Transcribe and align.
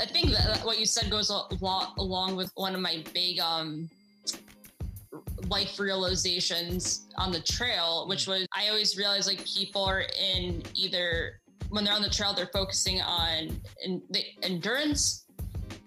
I 0.00 0.06
think 0.06 0.30
that 0.30 0.64
what 0.64 0.78
you 0.78 0.86
said 0.86 1.10
goes 1.10 1.28
a 1.28 1.42
lot 1.60 1.92
along 1.98 2.34
with 2.34 2.50
one 2.54 2.74
of 2.74 2.80
my 2.80 3.04
big 3.12 3.38
um 3.38 3.90
life 5.48 5.78
realizations 5.78 7.06
on 7.16 7.32
the 7.32 7.40
trail, 7.40 8.06
which 8.08 8.26
was 8.26 8.46
I 8.54 8.68
always 8.68 8.96
realized 8.96 9.28
like 9.28 9.44
people 9.44 9.84
are 9.84 10.04
in 10.18 10.62
either 10.74 11.40
when 11.68 11.84
they're 11.84 11.94
on 11.94 12.02
the 12.02 12.10
trail, 12.10 12.32
they're 12.32 12.50
focusing 12.52 13.00
on 13.00 13.60
in, 13.84 14.02
the 14.10 14.24
endurance 14.42 15.26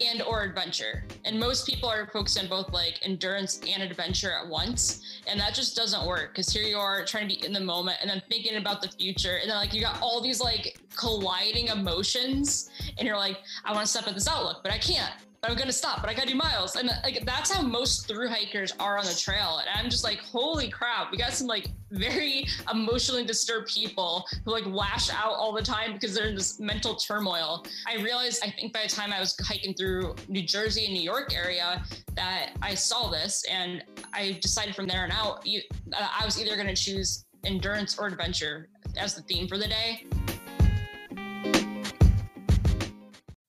and 0.01 0.21
or 0.21 0.43
adventure. 0.43 1.03
And 1.25 1.39
most 1.39 1.67
people 1.67 1.89
are 1.89 2.07
focused 2.07 2.39
on 2.39 2.47
both 2.47 2.71
like 2.71 2.99
endurance 3.03 3.61
and 3.67 3.83
adventure 3.83 4.31
at 4.31 4.47
once. 4.47 5.21
And 5.27 5.39
that 5.39 5.53
just 5.53 5.75
doesn't 5.75 6.05
work 6.05 6.31
because 6.33 6.51
here 6.51 6.63
you 6.63 6.77
are 6.77 7.05
trying 7.05 7.27
to 7.27 7.35
be 7.35 7.45
in 7.45 7.53
the 7.53 7.59
moment 7.59 7.97
and 8.01 8.09
then 8.09 8.21
thinking 8.29 8.57
about 8.57 8.81
the 8.81 8.89
future. 8.89 9.37
And 9.37 9.49
then 9.49 9.57
like 9.57 9.73
you 9.73 9.81
got 9.81 10.01
all 10.01 10.21
these 10.21 10.41
like 10.41 10.79
colliding 10.95 11.67
emotions 11.67 12.69
and 12.97 13.07
you're 13.07 13.17
like 13.17 13.37
i 13.65 13.71
want 13.71 13.85
to 13.85 13.91
step 13.91 14.07
at 14.07 14.13
this 14.13 14.27
outlook 14.27 14.61
but 14.63 14.71
i 14.71 14.77
can't 14.77 15.13
I'm 15.45 15.55
gonna 15.55 15.73
stop, 15.73 15.99
but 15.99 16.09
I 16.09 16.13
gotta 16.13 16.29
do 16.29 16.35
miles. 16.35 16.77
And 16.77 16.89
like 17.03 17.25
that's 17.25 17.51
how 17.51 17.61
most 17.61 18.07
through 18.07 18.29
hikers 18.29 18.73
are 18.79 18.97
on 18.97 19.03
the 19.03 19.13
trail. 19.13 19.59
And 19.59 19.67
I'm 19.77 19.89
just 19.89 20.03
like, 20.05 20.19
holy 20.19 20.69
crap, 20.69 21.11
we 21.11 21.17
got 21.17 21.33
some 21.33 21.47
like 21.47 21.67
very 21.91 22.47
emotionally 22.71 23.25
disturbed 23.25 23.67
people 23.67 24.25
who 24.45 24.51
like 24.51 24.65
lash 24.65 25.09
out 25.09 25.33
all 25.33 25.51
the 25.51 25.61
time 25.61 25.93
because 25.93 26.15
they're 26.15 26.27
in 26.27 26.35
this 26.35 26.61
mental 26.61 26.95
turmoil. 26.95 27.65
I 27.85 28.01
realized 28.01 28.41
I 28.41 28.51
think 28.51 28.71
by 28.71 28.83
the 28.83 28.89
time 28.89 29.11
I 29.11 29.19
was 29.19 29.35
hiking 29.45 29.73
through 29.73 30.15
New 30.29 30.43
Jersey 30.43 30.85
and 30.85 30.93
New 30.93 31.03
York 31.03 31.35
area 31.35 31.83
that 32.13 32.51
I 32.61 32.73
saw 32.73 33.09
this 33.09 33.43
and 33.51 33.83
I 34.13 34.39
decided 34.41 34.75
from 34.75 34.87
there 34.87 35.03
on 35.03 35.11
out 35.11 35.45
you, 35.45 35.61
uh, 35.91 36.07
I 36.21 36.23
was 36.23 36.41
either 36.41 36.55
gonna 36.55 36.73
choose 36.73 37.25
endurance 37.43 37.99
or 37.99 38.07
adventure 38.07 38.69
as 38.95 39.13
the 39.13 39.21
theme 39.23 39.49
for 39.49 39.57
the 39.57 39.67
day. 39.67 40.05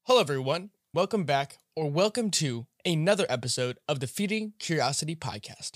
Hello 0.03 0.21
everyone. 0.21 0.71
Welcome 0.95 1.25
back 1.25 1.59
or 1.75 1.91
welcome 1.91 2.31
to 2.31 2.69
another 2.87 3.27
episode 3.29 3.79
of 3.89 3.99
the 3.99 4.07
Feeding 4.07 4.53
Curiosity 4.61 5.17
podcast. 5.17 5.73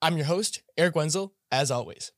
I'm 0.00 0.16
your 0.16 0.26
host, 0.26 0.62
Eric 0.78 0.94
Wenzel, 0.94 1.34
as 1.50 1.72
always. 1.72 2.12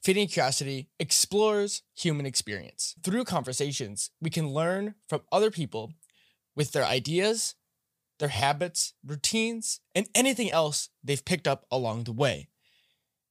Feeding 0.00 0.28
Curiosity 0.28 0.88
explores 1.00 1.82
human 1.96 2.24
experience. 2.24 2.94
Through 3.02 3.24
conversations, 3.24 4.12
we 4.20 4.30
can 4.30 4.50
learn 4.50 4.94
from 5.08 5.22
other 5.32 5.50
people 5.50 5.92
with 6.54 6.70
their 6.70 6.84
ideas, 6.84 7.56
their 8.20 8.28
habits, 8.28 8.94
routines, 9.04 9.80
and 9.96 10.06
anything 10.14 10.52
else 10.52 10.90
they've 11.02 11.24
picked 11.24 11.48
up 11.48 11.66
along 11.72 12.04
the 12.04 12.12
way. 12.12 12.46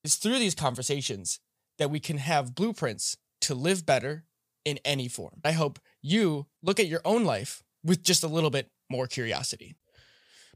It's 0.04 0.18
through 0.18 0.40
these 0.40 0.56
conversations 0.56 1.40
that 1.78 1.90
we 1.90 2.02
can 2.02 2.18
have 2.18 2.54
blueprints 2.54 3.16
to 3.40 3.56
live 3.56 3.86
better 3.86 4.26
in 4.66 4.78
any 4.84 5.08
form. 5.08 5.40
I 5.46 5.54
hope 5.54 5.80
you 6.02 6.46
look 6.62 6.80
at 6.80 6.88
your 6.88 7.02
own 7.06 7.24
life 7.24 7.64
with 7.84 8.04
just 8.04 8.24
a 8.24 8.28
little 8.28 8.50
bit 8.50 8.70
more 8.90 9.08
curiosity. 9.08 9.76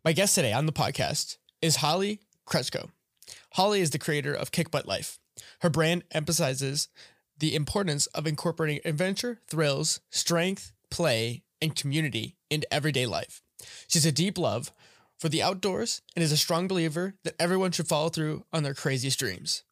My 0.04 0.14
guest 0.14 0.36
today 0.36 0.54
on 0.54 0.66
the 0.66 0.74
podcast 0.74 1.38
is 1.62 1.78
Holly 1.78 2.20
Kreczko. 2.48 2.90
Holly 3.54 3.82
is 3.82 3.92
the 3.92 4.00
creator 4.00 4.34
of 4.34 4.52
Kick 4.52 4.72
Butt 4.72 4.88
Life. 4.88 5.20
Her 5.62 5.70
brand 5.70 6.04
emphasizes 6.12 6.90
the 7.38 7.56
importance 7.56 8.06
of 8.08 8.28
incorporating 8.28 8.80
adventure, 8.86 9.40
thrills, 9.48 10.02
strength, 10.10 10.72
play, 10.92 11.44
and 11.62 11.76
community 11.76 12.36
into 12.50 12.72
everyday 12.74 13.06
life. 13.06 13.42
She's 13.88 14.06
a 14.06 14.12
deep 14.12 14.38
love 14.38 14.72
for 15.18 15.30
the 15.30 15.42
outdoors 15.42 16.02
and 16.16 16.24
is 16.24 16.32
a 16.32 16.38
strong 16.38 16.68
believer 16.68 17.16
that 17.24 17.36
everyone 17.40 17.72
should 17.72 17.88
follow 17.88 18.10
through 18.10 18.44
on 18.52 18.64
their 18.64 18.74
craziest 18.74 19.20
dreams. 19.20 19.64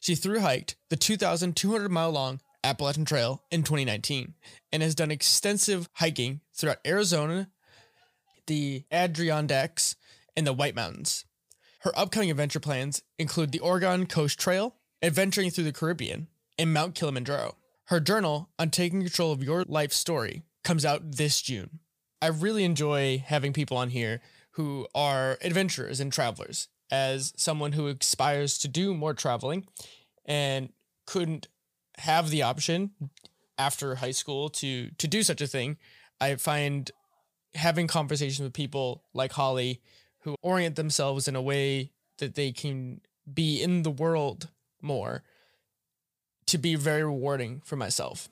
She 0.00 0.14
through 0.14 0.40
hiked 0.40 0.76
the 0.88 0.96
2,200 0.96 1.90
mile 1.90 2.10
long 2.10 2.40
Appalachian 2.62 3.04
Trail 3.04 3.42
in 3.50 3.62
2019 3.62 4.34
and 4.72 4.82
has 4.82 4.94
done 4.94 5.10
extensive 5.10 5.88
hiking 5.94 6.40
throughout 6.54 6.78
Arizona, 6.86 7.48
the 8.46 8.84
Adirondacks, 8.90 9.96
and 10.36 10.46
the 10.46 10.52
White 10.52 10.74
Mountains. 10.74 11.24
Her 11.80 11.98
upcoming 11.98 12.30
adventure 12.30 12.60
plans 12.60 13.02
include 13.18 13.52
the 13.52 13.60
Oregon 13.60 14.06
Coast 14.06 14.38
Trail, 14.38 14.74
adventuring 15.02 15.50
through 15.50 15.64
the 15.64 15.72
Caribbean, 15.72 16.28
and 16.58 16.74
Mount 16.74 16.94
Kilimanjaro. 16.94 17.56
Her 17.86 18.00
journal 18.00 18.50
on 18.58 18.70
taking 18.70 19.00
control 19.00 19.32
of 19.32 19.42
your 19.42 19.64
life 19.64 19.92
story 19.92 20.42
comes 20.62 20.84
out 20.84 21.12
this 21.12 21.40
June. 21.40 21.80
I 22.20 22.26
really 22.26 22.64
enjoy 22.64 23.24
having 23.26 23.52
people 23.52 23.78
on 23.78 23.88
here 23.88 24.20
who 24.52 24.86
are 24.94 25.38
adventurers 25.42 26.00
and 26.00 26.12
travelers. 26.12 26.68
As 26.90 27.32
someone 27.36 27.72
who 27.72 27.86
aspires 27.86 28.58
to 28.58 28.68
do 28.68 28.94
more 28.94 29.14
traveling 29.14 29.66
and 30.26 30.72
couldn't 31.06 31.48
have 32.00 32.30
the 32.30 32.42
option 32.42 32.90
after 33.58 33.96
high 33.96 34.10
school 34.10 34.48
to 34.48 34.90
to 34.90 35.06
do 35.06 35.22
such 35.22 35.40
a 35.40 35.46
thing, 35.46 35.76
I 36.20 36.36
find 36.36 36.90
having 37.54 37.86
conversations 37.86 38.40
with 38.40 38.52
people 38.52 39.04
like 39.12 39.32
Holly 39.32 39.80
who 40.22 40.34
orient 40.42 40.76
themselves 40.76 41.28
in 41.28 41.36
a 41.36 41.42
way 41.42 41.92
that 42.18 42.34
they 42.34 42.52
can 42.52 43.00
be 43.32 43.62
in 43.62 43.82
the 43.82 43.90
world 43.90 44.48
more 44.80 45.22
to 46.46 46.58
be 46.58 46.74
very 46.74 47.04
rewarding 47.04 47.62
for 47.64 47.76
myself. 47.76 48.28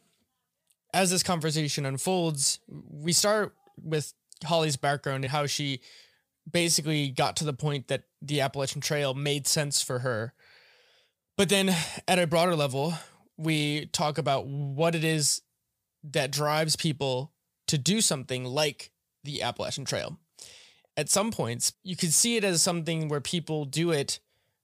As 0.92 1.10
this 1.10 1.22
conversation 1.22 1.86
unfolds, 1.86 2.60
we 2.68 3.12
start 3.12 3.54
with 3.82 4.12
Holly's 4.44 4.76
background 4.76 5.24
and 5.24 5.32
how 5.32 5.46
she 5.46 5.80
basically 6.50 7.10
got 7.10 7.36
to 7.36 7.44
the 7.44 7.52
point 7.52 7.88
that 7.88 8.04
the 8.22 8.40
Appalachian 8.40 8.80
Trail 8.80 9.14
made 9.14 9.46
sense 9.46 9.82
for 9.82 10.00
her. 10.00 10.32
But 11.36 11.48
then 11.48 11.74
at 12.06 12.18
a 12.18 12.26
broader 12.26 12.56
level, 12.56 12.94
we 13.38 13.86
talk 13.86 14.18
about 14.18 14.46
what 14.46 14.94
it 14.94 15.04
is 15.04 15.40
that 16.02 16.30
drives 16.30 16.76
people 16.76 17.32
to 17.68 17.78
do 17.78 18.00
something 18.00 18.44
like 18.44 18.90
the 19.24 19.42
Appalachian 19.42 19.84
Trail. 19.84 20.18
At 20.96 21.08
some 21.08 21.30
points, 21.30 21.72
you 21.84 21.96
could 21.96 22.12
see 22.12 22.36
it 22.36 22.44
as 22.44 22.60
something 22.60 23.08
where 23.08 23.20
people 23.20 23.64
do 23.64 23.92
it 23.92 24.18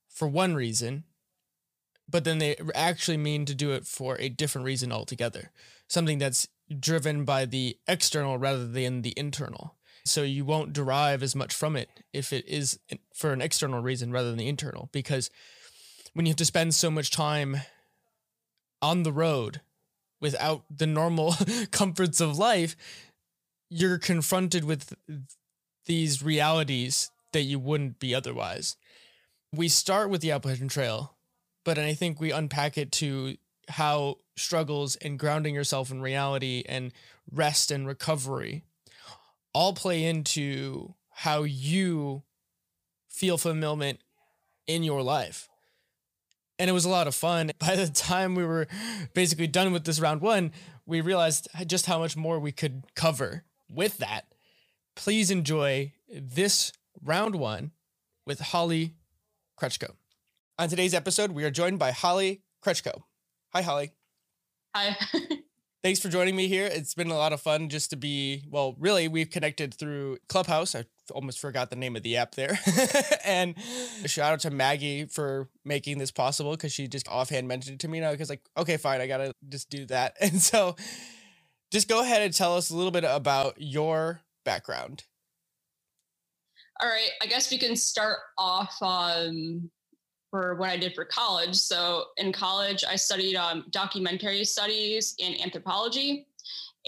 for 0.09 0.27
one 0.27 0.55
reason, 0.55 1.05
but 2.09 2.25
then 2.25 2.39
they 2.39 2.57
actually 2.75 3.17
mean 3.17 3.45
to 3.45 3.55
do 3.55 3.71
it 3.73 3.87
for 3.87 4.17
a 4.19 4.29
different 4.29 4.65
reason 4.65 4.91
altogether. 4.91 5.51
Something 5.87 6.19
that's 6.19 6.49
driven 6.81 7.25
by 7.25 7.45
the 7.45 7.79
external 7.87 8.39
rather 8.39 8.67
than 8.67 9.03
the 9.03 9.15
internal. 9.17 9.77
So 10.05 10.23
you 10.23 10.45
won't 10.45 10.73
derive 10.73 11.23
as 11.23 11.37
much 11.37 11.55
from 11.55 11.77
it 11.77 11.89
if 12.13 12.33
it 12.33 12.47
is 12.49 12.79
for 13.15 13.33
an 13.33 13.41
external 13.41 13.81
reason 13.81 14.11
rather 14.11 14.29
than 14.29 14.39
the 14.39 14.49
internal. 14.49 14.89
Because 14.93 15.31
when 16.13 16.27
you 16.27 16.31
have 16.31 16.37
to 16.37 16.45
spend 16.45 16.75
so 16.75 16.91
much 16.91 17.11
time 17.11 17.59
on 18.85 19.03
the 19.03 19.13
road 19.13 19.63
without 20.21 20.65
the 20.71 20.87
normal 20.87 21.35
comforts 21.71 22.21
of 22.21 22.39
life, 22.39 22.77
you're 23.71 23.99
confronted 23.99 24.65
with 24.65 24.95
these 25.87 26.23
realities 26.23 27.11
that 27.33 27.43
you 27.43 27.59
wouldn't 27.59 27.99
be 27.99 28.15
otherwise. 28.15 28.77
We 29.53 29.69
start 29.69 30.11
with 30.11 30.21
the 30.21 30.33
Appalachian 30.33 30.69
Trail, 30.69 31.15
but 31.65 31.79
I 31.79 31.95
think 31.95 32.21
we 32.21 32.31
unpack 32.31 32.77
it 32.77 32.93
to 32.93 33.37
how 33.69 34.19
struggles 34.37 34.97
and 34.97 35.19
grounding 35.19 35.55
yourself 35.55 35.91
in 35.91 36.03
reality 36.03 36.63
and 36.69 36.93
rest 37.33 37.71
and 37.71 37.87
recovery 37.87 38.65
all 39.55 39.73
play 39.73 40.05
into 40.05 40.95
how 41.11 41.45
you 41.45 42.23
feel 43.09 43.39
fulfillment 43.39 44.01
in 44.67 44.83
your 44.83 45.03
life 45.03 45.49
and 46.59 46.71
it 46.71 46.73
was 46.73 46.85
a 46.85 46.91
lot 46.91 47.07
of 47.07 47.15
fun. 47.15 47.51
By 47.59 47.77
the 47.77 47.89
time 47.89 48.35
we 48.35 48.45
were 48.45 48.67
basically 49.15 49.47
done 49.47 49.73
with 49.73 49.85
this 49.85 50.01
round 50.01 50.21
one, 50.21 50.53
we 50.87 51.01
realized 51.01 51.49
just 51.67 51.87
how 51.87 51.99
much 51.99 52.17
more 52.17 52.39
we 52.39 52.53
could 52.53 52.85
cover 52.95 53.45
with 53.69 53.99
that. 53.99 54.27
Please 54.97 55.31
enjoy 55.31 55.93
this 56.09 56.73
round 57.03 57.35
one 57.35 57.73
with 58.27 58.41
Holly 58.41 58.95
Kreczko. 59.61 59.91
On 60.59 60.69
today's 60.69 60.95
episode, 60.95 61.33
we 61.33 61.45
are 61.45 61.51
joined 61.51 61.79
by 61.79 61.91
Holly 61.91 62.43
Kreczko. 62.65 63.03
Hi, 63.53 63.63
Holly. 63.63 63.93
Hi. 64.75 64.97
Thanks 65.85 66.01
for 66.01 66.09
joining 66.09 66.35
me 66.35 66.49
here. 66.49 66.67
It's 66.67 66.95
been 66.95 67.11
a 67.11 67.17
lot 67.17 67.35
of 67.35 67.43
fun 67.43 67.69
just 67.69 67.91
to 67.91 67.97
be, 67.97 68.45
well, 68.51 68.75
really, 68.81 69.07
we've 69.07 69.31
connected 69.31 69.75
through 69.75 70.19
Clubhouse. 70.31 70.75
I 70.75 70.87
almost 71.13 71.41
forgot 71.41 71.71
the 71.71 71.77
name 71.77 71.97
of 71.97 72.03
the 72.03 72.17
app 72.17 72.37
there. 72.37 72.59
and 73.27 73.55
shout 74.07 74.33
out 74.33 74.41
to 74.41 74.51
Maggie 74.51 75.07
for 75.07 75.51
making 75.65 75.99
this 75.99 76.11
possible 76.11 76.53
because 76.53 76.73
she 76.73 76.89
just 76.89 77.09
offhand 77.09 77.49
mentioned 77.49 77.77
it 77.77 77.81
to 77.81 77.89
me. 77.89 78.03
I 78.05 78.15
was 78.15 78.31
like, 78.31 78.43
okay, 78.57 78.79
fine, 78.79 79.03
I 79.03 79.09
got 79.09 79.19
to 79.19 79.35
just 79.51 79.71
do 79.71 79.87
that. 79.89 80.17
And 80.23 80.43
so 80.43 80.77
just 81.73 81.89
go 81.89 82.03
ahead 82.03 82.23
and 82.23 82.35
tell 82.35 82.57
us 82.57 82.71
a 82.71 82.77
little 82.77 82.93
bit 82.93 83.05
about 83.07 83.57
your 83.59 84.23
background. 84.47 85.05
All 86.81 86.89
right, 86.89 87.11
I 87.23 87.27
guess 87.27 87.51
we 87.51 87.59
can 87.59 87.77
start 87.77 88.19
off 88.39 88.77
um, 88.83 89.71
for 90.35 90.57
what 90.57 90.69
I 90.69 90.77
did 90.77 90.97
for 90.97 91.05
college. 91.05 91.55
So 91.55 92.07
in 92.17 92.33
college, 92.33 92.83
I 92.83 92.97
studied 92.97 93.37
um, 93.37 93.67
documentary 93.71 94.45
studies 94.45 95.15
and 95.25 95.41
anthropology. 95.41 96.27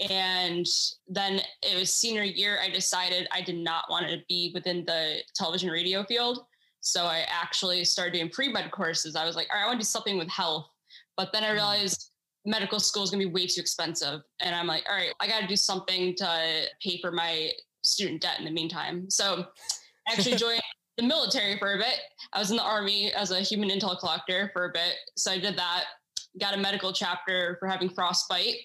And 0.09 0.65
then 1.07 1.39
it 1.63 1.79
was 1.79 1.93
senior 1.93 2.23
year, 2.23 2.59
I 2.61 2.69
decided 2.69 3.25
I 3.31 3.39
did 3.39 3.55
not 3.55 3.85
want 3.89 4.05
to 4.09 4.17
be 4.27 4.51
within 4.53 4.83
the 4.83 5.19
television 5.33 5.69
radio 5.69 6.03
field. 6.03 6.39
So 6.81 7.05
I 7.05 7.23
actually 7.29 7.85
started 7.85 8.15
doing 8.15 8.29
pre 8.29 8.51
med 8.51 8.69
courses. 8.69 9.15
I 9.15 9.25
was 9.25 9.37
like, 9.37 9.47
all 9.49 9.57
right, 9.57 9.63
I 9.63 9.67
want 9.67 9.79
to 9.79 9.85
do 9.85 9.89
something 9.89 10.17
with 10.17 10.29
health. 10.29 10.67
But 11.15 11.31
then 11.31 11.45
I 11.45 11.51
mm. 11.51 11.53
realized 11.53 12.11
medical 12.43 12.81
school 12.81 13.03
is 13.03 13.11
going 13.11 13.21
to 13.21 13.27
be 13.27 13.33
way 13.33 13.47
too 13.47 13.61
expensive. 13.61 14.23
And 14.41 14.53
I'm 14.53 14.67
like, 14.67 14.83
all 14.89 14.95
right, 14.97 15.13
I 15.21 15.27
got 15.27 15.39
to 15.39 15.47
do 15.47 15.55
something 15.55 16.15
to 16.15 16.63
pay 16.83 16.99
for 16.99 17.13
my 17.13 17.51
student 17.81 18.21
debt 18.21 18.39
in 18.39 18.43
the 18.43 18.51
meantime. 18.51 19.09
So 19.09 19.45
I 20.05 20.11
actually 20.11 20.35
joined 20.45 20.61
the 20.97 21.03
military 21.03 21.57
for 21.57 21.73
a 21.73 21.77
bit. 21.77 21.99
I 22.33 22.39
was 22.39 22.51
in 22.51 22.57
the 22.57 22.63
army 22.63 23.11
as 23.13 23.31
a 23.31 23.39
human 23.41 23.69
intel 23.69 23.97
collector 23.99 24.49
for 24.53 24.65
a 24.65 24.69
bit. 24.69 24.95
So 25.15 25.31
I 25.31 25.39
did 25.39 25.57
that, 25.57 25.85
got 26.39 26.55
a 26.55 26.57
medical 26.57 26.91
chapter 26.91 27.57
for 27.59 27.67
having 27.67 27.89
frostbite, 27.89 28.55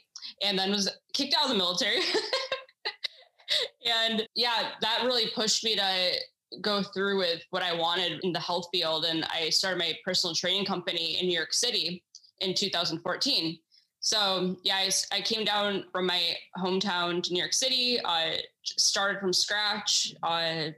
and 0.43 0.58
then 0.58 0.70
was 0.70 0.88
kicked 1.12 1.34
out 1.38 1.44
of 1.44 1.50
the 1.50 1.56
military. 1.56 2.00
and 3.87 4.26
yeah, 4.34 4.70
that 4.81 5.02
really 5.05 5.31
pushed 5.34 5.62
me 5.62 5.76
to 5.76 6.12
go 6.61 6.82
through 6.82 7.19
with 7.19 7.43
what 7.50 7.62
I 7.62 7.75
wanted 7.75 8.20
in 8.25 8.32
the 8.32 8.40
health 8.40 8.69
field. 8.73 9.05
And 9.05 9.25
I 9.25 9.50
started 9.50 9.78
my 9.78 9.94
personal 10.05 10.35
training 10.35 10.64
company 10.64 11.19
in 11.20 11.26
New 11.26 11.35
York 11.37 11.52
City 11.52 12.02
in 12.40 12.55
2014. 12.55 13.58
So 14.00 14.56
yeah, 14.64 14.76
I, 14.76 14.90
I 15.12 15.20
came 15.20 15.44
down 15.44 15.85
from 15.93 16.06
my 16.06 16.35
hometown 16.58 17.23
to 17.23 17.32
New 17.32 17.38
York 17.38 17.52
City. 17.52 18.00
I 18.05 18.40
started 18.64 19.20
from 19.20 19.32
scratch. 19.32 20.14
I 20.23 20.75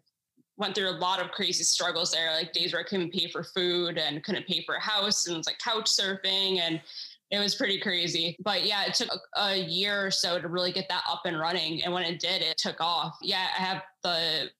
went 0.56 0.74
through 0.74 0.90
a 0.90 0.98
lot 0.98 1.20
of 1.20 1.30
crazy 1.32 1.64
struggles 1.64 2.12
there, 2.12 2.32
like 2.32 2.52
days 2.52 2.72
where 2.72 2.80
I 2.80 2.84
couldn't 2.84 3.12
pay 3.12 3.28
for 3.28 3.42
food 3.42 3.98
and 3.98 4.22
couldn't 4.22 4.46
pay 4.46 4.62
for 4.64 4.76
a 4.76 4.80
house, 4.80 5.26
and 5.26 5.34
it 5.34 5.38
was 5.38 5.46
like 5.46 5.58
couch 5.58 5.86
surfing, 5.86 6.60
and 6.60 6.80
it 7.30 7.38
was 7.38 7.54
pretty 7.54 7.80
crazy. 7.80 8.36
But 8.44 8.64
yeah, 8.64 8.84
it 8.84 8.94
took 8.94 9.08
a, 9.36 9.40
a 9.40 9.56
year 9.56 10.06
or 10.06 10.10
so 10.10 10.40
to 10.40 10.48
really 10.48 10.72
get 10.72 10.88
that 10.88 11.02
up 11.08 11.22
and 11.24 11.38
running, 11.38 11.82
and 11.82 11.92
when 11.92 12.04
it 12.04 12.20
did, 12.20 12.42
it 12.42 12.56
took 12.56 12.80
off. 12.80 13.18
Yeah, 13.20 13.46
I 13.58 13.62
have 13.62 13.82
the 14.02 14.50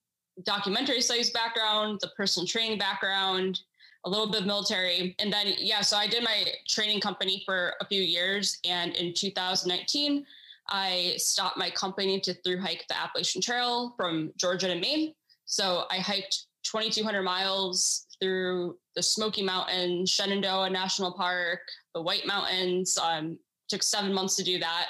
documentary 0.43 1.01
studies 1.01 1.29
background, 1.31 1.99
the 2.01 2.09
personal 2.17 2.45
training 2.45 2.77
background, 2.77 3.61
a 4.05 4.09
little 4.09 4.27
bit 4.27 4.41
of 4.41 4.47
military. 4.47 5.15
And 5.19 5.31
then, 5.31 5.53
yeah, 5.57 5.81
so 5.81 5.97
I 5.97 6.07
did 6.07 6.23
my 6.23 6.45
training 6.67 6.99
company 6.99 7.41
for 7.45 7.73
a 7.81 7.85
few 7.85 8.01
years. 8.01 8.59
And 8.63 8.95
in 8.95 9.13
2019, 9.13 10.25
I 10.69 11.13
stopped 11.17 11.57
my 11.57 11.69
company 11.71 12.19
to 12.21 12.33
through 12.33 12.59
hike 12.59 12.85
the 12.87 12.97
Appalachian 12.97 13.41
Trail 13.41 13.93
from 13.97 14.31
Georgia 14.37 14.67
to 14.67 14.75
Maine. 14.75 15.13
So 15.45 15.85
I 15.91 15.97
hiked 15.97 16.45
2,200 16.63 17.21
miles 17.23 18.07
through 18.19 18.77
the 18.95 19.03
Smoky 19.03 19.43
Mountains, 19.43 20.09
Shenandoah 20.09 20.69
National 20.69 21.11
Park, 21.13 21.59
the 21.93 22.01
White 22.01 22.25
Mountains. 22.25 22.97
Um, 22.97 23.37
took 23.69 23.83
seven 23.83 24.13
months 24.13 24.35
to 24.35 24.43
do 24.43 24.59
that. 24.59 24.87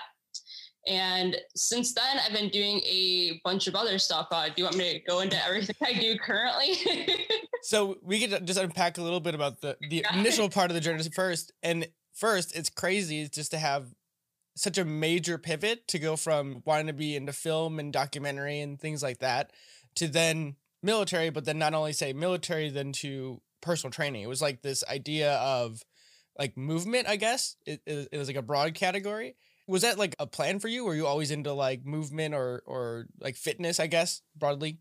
And 0.88 1.36
since 1.56 1.94
then, 1.94 2.20
I've 2.24 2.34
been 2.34 2.50
doing 2.50 2.80
a 2.86 3.42
bunch 3.44 3.68
of 3.68 3.76
other 3.76 3.98
stuff. 3.98 4.28
Uh, 4.32 4.48
do 4.48 4.54
you 4.58 4.64
want 4.66 4.78
me 4.78 4.94
to 4.94 5.00
go 5.00 5.22
into 5.22 5.44
everything 5.44 5.76
I 5.84 5.94
do 5.94 6.18
currently? 6.18 6.76
so 7.64 7.98
we 8.04 8.20
could 8.20 8.46
just 8.46 8.60
unpack 8.60 8.98
a 8.98 9.02
little 9.02 9.20
bit 9.20 9.34
about 9.34 9.62
the 9.62 9.78
the 9.90 10.04
yeah. 10.04 10.20
initial 10.20 10.48
part 10.48 10.70
of 10.70 10.76
the 10.76 10.82
journey 10.82 11.04
first. 11.14 11.52
And 11.64 11.88
first, 12.14 12.56
it's 12.56 12.70
crazy 12.70 13.28
just 13.28 13.52
to 13.52 13.58
have 13.58 13.88
such 14.56 14.78
a 14.78 14.86
major 14.86 15.38
pivot 15.38 15.88
to 15.88 16.00
go 16.00 16.16
from 16.16 16.62
wanting 16.66 16.88
to 16.88 16.94
be 16.94 17.16
into 17.16 17.34
film 17.34 17.80
and 17.80 17.92
documentary 17.92 18.60
and 18.60 18.80
things 18.80 19.02
like 19.02 19.20
that 19.20 19.52
to 19.96 20.08
then 20.08 20.56
military, 20.84 21.30
but 21.30 21.46
then 21.46 21.58
not 21.58 21.74
only 21.74 21.94
say 21.94 22.14
military, 22.14 22.70
then 22.70 22.92
to 22.94 23.42
personal 23.62 23.92
training. 23.92 24.24
It 24.24 24.30
was 24.30 24.42
like 24.42 24.62
this 24.62 24.84
idea 24.88 25.34
of 25.34 25.82
like 26.38 26.58
movement, 26.58 27.08
I 27.08 27.16
guess. 27.16 27.56
It, 27.66 27.82
it, 27.86 28.10
it 28.12 28.18
was 28.18 28.28
like 28.28 28.38
a 28.38 28.42
broad 28.42 28.74
category 28.74 29.36
was 29.68 29.82
that 29.82 29.98
like 29.98 30.16
a 30.20 30.28
plan 30.28 30.60
for 30.60 30.68
you? 30.68 30.86
Were 30.86 30.96
you 30.96 31.08
always 31.08 31.32
into 31.32 31.54
like 31.54 31.86
movement 31.86 32.36
or 32.36 32.62
or 32.66 33.08
like 33.20 33.36
fitness? 33.36 33.80
I 33.80 33.88
guess 33.88 34.22
broadly. 34.36 34.80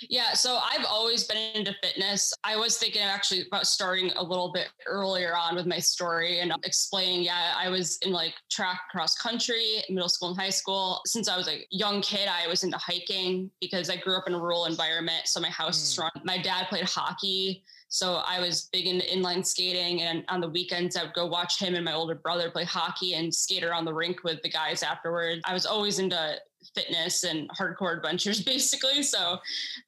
Yeah, 0.00 0.32
so 0.34 0.58
I've 0.62 0.84
always 0.86 1.24
been 1.24 1.38
into 1.54 1.74
fitness. 1.82 2.32
I 2.44 2.56
was 2.56 2.78
thinking 2.78 3.02
actually 3.02 3.46
about 3.46 3.66
starting 3.66 4.12
a 4.16 4.22
little 4.22 4.52
bit 4.52 4.68
earlier 4.86 5.36
on 5.36 5.56
with 5.56 5.66
my 5.66 5.78
story 5.78 6.40
and 6.40 6.52
explaining. 6.64 7.22
Yeah, 7.22 7.54
I 7.56 7.68
was 7.68 7.98
in 7.98 8.12
like 8.12 8.34
track 8.50 8.82
cross 8.90 9.16
country, 9.16 9.82
middle 9.88 10.08
school 10.08 10.28
and 10.28 10.38
high 10.38 10.50
school. 10.50 11.00
Since 11.06 11.28
I 11.28 11.36
was 11.36 11.48
a 11.48 11.66
young 11.70 12.00
kid, 12.00 12.28
I 12.28 12.46
was 12.46 12.64
into 12.64 12.78
hiking 12.78 13.50
because 13.60 13.90
I 13.90 13.96
grew 13.96 14.16
up 14.16 14.24
in 14.26 14.34
a 14.34 14.38
rural 14.38 14.66
environment. 14.66 15.26
So 15.26 15.40
my 15.40 15.50
house 15.50 15.78
mm. 15.78 15.82
is 15.82 15.88
strong. 15.88 16.10
My 16.24 16.38
dad 16.38 16.66
played 16.68 16.84
hockey. 16.84 17.64
So 17.88 18.16
I 18.26 18.38
was 18.38 18.68
big 18.70 18.86
into 18.86 19.06
inline 19.06 19.44
skating, 19.44 20.02
and 20.02 20.22
on 20.28 20.40
the 20.42 20.48
weekends 20.48 20.94
I 20.94 21.04
would 21.04 21.14
go 21.14 21.26
watch 21.26 21.58
him 21.58 21.74
and 21.74 21.84
my 21.84 21.94
older 21.94 22.14
brother 22.14 22.50
play 22.50 22.64
hockey 22.64 23.14
and 23.14 23.34
skate 23.34 23.64
around 23.64 23.86
the 23.86 23.94
rink 23.94 24.24
with 24.24 24.42
the 24.42 24.50
guys 24.50 24.82
afterwards. 24.82 25.40
I 25.46 25.54
was 25.54 25.64
always 25.64 25.98
into 25.98 26.36
fitness 26.74 27.24
and 27.24 27.48
hardcore 27.50 27.96
adventures, 27.96 28.42
basically. 28.44 29.02
So 29.02 29.38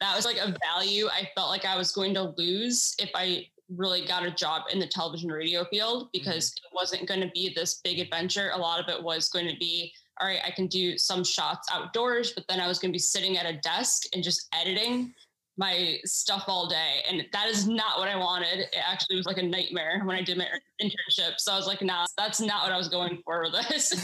that 0.01 0.15
was 0.15 0.25
like 0.25 0.39
a 0.39 0.55
value 0.65 1.09
I 1.09 1.29
felt 1.35 1.49
like 1.49 1.65
I 1.65 1.77
was 1.77 1.93
going 1.93 2.15
to 2.15 2.35
lose 2.37 2.95
if 2.99 3.11
I 3.15 3.47
really 3.77 4.05
got 4.05 4.27
a 4.27 4.31
job 4.31 4.63
in 4.73 4.81
the 4.81 4.87
television 4.87 5.31
radio 5.31 5.65
field 5.65 6.09
because 6.13 6.51
mm-hmm. 6.51 6.67
it 6.67 6.75
wasn't 6.75 7.07
going 7.07 7.21
to 7.21 7.31
be 7.35 7.53
this 7.55 7.81
big 7.85 7.99
adventure. 8.01 8.51
A 8.55 8.59
lot 8.59 8.81
of 8.81 8.89
it 8.89 9.03
was 9.03 9.29
going 9.29 9.49
to 9.49 9.57
be 9.57 9.93
all 10.21 10.27
right, 10.27 10.41
I 10.45 10.51
can 10.51 10.67
do 10.67 10.99
some 10.99 11.25
shots 11.25 11.67
outdoors, 11.73 12.33
but 12.33 12.45
then 12.47 12.61
I 12.61 12.67
was 12.67 12.79
going 12.79 12.91
to 12.91 12.95
be 12.95 12.99
sitting 12.99 13.39
at 13.39 13.47
a 13.47 13.57
desk 13.61 14.03
and 14.13 14.23
just 14.23 14.49
editing 14.53 15.15
my 15.57 15.99
stuff 16.05 16.45
all 16.47 16.69
day. 16.69 17.03
And 17.09 17.25
that 17.33 17.49
is 17.49 17.67
not 17.67 17.99
what 17.99 18.09
I 18.09 18.17
wanted. 18.17 18.59
It 18.59 18.77
actually 18.87 19.17
was 19.17 19.27
like 19.27 19.39
a 19.39 19.43
nightmare 19.43 20.03
when 20.05 20.17
I 20.17 20.23
did 20.23 20.37
my 20.37 20.47
internship. 20.83 21.39
So 21.39 21.53
I 21.53 21.57
was 21.57 21.67
like, 21.67 21.81
nah, 21.81 22.05
that's 22.19 22.41
not 22.41 22.65
what 22.65 22.73
I 22.73 22.77
was 22.77 22.89
going 22.89 23.23
for 23.25 23.43
with 23.43 23.53
this. 23.69 23.95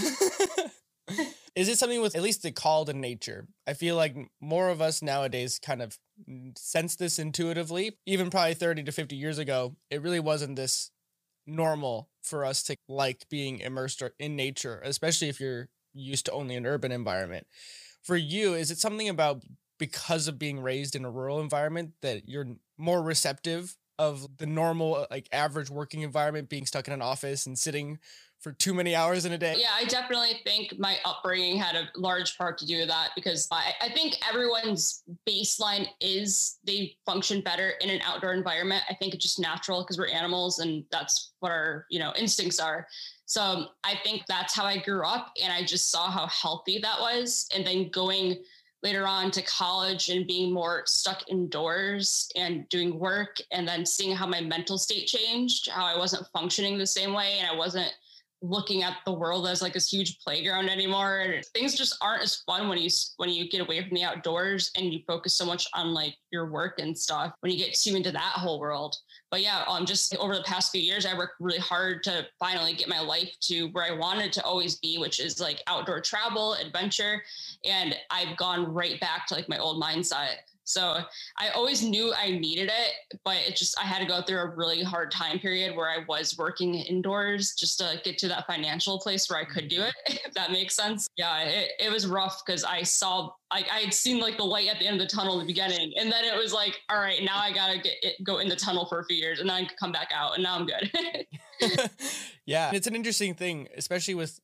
is 1.57 1.69
it 1.69 1.79
something 1.79 2.01
with 2.01 2.17
at 2.17 2.23
least 2.23 2.43
the 2.43 2.53
call 2.53 2.85
to 2.85 2.93
nature? 2.93 3.47
I 3.67 3.75
feel 3.75 3.97
like 3.97 4.17
more 4.41 4.69
of 4.69 4.81
us 4.81 5.03
nowadays 5.03 5.59
kind 5.59 5.83
of 5.83 5.99
sense 6.57 6.97
this 6.97 7.19
intuitively. 7.19 7.99
Even 8.07 8.31
probably 8.31 8.55
30 8.55 8.83
to 8.85 8.93
50 8.93 9.17
years 9.17 9.39
ago, 9.39 9.77
it 9.91 10.03
really 10.03 10.21
wasn't 10.21 10.57
this 10.57 10.91
normal 11.47 12.11
for 12.23 12.45
us 12.45 12.63
to 12.65 12.77
like 12.89 13.27
being 13.31 13.61
immersed 13.61 14.03
in 14.19 14.37
nature, 14.37 14.81
especially 14.85 15.29
if 15.29 15.41
you're 15.41 15.69
used 15.95 16.27
to 16.27 16.33
only 16.33 16.57
an 16.57 16.67
urban 16.67 16.93
environment. 16.93 17.47
For 18.03 18.17
you, 18.17 18.55
is 18.55 18.71
it 18.71 18.79
something 18.79 19.09
about 19.09 19.43
because 19.79 20.29
of 20.29 20.39
being 20.39 20.61
raised 20.61 20.97
in 20.97 21.05
a 21.05 21.11
rural 21.11 21.41
environment 21.41 21.93
that 22.03 22.29
you're 22.29 22.47
more 22.79 23.03
receptive 23.03 23.77
of 23.99 24.39
the 24.39 24.47
normal 24.47 24.95
uh, 24.97 25.07
like 25.11 25.29
average 25.33 25.71
working 25.71 26.03
environment 26.03 26.49
being 26.49 26.67
stuck 26.67 26.87
in 26.87 26.93
an 26.93 27.03
office 27.03 27.47
and 27.47 27.59
sitting 27.59 27.99
for 28.47 28.53
too 28.53 28.73
many 28.73 28.95
hours 28.95 29.25
in 29.25 29.33
a 29.33 29.39
day. 29.39 29.57
Yeah 29.59 29.71
i 29.75 29.85
definitely 29.87 30.41
think 30.45 30.79
my 30.79 30.99
upbringing 31.05 31.59
had 31.59 31.75
a 31.75 31.89
large 31.97 32.39
part 32.39 32.57
to 32.59 32.65
do 32.65 32.79
with 32.79 32.87
that 32.87 33.09
because 33.17 33.49
I, 33.51 33.73
I 33.81 33.89
think 33.89 34.19
everyone's 34.29 35.03
baseline 35.29 35.89
is 36.01 36.59
they 36.63 36.97
function 37.05 37.41
better 37.41 37.71
in 37.81 37.91
an 37.91 38.01
outdoor 38.03 38.35
environment. 38.35 38.85
I 38.89 38.95
think 38.95 39.15
it's 39.15 39.25
just 39.25 39.41
natural 39.41 39.83
because 39.83 39.99
we're 39.99 40.11
animals 40.11 40.61
and 40.61 40.85
that's 40.93 41.33
what 41.41 41.51
our 41.51 41.87
you 41.91 41.99
know 41.99 42.13
instincts 42.17 42.61
are. 42.61 42.87
So 43.25 43.43
um, 43.43 43.69
i 43.83 43.95
think 44.05 44.23
that's 44.29 44.55
how 44.55 44.65
i 44.65 44.77
grew 44.79 45.05
up 45.05 45.33
and 45.43 45.53
i 45.53 45.65
just 45.65 45.91
saw 45.91 46.09
how 46.09 46.29
healthy 46.29 46.79
that 46.79 47.01
was. 47.01 47.49
And 47.53 47.67
then 47.67 47.89
going 47.91 48.37
later 48.85 49.09
on 49.09 49.33
to 49.33 49.43
college 49.43 50.09
and 50.09 50.25
being 50.25 50.53
more 50.53 50.85
stuck 50.87 51.29
indoors 51.29 52.31
and 52.37 52.69
doing 52.69 53.01
work 53.01 53.39
and 53.51 53.67
then 53.67 53.85
seeing 53.85 54.15
how 54.15 54.29
my 54.29 54.41
mental 54.41 54.79
state 54.79 55.09
changed 55.09 55.69
how 55.69 55.85
i 55.85 55.97
wasn't 55.99 56.25
functioning 56.33 56.79
the 56.79 56.87
same 56.87 57.13
way 57.13 57.39
and 57.41 57.49
i 57.49 57.55
wasn't 57.57 57.93
looking 58.43 58.83
at 58.83 58.99
the 59.05 59.13
world 59.13 59.47
as 59.47 59.63
like 59.63 59.73
this 59.73 59.91
huge 59.91 60.19
playground 60.21 60.69
anymore 60.69 61.21
and 61.21 61.45
things 61.47 61.75
just 61.75 61.97
aren't 62.03 62.23
as 62.23 62.43
fun 62.47 62.69
when 62.69 62.79
you 62.79 62.91
when 63.17 63.31
you 63.31 63.49
get 63.49 63.61
away 63.61 63.81
from 63.81 63.95
the 63.95 64.05
outdoors 64.05 64.71
and 64.77 64.93
you 64.93 65.01
focus 65.07 65.35
so 65.35 65.45
much 65.45 65.67
on 65.75 65.95
like 65.95 66.15
your 66.31 66.51
work 66.51 66.79
and 66.79 66.97
stuff 66.97 67.33
when 67.41 67.51
you 67.51 67.59
get 67.59 67.75
too 67.75 67.97
into 67.97 68.13
that 68.13 68.33
whole 68.35 68.61
world 68.61 68.95
but 69.31 69.43
yeah, 69.43 69.65
um, 69.67 69.85
just 69.85 70.17
over 70.17 70.37
the 70.37 70.43
past 70.45 70.71
few 70.71 70.81
years, 70.81 71.05
I 71.05 71.17
worked 71.17 71.35
really 71.41 71.59
hard 71.59 72.03
to 72.05 72.27
finally 72.39 72.75
get 72.75 72.89
my 72.89 73.01
life 73.01 73.31
to 73.43 73.67
where 73.69 73.85
I 73.85 73.91
wanted 73.91 74.33
to 74.35 74.45
always 74.45 74.77
be, 74.77 74.99
which 74.99 75.21
is 75.21 75.41
like 75.41 75.63
outdoor 75.67 76.01
travel, 76.01 76.55
adventure. 76.55 77.23
And 77.65 77.97
I've 78.11 78.37
gone 78.37 78.73
right 78.73 79.01
back 79.01 79.27
to 79.27 79.35
like 79.35 79.49
my 79.49 79.59
old 79.59 79.83
mindset. 79.83 80.37
So 80.67 80.99
I 81.39 81.51
always 81.51 81.83
knew 81.83 82.13
I 82.13 82.33
needed 82.33 82.69
it, 82.69 83.19
but 83.25 83.37
it 83.37 83.55
just, 83.55 83.81
I 83.81 83.85
had 83.85 84.01
to 84.01 84.05
go 84.05 84.21
through 84.21 84.41
a 84.41 84.49
really 84.49 84.83
hard 84.83 85.13
time 85.13 85.39
period 85.39 85.77
where 85.77 85.89
I 85.89 86.05
was 86.09 86.37
working 86.37 86.75
indoors 86.75 87.55
just 87.55 87.79
to 87.79 88.01
get 88.03 88.19
to 88.19 88.29
that 88.29 88.49
financial 88.49 88.99
place 88.99 89.31
where 89.31 89.39
I 89.39 89.45
could 89.45 89.69
do 89.69 89.79
mm-hmm. 89.79 90.13
it, 90.13 90.23
if 90.27 90.35
that 90.35 90.51
makes 90.51 90.75
sense. 90.75 91.09
Yeah, 91.17 91.39
it, 91.43 91.71
it 91.79 91.91
was 91.91 92.07
rough 92.07 92.43
because 92.45 92.65
I 92.65 92.83
saw, 92.83 93.31
like, 93.53 93.69
I 93.71 93.79
had 93.79 93.95
seen 93.95 94.19
like 94.19 94.37
the 94.39 94.45
light 94.45 94.67
at 94.67 94.81
the 94.81 94.89
end 94.89 95.01
of 95.01 95.09
the 95.09 95.15
tunnel 95.15 95.35
in 95.35 95.47
the 95.47 95.53
beginning. 95.53 95.93
And 95.97 96.11
then 96.11 96.25
it 96.25 96.37
was 96.37 96.53
like, 96.53 96.81
all 96.91 96.99
right, 96.99 97.23
now 97.23 97.39
I 97.39 97.53
got 97.53 97.73
to 97.73 97.79
get 97.79 97.95
it, 98.03 98.25
go 98.25 98.39
in 98.39 98.49
the 98.49 98.57
tunnel 98.57 98.87
for 98.87 98.99
a 98.99 99.05
few 99.05 99.17
years 99.17 99.39
and 99.39 99.49
then 99.49 99.57
I 99.65 99.69
come 99.79 99.93
back 99.93 100.11
out 100.13 100.35
and 100.35 100.43
now 100.43 100.57
I'm 100.57 100.67
good. 100.67 100.91
yeah. 102.45 102.73
It's 102.75 102.89
an 102.89 102.97
interesting 102.97 103.35
thing, 103.35 103.69
especially 103.77 104.17
with, 104.17 104.41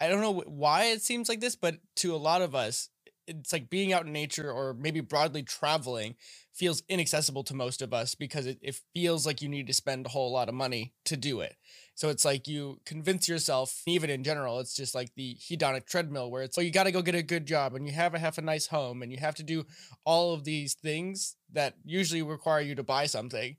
I 0.00 0.08
don't 0.08 0.20
know 0.20 0.42
why 0.46 0.86
it 0.86 1.02
seems 1.02 1.28
like 1.28 1.38
this, 1.38 1.54
but 1.54 1.76
to 1.96 2.16
a 2.16 2.18
lot 2.18 2.42
of 2.42 2.56
us, 2.56 2.90
it's 3.26 3.52
like 3.52 3.70
being 3.70 3.92
out 3.92 4.06
in 4.06 4.12
nature 4.12 4.50
or 4.50 4.74
maybe 4.74 5.00
broadly 5.00 5.42
traveling 5.42 6.16
feels 6.52 6.82
inaccessible 6.88 7.42
to 7.44 7.54
most 7.54 7.82
of 7.82 7.92
us 7.92 8.14
because 8.14 8.46
it, 8.46 8.58
it 8.62 8.80
feels 8.94 9.26
like 9.26 9.42
you 9.42 9.48
need 9.48 9.66
to 9.66 9.72
spend 9.72 10.06
a 10.06 10.10
whole 10.10 10.32
lot 10.32 10.48
of 10.48 10.54
money 10.54 10.92
to 11.04 11.16
do 11.16 11.40
it. 11.40 11.56
So 11.96 12.08
it's 12.08 12.24
like 12.24 12.48
you 12.48 12.80
convince 12.84 13.28
yourself, 13.28 13.82
even 13.86 14.10
in 14.10 14.24
general, 14.24 14.60
it's 14.60 14.74
just 14.74 14.94
like 14.94 15.14
the 15.14 15.36
hedonic 15.40 15.86
treadmill 15.86 16.30
where 16.30 16.42
it's, 16.42 16.58
oh, 16.58 16.60
you 16.60 16.70
got 16.70 16.84
to 16.84 16.92
go 16.92 17.02
get 17.02 17.14
a 17.14 17.22
good 17.22 17.46
job 17.46 17.74
and 17.74 17.86
you 17.86 17.92
have 17.94 18.12
to 18.12 18.18
have 18.18 18.38
a 18.38 18.42
nice 18.42 18.68
home 18.68 19.02
and 19.02 19.12
you 19.12 19.18
have 19.18 19.34
to 19.36 19.42
do 19.42 19.64
all 20.04 20.34
of 20.34 20.44
these 20.44 20.74
things 20.74 21.36
that 21.52 21.74
usually 21.84 22.22
require 22.22 22.60
you 22.60 22.74
to 22.74 22.82
buy 22.82 23.06
something 23.06 23.56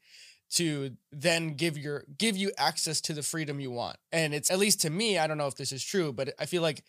to 0.51 0.91
then 1.12 1.55
give 1.55 1.77
your 1.77 2.05
give 2.17 2.38
you 2.38 2.51
access 2.57 3.01
to 3.01 3.13
the 3.13 3.24
freedom 3.24 3.60
you 3.60 3.72
want. 3.72 3.98
And 4.12 4.34
it's 4.34 4.51
at 4.51 4.60
least 4.60 4.81
to 4.81 4.89
me, 4.89 5.17
I 5.17 5.27
don't 5.27 5.38
know 5.38 5.48
if 5.48 5.55
this 5.55 5.72
is 5.72 5.84
true, 5.84 6.13
but 6.13 6.34
I 6.39 6.45
feel 6.45 6.62
like 6.62 6.84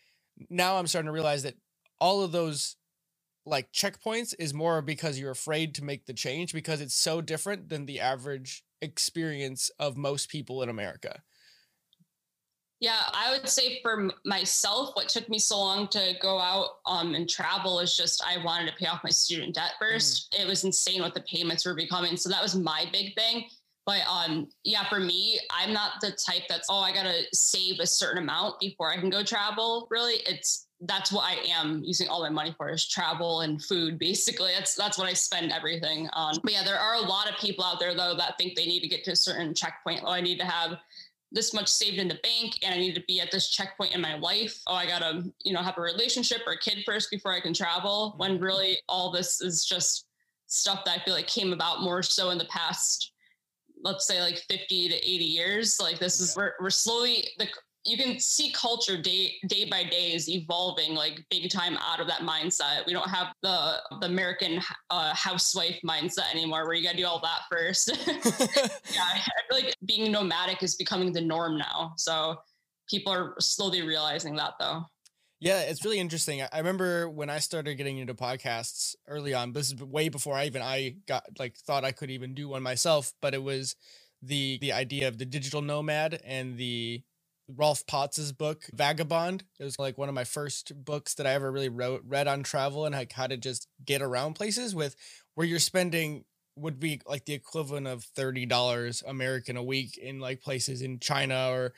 now 0.50 0.76
I'm 0.76 0.86
starting 0.86 1.06
to 1.06 1.12
realize 1.12 1.42
that 1.44 1.54
all 2.00 2.22
of 2.22 2.32
those 2.32 2.76
like 3.44 3.72
checkpoints 3.72 4.34
is 4.38 4.52
more 4.52 4.82
because 4.82 5.18
you're 5.18 5.30
afraid 5.30 5.74
to 5.76 5.84
make 5.84 6.06
the 6.06 6.12
change 6.12 6.52
because 6.52 6.80
it's 6.80 6.94
so 6.94 7.20
different 7.20 7.68
than 7.68 7.86
the 7.86 8.00
average 8.00 8.64
experience 8.82 9.70
of 9.78 9.96
most 9.96 10.28
people 10.28 10.62
in 10.62 10.68
America. 10.68 11.22
Yeah, 12.80 13.00
I 13.14 13.30
would 13.30 13.48
say 13.48 13.80
for 13.82 14.10
myself, 14.26 14.90
what 14.94 15.08
took 15.08 15.30
me 15.30 15.38
so 15.38 15.58
long 15.58 15.88
to 15.88 16.14
go 16.20 16.38
out 16.38 16.68
um, 16.84 17.14
and 17.14 17.28
travel 17.28 17.80
is 17.80 17.96
just 17.96 18.22
I 18.22 18.42
wanted 18.44 18.68
to 18.70 18.76
pay 18.76 18.86
off 18.86 19.02
my 19.02 19.10
student 19.10 19.54
debt 19.54 19.72
1st 19.82 20.28
mm. 20.28 20.42
It 20.42 20.46
was 20.46 20.64
insane 20.64 21.00
what 21.00 21.14
the 21.14 21.22
payments 21.22 21.64
were 21.64 21.74
becoming. 21.74 22.18
So 22.18 22.28
that 22.28 22.42
was 22.42 22.54
my 22.54 22.84
big 22.92 23.14
thing. 23.14 23.46
But 23.86 24.00
um, 24.08 24.48
yeah, 24.64 24.86
for 24.88 24.98
me, 24.98 25.38
I'm 25.50 25.72
not 25.72 25.92
the 26.00 26.10
type 26.10 26.42
that's 26.48 26.66
oh 26.68 26.80
I 26.80 26.92
gotta 26.92 27.22
save 27.32 27.78
a 27.80 27.86
certain 27.86 28.22
amount 28.22 28.60
before 28.60 28.92
I 28.92 28.96
can 28.96 29.10
go 29.10 29.22
travel. 29.22 29.86
Really, 29.90 30.16
it's 30.26 30.65
that's 30.80 31.10
what 31.10 31.24
I 31.24 31.36
am 31.48 31.82
using 31.84 32.08
all 32.08 32.20
my 32.20 32.28
money 32.28 32.54
for 32.56 32.68
is 32.68 32.86
travel 32.86 33.40
and 33.40 33.62
food. 33.62 33.98
Basically, 33.98 34.52
that's 34.52 34.74
that's 34.74 34.98
what 34.98 35.08
I 35.08 35.14
spend 35.14 35.52
everything 35.52 36.08
on. 36.12 36.36
But 36.42 36.52
yeah, 36.52 36.64
there 36.64 36.78
are 36.78 36.96
a 36.96 37.00
lot 37.00 37.30
of 37.30 37.36
people 37.38 37.64
out 37.64 37.80
there 37.80 37.94
though 37.94 38.14
that 38.16 38.36
think 38.38 38.56
they 38.56 38.66
need 38.66 38.80
to 38.80 38.88
get 38.88 39.02
to 39.04 39.12
a 39.12 39.16
certain 39.16 39.54
checkpoint. 39.54 40.02
Oh, 40.04 40.10
I 40.10 40.20
need 40.20 40.38
to 40.38 40.44
have 40.44 40.78
this 41.32 41.52
much 41.52 41.68
saved 41.68 41.98
in 41.98 42.08
the 42.08 42.18
bank 42.22 42.58
and 42.62 42.74
I 42.74 42.78
need 42.78 42.94
to 42.94 43.02
be 43.08 43.20
at 43.20 43.30
this 43.30 43.50
checkpoint 43.50 43.94
in 43.94 44.00
my 44.00 44.16
life. 44.16 44.60
Oh, 44.66 44.74
I 44.74 44.86
gotta, 44.86 45.24
you 45.44 45.52
know, 45.52 45.60
have 45.60 45.78
a 45.78 45.82
relationship 45.82 46.42
or 46.46 46.52
a 46.52 46.58
kid 46.58 46.78
first 46.84 47.10
before 47.10 47.32
I 47.32 47.40
can 47.40 47.52
travel. 47.52 48.14
When 48.16 48.34
mm-hmm. 48.34 48.44
really 48.44 48.78
all 48.88 49.10
this 49.10 49.40
is 49.40 49.64
just 49.64 50.06
stuff 50.46 50.84
that 50.84 51.00
I 51.00 51.04
feel 51.04 51.14
like 51.14 51.26
came 51.26 51.52
about 51.52 51.82
more 51.82 52.02
so 52.02 52.30
in 52.30 52.38
the 52.38 52.44
past, 52.46 53.12
let's 53.82 54.06
say 54.06 54.20
like 54.20 54.38
50 54.48 54.88
to 54.88 54.94
80 54.94 55.24
years. 55.24 55.80
Like 55.80 55.98
this 55.98 56.20
is 56.20 56.34
yeah. 56.36 56.44
we're, 56.44 56.52
we're 56.60 56.70
slowly 56.70 57.28
the 57.38 57.48
you 57.86 57.96
can 57.96 58.18
see 58.18 58.50
culture 58.50 59.00
day 59.00 59.34
day 59.46 59.64
by 59.64 59.84
day 59.84 60.12
is 60.12 60.28
evolving 60.28 60.94
like 60.94 61.24
big 61.30 61.48
time 61.50 61.78
out 61.80 62.00
of 62.00 62.08
that 62.08 62.20
mindset. 62.20 62.84
We 62.86 62.92
don't 62.92 63.08
have 63.08 63.28
the 63.42 63.80
the 64.00 64.06
American 64.06 64.60
uh, 64.90 65.14
housewife 65.14 65.78
mindset 65.86 66.32
anymore, 66.32 66.64
where 66.64 66.74
you 66.74 66.82
got 66.82 66.92
to 66.92 66.96
do 66.96 67.06
all 67.06 67.20
that 67.20 67.42
first. 67.50 67.96
yeah, 68.06 69.02
I 69.02 69.20
feel 69.48 69.64
like 69.64 69.74
being 69.86 70.10
nomadic 70.10 70.62
is 70.62 70.74
becoming 70.74 71.12
the 71.12 71.20
norm 71.20 71.56
now. 71.56 71.92
So 71.96 72.36
people 72.88 73.12
are 73.12 73.34
slowly 73.40 73.82
realizing 73.82 74.34
that, 74.36 74.54
though. 74.58 74.82
Yeah, 75.38 75.60
it's 75.60 75.84
really 75.84 75.98
interesting. 75.98 76.42
I 76.42 76.58
remember 76.58 77.10
when 77.10 77.28
I 77.28 77.38
started 77.38 77.74
getting 77.76 77.98
into 77.98 78.14
podcasts 78.14 78.94
early 79.06 79.34
on. 79.34 79.52
This 79.52 79.68
is 79.70 79.74
way 79.82 80.08
before 80.08 80.34
I 80.34 80.46
even 80.46 80.62
I 80.62 80.96
got 81.06 81.24
like 81.38 81.56
thought 81.56 81.84
I 81.84 81.92
could 81.92 82.10
even 82.10 82.34
do 82.34 82.48
one 82.48 82.62
myself. 82.62 83.12
But 83.20 83.34
it 83.34 83.42
was 83.42 83.76
the 84.22 84.58
the 84.60 84.72
idea 84.72 85.08
of 85.08 85.18
the 85.18 85.26
digital 85.26 85.62
nomad 85.62 86.20
and 86.24 86.56
the 86.56 87.02
Rolf 87.48 87.86
Potts's 87.86 88.32
book 88.32 88.64
Vagabond. 88.72 89.44
It 89.58 89.64
was 89.64 89.78
like 89.78 89.98
one 89.98 90.08
of 90.08 90.14
my 90.14 90.24
first 90.24 90.72
books 90.84 91.14
that 91.14 91.26
I 91.26 91.32
ever 91.32 91.50
really 91.50 91.68
wrote 91.68 92.02
read 92.06 92.26
on 92.26 92.42
travel 92.42 92.84
and 92.86 92.94
like 92.94 93.12
how 93.12 93.26
to 93.26 93.36
just 93.36 93.68
get 93.84 94.02
around 94.02 94.34
places 94.34 94.74
with 94.74 94.96
where 95.34 95.46
you're 95.46 95.58
spending 95.58 96.24
would 96.56 96.80
be 96.80 97.00
like 97.06 97.26
the 97.26 97.34
equivalent 97.34 97.86
of 97.86 98.06
$30 98.16 99.02
American 99.06 99.56
a 99.56 99.62
week 99.62 99.98
in 99.98 100.20
like 100.20 100.40
places 100.40 100.82
in 100.82 100.98
China 100.98 101.50
or 101.50 101.74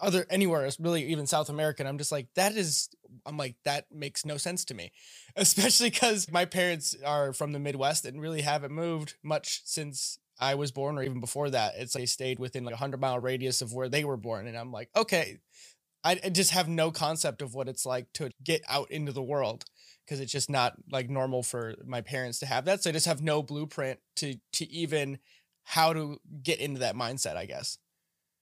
other 0.00 0.24
anywhere 0.30 0.64
else, 0.64 0.80
really 0.80 1.04
even 1.06 1.26
South 1.26 1.48
America. 1.48 1.82
And 1.82 1.88
I'm 1.88 1.98
just 1.98 2.12
like, 2.12 2.28
that 2.34 2.56
is, 2.56 2.88
I'm 3.26 3.36
like, 3.36 3.56
that 3.64 3.86
makes 3.92 4.24
no 4.24 4.36
sense 4.36 4.64
to 4.66 4.74
me, 4.74 4.92
especially 5.36 5.90
because 5.90 6.30
my 6.30 6.44
parents 6.44 6.96
are 7.04 7.32
from 7.32 7.52
the 7.52 7.58
Midwest 7.58 8.04
and 8.04 8.20
really 8.20 8.42
haven't 8.42 8.72
moved 8.72 9.14
much 9.22 9.62
since 9.64 10.18
I 10.40 10.54
was 10.54 10.70
born 10.70 10.98
or 10.98 11.02
even 11.02 11.20
before 11.20 11.50
that. 11.50 11.74
It's 11.76 11.94
like 11.94 12.02
they 12.02 12.06
stayed 12.06 12.38
within 12.38 12.64
like 12.64 12.74
a 12.74 12.78
hundred 12.78 13.00
mile 13.00 13.18
radius 13.18 13.62
of 13.62 13.72
where 13.72 13.88
they 13.88 14.04
were 14.04 14.16
born. 14.16 14.46
And 14.46 14.56
I'm 14.56 14.72
like, 14.72 14.88
okay, 14.96 15.38
I, 16.04 16.14
just 16.30 16.52
have 16.52 16.68
no 16.68 16.90
concept 16.90 17.42
of 17.42 17.54
what 17.54 17.68
it's 17.68 17.84
like 17.84 18.12
to 18.14 18.30
get 18.42 18.62
out 18.68 18.90
into 18.90 19.12
the 19.12 19.22
world 19.22 19.64
because 20.04 20.20
it's 20.20 20.32
just 20.32 20.48
not 20.48 20.74
like 20.90 21.10
normal 21.10 21.42
for 21.42 21.74
my 21.84 22.00
parents 22.00 22.38
to 22.38 22.46
have 22.46 22.64
that. 22.66 22.82
So 22.82 22.90
I 22.90 22.92
just 22.92 23.06
have 23.06 23.22
no 23.22 23.42
blueprint 23.42 23.98
to 24.16 24.36
to 24.54 24.70
even 24.70 25.18
how 25.64 25.92
to 25.92 26.18
get 26.42 26.60
into 26.60 26.80
that 26.80 26.94
mindset, 26.94 27.36
I 27.36 27.44
guess. 27.44 27.78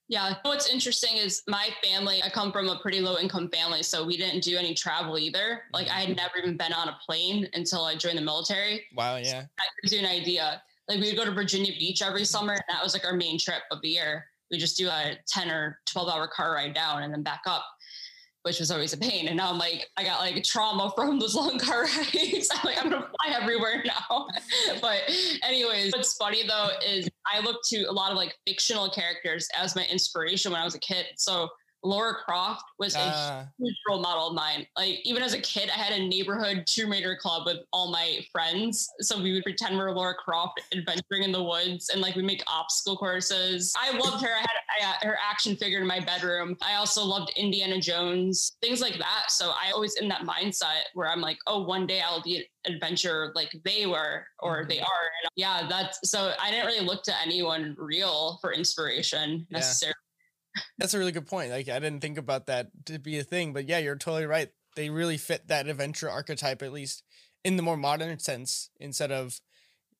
Yeah. 0.07 0.35
What's 0.43 0.69
interesting 0.69 1.17
is 1.17 1.43
my 1.47 1.69
family, 1.83 2.23
I 2.23 2.29
come 2.29 2.53
from 2.53 2.69
a 2.69 2.79
pretty 2.79 3.01
low 3.01 3.17
income 3.17 3.49
family. 3.49 3.83
So 3.83 4.05
we 4.05 4.15
didn't 4.15 4.41
do 4.41 4.55
any 4.55 4.73
travel 4.73 5.17
either. 5.19 5.63
Like 5.73 5.89
I 5.89 5.99
had 5.99 6.09
mm-hmm. 6.09 6.15
never 6.15 6.37
even 6.37 6.55
been 6.55 6.71
on 6.71 6.87
a 6.87 6.97
plane 7.05 7.49
until 7.53 7.83
I 7.83 7.95
joined 7.95 8.17
the 8.17 8.21
military. 8.21 8.85
Wow. 8.95 9.17
Yeah. 9.17 9.41
That 9.41 9.67
gives 9.81 9.93
you 9.93 9.99
an 9.99 10.05
idea. 10.05 10.61
Like 10.87 11.01
we 11.01 11.07
would 11.07 11.17
go 11.17 11.25
to 11.25 11.31
Virginia 11.31 11.71
Beach 11.73 12.01
every 12.01 12.25
summer. 12.25 12.53
And 12.53 12.63
that 12.69 12.83
was 12.83 12.93
like 12.93 13.05
our 13.05 13.13
main 13.13 13.37
trip 13.37 13.61
of 13.71 13.81
the 13.81 13.89
year. 13.89 14.25
We 14.51 14.57
just 14.57 14.77
do 14.77 14.87
a 14.87 15.17
10 15.27 15.49
or 15.49 15.79
12 15.87 16.09
hour 16.09 16.27
car 16.27 16.53
ride 16.53 16.73
down 16.73 17.03
and 17.03 17.13
then 17.13 17.21
back 17.21 17.41
up, 17.45 17.65
which 18.43 18.59
was 18.59 18.71
always 18.71 18.93
a 18.93 18.97
pain. 18.97 19.27
And 19.27 19.35
now 19.35 19.49
I'm 19.49 19.57
like, 19.57 19.87
I 19.97 20.05
got 20.05 20.21
like 20.21 20.41
trauma 20.43 20.91
from 20.95 21.19
those 21.19 21.35
long 21.35 21.59
car 21.59 21.83
rides. 21.83 22.49
I'm 22.53 22.61
like, 22.63 22.77
I'm 22.81 22.89
gonna 22.89 23.09
fly 23.21 23.35
everywhere 23.35 23.83
now. 23.85 24.27
but 24.81 25.01
anyways, 25.43 25.91
what's 25.91 26.13
funny 26.15 26.47
though 26.47 26.69
is 26.85 27.09
I 27.25 27.41
look 27.41 27.57
to 27.65 27.83
a 27.83 27.91
lot 27.91 28.11
of 28.11 28.17
like 28.17 28.35
fictional 28.47 28.89
characters 28.89 29.49
as 29.57 29.75
my 29.75 29.85
inspiration 29.85 30.53
when 30.53 30.61
I 30.61 30.65
was 30.65 30.75
a 30.75 30.79
kid. 30.79 31.07
So 31.17 31.49
Laura 31.87 32.15
Croft 32.15 32.65
was 32.79 32.95
a 32.95 32.99
uh, 32.99 33.45
huge 33.57 33.75
role 33.89 34.01
model 34.01 34.27
of 34.27 34.35
mine. 34.35 34.67
Like 34.75 34.99
even 35.05 35.23
as 35.23 35.33
a 35.33 35.39
kid, 35.39 35.69
I 35.69 35.79
had 35.79 35.93
a 35.93 36.07
neighborhood 36.07 36.65
Tomb 36.67 36.91
Raider 36.91 37.15
club 37.15 37.43
with 37.45 37.59
all 37.71 37.91
my 37.91 38.19
friends. 38.31 38.89
So 38.99 39.21
we 39.21 39.33
would 39.33 39.43
pretend 39.43 39.75
we 39.75 39.81
are 39.81 39.93
Laura 39.93 40.13
Croft 40.13 40.61
adventuring 40.73 41.23
in 41.23 41.31
the 41.31 41.41
woods 41.41 41.89
and 41.89 42.01
like 42.01 42.15
we 42.15 42.23
make 42.23 42.43
obstacle 42.45 42.97
courses. 42.97 43.73
I 43.81 43.97
loved 43.97 44.21
her. 44.21 44.29
I 44.29 44.39
had 44.39 44.97
I, 45.01 45.05
her 45.05 45.17
action 45.25 45.55
figure 45.55 45.79
in 45.79 45.87
my 45.87 46.01
bedroom. 46.01 46.57
I 46.61 46.75
also 46.75 47.05
loved 47.05 47.31
Indiana 47.37 47.79
Jones, 47.79 48.57
things 48.61 48.81
like 48.81 48.97
that. 48.97 49.25
So 49.29 49.51
I 49.51 49.71
always 49.71 49.95
in 49.95 50.09
that 50.09 50.21
mindset 50.21 50.83
where 50.93 51.09
I'm 51.09 51.21
like, 51.21 51.37
oh, 51.47 51.63
one 51.63 51.87
day 51.87 52.01
I'll 52.01 52.21
be 52.21 52.45
an 52.65 52.73
adventure 52.73 53.31
like 53.33 53.55
they 53.63 53.85
were 53.85 54.25
or 54.39 54.59
mm-hmm. 54.59 54.69
they 54.69 54.79
are. 54.79 54.85
And 55.23 55.31
yeah, 55.37 55.67
that's 55.69 55.99
so 56.09 56.33
I 56.39 56.51
didn't 56.51 56.65
really 56.65 56.85
look 56.85 57.03
to 57.03 57.21
anyone 57.21 57.75
real 57.79 58.39
for 58.41 58.51
inspiration 58.51 59.47
necessarily. 59.49 59.93
Yeah 59.97 60.03
that's 60.77 60.93
a 60.93 60.99
really 60.99 61.11
good 61.11 61.27
point. 61.27 61.51
Like 61.51 61.69
I 61.69 61.79
didn't 61.79 62.01
think 62.01 62.17
about 62.17 62.47
that 62.47 62.67
to 62.85 62.99
be 62.99 63.19
a 63.19 63.23
thing, 63.23 63.53
but 63.53 63.67
yeah, 63.67 63.79
you're 63.79 63.95
totally 63.95 64.25
right. 64.25 64.49
They 64.75 64.89
really 64.89 65.17
fit 65.17 65.47
that 65.47 65.67
adventure 65.67 66.09
archetype, 66.09 66.61
at 66.61 66.71
least 66.71 67.03
in 67.43 67.57
the 67.57 67.63
more 67.63 67.77
modern 67.77 68.19
sense, 68.19 68.69
instead 68.79 69.11
of 69.11 69.39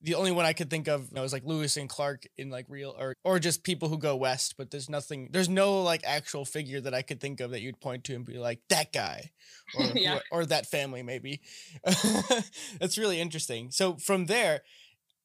the 0.02 0.16
only 0.16 0.32
one 0.32 0.46
I 0.46 0.54
could 0.54 0.70
think 0.70 0.88
of 0.88 1.10
you 1.10 1.16
know, 1.16 1.24
was 1.24 1.34
like 1.34 1.44
Lewis 1.44 1.76
and 1.76 1.90
Clark 1.90 2.26
in 2.38 2.50
like 2.50 2.66
real 2.70 2.96
or 3.00 3.16
or 3.24 3.40
just 3.40 3.64
people 3.64 3.90
who 3.90 3.98
go 3.98 4.16
west, 4.16 4.56
but 4.58 4.70
there's 4.70 4.90
nothing 4.90 5.30
there's 5.32 5.50
no 5.50 5.82
like 5.82 6.02
actual 6.06 6.46
figure 6.46 6.80
that 6.82 6.94
I 6.94 7.02
could 7.02 7.20
think 7.20 7.40
of 7.40 7.52
that 7.52 7.62
you'd 7.62 7.80
point 7.80 8.04
to 8.06 8.16
and 8.16 8.26
be 8.26 8.38
like 8.38 8.60
that 8.70 8.94
guy 8.94 9.32
or 9.78 9.86
yeah. 9.96 10.20
or, 10.32 10.42
or 10.42 10.46
that 10.46 10.68
family 10.68 11.02
maybe. 11.02 11.42
That's 12.80 12.98
really 12.98 13.20
interesting. 13.20 13.72
So 13.72 13.96
from 13.96 14.28
there, 14.28 14.62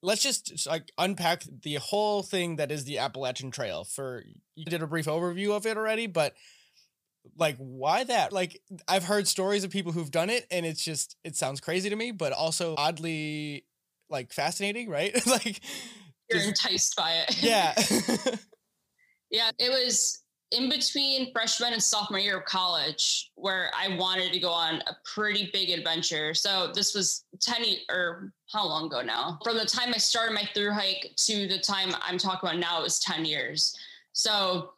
let's 0.02 0.22
just 0.22 0.66
like 0.66 0.90
unpack 0.98 1.44
the 1.62 1.76
whole 1.76 2.22
thing 2.22 2.56
that 2.56 2.70
is 2.72 2.84
the 2.84 2.98
Appalachian 2.98 3.50
Trail. 3.50 3.84
For 3.84 4.24
you 4.54 4.64
did 4.64 4.82
a 4.82 4.86
brief 4.86 5.06
overview 5.06 5.56
of 5.56 5.66
it 5.66 5.76
already, 5.76 6.06
but 6.06 6.34
like 7.38 7.56
why 7.58 8.04
that? 8.04 8.32
Like 8.32 8.60
I've 8.88 9.04
heard 9.04 9.28
stories 9.28 9.64
of 9.64 9.70
people 9.70 9.92
who've 9.92 10.10
done 10.10 10.30
it, 10.30 10.46
and 10.50 10.66
it's 10.66 10.84
just 10.84 11.16
it 11.24 11.36
sounds 11.36 11.60
crazy 11.60 11.88
to 11.90 11.96
me, 11.96 12.10
but 12.10 12.32
also 12.32 12.74
oddly 12.76 13.64
like 14.10 14.32
fascinating, 14.32 14.88
right? 14.88 15.14
like 15.26 15.60
you're 16.30 16.40
just, 16.40 16.48
enticed 16.48 16.96
by 16.96 17.24
it. 17.28 17.42
Yeah. 17.42 17.74
yeah, 19.30 19.50
it 19.58 19.70
was 19.70 20.21
in 20.52 20.68
between 20.68 21.32
freshman 21.32 21.72
and 21.72 21.82
sophomore 21.82 22.20
year 22.20 22.38
of 22.38 22.44
college 22.44 23.30
where 23.34 23.70
I 23.76 23.96
wanted 23.96 24.32
to 24.32 24.38
go 24.38 24.50
on 24.50 24.76
a 24.86 24.96
pretty 25.04 25.50
big 25.52 25.70
adventure. 25.70 26.34
So 26.34 26.70
this 26.74 26.94
was 26.94 27.24
10 27.40 27.64
or 27.90 28.32
how 28.52 28.66
long 28.66 28.86
ago 28.86 29.02
now? 29.02 29.38
From 29.42 29.56
the 29.56 29.64
time 29.64 29.92
I 29.94 29.98
started 29.98 30.34
my 30.34 30.48
through 30.54 30.72
hike 30.72 31.12
to 31.16 31.46
the 31.48 31.58
time 31.58 31.94
I'm 32.02 32.18
talking 32.18 32.48
about 32.48 32.58
now, 32.58 32.80
it 32.80 32.82
was 32.82 33.00
10 33.00 33.24
years. 33.24 33.74
So 34.12 34.72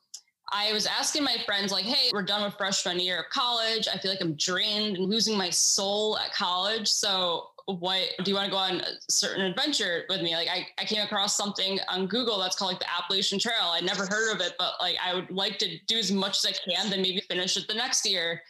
I 0.52 0.73
was 0.73 0.87
asking 0.87 1.25
my 1.25 1.37
friends, 1.45 1.73
like, 1.73 1.85
hey, 1.85 2.11
we're 2.12 2.23
done 2.23 2.45
with 2.45 2.54
freshman 2.54 3.00
year 3.00 3.21
of 3.21 3.31
college. 3.31 3.88
I 3.93 3.99
feel 3.99 4.11
like 4.11 4.21
I'm 4.21 4.35
drained 4.35 4.97
and 4.97 5.07
losing 5.07 5.37
my 5.37 5.50
soul 5.50 6.16
at 6.19 6.33
college. 6.33 6.88
So 6.88 7.49
what 7.66 8.02
do 8.23 8.30
you 8.30 8.37
want 8.37 8.47
to 8.47 8.50
go 8.50 8.59
on 8.59 8.80
a 8.80 8.87
certain 9.09 9.44
adventure 9.44 10.04
with 10.09 10.21
me? 10.21 10.35
Like 10.35 10.49
I, 10.49 10.66
I 10.78 10.85
came 10.85 11.02
across 11.02 11.37
something 11.37 11.78
on 11.88 12.06
Google 12.06 12.38
that's 12.38 12.56
called 12.56 12.73
like 12.73 12.80
the 12.80 12.90
Appalachian 12.90 13.38
Trail. 13.38 13.71
I 13.73 13.80
never 13.80 14.06
heard 14.06 14.35
of 14.35 14.40
it, 14.40 14.54
but 14.59 14.73
like 14.80 14.97
I 15.04 15.14
would 15.14 15.30
like 15.30 15.59
to 15.59 15.78
do 15.87 15.99
as 15.99 16.12
much 16.12 16.44
as 16.44 16.47
I 16.47 16.71
can, 16.71 16.90
then 16.90 17.00
maybe 17.00 17.21
finish 17.21 17.56
it 17.56 17.66
the 17.66 17.75
next 17.75 18.06
year. 18.06 18.42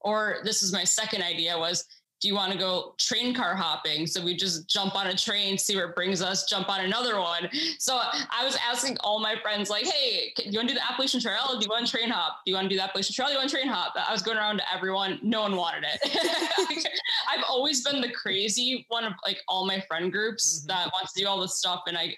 Or 0.00 0.38
this 0.42 0.62
is 0.62 0.72
my 0.72 0.84
second 0.84 1.22
idea 1.22 1.56
was 1.56 1.84
do 2.22 2.28
you 2.28 2.36
want 2.36 2.52
to 2.52 2.58
go 2.58 2.94
train 2.98 3.34
car 3.34 3.56
hopping? 3.56 4.06
So 4.06 4.24
we 4.24 4.36
just 4.36 4.68
jump 4.68 4.94
on 4.94 5.08
a 5.08 5.16
train, 5.16 5.58
see 5.58 5.74
where 5.74 5.86
it 5.86 5.96
brings 5.96 6.22
us, 6.22 6.44
jump 6.44 6.68
on 6.68 6.84
another 6.84 7.18
one. 7.18 7.48
So 7.80 7.96
I 7.96 8.44
was 8.44 8.56
asking 8.64 8.96
all 9.00 9.18
my 9.18 9.34
friends, 9.42 9.68
like, 9.68 9.86
hey, 9.86 10.32
do 10.36 10.44
you 10.48 10.56
want 10.56 10.68
to 10.68 10.74
do 10.74 10.78
the 10.78 10.88
Appalachian 10.88 11.20
Trail? 11.20 11.58
Do 11.58 11.64
you 11.64 11.68
want 11.68 11.84
to 11.84 11.90
train 11.90 12.10
hop? 12.10 12.38
Do 12.46 12.52
you 12.52 12.56
want 12.56 12.66
to 12.66 12.68
do 12.68 12.76
the 12.76 12.84
Appalachian 12.84 13.12
Trail? 13.12 13.26
Do 13.26 13.32
you 13.32 13.38
want 13.40 13.50
to 13.50 13.56
train 13.56 13.66
hop? 13.66 13.94
I 13.96 14.12
was 14.12 14.22
going 14.22 14.38
around 14.38 14.58
to 14.58 14.72
everyone. 14.72 15.18
No 15.22 15.42
one 15.42 15.56
wanted 15.56 15.84
it. 15.84 16.86
I've 17.28 17.44
always 17.48 17.82
been 17.82 18.00
the 18.00 18.12
crazy 18.12 18.86
one 18.88 19.04
of 19.04 19.14
like 19.26 19.40
all 19.48 19.66
my 19.66 19.80
friend 19.80 20.12
groups 20.12 20.60
mm-hmm. 20.60 20.68
that 20.68 20.92
wants 20.94 21.14
to 21.14 21.22
do 21.22 21.26
all 21.26 21.40
this 21.40 21.56
stuff. 21.56 21.82
And 21.88 21.98
I, 21.98 22.14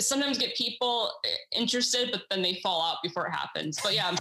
sometimes 0.00 0.36
get 0.36 0.56
people 0.56 1.12
interested, 1.56 2.10
but 2.10 2.22
then 2.28 2.42
they 2.42 2.54
fall 2.60 2.82
out 2.82 2.96
before 3.04 3.28
it 3.28 3.30
happens. 3.30 3.78
But 3.80 3.94
yeah. 3.94 4.16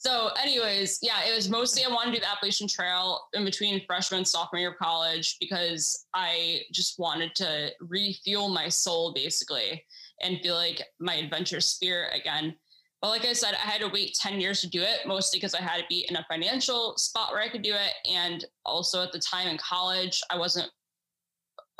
So, 0.00 0.30
anyways, 0.42 0.98
yeah, 1.02 1.28
it 1.28 1.36
was 1.36 1.50
mostly 1.50 1.84
I 1.84 1.88
wanted 1.90 2.12
to 2.12 2.16
do 2.16 2.20
the 2.20 2.30
Appalachian 2.30 2.66
Trail 2.66 3.20
in 3.34 3.44
between 3.44 3.84
freshman 3.86 4.20
and 4.20 4.26
sophomore 4.26 4.58
year 4.58 4.70
of 4.70 4.78
college 4.78 5.36
because 5.40 6.06
I 6.14 6.62
just 6.72 6.98
wanted 6.98 7.34
to 7.34 7.68
refuel 7.82 8.48
my 8.48 8.70
soul 8.70 9.12
basically 9.12 9.84
and 10.22 10.40
feel 10.40 10.54
like 10.54 10.80
my 11.00 11.16
adventure 11.16 11.60
spirit 11.60 12.18
again. 12.18 12.54
But 13.02 13.10
like 13.10 13.26
I 13.26 13.34
said, 13.34 13.52
I 13.52 13.68
had 13.68 13.82
to 13.82 13.88
wait 13.88 14.14
10 14.14 14.40
years 14.40 14.62
to 14.62 14.68
do 14.68 14.80
it, 14.80 15.00
mostly 15.06 15.38
because 15.38 15.54
I 15.54 15.60
had 15.60 15.80
to 15.80 15.84
be 15.90 16.06
in 16.08 16.16
a 16.16 16.26
financial 16.30 16.96
spot 16.96 17.32
where 17.32 17.42
I 17.42 17.50
could 17.50 17.62
do 17.62 17.74
it. 17.74 17.92
And 18.10 18.42
also 18.64 19.02
at 19.02 19.12
the 19.12 19.18
time 19.18 19.48
in 19.48 19.58
college, 19.58 20.22
I 20.30 20.38
wasn't 20.38 20.70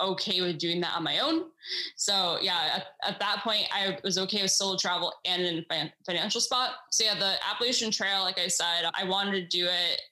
okay 0.00 0.40
with 0.40 0.59
doing 0.59 0.80
that 0.80 0.95
on 0.97 1.02
my 1.02 1.19
own. 1.19 1.45
So 1.97 2.38
yeah, 2.40 2.76
at, 2.76 2.87
at 3.12 3.21
that 3.21 3.42
point, 3.42 3.66
I 3.73 3.99
was 4.02 4.19
okay 4.19 4.42
with 4.42 4.50
solo 4.50 4.76
travel 4.76 5.12
and 5.25 5.42
in 5.42 5.64
a 5.71 5.92
financial 6.07 6.40
spot. 6.40 6.71
So 6.90 7.04
yeah, 7.04 7.19
the 7.19 7.35
Appalachian 7.49 7.90
Trail, 7.90 8.23
like 8.23 8.38
I 8.38 8.49
said, 8.49 8.90
I 8.95 9.04
wanted 9.04 9.33
to 9.33 9.47
do 9.47 9.66
it 9.66 10.02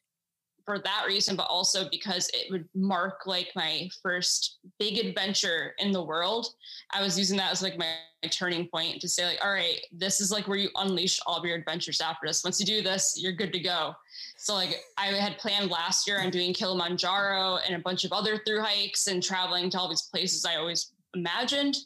for 0.69 0.79
that 0.79 1.05
reason, 1.07 1.35
but 1.35 1.47
also 1.47 1.89
because 1.89 2.29
it 2.35 2.51
would 2.51 2.69
mark 2.75 3.27
like 3.27 3.49
my 3.57 3.89
first 4.03 4.59
big 4.79 4.99
adventure 4.99 5.75
in 5.79 5.93
the 5.93 6.03
world. 6.03 6.49
I 6.93 7.01
was 7.01 7.19
using 7.19 7.39
that 7.39 7.51
as 7.51 7.63
like 7.63 7.79
my, 7.79 7.87
turning 8.33 8.67
point 8.67 9.01
to 9.01 9.09
say 9.09 9.25
like, 9.25 9.39
all 9.45 9.53
right, 9.53 9.79
this 9.93 10.21
is 10.21 10.33
like 10.33 10.49
where 10.49 10.59
you 10.59 10.69
unleash 10.75 11.21
all 11.25 11.37
of 11.37 11.45
your 11.45 11.57
adventures 11.57 12.01
after 12.01 12.27
this. 12.27 12.43
Once 12.43 12.59
you 12.59 12.67
do 12.67 12.83
this, 12.83 13.17
you're 13.17 13.31
good 13.31 13.53
to 13.53 13.61
go. 13.61 13.95
So 14.37 14.55
like 14.55 14.81
I 14.97 15.07
had 15.07 15.39
planned 15.39 15.71
last 15.71 16.09
year 16.09 16.21
on 16.21 16.31
doing 16.31 16.53
Kilimanjaro 16.53 17.59
and 17.65 17.77
a 17.77 17.79
bunch 17.79 18.05
of 18.05 18.13
other 18.13 18.43
through 18.45 18.63
hikes 18.63 19.07
and 19.07 19.23
traveling 19.23 19.71
to 19.71 19.79
all 19.79 19.89
these 19.89 20.03
places 20.03 20.45
I 20.45 20.57
always 20.57 20.91
imagined. 21.15 21.77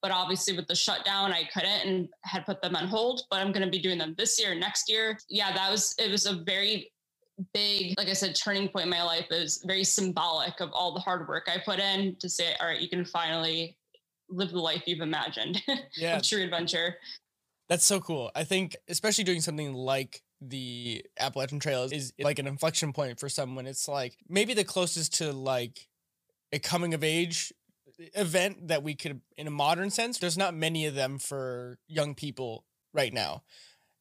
But 0.00 0.12
obviously 0.12 0.56
with 0.56 0.66
the 0.66 0.74
shutdown, 0.74 1.30
I 1.30 1.44
couldn't 1.52 1.86
and 1.86 2.08
had 2.22 2.46
put 2.46 2.62
them 2.62 2.74
on 2.74 2.88
hold. 2.88 3.24
But 3.30 3.40
I'm 3.40 3.52
going 3.52 3.64
to 3.64 3.70
be 3.70 3.78
doing 3.78 3.98
them 3.98 4.14
this 4.16 4.40
year, 4.40 4.54
next 4.54 4.88
year. 4.90 5.18
Yeah, 5.28 5.54
that 5.54 5.70
was 5.70 5.94
it 5.98 6.10
was 6.10 6.24
a 6.24 6.42
very 6.46 6.90
big, 7.52 7.94
like 7.98 8.08
I 8.08 8.12
said, 8.12 8.34
turning 8.34 8.68
point 8.68 8.84
in 8.84 8.90
my 8.90 9.02
life 9.02 9.26
is 9.30 9.62
very 9.66 9.84
symbolic 9.84 10.60
of 10.60 10.70
all 10.72 10.92
the 10.92 11.00
hard 11.00 11.28
work 11.28 11.48
I 11.52 11.58
put 11.64 11.78
in 11.78 12.16
to 12.16 12.28
say, 12.28 12.54
all 12.60 12.66
right, 12.66 12.80
you 12.80 12.88
can 12.88 13.04
finally 13.04 13.76
live 14.28 14.50
the 14.50 14.60
life 14.60 14.82
you've 14.86 15.00
imagined 15.00 15.62
yeah. 15.96 16.16
of 16.16 16.22
true 16.22 16.42
adventure. 16.42 16.96
That's 17.68 17.84
so 17.84 18.00
cool. 18.00 18.30
I 18.34 18.44
think, 18.44 18.76
especially 18.88 19.24
doing 19.24 19.40
something 19.40 19.72
like 19.72 20.22
the 20.40 21.04
Appalachian 21.18 21.60
Trail 21.60 21.88
is 21.90 22.12
like 22.18 22.38
an 22.38 22.46
inflection 22.46 22.92
point 22.92 23.20
for 23.20 23.28
someone. 23.28 23.66
It's 23.66 23.88
like 23.88 24.16
maybe 24.28 24.54
the 24.54 24.64
closest 24.64 25.14
to 25.14 25.32
like 25.32 25.88
a 26.52 26.58
coming 26.58 26.94
of 26.94 27.04
age 27.04 27.52
event 28.14 28.68
that 28.68 28.82
we 28.82 28.94
could, 28.94 29.20
in 29.36 29.46
a 29.46 29.50
modern 29.50 29.90
sense, 29.90 30.18
there's 30.18 30.36
not 30.36 30.54
many 30.54 30.86
of 30.86 30.94
them 30.94 31.18
for 31.18 31.78
young 31.86 32.14
people 32.14 32.64
right 32.92 33.12
now, 33.12 33.42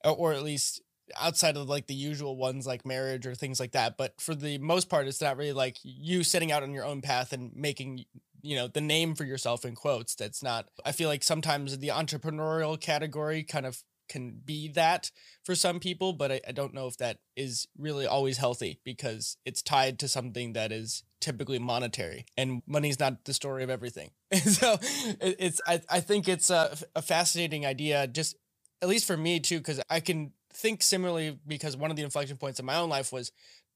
or 0.03 0.33
at 0.33 0.43
least 0.43 0.81
outside 1.19 1.57
of 1.57 1.69
like 1.69 1.87
the 1.87 1.93
usual 1.93 2.35
ones 2.35 2.65
like 2.67 2.85
marriage 2.85 3.25
or 3.25 3.35
things 3.35 3.59
like 3.59 3.71
that. 3.71 3.97
But 3.97 4.19
for 4.19 4.35
the 4.35 4.57
most 4.57 4.89
part, 4.89 5.07
it's 5.07 5.21
not 5.21 5.37
really 5.37 5.53
like 5.53 5.77
you 5.83 6.23
setting 6.23 6.51
out 6.51 6.63
on 6.63 6.73
your 6.73 6.85
own 6.85 7.01
path 7.01 7.33
and 7.33 7.51
making 7.55 8.05
you 8.43 8.55
know 8.55 8.67
the 8.67 8.81
name 8.81 9.15
for 9.15 9.23
yourself 9.23 9.65
in 9.65 9.75
quotes 9.75 10.15
that's 10.15 10.41
not 10.41 10.67
i 10.85 10.91
feel 10.91 11.07
like 11.07 11.23
sometimes 11.23 11.77
the 11.77 11.89
entrepreneurial 11.89 12.79
category 12.79 13.43
kind 13.43 13.65
of 13.65 13.83
can 14.09 14.41
be 14.43 14.67
that 14.67 15.09
for 15.45 15.55
some 15.55 15.79
people 15.79 16.11
but 16.11 16.31
I, 16.33 16.41
I, 16.45 16.51
don't 16.51 16.73
know 16.73 16.87
if 16.87 16.97
that 16.97 17.19
is 17.37 17.67
really 17.77 18.05
always 18.05 18.37
healthy 18.37 18.81
because 18.83 19.37
it's 19.45 19.61
tied 19.61 19.99
to 19.99 20.09
something 20.09 20.51
that 20.51 20.73
is 20.73 21.03
typically 21.21 21.59
monetary 21.59 22.25
and 22.35 22.61
money's 22.67 22.99
not 22.99 23.23
the 23.23 23.33
story 23.33 23.63
of 23.63 23.69
everything 23.69 24.09
so 24.43 24.77
it, 24.81 25.35
it's 25.39 25.61
I, 25.65 25.79
I 25.89 26.01
think 26.01 26.27
it's 26.27 26.49
a, 26.49 26.75
a 26.93 27.01
fascinating 27.01 27.65
idea 27.65 28.05
just 28.05 28.35
at 28.81 28.89
least 28.89 29.07
for 29.07 29.15
me 29.15 29.39
too 29.39 29.59
because 29.59 29.79
i 29.89 30.01
can 30.01 30.33
think 30.53 30.81
similarly 30.83 31.39
because 31.47 31.75
one 31.77 31.91
of 31.91 31.97
the 31.97 32.03
inflection 32.03 32.37
points 32.37 32.59
in 32.59 32.65
my 32.65 32.75
own 32.75 32.89
life 32.89 33.11
was 33.11 33.31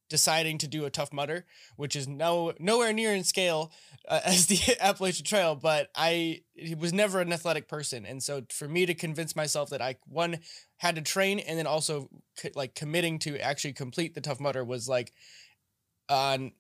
deciding 0.10 0.58
to 0.60 0.68
do 0.68 0.86
a 0.86 0.90
Tough 0.90 1.12
Mudder, 1.12 1.46
which 1.78 1.96
is 1.96 2.08
no 2.08 2.54
nowhere 2.60 2.94
near 2.94 3.14
in 3.14 3.24
scale 3.24 3.72
uh, 4.08 4.22
as 4.26 4.48
the 4.48 4.60
Appalachian 4.80 5.26
Trail, 5.26 5.56
but 5.56 5.90
I 5.96 6.42
was 6.78 6.94
never 6.94 7.22
an 7.22 7.34
athletic 7.34 7.68
person, 7.68 8.06
and 8.06 8.22
so 8.22 8.44
for 8.52 8.68
me 8.68 8.86
to 8.86 8.94
convince 8.94 9.36
myself 9.36 9.70
that 9.70 9.82
I 9.82 9.96
one 10.08 10.40
had 10.78 10.96
to 10.96 11.02
train 11.02 11.40
and 11.40 11.58
then 11.58 11.68
also 11.68 12.10
like 12.54 12.76
committing 12.76 13.20
to 13.20 13.40
actually 13.40 13.74
complete 13.74 14.14
the 14.14 14.22
Tough 14.22 14.40
Mudder 14.40 14.64
was 14.64 14.88
like 14.88 15.14
on 16.10 16.52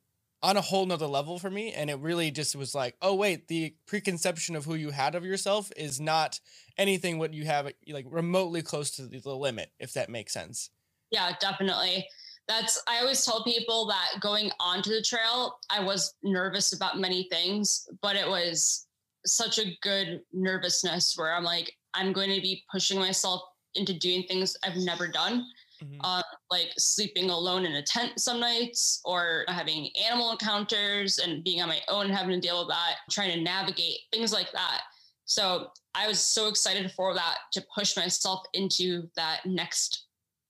on 0.45 0.57
a 0.57 0.61
whole 0.61 0.85
nother 0.85 1.07
level 1.07 1.39
for 1.39 1.49
me 1.49 1.73
and 1.73 1.89
it 1.89 1.97
really 1.97 2.29
just 2.29 2.55
was 2.55 2.75
like 2.75 2.95
oh 3.01 3.15
wait 3.15 3.47
the 3.47 3.73
preconception 3.87 4.55
of 4.55 4.63
who 4.63 4.75
you 4.75 4.91
had 4.91 5.15
of 5.15 5.25
yourself 5.25 5.71
is 5.75 5.99
not 5.99 6.39
anything 6.77 7.17
what 7.17 7.33
you 7.33 7.45
have 7.45 7.67
like 7.89 8.05
remotely 8.11 8.61
close 8.61 8.91
to 8.91 9.07
the 9.07 9.35
limit 9.35 9.71
if 9.79 9.91
that 9.93 10.07
makes 10.07 10.31
sense. 10.31 10.69
Yeah 11.09 11.31
definitely. 11.41 12.07
That's 12.47 12.79
i 12.87 12.99
always 12.99 13.25
tell 13.25 13.43
people 13.43 13.87
that 13.87 14.21
going 14.21 14.51
onto 14.59 14.91
the 14.91 15.01
trail 15.01 15.57
i 15.71 15.83
was 15.83 16.13
nervous 16.21 16.73
about 16.73 16.99
many 16.99 17.27
things 17.31 17.87
but 18.03 18.15
it 18.15 18.27
was 18.27 18.85
such 19.25 19.57
a 19.57 19.75
good 19.81 20.21
nervousness 20.31 21.15
where 21.17 21.33
i'm 21.33 21.43
like 21.43 21.73
i'm 21.95 22.13
going 22.13 22.29
to 22.29 22.41
be 22.41 22.63
pushing 22.71 22.99
myself 22.99 23.41
into 23.73 23.97
doing 23.97 24.21
things 24.27 24.55
i've 24.63 24.77
never 24.77 25.07
done 25.07 25.43
mm-hmm. 25.85 26.01
uh, 26.03 26.21
like 26.51 26.71
sleeping 26.77 27.29
alone 27.29 27.65
in 27.65 27.73
a 27.73 27.81
tent 27.81 28.19
some 28.19 28.39
nights 28.39 29.01
or 29.05 29.45
having 29.47 29.89
animal 30.07 30.31
encounters 30.31 31.19
and 31.19 31.43
being 31.43 31.61
on 31.61 31.69
my 31.69 31.81
own 31.89 32.09
having 32.09 32.39
to 32.39 32.47
deal 32.47 32.59
with 32.59 32.69
that 32.69 32.95
trying 33.09 33.31
to 33.31 33.41
navigate 33.41 33.99
things 34.11 34.33
like 34.33 34.51
that 34.51 34.81
so 35.25 35.67
i 35.93 36.07
was 36.07 36.19
so 36.19 36.47
excited 36.47 36.91
for 36.91 37.13
that 37.13 37.37
to 37.51 37.63
push 37.73 37.95
myself 37.97 38.43
into 38.53 39.07
that 39.15 39.45
next 39.45 40.05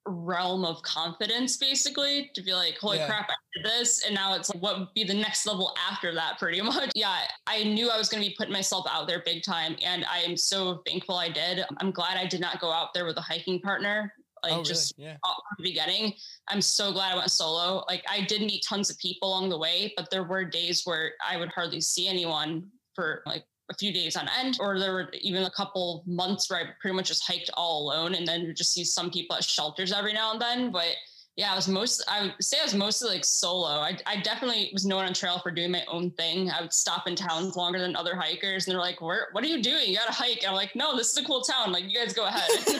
realm 0.07 0.63
of 0.63 0.81
confidence 0.83 1.57
basically 1.57 2.29
to 2.35 2.43
be 2.43 2.53
like 2.53 2.77
holy 2.77 2.97
yeah. 2.97 3.07
crap 3.07 3.27
i 3.29 3.33
did 3.55 3.65
this 3.65 4.05
and 4.05 4.13
now 4.13 4.35
it's 4.35 4.53
like 4.53 4.61
what 4.61 4.77
would 4.77 4.93
be 4.93 5.03
the 5.03 5.13
next 5.13 5.47
level 5.47 5.75
after 5.89 6.13
that 6.13 6.37
pretty 6.37 6.61
much 6.61 6.91
yeah 6.93 7.21
i 7.47 7.63
knew 7.63 7.89
i 7.89 7.97
was 7.97 8.07
going 8.07 8.21
to 8.21 8.29
be 8.29 8.35
putting 8.35 8.53
myself 8.53 8.85
out 8.89 9.07
there 9.07 9.23
big 9.25 9.41
time 9.41 9.75
and 9.83 10.05
i 10.05 10.19
am 10.19 10.37
so 10.37 10.81
thankful 10.85 11.15
i 11.15 11.27
did 11.27 11.65
i'm 11.79 11.89
glad 11.89 12.17
i 12.17 12.25
did 12.27 12.39
not 12.39 12.59
go 12.59 12.71
out 12.71 12.93
there 12.93 13.05
with 13.05 13.17
a 13.17 13.21
hiking 13.21 13.59
partner 13.59 14.13
Oh, 14.45 14.49
like 14.49 14.59
oh, 14.59 14.63
just 14.63 14.93
really? 14.97 15.11
yeah. 15.11 15.17
from 15.23 15.35
the 15.57 15.63
beginning. 15.63 16.13
I'm 16.49 16.61
so 16.61 16.91
glad 16.91 17.13
I 17.13 17.17
went 17.17 17.31
solo. 17.31 17.83
Like 17.87 18.03
I 18.09 18.21
did 18.21 18.41
meet 18.41 18.63
tons 18.67 18.89
of 18.89 18.97
people 18.99 19.29
along 19.29 19.49
the 19.49 19.57
way, 19.57 19.93
but 19.97 20.09
there 20.11 20.23
were 20.23 20.45
days 20.45 20.83
where 20.85 21.13
I 21.27 21.37
would 21.37 21.49
hardly 21.49 21.81
see 21.81 22.07
anyone 22.07 22.67
for 22.93 23.21
like 23.25 23.43
a 23.71 23.73
few 23.73 23.91
days 23.91 24.15
on 24.15 24.29
end, 24.39 24.57
or 24.59 24.79
there 24.79 24.93
were 24.93 25.09
even 25.21 25.43
a 25.43 25.51
couple 25.51 26.03
months 26.05 26.49
where 26.49 26.59
I 26.59 26.63
pretty 26.79 26.95
much 26.95 27.07
just 27.07 27.25
hiked 27.25 27.49
all 27.55 27.83
alone 27.83 28.15
and 28.15 28.27
then 28.27 28.45
would 28.45 28.55
just 28.55 28.73
see 28.73 28.83
some 28.83 29.09
people 29.09 29.35
at 29.35 29.43
shelters 29.43 29.91
every 29.91 30.13
now 30.13 30.31
and 30.31 30.41
then. 30.41 30.71
But 30.71 30.95
yeah, 31.37 31.51
I 31.51 31.55
was 31.55 31.67
most, 31.67 32.01
I 32.07 32.21
would 32.21 32.35
say 32.39 32.57
I 32.61 32.63
was 32.63 32.73
mostly 32.73 33.09
like 33.09 33.25
solo. 33.25 33.67
I, 33.67 33.97
I 34.05 34.21
definitely 34.21 34.69
was 34.71 34.85
known 34.85 35.03
on 35.03 35.13
trail 35.13 35.39
for 35.39 35.51
doing 35.51 35.69
my 35.69 35.83
own 35.89 36.11
thing. 36.11 36.49
I 36.49 36.61
would 36.61 36.71
stop 36.71 37.07
in 37.07 37.15
towns 37.15 37.57
longer 37.57 37.77
than 37.77 37.93
other 37.95 38.15
hikers 38.15 38.65
and 38.65 38.73
they're 38.73 38.81
like, 38.81 39.01
where, 39.01 39.27
what 39.33 39.43
are 39.43 39.47
you 39.47 39.61
doing? 39.61 39.89
You 39.89 39.97
got 39.97 40.07
to 40.07 40.13
hike. 40.13 40.37
And 40.37 40.47
I'm 40.47 40.55
like, 40.55 40.75
no, 40.75 40.95
this 40.95 41.11
is 41.11 41.17
a 41.17 41.25
cool 41.25 41.41
town. 41.41 41.73
Like 41.73 41.83
you 41.89 41.97
guys 41.97 42.13
go 42.13 42.25
ahead. 42.25 42.49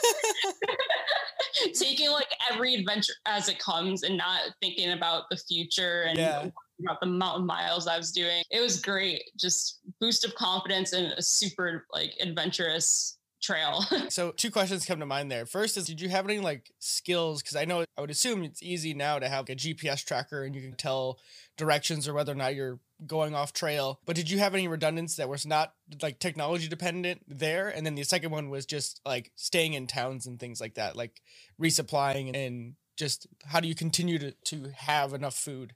Taking 1.73 2.11
like 2.11 2.29
every 2.49 2.75
adventure 2.75 3.13
as 3.25 3.49
it 3.49 3.59
comes 3.59 4.03
and 4.03 4.17
not 4.17 4.41
thinking 4.61 4.91
about 4.91 5.23
the 5.29 5.35
future 5.35 6.03
and 6.03 6.17
yeah. 6.17 6.47
about 6.81 7.01
the 7.01 7.07
mountain 7.07 7.45
miles 7.45 7.87
I 7.87 7.97
was 7.97 8.11
doing. 8.11 8.41
It 8.51 8.61
was 8.61 8.79
great. 8.79 9.23
Just 9.37 9.81
boost 9.99 10.23
of 10.23 10.33
confidence 10.35 10.93
and 10.93 11.11
a 11.17 11.21
super 11.21 11.87
like 11.91 12.13
adventurous 12.21 13.14
trail. 13.45 13.85
so 14.09 14.31
two 14.31 14.51
questions 14.51 14.85
come 14.85 14.99
to 14.99 15.05
mind 15.05 15.31
there. 15.31 15.45
First 15.45 15.77
is 15.77 15.85
did 15.85 16.01
you 16.01 16.09
have 16.09 16.25
any 16.25 16.39
like 16.39 16.71
skills? 16.79 17.41
Because 17.41 17.55
I 17.55 17.65
know 17.65 17.85
I 17.97 18.01
would 18.01 18.11
assume 18.11 18.43
it's 18.43 18.63
easy 18.63 18.93
now 18.93 19.19
to 19.19 19.29
have 19.29 19.49
a 19.49 19.55
GPS 19.55 20.03
tracker 20.03 20.43
and 20.43 20.55
you 20.55 20.61
can 20.61 20.75
tell 20.75 21.19
directions 21.57 22.07
or 22.07 22.13
whether 22.13 22.31
or 22.31 22.35
not 22.35 22.55
you're 22.55 22.79
going 23.05 23.35
off 23.35 23.53
trail. 23.53 23.99
But 24.05 24.15
did 24.15 24.29
you 24.29 24.39
have 24.39 24.53
any 24.53 24.67
redundancy 24.67 25.21
that 25.21 25.29
was 25.29 25.45
not 25.45 25.73
like 26.01 26.19
technology 26.19 26.67
dependent 26.67 27.21
there? 27.27 27.69
And 27.69 27.85
then 27.85 27.95
the 27.95 28.03
second 28.03 28.31
one 28.31 28.49
was 28.49 28.65
just 28.65 29.01
like 29.05 29.31
staying 29.35 29.73
in 29.73 29.87
towns 29.87 30.25
and 30.25 30.39
things 30.39 30.59
like 30.59 30.75
that, 30.75 30.95
like 30.95 31.21
resupplying 31.61 32.35
and 32.35 32.75
just 32.97 33.27
how 33.45 33.59
do 33.59 33.67
you 33.67 33.75
continue 33.75 34.17
to, 34.19 34.31
to 34.31 34.71
have 34.75 35.13
enough 35.13 35.35
food? 35.35 35.73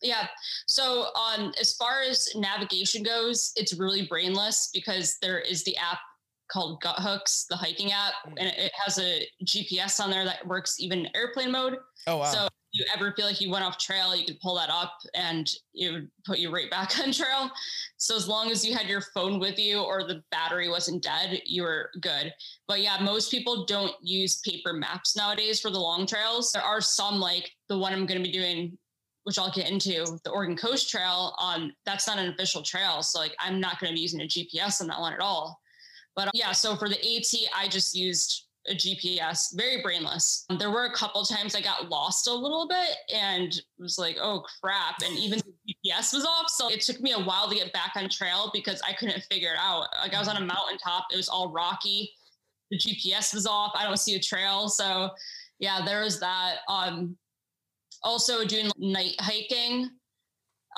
Yeah. 0.00 0.28
So 0.66 1.08
um 1.14 1.52
as 1.60 1.74
far 1.74 2.02
as 2.02 2.28
navigation 2.34 3.02
goes, 3.02 3.52
it's 3.56 3.78
really 3.78 4.06
brainless 4.06 4.70
because 4.72 5.18
there 5.20 5.40
is 5.40 5.64
the 5.64 5.76
app 5.76 5.98
called 6.48 6.80
Guthooks, 6.80 7.46
the 7.48 7.56
hiking 7.56 7.92
app, 7.92 8.14
mm. 8.26 8.34
and 8.38 8.48
it 8.48 8.72
has 8.84 8.98
a 8.98 9.26
GPS 9.44 10.00
on 10.00 10.10
there 10.10 10.24
that 10.24 10.46
works 10.46 10.80
even 10.80 11.08
airplane 11.14 11.52
mode. 11.52 11.76
Oh 12.06 12.18
wow! 12.18 12.24
So 12.24 12.44
if 12.46 12.50
you 12.72 12.84
ever 12.94 13.12
feel 13.12 13.26
like 13.26 13.40
you 13.40 13.50
went 13.50 13.64
off 13.64 13.78
trail, 13.78 14.14
you 14.14 14.24
could 14.24 14.40
pull 14.40 14.56
that 14.56 14.70
up, 14.70 14.94
and 15.14 15.48
it 15.74 15.92
would 15.92 16.10
put 16.26 16.38
you 16.38 16.52
right 16.52 16.70
back 16.70 16.98
on 16.98 17.12
trail. 17.12 17.50
So 17.96 18.16
as 18.16 18.28
long 18.28 18.50
as 18.50 18.64
you 18.64 18.74
had 18.74 18.88
your 18.88 19.02
phone 19.14 19.38
with 19.38 19.58
you 19.58 19.80
or 19.80 20.04
the 20.04 20.22
battery 20.30 20.68
wasn't 20.68 21.02
dead, 21.02 21.40
you 21.44 21.62
were 21.62 21.90
good. 22.00 22.32
But 22.66 22.80
yeah, 22.80 22.98
most 23.02 23.30
people 23.30 23.64
don't 23.66 23.94
use 24.02 24.40
paper 24.40 24.72
maps 24.72 25.16
nowadays 25.16 25.60
for 25.60 25.70
the 25.70 25.78
long 25.78 26.06
trails. 26.06 26.52
There 26.52 26.62
are 26.62 26.80
some 26.80 27.20
like 27.20 27.50
the 27.68 27.78
one 27.78 27.92
I'm 27.92 28.06
going 28.06 28.22
to 28.22 28.28
be 28.28 28.32
doing 28.32 28.78
which 29.28 29.38
I'll 29.38 29.50
get 29.50 29.68
into, 29.68 30.18
the 30.24 30.30
Oregon 30.30 30.56
Coast 30.56 30.88
Trail, 30.88 31.34
um, 31.38 31.70
that's 31.84 32.06
not 32.06 32.18
an 32.18 32.30
official 32.30 32.62
trail. 32.62 33.02
So 33.02 33.18
like 33.18 33.34
I'm 33.38 33.60
not 33.60 33.78
going 33.78 33.92
to 33.92 33.94
be 33.94 34.00
using 34.00 34.22
a 34.22 34.24
GPS 34.24 34.80
on 34.80 34.86
that 34.86 34.98
one 34.98 35.12
at 35.12 35.20
all. 35.20 35.60
But 36.18 36.30
yeah, 36.34 36.50
so 36.50 36.74
for 36.74 36.88
the 36.88 36.98
AT, 36.98 37.32
I 37.56 37.68
just 37.68 37.94
used 37.94 38.48
a 38.68 38.74
GPS, 38.74 39.56
very 39.56 39.80
brainless. 39.82 40.46
There 40.58 40.72
were 40.72 40.86
a 40.86 40.92
couple 40.92 41.24
times 41.24 41.54
I 41.54 41.60
got 41.60 41.88
lost 41.88 42.26
a 42.26 42.34
little 42.34 42.66
bit 42.66 42.96
and 43.14 43.54
was 43.78 43.98
like, 43.98 44.18
oh 44.20 44.42
crap. 44.60 44.96
And 45.06 45.16
even 45.16 45.38
the 45.38 45.74
GPS 45.86 46.12
was 46.12 46.24
off. 46.24 46.48
So 46.48 46.68
it 46.68 46.80
took 46.80 47.00
me 47.00 47.12
a 47.12 47.20
while 47.20 47.48
to 47.48 47.54
get 47.54 47.72
back 47.72 47.92
on 47.94 48.08
trail 48.08 48.50
because 48.52 48.82
I 48.82 48.94
couldn't 48.94 49.22
figure 49.30 49.52
it 49.52 49.58
out. 49.60 49.86
Like 50.02 50.12
I 50.12 50.18
was 50.18 50.26
on 50.26 50.36
a 50.36 50.44
mountaintop, 50.44 51.04
it 51.12 51.16
was 51.16 51.28
all 51.28 51.52
rocky. 51.52 52.10
The 52.72 52.78
GPS 52.78 53.32
was 53.32 53.46
off. 53.46 53.70
I 53.76 53.84
don't 53.84 53.96
see 53.96 54.16
a 54.16 54.20
trail. 54.20 54.68
So 54.68 55.10
yeah, 55.60 55.84
there 55.84 56.02
was 56.02 56.18
that. 56.18 56.56
Um, 56.68 57.16
also 58.02 58.44
doing 58.44 58.72
night 58.76 59.14
hiking 59.20 59.88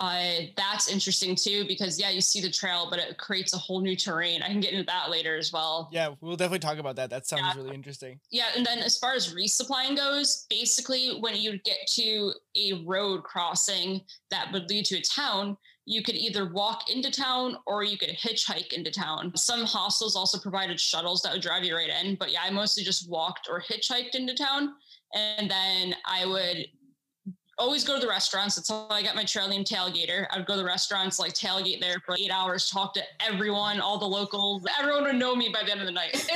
uh, 0.00 0.46
that's 0.56 0.90
interesting 0.90 1.36
too 1.36 1.66
because 1.68 2.00
yeah, 2.00 2.08
you 2.08 2.22
see 2.22 2.40
the 2.40 2.50
trail, 2.50 2.86
but 2.88 2.98
it 2.98 3.18
creates 3.18 3.52
a 3.52 3.58
whole 3.58 3.82
new 3.82 3.94
terrain. 3.94 4.42
I 4.42 4.46
can 4.46 4.60
get 4.60 4.72
into 4.72 4.86
that 4.86 5.10
later 5.10 5.36
as 5.36 5.52
well. 5.52 5.90
Yeah, 5.92 6.14
we'll 6.22 6.36
definitely 6.36 6.60
talk 6.60 6.78
about 6.78 6.96
that. 6.96 7.10
That 7.10 7.26
sounds 7.26 7.42
yeah. 7.44 7.62
really 7.62 7.74
interesting. 7.74 8.18
Yeah, 8.30 8.46
and 8.56 8.64
then 8.64 8.78
as 8.78 8.98
far 8.98 9.12
as 9.12 9.34
resupplying 9.34 9.96
goes, 9.96 10.46
basically 10.48 11.18
when 11.20 11.36
you 11.36 11.58
get 11.58 11.86
to 11.88 12.32
a 12.56 12.82
road 12.86 13.24
crossing 13.24 14.00
that 14.30 14.50
would 14.52 14.70
lead 14.70 14.86
to 14.86 14.96
a 14.96 15.02
town, 15.02 15.58
you 15.84 16.02
could 16.02 16.14
either 16.14 16.50
walk 16.50 16.88
into 16.88 17.10
town 17.10 17.58
or 17.66 17.84
you 17.84 17.98
could 17.98 18.10
hitchhike 18.10 18.72
into 18.72 18.90
town. 18.90 19.32
Some 19.36 19.64
hostels 19.66 20.16
also 20.16 20.38
provided 20.38 20.80
shuttles 20.80 21.20
that 21.22 21.32
would 21.32 21.42
drive 21.42 21.64
you 21.64 21.76
right 21.76 21.90
in, 22.02 22.14
but 22.14 22.32
yeah, 22.32 22.40
I 22.42 22.50
mostly 22.50 22.84
just 22.84 23.10
walked 23.10 23.48
or 23.50 23.60
hitchhiked 23.60 24.14
into 24.14 24.34
town. 24.34 24.74
And 25.14 25.50
then 25.50 25.94
I 26.06 26.24
would 26.24 26.66
always 27.60 27.84
go 27.84 27.94
to 27.94 28.00
the 28.00 28.08
restaurants. 28.08 28.56
That's 28.56 28.70
how 28.70 28.86
I 28.90 29.02
got 29.02 29.14
my 29.14 29.24
trail 29.24 29.46
name 29.46 29.64
Tailgater. 29.64 30.26
I'd 30.30 30.46
go 30.46 30.54
to 30.54 30.58
the 30.58 30.64
restaurants, 30.64 31.20
like 31.20 31.34
tailgate 31.34 31.80
there 31.80 31.96
for 32.04 32.16
eight 32.18 32.30
hours, 32.32 32.70
talk 32.70 32.94
to 32.94 33.02
everyone, 33.20 33.80
all 33.80 33.98
the 33.98 34.06
locals. 34.06 34.64
Everyone 34.78 35.04
would 35.04 35.16
know 35.16 35.36
me 35.36 35.50
by 35.52 35.62
the 35.62 35.70
end 35.70 35.80
of 35.80 35.86
the 35.86 35.92
night. 35.92 36.16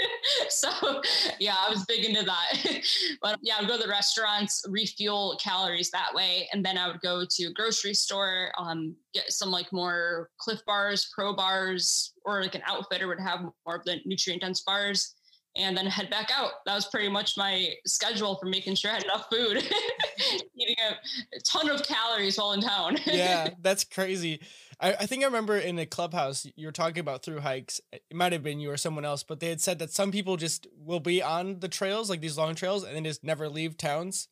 so 0.48 1.00
yeah, 1.40 1.56
I 1.58 1.70
was 1.70 1.84
big 1.86 2.04
into 2.04 2.24
that. 2.24 2.82
but 3.22 3.38
yeah, 3.42 3.54
I'd 3.58 3.66
go 3.66 3.76
to 3.76 3.82
the 3.82 3.88
restaurants, 3.88 4.64
refuel 4.68 5.38
calories 5.42 5.90
that 5.90 6.14
way. 6.14 6.48
And 6.52 6.64
then 6.64 6.78
I 6.78 6.88
would 6.88 7.00
go 7.00 7.24
to 7.28 7.44
a 7.44 7.52
grocery 7.52 7.94
store, 7.94 8.52
um, 8.58 8.94
get 9.14 9.32
some 9.32 9.50
like 9.50 9.72
more 9.72 10.30
Clif 10.38 10.64
bars, 10.66 11.10
pro 11.14 11.34
bars, 11.34 12.12
or 12.24 12.42
like 12.42 12.54
an 12.54 12.62
outfitter 12.66 13.08
would 13.08 13.20
have 13.20 13.40
more 13.40 13.76
of 13.76 13.84
the 13.84 13.96
nutrient 14.04 14.42
dense 14.42 14.60
bars 14.60 15.14
and 15.56 15.76
then 15.76 15.86
head 15.86 16.10
back 16.10 16.30
out. 16.34 16.64
That 16.66 16.74
was 16.74 16.86
pretty 16.86 17.08
much 17.08 17.36
my 17.36 17.74
schedule 17.86 18.36
for 18.36 18.46
making 18.46 18.76
sure 18.76 18.90
I 18.90 18.94
had 18.94 19.04
enough 19.04 19.26
food, 19.30 19.56
eating 20.56 20.76
a, 20.88 21.40
ton 21.40 21.68
of 21.68 21.82
calories 21.82 22.38
while 22.38 22.52
in 22.52 22.60
town. 22.60 22.96
yeah, 23.06 23.50
that's 23.60 23.84
crazy. 23.84 24.40
I, 24.80 24.94
I, 24.94 25.06
think 25.06 25.22
I 25.22 25.26
remember 25.26 25.56
in 25.58 25.78
a 25.78 25.86
clubhouse 25.86 26.46
you 26.54 26.66
were 26.66 26.72
talking 26.72 27.00
about 27.00 27.22
through 27.22 27.40
hikes. 27.40 27.80
It 27.92 28.02
might 28.12 28.32
have 28.32 28.42
been 28.42 28.60
you 28.60 28.70
or 28.70 28.76
someone 28.76 29.04
else, 29.04 29.22
but 29.22 29.40
they 29.40 29.48
had 29.48 29.60
said 29.60 29.78
that 29.80 29.90
some 29.90 30.12
people 30.12 30.36
just 30.36 30.66
will 30.76 31.00
be 31.00 31.22
on 31.22 31.60
the 31.60 31.68
trails, 31.68 32.08
like 32.08 32.20
these 32.20 32.38
long 32.38 32.54
trails, 32.54 32.84
and 32.84 32.94
then 32.94 33.04
just 33.04 33.24
never 33.24 33.48
leave 33.48 33.76
towns. 33.76 34.28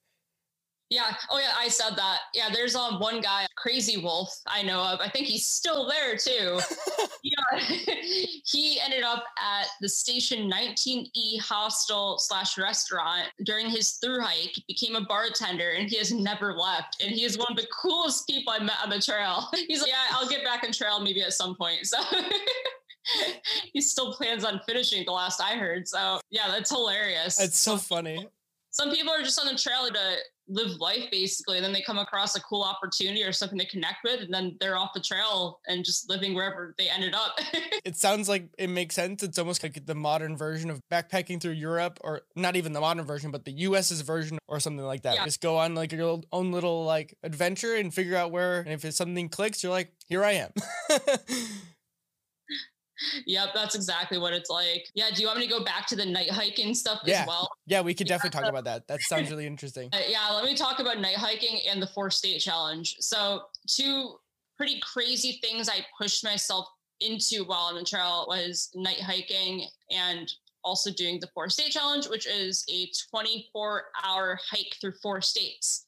Yeah. 0.91 1.15
Oh, 1.31 1.39
yeah. 1.39 1.53
I 1.57 1.69
said 1.69 1.97
that. 1.97 2.19
Yeah. 2.33 2.49
There's 2.53 2.77
um 2.77 3.01
one 3.01 3.21
guy, 3.21 3.47
Crazy 3.57 3.97
Wolf, 3.97 4.33
I 4.47 4.63
know 4.63 4.83
of. 4.83 5.01
I 5.01 5.09
think 5.09 5.27
he's 5.27 5.47
still 5.47 5.89
there 5.89 6.17
too. 6.17 6.61
yeah. 7.23 7.59
he 8.45 8.81
ended 8.81 9.03
up 9.03 9.25
at 9.43 9.67
the 9.81 9.89
Station 9.89 10.51
19E 10.51 11.41
hostel 11.41 12.19
slash 12.19 12.57
restaurant 12.57 13.29
during 13.45 13.69
his 13.69 13.95
through 13.95 14.21
hike. 14.21 14.55
Became 14.69 14.95
a 14.95 15.01
bartender, 15.03 15.71
and 15.71 15.89
he 15.89 15.97
has 15.97 16.13
never 16.13 16.53
left. 16.53 17.03
And 17.03 17.11
he 17.11 17.25
is 17.25 17.37
one 17.37 17.49
of 17.51 17.57
the 17.57 17.67
coolest 17.67 18.27
people 18.29 18.53
I 18.53 18.63
met 18.63 18.77
on 18.83 18.91
the 18.91 19.01
trail. 19.01 19.49
He's 19.69 19.81
like, 19.81 19.91
yeah, 19.91 20.17
I'll 20.17 20.29
get 20.29 20.45
back 20.45 20.63
on 20.65 20.73
trail 20.73 21.01
maybe 21.01 21.23
at 21.23 21.33
some 21.33 21.57
point. 21.57 21.87
So. 21.87 21.99
he 23.73 23.81
still 23.81 24.13
plans 24.15 24.45
on 24.45 24.61
finishing 24.67 25.05
the 25.05 25.13
last 25.13 25.41
I 25.41 25.55
heard. 25.57 25.87
So 25.87 26.21
yeah, 26.31 26.49
that's 26.49 26.71
hilarious. 26.71 27.41
It's 27.41 27.59
so 27.59 27.77
funny. 27.77 28.29
Some 28.77 28.91
people 28.91 29.11
are 29.11 29.23
just 29.23 29.41
on 29.41 29.47
the 29.47 29.59
trail 29.59 29.89
to 29.89 30.17
live 30.49 30.79
life 30.79 31.11
basically. 31.11 31.57
And 31.57 31.65
then 31.65 31.73
they 31.73 31.81
come 31.81 31.97
across 31.97 32.37
a 32.37 32.41
cool 32.43 32.63
opportunity 32.63 33.25
or 33.25 33.33
something 33.33 33.59
to 33.59 33.67
connect 33.67 34.05
with, 34.05 34.21
and 34.21 34.33
then 34.33 34.55
they're 34.61 34.77
off 34.77 34.91
the 34.95 35.01
trail 35.01 35.61
and 35.67 35.83
just 35.83 36.11
living 36.11 36.35
wherever 36.35 36.75
they 36.77 36.91
ended 36.91 37.15
up. 37.15 37.39
it 37.87 37.97
sounds 37.97 38.29
like 38.29 38.51
it 38.59 38.69
makes 38.69 38.95
sense. 38.95 39.23
It's 39.23 39.39
almost 39.39 39.63
like 39.63 39.87
the 39.87 39.95
modern 39.95 40.37
version 40.37 40.69
of 40.69 40.83
backpacking 40.93 41.41
through 41.41 41.53
Europe, 41.53 41.99
or 42.03 42.21
not 42.35 42.55
even 42.55 42.75
the 42.75 42.81
modern 42.81 43.07
version, 43.07 43.31
but 43.31 43.47
the 43.47 43.53
US's 43.53 44.03
version 44.03 44.39
or 44.47 44.61
something 44.61 44.85
like 44.85 45.03
that. 45.03 45.15
Yeah. 45.15 45.25
Just 45.25 45.41
go 45.41 45.57
on 45.57 45.75
like 45.75 45.93
your 45.93 46.21
own 46.31 46.53
little 46.53 46.85
like 46.85 47.17
adventure 47.23 47.77
and 47.77 47.95
figure 47.95 48.17
out 48.17 48.31
where, 48.31 48.61
and 48.61 48.73
if 48.75 48.85
it's 48.85 48.99
something 48.99 49.31
clicks, 49.31 49.63
you're 49.63 49.73
like, 49.73 49.95
here 50.07 50.23
I 50.23 50.33
am. 50.33 50.51
Yep, 53.27 53.49
that's 53.55 53.75
exactly 53.75 54.19
what 54.19 54.33
it's 54.33 54.51
like. 54.51 54.89
Yeah, 54.95 55.11
do 55.15 55.21
you 55.21 55.29
want 55.29 55.39
me 55.39 55.47
to 55.47 55.51
go 55.51 55.65
back 55.65 55.87
to 55.89 55.97
the 55.97 56.07
night 56.07 56.31
hiking 56.31 56.75
stuff 56.75 57.01
yeah. 57.05 57.23
as 57.23 57.27
well? 57.27 57.49
Yeah, 57.67 57.81
we 57.81 57.95
could 57.95 58.07
definitely 58.07 58.41
talk 58.41 58.49
about 58.49 58.65
that. 58.65 58.87
That 58.89 59.01
sounds 59.03 59.31
really 59.31 59.47
interesting. 59.47 59.91
Uh, 59.97 60.01
yeah, 60.09 60.31
let 60.31 60.45
me 60.45 60.55
talk 60.55 60.79
about 60.81 61.01
night 61.01 61.17
hiking 61.17 61.61
and 61.71 61.81
the 61.81 61.87
four 61.87 62.11
state 62.11 62.41
challenge. 62.41 62.97
So, 63.01 63.45
two 63.67 64.17
pretty 64.57 64.81
crazy 64.81 65.39
things 65.43 65.69
I 65.69 65.87
pushed 65.99 66.25
myself 66.25 66.67
into 67.01 67.45
while 67.45 67.67
on 67.67 67.77
the 67.77 67.85
trail 67.85 68.27
was 68.29 68.71
night 68.75 69.01
hiking 69.01 69.67
and 69.91 70.31
also 70.65 70.91
doing 70.91 71.21
the 71.21 71.29
four 71.29 71.49
state 71.49 71.71
challenge, 71.71 72.09
which 72.09 72.27
is 72.27 72.65
a 72.69 72.91
24 73.11 73.85
hour 74.05 74.39
hike 74.51 74.77
through 74.81 74.93
four 75.03 75.21
states. 75.21 75.87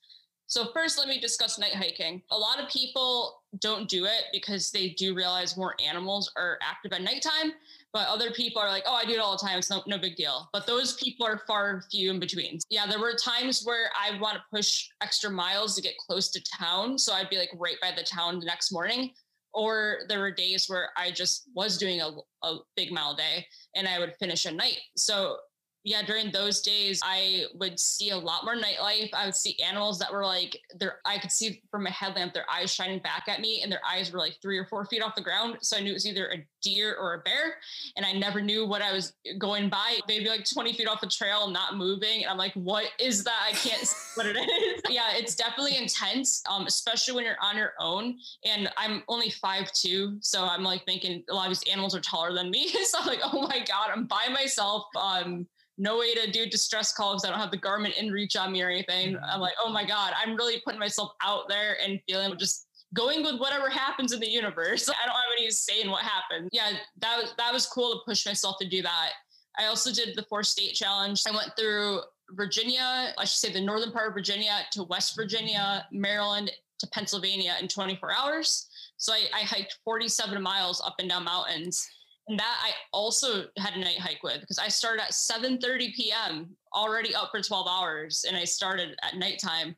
So, 0.49 0.73
first, 0.73 0.97
let 0.97 1.09
me 1.09 1.21
discuss 1.21 1.59
night 1.59 1.75
hiking. 1.75 2.23
A 2.31 2.37
lot 2.37 2.59
of 2.59 2.71
people 2.71 3.43
don't 3.61 3.87
do 3.87 4.07
it 4.07 4.25
because 4.33 4.71
they 4.71 4.89
do 4.89 5.15
realize 5.15 5.59
more 5.59 5.75
animals 5.79 6.33
are 6.39 6.59
active 6.63 6.95
at 6.95 7.03
nighttime, 7.03 7.53
but 7.93 8.09
other 8.09 8.31
people 8.31 8.63
are 8.63 8.71
like, 8.71 8.85
oh, 8.87 8.95
I 8.95 9.05
do 9.05 9.13
it 9.13 9.19
all 9.19 9.37
the 9.37 9.47
time. 9.47 9.59
It's 9.59 9.71
no, 9.71 9.83
no 9.87 9.99
big 9.99 10.17
deal. 10.17 10.49
But 10.55 10.67
those 10.67 10.95
people 10.95 11.27
are 11.27 11.43
far 11.47 11.85
few 11.91 12.11
in 12.11 12.19
between. 12.19 12.61
Yeah, 12.71 12.87
there 12.87 12.99
were 12.99 13.13
times 13.13 13.63
where 13.63 13.91
I 13.95 14.19
want 14.21 14.37
to 14.37 14.43
push 14.51 14.89
extra 15.03 15.31
miles 15.31 15.77
to 15.77 15.83
get 15.83 15.99
close 15.99 16.31
to 16.31 16.43
town. 16.43 16.99
So, 16.99 17.13
I'd 17.13 17.29
be 17.29 17.37
like 17.37 17.51
right 17.55 17.77
by 17.83 17.93
the 17.95 18.03
town 18.03 18.41
the 18.41 18.47
next 18.47 18.73
morning. 18.73 19.13
Or 19.53 20.01
there 20.09 20.21
were 20.21 20.31
days 20.31 20.67
where 20.69 20.91
I 20.97 21.11
just 21.11 21.51
was 21.55 21.77
doing 21.77 22.01
a, 22.01 22.11
a 22.43 22.59
big 22.75 22.91
mile 22.91 23.15
day 23.15 23.47
and 23.75 23.87
I 23.87 23.99
would 23.99 24.15
finish 24.19 24.47
at 24.47 24.55
night. 24.55 24.79
So 24.97 25.39
yeah, 25.88 26.03
during 26.03 26.31
those 26.31 26.61
days, 26.61 27.01
I 27.03 27.46
would 27.55 27.81
see 27.81 28.11
a 28.11 28.16
lot 28.16 28.44
more 28.44 28.55
nightlife. 28.55 29.09
I 29.14 29.24
would 29.24 29.35
see 29.35 29.59
animals 29.59 29.98
that 30.01 30.12
were 30.12 30.22
like, 30.22 30.61
their 30.79 30.98
I 31.07 31.16
could 31.16 31.33
see 31.33 31.62
from 31.70 31.87
a 31.87 31.90
headlamp 31.90 32.35
their 32.35 32.44
eyes 32.51 32.70
shining 32.70 32.98
back 32.98 33.24
at 33.27 33.40
me, 33.40 33.62
and 33.62 33.72
their 33.72 33.81
eyes 33.90 34.12
were 34.12 34.18
like 34.18 34.37
three 34.42 34.59
or 34.59 34.66
four 34.66 34.85
feet 34.85 35.03
off 35.03 35.14
the 35.14 35.22
ground. 35.22 35.57
So 35.62 35.79
I 35.79 35.81
knew 35.81 35.92
it 35.92 35.94
was 35.94 36.07
either 36.07 36.27
a 36.31 36.46
deer 36.61 36.94
or 37.01 37.14
a 37.14 37.20
bear, 37.20 37.55
and 37.96 38.05
I 38.05 38.12
never 38.12 38.42
knew 38.42 38.66
what 38.66 38.83
I 38.83 38.92
was 38.92 39.14
going 39.38 39.70
by. 39.70 39.98
They'd 40.07 40.24
be 40.24 40.29
like 40.29 40.44
20 40.44 40.74
feet 40.74 40.88
off 40.88 41.01
the 41.01 41.07
trail, 41.07 41.48
not 41.48 41.79
moving, 41.79 42.22
and 42.22 42.31
I'm 42.31 42.37
like, 42.37 42.53
what 42.53 42.90
is 43.01 43.24
that? 43.24 43.48
I 43.48 43.53
can't 43.53 43.81
see 43.87 44.20
what 44.20 44.27
it 44.27 44.37
is. 44.37 44.83
yeah, 44.90 45.12
it's 45.14 45.35
definitely 45.37 45.79
intense, 45.79 46.42
um, 46.51 46.66
especially 46.66 47.14
when 47.14 47.24
you're 47.24 47.42
on 47.42 47.57
your 47.57 47.72
own. 47.81 48.18
And 48.44 48.70
I'm 48.77 49.05
only 49.09 49.31
five 49.31 49.72
two, 49.72 50.18
so 50.20 50.44
I'm 50.44 50.62
like 50.62 50.85
thinking 50.85 51.24
a 51.31 51.35
lot 51.35 51.51
of 51.51 51.59
these 51.59 51.72
animals 51.72 51.96
are 51.96 52.01
taller 52.01 52.35
than 52.35 52.51
me. 52.51 52.68
so 52.85 52.98
I'm 53.01 53.07
like, 53.07 53.20
oh 53.24 53.40
my 53.40 53.61
god, 53.61 53.88
I'm 53.90 54.05
by 54.05 54.29
myself. 54.31 54.85
Um, 54.94 55.46
no 55.79 55.99
way 55.99 56.12
to 56.14 56.31
do 56.31 56.47
distress 56.47 56.93
calls. 56.93 57.25
I 57.25 57.31
don't 57.31 57.38
have 57.38 57.51
the 57.51 57.59
Garmin 57.59 57.95
inReach 57.95 58.38
on 58.38 58.53
me 58.53 58.62
or 58.62 58.69
anything. 58.69 59.14
Mm-hmm. 59.14 59.25
I'm 59.25 59.41
like, 59.41 59.55
oh 59.64 59.73
my 59.73 59.85
God, 59.85 60.12
I'm 60.21 60.37
really 60.37 60.61
putting 60.64 60.81
myself 60.81 61.12
out 61.23 61.49
there 61.49 61.77
and 61.83 62.01
feeling 62.09 62.37
just 62.38 62.67
going 62.95 63.23
with 63.23 63.38
whatever 63.41 63.71
happens 63.71 64.12
in 64.12 64.21
the 64.21 64.29
universe. 64.29 64.88
I 64.88 65.07
don't 65.07 65.14
have 65.14 65.38
any 65.38 65.51
say 65.51 65.81
in 65.81 65.91
what 65.91 66.03
happens. 66.03 66.51
Yeah, 66.53 66.73
that 67.01 67.19
was 67.19 67.33
that 67.38 67.53
was 67.53 67.67
cool 67.67 67.93
to 67.93 68.01
push 68.05 68.27
myself 68.27 68.57
to 68.61 68.69
do 68.69 68.83
that. 68.83 69.11
I 69.59 69.67
also 69.67 69.93
did 69.93 70.17
the 70.17 70.25
four 70.25 70.43
state 70.43 70.75
challenge. 70.75 71.23
I 71.29 71.33
went 71.33 71.53
through 71.59 72.01
Virginia, 72.33 73.12
I 73.17 73.25
should 73.25 73.38
say 73.38 73.53
the 73.53 73.61
northern 73.61 73.91
part 73.91 74.09
of 74.09 74.14
Virginia 74.14 74.61
to 74.73 74.85
West 74.85 75.17
Virginia, 75.17 75.87
Maryland 75.91 76.51
to 76.79 76.87
Pennsylvania 76.88 77.57
in 77.61 77.69
24 77.69 78.12
hours. 78.14 78.69
So 78.99 79.12
I, 79.12 79.23
I 79.35 79.41
hiked 79.41 79.79
47 79.85 80.41
miles 80.43 80.81
up 80.85 80.97
and 80.99 81.09
down 81.09 81.25
mountains 81.25 81.88
and 82.29 82.38
that 82.38 82.59
I 82.62 82.73
also 82.93 83.47
had 83.57 83.75
a 83.75 83.81
night 83.81 83.99
hike 83.99 84.23
with 84.23 84.41
because 84.41 84.59
I 84.59 84.69
started 84.69 85.03
at 85.03 85.12
7:30 85.12 85.95
p.m. 85.95 86.57
already 86.75 87.14
up 87.14 87.31
for 87.31 87.41
12 87.41 87.67
hours, 87.69 88.25
and 88.29 88.37
I 88.37 88.45
started 88.45 88.97
at 89.03 89.17
nighttime. 89.17 89.75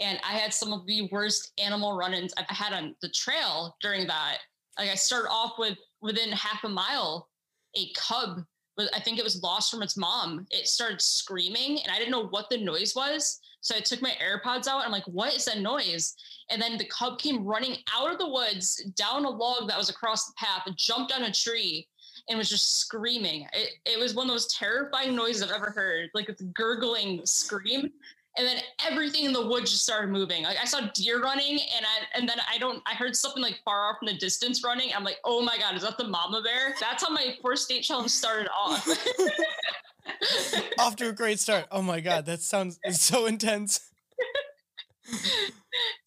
And 0.00 0.18
I 0.28 0.32
had 0.32 0.52
some 0.52 0.72
of 0.72 0.84
the 0.86 1.08
worst 1.12 1.52
animal 1.58 1.96
run-ins 1.96 2.34
I've 2.36 2.48
had 2.48 2.72
on 2.72 2.96
the 3.00 3.08
trail 3.10 3.76
during 3.80 4.08
that. 4.08 4.38
Like 4.76 4.90
I 4.90 4.96
started 4.96 5.28
off 5.30 5.52
with 5.56 5.78
within 6.00 6.32
half 6.32 6.64
a 6.64 6.68
mile, 6.68 7.28
a 7.76 7.92
cub. 7.96 8.44
I 8.92 8.98
think 8.98 9.20
it 9.20 9.24
was 9.24 9.40
lost 9.40 9.70
from 9.70 9.82
its 9.82 9.96
mom. 9.96 10.48
It 10.50 10.66
started 10.66 11.00
screaming, 11.00 11.78
and 11.80 11.92
I 11.92 11.98
didn't 11.98 12.10
know 12.10 12.26
what 12.26 12.50
the 12.50 12.58
noise 12.58 12.96
was. 12.96 13.40
So 13.60 13.76
I 13.76 13.80
took 13.80 14.02
my 14.02 14.12
AirPods 14.20 14.66
out. 14.66 14.84
I'm 14.84 14.90
like, 14.90 15.06
"What 15.06 15.32
is 15.32 15.44
that 15.44 15.60
noise?" 15.60 16.16
And 16.50 16.60
then 16.60 16.76
the 16.76 16.86
cub 16.86 17.18
came 17.18 17.44
running 17.44 17.76
out 17.94 18.12
of 18.12 18.18
the 18.18 18.28
woods 18.28 18.76
down 18.96 19.24
a 19.24 19.30
log 19.30 19.68
that 19.68 19.78
was 19.78 19.90
across 19.90 20.26
the 20.26 20.34
path, 20.36 20.62
jumped 20.76 21.12
on 21.12 21.24
a 21.24 21.32
tree, 21.32 21.88
and 22.28 22.38
was 22.38 22.48
just 22.48 22.78
screaming. 22.78 23.46
It, 23.52 23.70
it 23.84 23.98
was 23.98 24.14
one 24.14 24.26
of 24.26 24.32
those 24.32 24.52
terrifying 24.54 25.14
noises 25.14 25.42
I've 25.42 25.50
ever 25.50 25.70
heard, 25.70 26.10
like 26.14 26.28
a 26.28 26.34
gurgling 26.44 27.24
scream. 27.24 27.90
and 28.36 28.46
then 28.46 28.58
everything 28.84 29.24
in 29.24 29.32
the 29.32 29.46
woods 29.46 29.70
just 29.70 29.84
started 29.84 30.10
moving. 30.10 30.42
Like 30.42 30.58
I 30.60 30.64
saw 30.64 30.88
deer 30.94 31.22
running, 31.22 31.52
and 31.76 31.86
I 31.86 32.18
and 32.18 32.28
then 32.28 32.38
I 32.52 32.58
don't 32.58 32.82
I 32.86 32.94
heard 32.94 33.14
something 33.14 33.42
like 33.42 33.60
far 33.64 33.90
off 33.90 33.96
in 34.02 34.06
the 34.06 34.18
distance 34.18 34.64
running. 34.64 34.90
I'm 34.94 35.04
like, 35.04 35.18
oh 35.24 35.42
my 35.42 35.56
god, 35.58 35.76
is 35.76 35.82
that 35.82 35.98
the 35.98 36.08
mama 36.08 36.42
bear? 36.42 36.74
That's 36.80 37.04
how 37.04 37.12
my 37.12 37.36
first 37.42 37.64
state 37.64 37.84
challenge 37.84 38.10
started 38.10 38.48
off. 38.52 38.88
off 40.78 40.96
to 40.96 41.08
a 41.08 41.12
great 41.12 41.38
start. 41.38 41.66
Oh 41.70 41.82
my 41.82 42.00
god, 42.00 42.26
that 42.26 42.40
sounds 42.40 42.78
so 42.92 43.26
intense. 43.26 43.90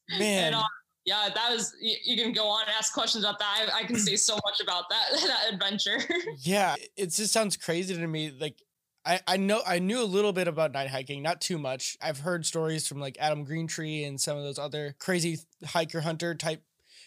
Man. 0.10 0.48
And, 0.48 0.56
uh, 0.56 0.64
yeah, 1.06 1.30
that 1.34 1.52
was 1.52 1.74
you, 1.80 1.96
you, 2.04 2.22
can 2.22 2.34
go 2.34 2.48
on 2.48 2.64
and 2.64 2.72
ask 2.78 2.94
questions 2.94 3.24
about 3.24 3.40
that. 3.40 3.70
I, 3.74 3.80
I 3.80 3.84
can 3.84 3.96
say 3.96 4.18
so 4.18 4.36
much 4.46 4.60
about 4.62 4.90
that 4.90 5.06
that 5.28 5.54
adventure. 5.54 6.00
yeah, 6.40 6.76
it 6.98 7.08
just 7.08 7.32
sounds 7.32 7.56
crazy 7.56 7.96
to 7.96 8.08
me. 8.08 8.32
Like 8.38 8.62
I, 9.06 9.22
I 9.26 9.38
know 9.38 9.62
I 9.66 9.80
knew 9.80 10.02
a 10.02 10.06
little 10.06 10.34
bit 10.34 10.50
about 10.50 10.74
night 10.74 10.90
hiking, 10.90 11.24
not 11.24 11.40
too 11.40 11.58
much. 11.58 11.98
I've 12.02 12.20
heard 12.20 12.46
stories 12.46 12.88
from 12.88 13.00
like 13.00 13.18
Adam 13.22 13.46
Greentree 13.46 14.06
and 14.06 14.20
some 14.20 14.38
of 14.38 14.44
those 14.44 14.60
other 14.60 14.96
crazy 15.00 15.40
hiker 15.66 16.02
hunter 16.02 16.36
type 16.36 16.62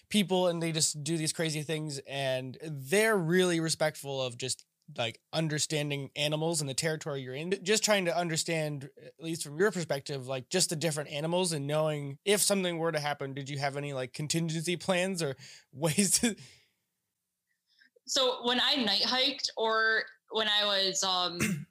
people, 0.08 0.48
and 0.48 0.62
they 0.62 0.72
just 0.72 1.04
do 1.04 1.18
these 1.18 1.34
crazy 1.34 1.62
things, 1.62 2.00
and 2.08 2.56
they're 2.62 3.18
really 3.18 3.60
respectful 3.60 4.22
of 4.22 4.38
just 4.38 4.64
like 4.96 5.20
understanding 5.32 6.10
animals 6.16 6.60
and 6.60 6.68
the 6.68 6.74
territory 6.74 7.22
you're 7.22 7.34
in 7.34 7.54
just 7.62 7.84
trying 7.84 8.04
to 8.04 8.16
understand 8.16 8.88
at 9.04 9.12
least 9.24 9.42
from 9.42 9.58
your 9.58 9.70
perspective 9.70 10.26
like 10.26 10.48
just 10.48 10.70
the 10.70 10.76
different 10.76 11.10
animals 11.10 11.52
and 11.52 11.66
knowing 11.66 12.18
if 12.24 12.40
something 12.40 12.78
were 12.78 12.92
to 12.92 13.00
happen 13.00 13.34
did 13.34 13.48
you 13.48 13.58
have 13.58 13.76
any 13.76 13.92
like 13.92 14.12
contingency 14.12 14.76
plans 14.76 15.22
or 15.22 15.36
ways 15.72 16.18
to 16.18 16.34
so 18.06 18.38
when 18.44 18.60
i 18.60 18.74
night 18.76 19.04
hiked 19.04 19.50
or 19.56 20.02
when 20.30 20.48
i 20.48 20.64
was 20.64 21.02
um 21.04 21.38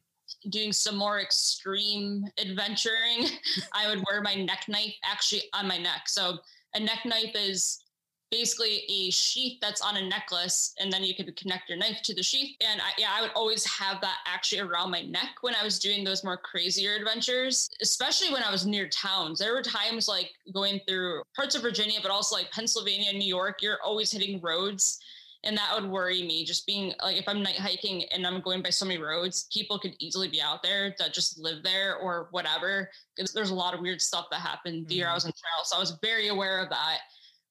doing 0.50 0.72
some 0.72 0.96
more 0.96 1.20
extreme 1.20 2.24
adventuring 2.40 3.28
i 3.74 3.88
would 3.88 4.04
wear 4.10 4.22
my 4.22 4.36
neck 4.36 4.66
knife 4.68 4.94
actually 5.04 5.44
on 5.54 5.68
my 5.68 5.78
neck. 5.78 6.08
So 6.08 6.38
a 6.74 6.80
neck 6.80 7.00
knife 7.06 7.36
is 7.36 7.84
basically 8.32 8.84
a 8.90 9.10
sheath 9.10 9.58
that's 9.62 9.82
on 9.82 9.98
a 9.98 10.08
necklace 10.08 10.74
and 10.80 10.92
then 10.92 11.04
you 11.04 11.16
could 11.16 11.36
connect 11.36 11.70
your 11.70 11.78
knife 11.78 12.02
to 12.04 12.14
the 12.14 12.24
sheath. 12.24 12.56
And 12.62 12.82
I, 12.82 12.92
yeah 12.98 13.10
i 13.16 13.22
would 13.22 13.32
always 13.36 13.66
have 13.66 14.02
that 14.02 14.18
actually 14.26 14.62
around 14.62 14.92
my 14.92 15.02
neck 15.02 15.38
when 15.42 15.56
i 15.56 15.64
was 15.64 15.80
doing 15.80 16.04
those 16.04 16.24
more 16.24 16.38
crazier 16.38 16.96
adventures 16.96 17.70
especially 17.82 18.32
when 18.32 18.44
i 18.44 18.52
was 18.52 18.66
near 18.66 18.88
towns. 18.90 19.40
There 19.40 19.54
were 19.54 19.62
times 19.62 20.08
like 20.08 20.32
going 20.54 20.80
through 20.88 21.24
parts 21.36 21.56
of 21.56 21.62
virginia 21.62 22.00
but 22.02 22.12
also 22.12 22.36
like 22.36 22.52
pennsylvania 22.52 23.14
new 23.14 23.28
york 23.28 23.62
you're 23.62 23.80
always 23.84 24.12
hitting 24.12 24.40
roads 24.42 25.00
and 25.44 25.58
that 25.58 25.74
would 25.74 25.90
worry 25.90 26.24
me. 26.24 26.44
Just 26.44 26.66
being 26.68 26.94
like 27.02 27.18
if 27.18 27.28
i'm 27.28 27.42
night 27.42 27.58
hiking 27.58 28.04
and 28.12 28.26
i'm 28.26 28.42
going 28.42 28.62
by 28.62 28.70
so 28.70 28.86
many 28.86 29.02
roads 29.02 29.48
people 29.52 29.80
could 29.80 29.96
easily 30.00 30.28
be 30.28 30.42
out 30.42 30.62
there 30.64 30.96
that 31.00 31.14
just 31.14 31.40
live 31.40 31.64
there 31.64 31.98
or 31.98 32.28
whatever 32.32 32.90
because 33.16 33.34
there's 33.34 33.52
a 33.52 33.56
lot 33.56 33.74
of 33.74 33.80
weird 33.80 34.02
stuff 34.02 34.26
that 34.32 34.42
happened 34.42 34.88
the 34.88 34.96
year 34.96 35.06
i 35.06 35.10
mm-hmm. 35.10 35.16
was 35.16 35.26
in 35.26 35.32
trail 35.32 35.64
so 35.64 35.78
i 35.78 35.80
was 35.80 35.98
very 36.02 36.28
aware 36.28 36.60
of 36.60 36.70
that 36.70 37.00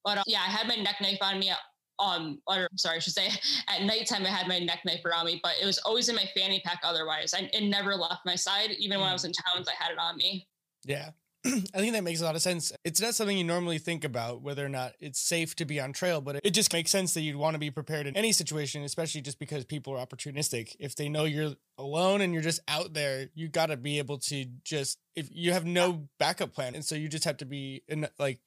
but 0.03 0.17
uh, 0.17 0.23
yeah, 0.27 0.39
I 0.39 0.49
had 0.49 0.67
my 0.67 0.75
neck 0.75 0.97
knife 1.01 1.19
on 1.21 1.39
me. 1.39 1.51
Um, 1.99 2.39
or 2.47 2.69
sorry, 2.77 2.97
I 2.97 2.99
should 2.99 3.13
say 3.13 3.27
at 3.67 3.83
nighttime 3.83 4.25
I 4.25 4.29
had 4.29 4.47
my 4.47 4.59
neck 4.59 4.81
knife 4.85 5.03
around 5.05 5.25
me, 5.25 5.39
but 5.43 5.53
it 5.61 5.65
was 5.65 5.79
always 5.79 6.09
in 6.09 6.15
my 6.15 6.25
fanny 6.35 6.61
pack. 6.65 6.79
Otherwise, 6.83 7.33
I, 7.33 7.49
it 7.53 7.63
never 7.63 7.95
left 7.95 8.21
my 8.25 8.35
side. 8.35 8.71
Even 8.79 8.99
when 8.99 9.09
I 9.09 9.13
was 9.13 9.25
in 9.25 9.33
towns, 9.33 9.67
I 9.67 9.73
had 9.81 9.91
it 9.91 9.99
on 9.99 10.17
me. 10.17 10.47
Yeah, 10.85 11.09
I 11.45 11.79
think 11.79 11.93
that 11.93 12.03
makes 12.03 12.19
a 12.19 12.25
lot 12.25 12.35
of 12.35 12.41
sense. 12.41 12.73
It's 12.83 12.99
not 12.99 13.15
something 13.15 13.37
you 13.37 13.45
normally 13.45 13.77
think 13.77 14.03
about 14.03 14.41
whether 14.41 14.65
or 14.65 14.69
not 14.69 14.93
it's 14.99 15.21
safe 15.21 15.55
to 15.55 15.65
be 15.65 15.79
on 15.79 15.93
trail, 15.93 16.19
but 16.19 16.41
it 16.43 16.51
just 16.51 16.73
makes 16.73 16.91
sense 16.91 17.13
that 17.13 17.21
you'd 17.21 17.37
want 17.37 17.55
to 17.55 17.59
be 17.59 17.71
prepared 17.71 18.07
in 18.07 18.17
any 18.17 18.33
situation, 18.33 18.83
especially 18.83 19.21
just 19.21 19.39
because 19.39 19.63
people 19.63 19.93
are 19.93 20.05
opportunistic. 20.05 20.75
If 20.79 20.97
they 20.97 21.07
know 21.07 21.23
you're 21.23 21.53
alone 21.77 22.19
and 22.19 22.33
you're 22.33 22.43
just 22.43 22.59
out 22.67 22.93
there, 22.93 23.29
you 23.35 23.47
got 23.47 23.67
to 23.67 23.77
be 23.77 23.99
able 23.99 24.17
to 24.17 24.45
just 24.65 24.99
if 25.15 25.29
you 25.31 25.53
have 25.53 25.65
no 25.65 26.09
backup 26.17 26.53
plan, 26.53 26.75
and 26.75 26.83
so 26.83 26.95
you 26.95 27.07
just 27.07 27.23
have 27.23 27.37
to 27.37 27.45
be 27.45 27.83
in 27.87 28.07
like 28.19 28.39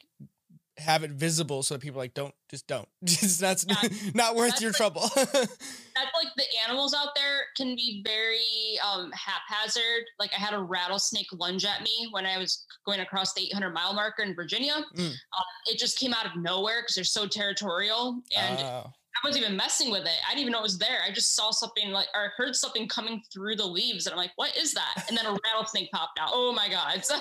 have 0.83 1.05
it 1.05 1.11
visible 1.11 1.62
so 1.62 1.75
that 1.75 1.81
people 1.81 1.99
like 1.99 2.14
don't 2.14 2.35
just 2.51 2.66
don't 2.66 2.88
just 3.05 3.40
that's 3.40 3.64
yeah. 3.68 3.88
not 4.14 4.35
worth 4.35 4.51
that's 4.51 4.62
your 4.62 4.71
like, 4.71 4.77
trouble 4.77 5.03
that's 5.14 5.37
like 5.37 6.29
the 6.37 6.45
animals 6.66 6.95
out 6.95 7.09
there 7.14 7.40
can 7.57 7.75
be 7.75 8.03
very 8.05 8.79
um 8.87 9.11
haphazard 9.12 10.05
like 10.18 10.31
i 10.37 10.40
had 10.40 10.55
a 10.55 10.59
rattlesnake 10.59 11.27
lunge 11.33 11.64
at 11.64 11.83
me 11.83 12.09
when 12.11 12.27
i 12.27 12.38
was 12.38 12.64
going 12.85 13.01
across 13.01 13.33
the 13.35 13.42
800 13.47 13.71
mile 13.71 13.95
marker 13.95 14.23
in 14.23 14.35
virginia 14.35 14.85
mm. 14.97 15.07
um, 15.07 15.45
it 15.66 15.79
just 15.79 15.99
came 15.99 16.12
out 16.12 16.27
of 16.27 16.33
nowhere 16.37 16.83
because 16.83 16.95
they're 16.95 17.05
so 17.05 17.27
territorial 17.27 18.21
and 18.37 18.59
uh. 18.59 18.85
I 19.14 19.27
wasn't 19.27 19.44
even 19.44 19.57
messing 19.57 19.90
with 19.90 20.05
it. 20.05 20.18
I 20.27 20.31
didn't 20.31 20.40
even 20.40 20.53
know 20.53 20.61
it 20.61 20.62
was 20.62 20.79
there. 20.79 21.01
I 21.07 21.12
just 21.12 21.37
saw 21.37 21.51
something 21.51 21.90
like 21.90 22.09
or 22.14 22.33
heard 22.37 22.57
something 22.57 22.88
coming 22.88 23.22
through 23.33 23.57
the 23.57 23.66
leaves, 23.66 24.07
and 24.07 24.14
I'm 24.14 24.16
like, 24.16 24.33
"What 24.37 24.57
is 24.57 24.72
that?" 24.72 25.05
And 25.09 25.16
then 25.16 25.27
a 25.27 25.37
rattlesnake 25.44 25.90
popped 25.92 26.18
out. 26.18 26.31
Oh 26.33 26.53
my 26.53 26.68
god! 26.68 27.05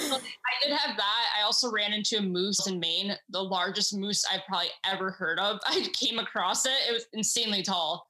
So, 0.00 0.16
I 0.16 0.66
did 0.66 0.72
have 0.76 0.96
that. 0.96 1.26
I 1.38 1.42
also 1.42 1.70
ran 1.70 1.92
into 1.92 2.18
a 2.18 2.22
moose 2.22 2.66
in 2.66 2.80
Maine, 2.80 3.16
the 3.28 3.42
largest 3.42 3.94
moose 3.96 4.24
I've 4.32 4.44
probably 4.46 4.68
ever 4.84 5.10
heard 5.10 5.38
of. 5.38 5.60
I 5.66 5.86
came 5.92 6.18
across 6.18 6.64
it. 6.66 6.72
It 6.88 6.92
was 6.92 7.06
insanely 7.12 7.62
tall. 7.62 8.06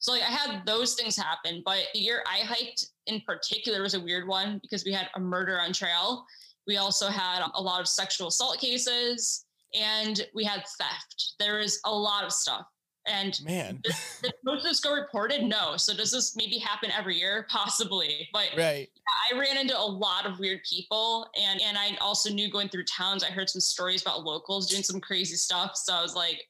So 0.00 0.12
like 0.12 0.22
I 0.22 0.26
had 0.26 0.66
those 0.66 0.94
things 0.94 1.16
happen, 1.16 1.62
but 1.64 1.78
the 1.94 2.00
year 2.00 2.22
I 2.26 2.38
hiked 2.38 2.86
in 3.06 3.20
particular 3.22 3.82
was 3.82 3.94
a 3.94 4.00
weird 4.00 4.28
one 4.28 4.58
because 4.62 4.84
we 4.84 4.92
had 4.92 5.08
a 5.14 5.20
murder 5.20 5.60
on 5.60 5.72
trail. 5.72 6.24
We 6.66 6.76
also 6.76 7.08
had 7.08 7.42
a 7.54 7.62
lot 7.62 7.80
of 7.80 7.88
sexual 7.88 8.28
assault 8.28 8.58
cases 8.58 9.46
and 9.74 10.26
we 10.34 10.44
had 10.44 10.64
theft. 10.78 11.34
There 11.38 11.58
is 11.58 11.80
a 11.84 11.90
lot 11.90 12.24
of 12.24 12.32
stuff. 12.32 12.66
And 13.06 13.38
man, 13.42 13.80
did, 13.82 13.94
did 14.22 14.34
most 14.44 14.58
of 14.58 14.64
this 14.64 14.80
go 14.80 14.94
reported? 14.94 15.42
No. 15.42 15.76
So 15.76 15.94
does 15.94 16.10
this 16.10 16.36
maybe 16.36 16.58
happen 16.58 16.90
every 16.90 17.18
year? 17.18 17.46
Possibly. 17.50 18.28
But 18.32 18.50
right. 18.56 18.88
I 19.32 19.38
ran 19.38 19.56
into 19.56 19.78
a 19.78 19.80
lot 19.80 20.26
of 20.26 20.38
weird 20.38 20.60
people, 20.68 21.26
and 21.40 21.60
and 21.62 21.78
I 21.78 21.96
also 22.00 22.30
knew 22.30 22.50
going 22.50 22.68
through 22.68 22.84
towns. 22.84 23.24
I 23.24 23.28
heard 23.28 23.48
some 23.48 23.60
stories 23.60 24.02
about 24.02 24.24
locals 24.24 24.68
doing 24.68 24.82
some 24.82 25.00
crazy 25.00 25.36
stuff. 25.36 25.72
So 25.76 25.94
I 25.94 26.02
was 26.02 26.14
like, 26.14 26.44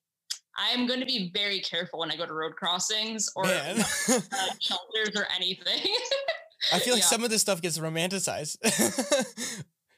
I'm 0.57 0.87
going 0.87 1.01
to 1.01 1.07
be 1.07 1.31
very 1.33 1.61
careful 1.61 2.01
when 2.01 2.11
I 2.11 2.17
go 2.17 2.27
to 2.27 2.35
road 2.35 2.57
crossings 2.57 3.31
or 3.37 3.47
uh, 3.47 3.75
shelters 4.61 5.15
or 5.17 5.27
anything. 5.35 5.83
I 6.73 6.81
feel 6.81 6.95
like 6.95 7.03
yeah. 7.03 7.09
some 7.09 7.23
of 7.23 7.31
this 7.31 7.41
stuff 7.41 7.63
gets 7.63 7.79
romanticized. 7.79 8.57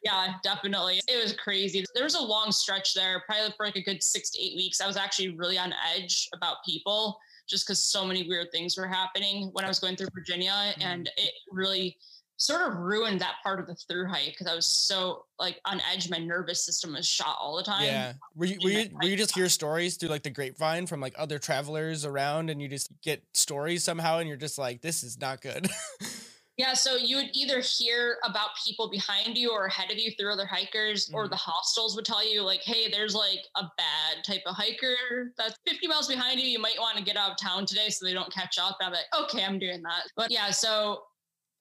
Yeah, 0.02 0.34
definitely. 0.42 1.00
It 1.08 1.22
was 1.22 1.34
crazy. 1.34 1.84
There 1.94 2.04
was 2.04 2.14
a 2.14 2.22
long 2.22 2.52
stretch 2.52 2.94
there, 2.94 3.22
probably 3.26 3.52
for 3.56 3.66
like 3.66 3.76
a 3.76 3.82
good 3.82 4.02
six 4.02 4.30
to 4.30 4.42
eight 4.42 4.56
weeks. 4.56 4.80
I 4.80 4.86
was 4.86 4.96
actually 4.96 5.30
really 5.36 5.58
on 5.58 5.74
edge 5.94 6.28
about 6.34 6.56
people 6.64 7.18
just 7.48 7.66
because 7.66 7.82
so 7.82 8.04
many 8.04 8.26
weird 8.26 8.50
things 8.52 8.76
were 8.78 8.86
happening 8.86 9.50
when 9.52 9.64
I 9.64 9.68
was 9.68 9.78
going 9.78 9.96
through 9.96 10.08
Virginia. 10.14 10.52
Mm-hmm. 10.52 10.82
And 10.82 11.10
it 11.16 11.32
really 11.50 11.98
sort 12.36 12.62
of 12.62 12.78
ruined 12.78 13.20
that 13.20 13.34
part 13.42 13.60
of 13.60 13.66
the 13.66 13.74
through 13.74 14.06
hike 14.06 14.30
because 14.30 14.46
I 14.46 14.54
was 14.54 14.66
so 14.66 15.26
like 15.38 15.60
on 15.66 15.82
edge. 15.92 16.08
My 16.08 16.16
nervous 16.16 16.64
system 16.64 16.94
was 16.94 17.06
shot 17.06 17.36
all 17.38 17.56
the 17.56 17.62
time. 17.62 17.84
Yeah. 17.84 18.14
Were 18.34 18.46
you, 18.46 18.58
were 18.64 18.70
you, 18.70 18.88
were 18.94 19.08
you 19.08 19.16
just 19.16 19.34
hear 19.34 19.50
stories 19.50 19.96
through 19.96 20.08
like 20.08 20.22
the 20.22 20.30
grapevine 20.30 20.86
from 20.86 21.00
like 21.00 21.14
other 21.18 21.38
travelers 21.38 22.06
around 22.06 22.48
and 22.48 22.62
you 22.62 22.68
just 22.68 22.88
get 23.02 23.22
stories 23.34 23.84
somehow 23.84 24.18
and 24.18 24.28
you're 24.28 24.38
just 24.38 24.56
like, 24.56 24.80
this 24.80 25.02
is 25.02 25.20
not 25.20 25.42
good. 25.42 25.68
Yeah, 26.60 26.74
so 26.74 26.96
you 26.96 27.16
would 27.16 27.30
either 27.32 27.60
hear 27.60 28.18
about 28.22 28.50
people 28.62 28.90
behind 28.90 29.38
you 29.38 29.50
or 29.50 29.64
ahead 29.64 29.90
of 29.90 29.96
you 29.96 30.10
through 30.10 30.30
other 30.30 30.44
hikers, 30.44 31.06
mm-hmm. 31.06 31.14
or 31.14 31.26
the 31.26 31.34
hostels 31.34 31.96
would 31.96 32.04
tell 32.04 32.22
you, 32.22 32.42
like, 32.42 32.60
hey, 32.60 32.90
there's 32.90 33.14
like 33.14 33.46
a 33.56 33.62
bad 33.78 34.22
type 34.26 34.42
of 34.44 34.54
hiker 34.54 35.32
that's 35.38 35.54
50 35.66 35.86
miles 35.86 36.06
behind 36.06 36.38
you. 36.38 36.46
You 36.46 36.58
might 36.58 36.78
want 36.78 36.98
to 36.98 37.02
get 37.02 37.16
out 37.16 37.30
of 37.30 37.38
town 37.38 37.64
today 37.64 37.88
so 37.88 38.04
they 38.04 38.12
don't 38.12 38.30
catch 38.30 38.58
up. 38.58 38.76
And 38.78 38.88
I'm 38.88 38.92
like, 38.92 39.06
okay, 39.22 39.42
I'm 39.42 39.58
doing 39.58 39.80
that. 39.84 40.02
But 40.16 40.30
yeah, 40.30 40.50
so 40.50 41.04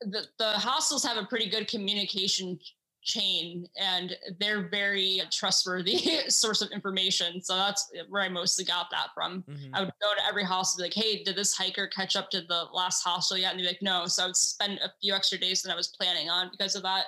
the, 0.01 0.25
the 0.38 0.51
hostels 0.51 1.05
have 1.05 1.15
a 1.15 1.23
pretty 1.23 1.49
good 1.49 1.69
communication 1.69 2.59
chain 3.01 3.65
and 3.77 4.15
they're 4.39 4.67
very 4.69 5.21
trustworthy 5.31 5.97
source 6.27 6.62
of 6.62 6.69
information 6.71 7.41
so 7.41 7.55
that's 7.55 7.91
where 8.09 8.21
i 8.21 8.29
mostly 8.29 8.65
got 8.65 8.88
that 8.91 9.07
from. 9.15 9.43
Mm-hmm. 9.49 9.73
i 9.73 9.79
would 9.79 9.91
go 10.01 10.13
to 10.15 10.25
every 10.27 10.43
hostel 10.43 10.83
like 10.83 10.93
hey 10.93 11.23
did 11.23 11.35
this 11.35 11.55
hiker 11.55 11.88
catch 11.88 12.15
up 12.15 12.29
to 12.31 12.41
the 12.41 12.65
last 12.73 13.03
hostel 13.03 13.38
yet? 13.38 13.51
And 13.51 13.59
they'd 13.59 13.63
be 13.63 13.69
like 13.69 13.81
no. 13.81 14.05
So 14.05 14.23
i 14.23 14.25
would 14.27 14.35
spend 14.35 14.79
a 14.79 14.91
few 15.01 15.13
extra 15.13 15.38
days 15.38 15.62
than 15.62 15.71
i 15.71 15.75
was 15.75 15.88
planning 15.88 16.29
on 16.29 16.49
because 16.51 16.75
of 16.75 16.83
that. 16.83 17.05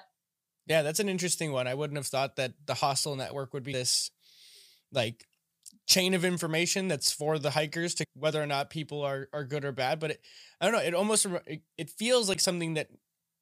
Yeah 0.68 0.82
that's 0.82 1.00
an 1.00 1.10
interesting 1.10 1.52
one. 1.52 1.68
I 1.68 1.74
wouldn't 1.74 1.98
have 1.98 2.08
thought 2.08 2.36
that 2.38 2.54
the 2.66 2.74
hostel 2.74 3.16
network 3.16 3.54
would 3.54 3.64
be 3.64 3.74
this 3.74 4.12
like 4.92 5.26
chain 5.88 6.14
of 6.14 6.24
information 6.24 6.88
that's 6.88 7.12
for 7.12 7.40
the 7.40 7.52
hikers 7.52 7.96
to 7.96 8.06
whether 8.14 8.42
or 8.42 8.48
not 8.48 8.70
people 8.70 9.02
are 9.02 9.28
are 9.34 9.44
good 9.44 9.66
or 9.66 9.72
bad 9.72 10.00
but 10.00 10.12
it, 10.12 10.22
i 10.60 10.66
don't 10.66 10.74
know 10.74 10.82
it 10.82 10.94
almost 10.94 11.26
it, 11.48 11.62
it 11.78 11.90
feels 11.90 12.30
like 12.30 12.40
something 12.40 12.76
that 12.76 12.88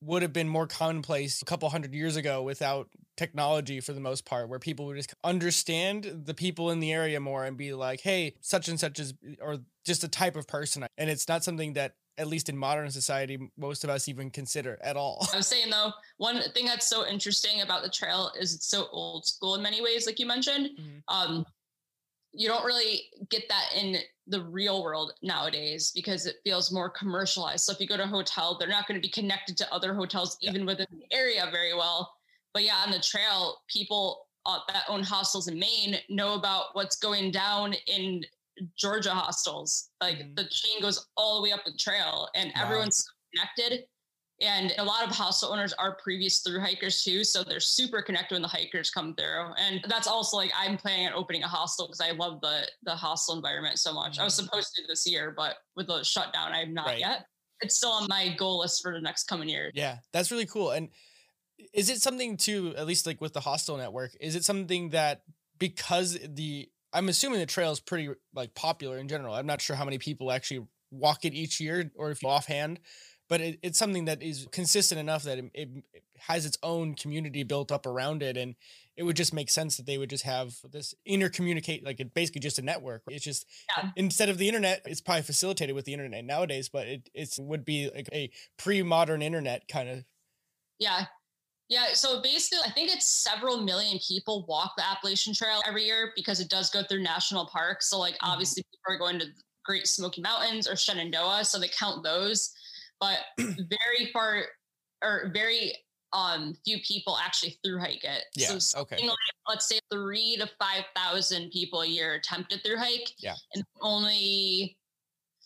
would 0.02 0.22
have 0.22 0.34
been 0.34 0.48
more 0.48 0.68
commonplace 0.68 1.42
a 1.42 1.46
couple 1.46 1.70
hundred 1.70 1.94
years 1.94 2.16
ago 2.16 2.42
without 2.42 2.90
technology 3.18 3.82
for 3.82 3.92
the 3.92 4.00
most 4.00 4.26
part 4.26 4.48
where 4.48 4.60
people 4.60 4.86
would 4.86 4.96
just 4.96 5.14
understand 5.24 6.22
the 6.26 6.34
people 6.34 6.72
in 6.72 6.80
the 6.80 6.94
area 6.94 7.20
more 7.20 7.44
and 7.44 7.58
be 7.58 7.74
like 7.74 8.00
hey 8.00 8.34
such 8.40 8.70
and 8.70 8.80
such 8.80 8.98
is 9.00 9.14
or 9.42 9.58
just 9.86 10.04
a 10.04 10.08
type 10.08 10.36
of 10.36 10.48
person. 10.48 10.86
And 10.98 11.10
it's 11.10 11.28
not 11.28 11.44
something 11.44 11.74
that 11.74 11.94
at 12.18 12.28
least 12.28 12.50
in 12.50 12.58
modern 12.58 12.92
society 12.92 13.40
most 13.58 13.84
of 13.84 13.90
us 13.90 14.08
even 14.08 14.30
consider 14.30 14.78
at 14.82 14.96
all. 14.96 15.28
I 15.34 15.38
was 15.38 15.48
saying 15.48 15.70
though 15.70 15.92
one 16.18 16.42
thing 16.54 16.66
that's 16.66 16.88
so 16.88 17.08
interesting 17.08 17.62
about 17.62 17.84
the 17.84 17.90
trail 17.90 18.32
is 18.40 18.54
it's 18.54 18.68
so 18.68 18.88
old 18.92 19.26
school 19.26 19.56
in 19.56 19.62
many 19.62 19.82
ways 19.82 20.06
like 20.06 20.20
you 20.20 20.26
mentioned. 20.26 20.70
Mm-hmm. 20.80 20.98
um 21.08 21.46
you 22.32 22.48
don't 22.48 22.66
really 22.66 23.04
get 23.30 23.44
that 23.50 23.70
in 23.76 23.98
the 24.28 24.44
real 24.44 24.84
world 24.84 25.14
nowadays 25.24 25.92
because 25.96 26.26
it 26.26 26.36
feels 26.44 26.72
more 26.72 26.90
commercialized. 26.90 27.66
So 27.66 27.72
if 27.72 27.80
you 27.80 27.88
go 27.88 27.98
to 27.98 28.04
a 28.04 28.08
hotel, 28.08 28.58
they're 28.58 28.70
not 28.70 28.88
going 28.88 29.00
to 29.00 29.06
be 29.06 29.12
connected 29.12 29.58
to 29.58 29.74
other 29.74 29.94
hotels 29.94 30.38
even 30.42 30.62
yeah. 30.62 30.68
within 30.68 30.88
the 30.92 31.16
area 31.16 31.48
very 31.52 31.74
well. 31.74 32.14
but 32.54 32.64
yeah, 32.64 32.84
on 32.86 32.92
the 32.92 33.00
trail, 33.00 33.58
people 33.68 34.28
uh, 34.46 34.60
that 34.68 34.84
own 34.88 35.04
hostels 35.04 35.48
in 35.48 35.60
Maine 35.60 35.98
know 36.10 36.36
about 36.36 36.68
what's 36.74 36.96
going 36.98 37.32
down 37.32 37.74
in 37.88 38.24
Georgia 38.78 39.12
hostels. 39.12 39.90
Like 40.02 40.20
mm-hmm. 40.20 40.36
the 40.36 40.46
chain 40.50 40.82
goes 40.82 41.08
all 41.18 41.38
the 41.38 41.44
way 41.44 41.52
up 41.52 41.66
the 41.66 41.74
trail, 41.74 42.30
and 42.36 42.52
wow. 42.56 42.64
everyone's 42.64 43.06
connected. 43.34 43.86
And 44.42 44.74
a 44.78 44.84
lot 44.84 45.06
of 45.06 45.14
hostel 45.14 45.52
owners 45.52 45.74
are 45.74 45.98
previous 46.02 46.40
through 46.40 46.62
hikers 46.62 47.04
too, 47.04 47.24
so 47.24 47.44
they're 47.44 47.60
super 47.60 48.02
connected 48.02 48.36
when 48.36 48.42
the 48.42 48.48
hikers 48.48 48.90
come 48.90 49.14
through. 49.16 49.54
And 49.58 49.84
that's 49.90 50.08
also 50.08 50.38
like 50.38 50.52
I'm 50.58 50.78
planning 50.78 51.08
on 51.08 51.14
opening 51.14 51.44
a 51.44 51.48
hostel 51.48 51.88
because 51.88 52.00
I 52.02 52.12
love 52.12 52.40
the 52.42 52.68
the 52.84 52.96
hostel 52.96 53.36
environment 53.36 53.80
so 53.80 53.94
much. 53.94 54.14
Mm-hmm. 54.14 54.22
I 54.22 54.24
was 54.26 54.36
mm-hmm. 54.36 54.46
supposed 54.46 54.76
to 54.76 54.84
this 54.88 55.06
year, 55.06 55.34
but 55.36 55.56
with 55.76 55.88
the 55.88 56.04
shutdown, 56.04 56.54
I'm 56.54 56.74
not 56.74 56.88
right. 56.88 57.00
yet. 57.00 57.26
It's 57.62 57.76
still 57.76 57.92
on 57.92 58.08
my 58.10 58.34
goal 58.38 58.60
list 58.60 58.82
for 58.82 58.94
the 58.94 59.02
next 59.02 59.26
coming 59.26 59.50
year. 59.50 59.72
Yeah, 59.74 59.98
that's 60.14 60.32
really 60.32 60.46
cool. 60.46 60.72
And 60.72 60.90
is 61.74 61.90
it 61.90 62.02
something 62.02 62.38
to 62.38 62.74
at 62.78 62.88
least 62.88 63.06
like 63.06 63.20
with 63.20 63.34
the 63.34 63.42
hostel 63.42 63.76
network? 63.76 64.12
Is 64.22 64.36
it 64.36 64.46
something 64.46 64.90
that 64.90 65.24
because 65.58 66.18
the 66.26 66.70
I'm 66.94 67.10
assuming 67.10 67.40
the 67.40 67.46
trail 67.46 67.72
is 67.72 67.80
pretty 67.80 68.10
like 68.34 68.56
popular 68.56 68.98
in 68.98 69.08
general. 69.08 69.36
I'm 69.36 69.46
not 69.46 69.62
sure 69.62 69.76
how 69.76 69.86
many 69.86 69.98
people 69.98 70.32
actually 70.32 70.66
walk 70.92 71.26
it 71.26 71.34
each 71.34 71.60
year 71.60 71.92
or 71.96 72.12
if 72.12 72.24
offhand, 72.24 72.80
but 73.30 73.42
it, 73.42 73.60
it's 73.62 73.80
something 73.80 74.06
that 74.06 74.22
is 74.22 74.48
consistent 74.52 75.00
enough 75.00 75.24
that 75.24 75.38
it, 75.38 75.52
it, 75.54 75.70
has 76.18 76.46
its 76.46 76.58
own 76.64 76.96
community 76.96 77.44
built 77.44 77.72
up 77.72 77.86
around 77.86 78.22
it 78.22 78.36
and 78.36 78.56
it 78.98 79.04
would 79.04 79.16
just 79.16 79.34
make 79.34 79.50
sense 79.50 79.78
that 79.78 79.86
they 79.86 79.98
would 79.98 80.10
just 80.10 80.26
have 80.26 80.54
this 80.70 80.94
intercommunicate 81.08 81.86
like 81.86 82.02
it 82.02 82.14
basically 82.14 82.42
just 82.42 82.60
a 82.60 82.62
network 82.62 83.02
it's 83.08 83.24
just 83.24 83.46
yeah. 83.78 83.90
instead 83.96 84.28
of 84.28 84.38
the 84.38 84.46
internet 84.46 84.82
it's 84.86 85.00
probably 85.00 85.22
facilitated 85.22 85.74
with 85.74 85.86
the 85.86 85.94
internet 85.94 86.26
nowadays 86.26 86.68
but 86.68 86.88
it 86.88 87.10
it's, 87.14 87.40
would 87.40 87.64
be 87.64 87.90
like 87.96 88.10
a 88.12 88.30
pre-modern 88.58 89.22
internet 89.22 89.66
kind 89.70 89.88
of 89.88 90.04
yeah 90.78 91.06
yeah, 91.70 91.94
so 91.94 92.20
basically, 92.24 92.58
I 92.66 92.72
think 92.72 92.92
it's 92.92 93.06
several 93.06 93.62
million 93.62 94.00
people 94.00 94.44
walk 94.50 94.74
the 94.76 94.84
Appalachian 94.84 95.36
Trail 95.36 95.62
every 95.68 95.84
year 95.84 96.12
because 96.16 96.40
it 96.40 96.50
does 96.50 96.72
go 96.72 96.82
through 96.82 97.04
national 97.04 97.46
parks. 97.46 97.92
So, 97.92 98.00
like, 98.00 98.16
mm-hmm. 98.16 98.32
obviously, 98.32 98.64
people 98.64 98.96
are 98.96 98.98
going 98.98 99.20
to 99.20 99.28
Great 99.64 99.86
Smoky 99.86 100.20
Mountains 100.20 100.68
or 100.68 100.76
Shenandoah, 100.76 101.46
so 101.46 101.60
they 101.60 101.68
count 101.68 102.04
those. 102.04 102.52
But 103.00 103.20
very 103.38 104.12
far 104.14 104.44
or 105.02 105.32
very 105.34 105.74
um 106.12 106.56
few 106.66 106.80
people 106.86 107.18
actually 107.18 107.60
through 107.64 107.80
hike 107.80 108.04
it. 108.04 108.24
Yeah. 108.36 108.58
So 108.58 108.82
okay. 108.82 108.98
Like, 108.98 109.18
let's 109.48 109.68
say 109.68 109.80
three 109.92 110.38
to 110.38 110.50
five 110.60 110.84
thousand 110.96 111.52
people 111.52 111.82
a 111.82 111.88
year 111.88 112.16
attempt 112.16 112.54
it 112.54 112.62
through 112.66 112.78
hike. 112.78 113.12
Yeah. 113.20 113.36
And 113.54 113.64
only 113.82 114.78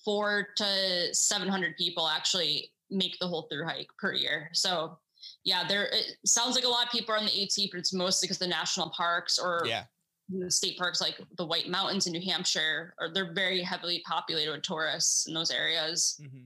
four 0.05 0.47
to 0.57 1.13
seven 1.13 1.47
hundred 1.47 1.75
people 1.77 2.07
actually 2.07 2.71
make 2.89 3.17
the 3.19 3.27
whole 3.27 3.47
through 3.51 3.65
hike 3.65 3.89
per 3.99 4.13
year. 4.13 4.49
So 4.53 4.97
yeah, 5.43 5.67
there 5.67 5.85
it 5.85 6.17
sounds 6.25 6.55
like 6.55 6.65
a 6.65 6.69
lot 6.69 6.85
of 6.85 6.91
people 6.91 7.13
are 7.13 7.17
on 7.17 7.25
the 7.25 7.43
AT, 7.43 7.69
but 7.71 7.79
it's 7.79 7.93
mostly 7.93 8.27
because 8.27 8.39
the 8.39 8.47
national 8.47 8.89
parks 8.89 9.39
or 9.39 9.63
yeah. 9.65 9.83
state 10.49 10.77
parks 10.77 11.01
like 11.01 11.19
the 11.37 11.45
White 11.45 11.69
Mountains 11.69 12.07
in 12.07 12.13
New 12.13 12.21
Hampshire, 12.21 12.93
or 12.99 13.09
they're 13.13 13.33
very 13.33 13.61
heavily 13.61 14.03
populated 14.05 14.51
with 14.51 14.63
tourists 14.63 15.27
in 15.27 15.33
those 15.33 15.51
areas. 15.51 16.19
Mm-hmm. 16.21 16.43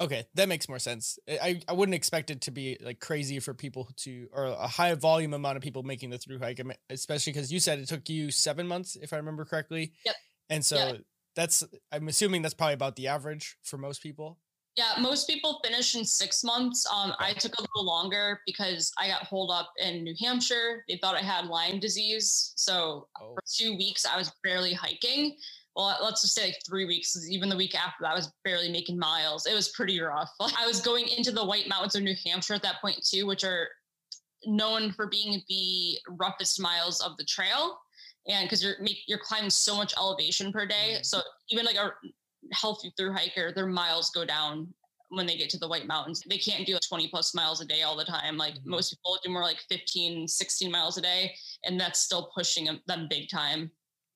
Okay, 0.00 0.24
that 0.34 0.48
makes 0.48 0.66
more 0.66 0.78
sense. 0.78 1.18
I, 1.28 1.60
I 1.68 1.74
wouldn't 1.74 1.94
expect 1.94 2.30
it 2.30 2.40
to 2.42 2.50
be 2.50 2.78
like 2.80 3.00
crazy 3.00 3.38
for 3.38 3.52
people 3.52 3.88
to, 3.98 4.28
or 4.32 4.46
a 4.46 4.66
high 4.66 4.94
volume 4.94 5.34
amount 5.34 5.58
of 5.58 5.62
people 5.62 5.82
making 5.82 6.08
the 6.08 6.16
through 6.16 6.38
hike, 6.38 6.60
especially 6.88 7.34
because 7.34 7.52
you 7.52 7.60
said 7.60 7.78
it 7.78 7.88
took 7.88 8.08
you 8.08 8.30
seven 8.30 8.66
months, 8.66 8.96
if 8.96 9.12
I 9.12 9.16
remember 9.16 9.44
correctly. 9.44 9.92
Yep. 10.06 10.14
And 10.48 10.64
so 10.64 10.76
yep. 10.76 11.00
that's, 11.36 11.62
I'm 11.92 12.08
assuming 12.08 12.40
that's 12.40 12.54
probably 12.54 12.74
about 12.74 12.96
the 12.96 13.08
average 13.08 13.56
for 13.62 13.76
most 13.76 14.02
people. 14.02 14.38
Yeah, 14.76 14.92
most 15.00 15.28
people 15.28 15.60
finish 15.64 15.94
in 15.96 16.04
six 16.04 16.42
months. 16.44 16.86
Um, 16.90 17.12
I 17.18 17.34
took 17.34 17.52
a 17.58 17.60
little 17.60 17.84
longer 17.84 18.40
because 18.46 18.92
I 18.98 19.08
got 19.08 19.24
holed 19.24 19.50
up 19.50 19.70
in 19.78 20.04
New 20.04 20.14
Hampshire. 20.18 20.84
They 20.88 20.96
thought 20.96 21.16
I 21.16 21.20
had 21.20 21.46
Lyme 21.46 21.80
disease. 21.80 22.52
So 22.56 23.08
oh. 23.20 23.34
for 23.34 23.42
two 23.52 23.76
weeks, 23.76 24.06
I 24.06 24.16
was 24.16 24.32
barely 24.42 24.72
hiking. 24.72 25.36
Well, 25.76 25.96
let's 26.02 26.22
just 26.22 26.34
say 26.34 26.46
like 26.46 26.58
three 26.66 26.84
weeks. 26.84 27.16
Even 27.30 27.48
the 27.48 27.56
week 27.56 27.74
after 27.74 28.02
that, 28.02 28.12
I 28.12 28.14
was 28.14 28.32
barely 28.44 28.70
making 28.70 28.98
miles. 28.98 29.46
It 29.46 29.54
was 29.54 29.68
pretty 29.68 30.00
rough. 30.00 30.30
I 30.40 30.66
was 30.66 30.80
going 30.80 31.06
into 31.08 31.32
the 31.32 31.44
White 31.44 31.68
Mountains 31.68 31.94
of 31.94 32.02
New 32.02 32.16
Hampshire 32.26 32.54
at 32.54 32.62
that 32.62 32.80
point 32.80 33.04
too, 33.04 33.26
which 33.26 33.44
are 33.44 33.68
known 34.46 34.92
for 34.92 35.06
being 35.06 35.42
the 35.48 35.98
roughest 36.18 36.60
miles 36.60 37.00
of 37.02 37.16
the 37.18 37.24
trail 37.24 37.78
and 38.26 38.46
because 38.46 38.64
you're 38.64 38.76
you're 39.06 39.18
climbing 39.18 39.50
so 39.50 39.76
much 39.76 39.92
elevation 39.98 40.50
per 40.50 40.64
day 40.64 40.94
mm-hmm. 40.94 41.02
so 41.02 41.20
even 41.50 41.66
like 41.66 41.76
a 41.76 41.92
healthy 42.52 42.92
through 42.96 43.12
hiker, 43.12 43.52
their 43.52 43.66
miles 43.66 44.10
go 44.10 44.24
down 44.24 44.72
when 45.10 45.26
they 45.26 45.36
get 45.36 45.50
to 45.50 45.58
the 45.58 45.68
White 45.68 45.86
Mountains. 45.86 46.22
They 46.28 46.38
can't 46.38 46.66
do 46.66 46.78
20 46.88 47.08
plus 47.08 47.34
miles 47.34 47.60
a 47.60 47.64
day 47.64 47.82
all 47.82 47.96
the 47.96 48.04
time. 48.04 48.36
Like 48.36 48.54
mm-hmm. 48.54 48.70
most 48.70 48.90
people 48.90 49.18
do 49.24 49.30
more 49.30 49.42
like 49.42 49.58
15, 49.68 50.28
16 50.28 50.70
miles 50.70 50.98
a 50.98 51.02
day, 51.02 51.34
and 51.64 51.80
that's 51.80 52.00
still 52.00 52.30
pushing 52.34 52.68
them 52.86 53.08
big 53.08 53.28
time. 53.28 53.70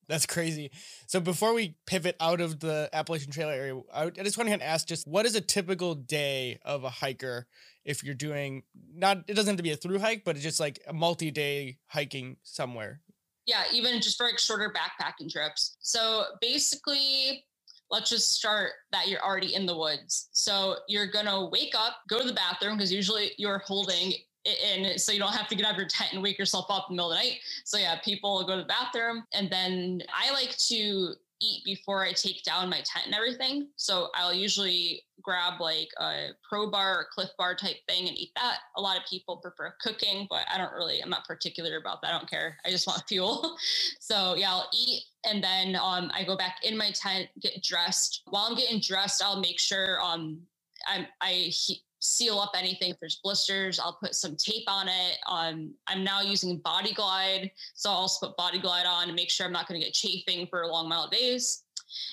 That's 0.07 0.25
crazy. 0.25 0.71
So 1.07 1.19
before 1.19 1.53
we 1.53 1.75
pivot 1.85 2.15
out 2.19 2.41
of 2.41 2.59
the 2.59 2.89
Appalachian 2.93 3.31
Trail 3.31 3.49
area, 3.49 3.79
I 3.93 4.09
just 4.09 4.37
want 4.37 4.49
to 4.49 4.63
ask 4.63 4.87
just 4.87 5.07
what 5.07 5.25
is 5.25 5.35
a 5.35 5.41
typical 5.41 5.95
day 5.95 6.59
of 6.63 6.83
a 6.83 6.89
hiker 6.89 7.47
if 7.83 8.03
you're 8.03 8.15
doing 8.15 8.63
not 8.95 9.23
it 9.27 9.33
doesn't 9.33 9.51
have 9.51 9.57
to 9.57 9.63
be 9.63 9.71
a 9.71 9.75
through 9.75 9.99
hike, 9.99 10.23
but 10.23 10.35
it's 10.35 10.43
just 10.43 10.59
like 10.59 10.79
a 10.87 10.93
multi-day 10.93 11.77
hiking 11.87 12.37
somewhere. 12.43 13.01
Yeah, 13.45 13.63
even 13.71 14.01
just 14.01 14.17
for 14.17 14.25
like 14.25 14.39
shorter 14.39 14.73
backpacking 14.73 15.31
trips. 15.31 15.77
So 15.79 16.25
basically 16.41 17.43
let's 17.91 18.09
just 18.09 18.33
start 18.33 18.71
that 18.91 19.07
you're 19.07 19.23
already 19.23 19.53
in 19.53 19.65
the 19.65 19.77
woods. 19.77 20.29
So 20.31 20.77
you're 20.87 21.07
going 21.07 21.27
to 21.27 21.49
wake 21.51 21.73
up, 21.77 21.97
go 22.09 22.19
to 22.19 22.25
the 22.25 22.33
bathroom 22.33 22.77
because 22.77 22.91
usually 22.91 23.31
you're 23.37 23.59
holding 23.59 24.13
in 24.45 24.97
so 24.97 25.11
you 25.11 25.19
don't 25.19 25.33
have 25.33 25.47
to 25.47 25.55
get 25.55 25.65
out 25.65 25.73
of 25.73 25.77
your 25.77 25.87
tent 25.87 26.13
and 26.13 26.21
wake 26.23 26.37
yourself 26.39 26.67
up 26.69 26.87
in 26.89 26.95
the 26.95 27.01
middle 27.01 27.11
of 27.11 27.17
the 27.17 27.23
night. 27.23 27.39
So 27.63 27.77
yeah, 27.77 27.99
people 28.03 28.43
go 28.45 28.55
to 28.55 28.61
the 28.61 28.67
bathroom 28.67 29.23
and 29.33 29.49
then 29.49 30.03
I 30.13 30.31
like 30.31 30.55
to 30.69 31.13
eat 31.41 31.63
before 31.65 32.03
I 32.03 32.13
take 32.13 32.43
down 32.43 32.69
my 32.69 32.77
tent 32.77 33.07
and 33.07 33.15
everything. 33.15 33.67
So 33.75 34.09
I'll 34.15 34.33
usually 34.33 35.03
grab 35.21 35.59
like 35.59 35.89
a 35.99 36.29
pro 36.47 36.69
bar 36.71 36.99
or 36.99 37.07
Clif 37.13 37.29
bar 37.37 37.55
type 37.55 37.77
thing 37.89 38.07
and 38.07 38.17
eat 38.17 38.31
that. 38.35 38.59
A 38.77 38.81
lot 38.81 38.97
of 38.97 39.03
people 39.09 39.37
prefer 39.37 39.73
cooking, 39.81 40.27
but 40.29 40.45
I 40.53 40.57
don't 40.57 40.73
really, 40.73 41.01
I'm 41.01 41.09
not 41.09 41.25
particular 41.25 41.77
about 41.77 42.01
that. 42.01 42.13
I 42.13 42.17
don't 42.17 42.29
care. 42.29 42.57
I 42.65 42.69
just 42.69 42.87
want 42.87 43.03
fuel. 43.09 43.57
so 43.99 44.35
yeah, 44.35 44.51
I'll 44.51 44.69
eat 44.73 45.03
and 45.25 45.43
then 45.43 45.75
um, 45.75 46.11
I 46.13 46.23
go 46.23 46.37
back 46.37 46.57
in 46.63 46.77
my 46.77 46.91
tent, 46.91 47.29
get 47.41 47.61
dressed. 47.63 48.21
While 48.29 48.45
I'm 48.49 48.55
getting 48.55 48.79
dressed, 48.79 49.23
I'll 49.23 49.39
make 49.41 49.59
sure 49.59 49.99
um, 50.01 50.41
I'm, 50.87 51.07
I 51.21 51.31
he- 51.51 51.81
seal 52.05 52.39
up 52.39 52.51
anything. 52.55 52.91
If 52.91 52.99
there's 52.99 53.19
blisters, 53.23 53.79
I'll 53.79 53.97
put 54.01 54.15
some 54.15 54.35
tape 54.35 54.65
on 54.67 54.87
it. 54.87 55.17
Um, 55.27 55.73
I'm 55.87 56.03
now 56.03 56.21
using 56.21 56.57
Body 56.59 56.93
Glide, 56.93 57.51
so 57.73 57.89
I'll 57.89 57.97
also 57.97 58.27
put 58.27 58.37
Body 58.37 58.59
Glide 58.59 58.85
on 58.85 59.07
to 59.07 59.13
make 59.13 59.29
sure 59.29 59.45
I'm 59.45 59.53
not 59.53 59.67
going 59.67 59.79
to 59.79 59.85
get 59.85 59.93
chafing 59.93 60.47
for 60.47 60.65
long 60.67 60.87
mile 60.87 61.09
days. 61.09 61.63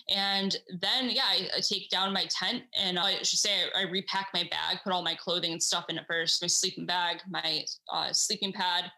And 0.08 0.56
then, 0.80 1.10
yeah, 1.10 1.24
I, 1.28 1.48
I, 1.56 1.60
take 1.60 1.88
down 1.88 2.12
my 2.12 2.26
tent 2.26 2.62
and 2.74 2.98
I 2.98 3.22
should 3.22 3.38
say 3.38 3.50
I, 3.74 3.80
I, 3.80 3.90
repack 3.90 4.28
my 4.32 4.42
bag, 4.50 4.78
put 4.84 4.92
all 4.92 5.02
my 5.02 5.14
clothing 5.14 5.52
and 5.52 5.62
stuff 5.62 5.86
in 5.88 5.98
it 5.98 6.04
first, 6.06 6.42
my 6.42 6.46
sleeping 6.46 6.86
bag, 6.86 7.20
my 7.28 7.64
uh, 7.92 8.12
sleeping 8.12 8.52
pad, 8.52 8.92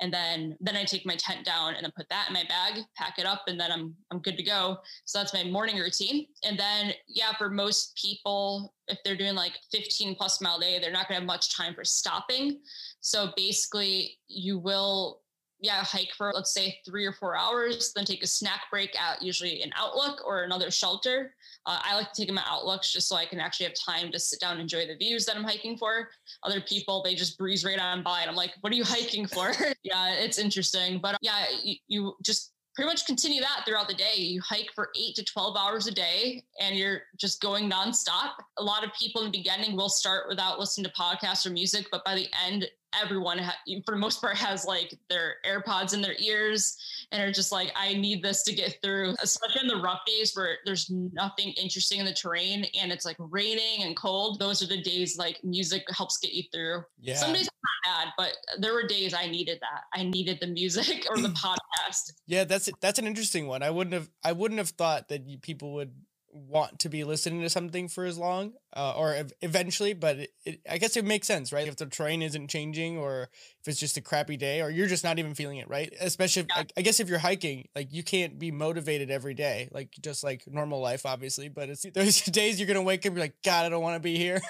and 0.00 0.12
then 0.12 0.56
then 0.60 0.76
I 0.76 0.84
take 0.84 1.06
my 1.06 1.16
tent 1.16 1.44
down 1.44 1.74
and 1.74 1.84
then 1.84 1.92
put 1.96 2.08
that 2.08 2.26
in 2.28 2.34
my 2.34 2.44
bag, 2.44 2.82
pack 2.96 3.18
it 3.18 3.26
up, 3.26 3.42
and 3.46 3.60
then 3.60 3.70
I'm 3.70 3.94
I'm 4.10 4.20
good 4.20 4.36
to 4.36 4.42
go. 4.42 4.78
So 5.04 5.18
that's 5.18 5.34
my 5.34 5.44
morning 5.44 5.76
routine. 5.76 6.26
And 6.44 6.58
then 6.58 6.92
yeah, 7.06 7.32
for 7.36 7.50
most 7.50 7.96
people, 8.00 8.74
if 8.88 8.98
they're 9.04 9.16
doing 9.16 9.34
like 9.34 9.52
15 9.72 10.14
plus 10.16 10.40
mile 10.40 10.58
day, 10.58 10.78
they're 10.78 10.92
not 10.92 11.08
gonna 11.08 11.20
have 11.20 11.26
much 11.26 11.54
time 11.54 11.74
for 11.74 11.84
stopping. 11.84 12.60
So 13.00 13.32
basically, 13.36 14.18
you 14.28 14.58
will 14.58 15.20
yeah 15.60 15.84
hike 15.84 16.10
for 16.16 16.32
let's 16.34 16.52
say 16.52 16.78
three 16.84 17.04
or 17.04 17.12
four 17.12 17.36
hours, 17.36 17.92
then 17.94 18.04
take 18.04 18.22
a 18.22 18.26
snack 18.26 18.62
break 18.70 18.98
at 19.00 19.22
usually 19.22 19.62
an 19.62 19.70
outlook 19.76 20.22
or 20.26 20.42
another 20.42 20.70
shelter 20.70 21.34
uh, 21.66 21.78
I 21.82 21.94
like 21.94 22.12
to 22.12 22.20
take 22.20 22.28
them 22.28 22.38
at 22.38 22.46
outlooks 22.48 22.92
just 22.92 23.08
so 23.08 23.16
I 23.16 23.26
can 23.26 23.38
actually 23.38 23.66
have 23.66 23.74
time 23.74 24.10
to 24.12 24.18
sit 24.18 24.40
down 24.40 24.52
and 24.52 24.62
enjoy 24.62 24.86
the 24.86 24.96
views 24.96 25.26
that 25.26 25.36
I'm 25.36 25.44
hiking 25.44 25.76
for. 25.76 26.08
Other 26.42 26.60
people, 26.60 27.02
they 27.02 27.14
just 27.14 27.38
breeze 27.38 27.64
right 27.64 27.78
on 27.78 28.02
by. 28.02 28.22
And 28.22 28.30
I'm 28.30 28.36
like, 28.36 28.54
what 28.62 28.72
are 28.72 28.76
you 28.76 28.84
hiking 28.84 29.26
for? 29.26 29.52
yeah, 29.82 30.14
it's 30.14 30.38
interesting. 30.38 31.00
But 31.00 31.16
yeah, 31.20 31.44
you, 31.62 31.76
you 31.88 32.16
just 32.22 32.52
pretty 32.74 32.88
much 32.88 33.04
continue 33.04 33.42
that 33.42 33.64
throughout 33.66 33.88
the 33.88 33.94
day. 33.94 34.14
You 34.16 34.40
hike 34.40 34.70
for 34.74 34.88
eight 34.98 35.14
to 35.16 35.24
12 35.24 35.56
hours 35.56 35.86
a 35.86 35.90
day 35.90 36.44
and 36.60 36.76
you're 36.76 37.02
just 37.18 37.42
going 37.42 37.70
nonstop. 37.70 38.30
A 38.58 38.62
lot 38.62 38.84
of 38.84 38.90
people 38.98 39.22
in 39.22 39.30
the 39.30 39.38
beginning 39.38 39.76
will 39.76 39.90
start 39.90 40.28
without 40.28 40.58
listening 40.58 40.86
to 40.86 40.92
podcasts 40.92 41.46
or 41.46 41.50
music, 41.50 41.86
but 41.92 42.04
by 42.04 42.14
the 42.14 42.28
end, 42.46 42.66
everyone 43.00 43.38
ha- 43.38 43.56
for 43.84 43.94
the 43.94 44.00
most 44.00 44.20
part 44.20 44.36
has 44.36 44.64
like 44.64 44.94
their 45.08 45.36
airpods 45.46 45.94
in 45.94 46.00
their 46.00 46.16
ears 46.18 46.76
and 47.12 47.22
are 47.22 47.32
just 47.32 47.52
like 47.52 47.72
i 47.76 47.94
need 47.94 48.22
this 48.22 48.42
to 48.42 48.54
get 48.54 48.78
through. 48.82 49.14
Especially 49.22 49.62
in 49.62 49.68
the 49.68 49.76
rough 49.76 50.00
days 50.06 50.32
where 50.34 50.58
there's 50.64 50.90
nothing 50.90 51.52
interesting 51.52 52.00
in 52.00 52.06
the 52.06 52.12
terrain 52.12 52.66
and 52.80 52.92
it's 52.92 53.04
like 53.04 53.16
raining 53.18 53.82
and 53.82 53.96
cold 53.96 54.38
those 54.38 54.62
are 54.62 54.66
the 54.66 54.80
days 54.82 55.16
like 55.16 55.42
music 55.44 55.84
helps 55.90 56.18
get 56.18 56.32
you 56.32 56.44
through. 56.52 56.82
Yeah. 57.00 57.16
Some 57.16 57.32
days 57.32 57.48
not 57.84 57.94
bad 57.96 58.12
but 58.16 58.32
there 58.58 58.72
were 58.72 58.86
days 58.86 59.14
i 59.14 59.26
needed 59.26 59.58
that. 59.60 59.82
I 59.94 60.04
needed 60.04 60.38
the 60.40 60.46
music 60.48 61.06
or 61.10 61.18
the 61.18 61.28
podcast. 61.28 62.12
Yeah 62.26 62.44
that's 62.44 62.68
that's 62.80 62.98
an 62.98 63.06
interesting 63.06 63.46
one. 63.46 63.62
I 63.62 63.70
wouldn't 63.70 63.94
have 63.94 64.10
i 64.24 64.32
wouldn't 64.32 64.58
have 64.58 64.70
thought 64.70 65.08
that 65.08 65.28
you, 65.28 65.38
people 65.38 65.74
would 65.74 65.92
want 66.32 66.78
to 66.80 66.88
be 66.88 67.04
listening 67.04 67.40
to 67.42 67.50
something 67.50 67.88
for 67.88 68.04
as 68.04 68.16
long 68.16 68.52
uh, 68.76 68.94
or 68.96 69.14
ev- 69.14 69.32
eventually, 69.42 69.92
but 69.94 70.16
it, 70.18 70.30
it, 70.44 70.60
I 70.70 70.78
guess 70.78 70.96
it 70.96 71.04
makes 71.04 71.26
sense, 71.26 71.52
right? 71.52 71.66
If 71.66 71.76
the 71.76 71.86
terrain 71.86 72.22
isn't 72.22 72.48
changing, 72.48 72.98
or 72.98 73.28
if 73.60 73.68
it's 73.68 73.80
just 73.80 73.96
a 73.96 74.00
crappy 74.00 74.36
day, 74.36 74.60
or 74.62 74.70
you're 74.70 74.86
just 74.86 75.04
not 75.04 75.18
even 75.18 75.34
feeling 75.34 75.58
it, 75.58 75.68
right? 75.68 75.92
Especially, 76.00 76.42
if, 76.42 76.46
Yeah. 76.54 76.62
I, 76.62 76.66
I 76.78 76.82
guess 76.82 77.00
if 77.00 77.08
you're 77.08 77.18
hiking, 77.18 77.68
like 77.74 77.92
you 77.92 78.02
can't 78.04 78.38
be 78.38 78.50
motivated 78.50 79.10
every 79.10 79.34
day, 79.34 79.68
like 79.72 79.90
just 80.02 80.22
like 80.22 80.44
normal 80.46 80.80
life, 80.80 81.04
obviously. 81.06 81.48
But 81.48 81.68
it's 81.70 81.82
those 81.94 82.20
days 82.22 82.58
you're 82.60 82.68
gonna 82.68 82.82
wake 82.82 83.00
up, 83.00 83.06
and 83.06 83.14
be 83.16 83.20
like, 83.22 83.36
God, 83.42 83.66
I 83.66 83.68
don't 83.68 83.82
want 83.82 83.96
to 83.96 84.00
be 84.00 84.16
here. 84.16 84.40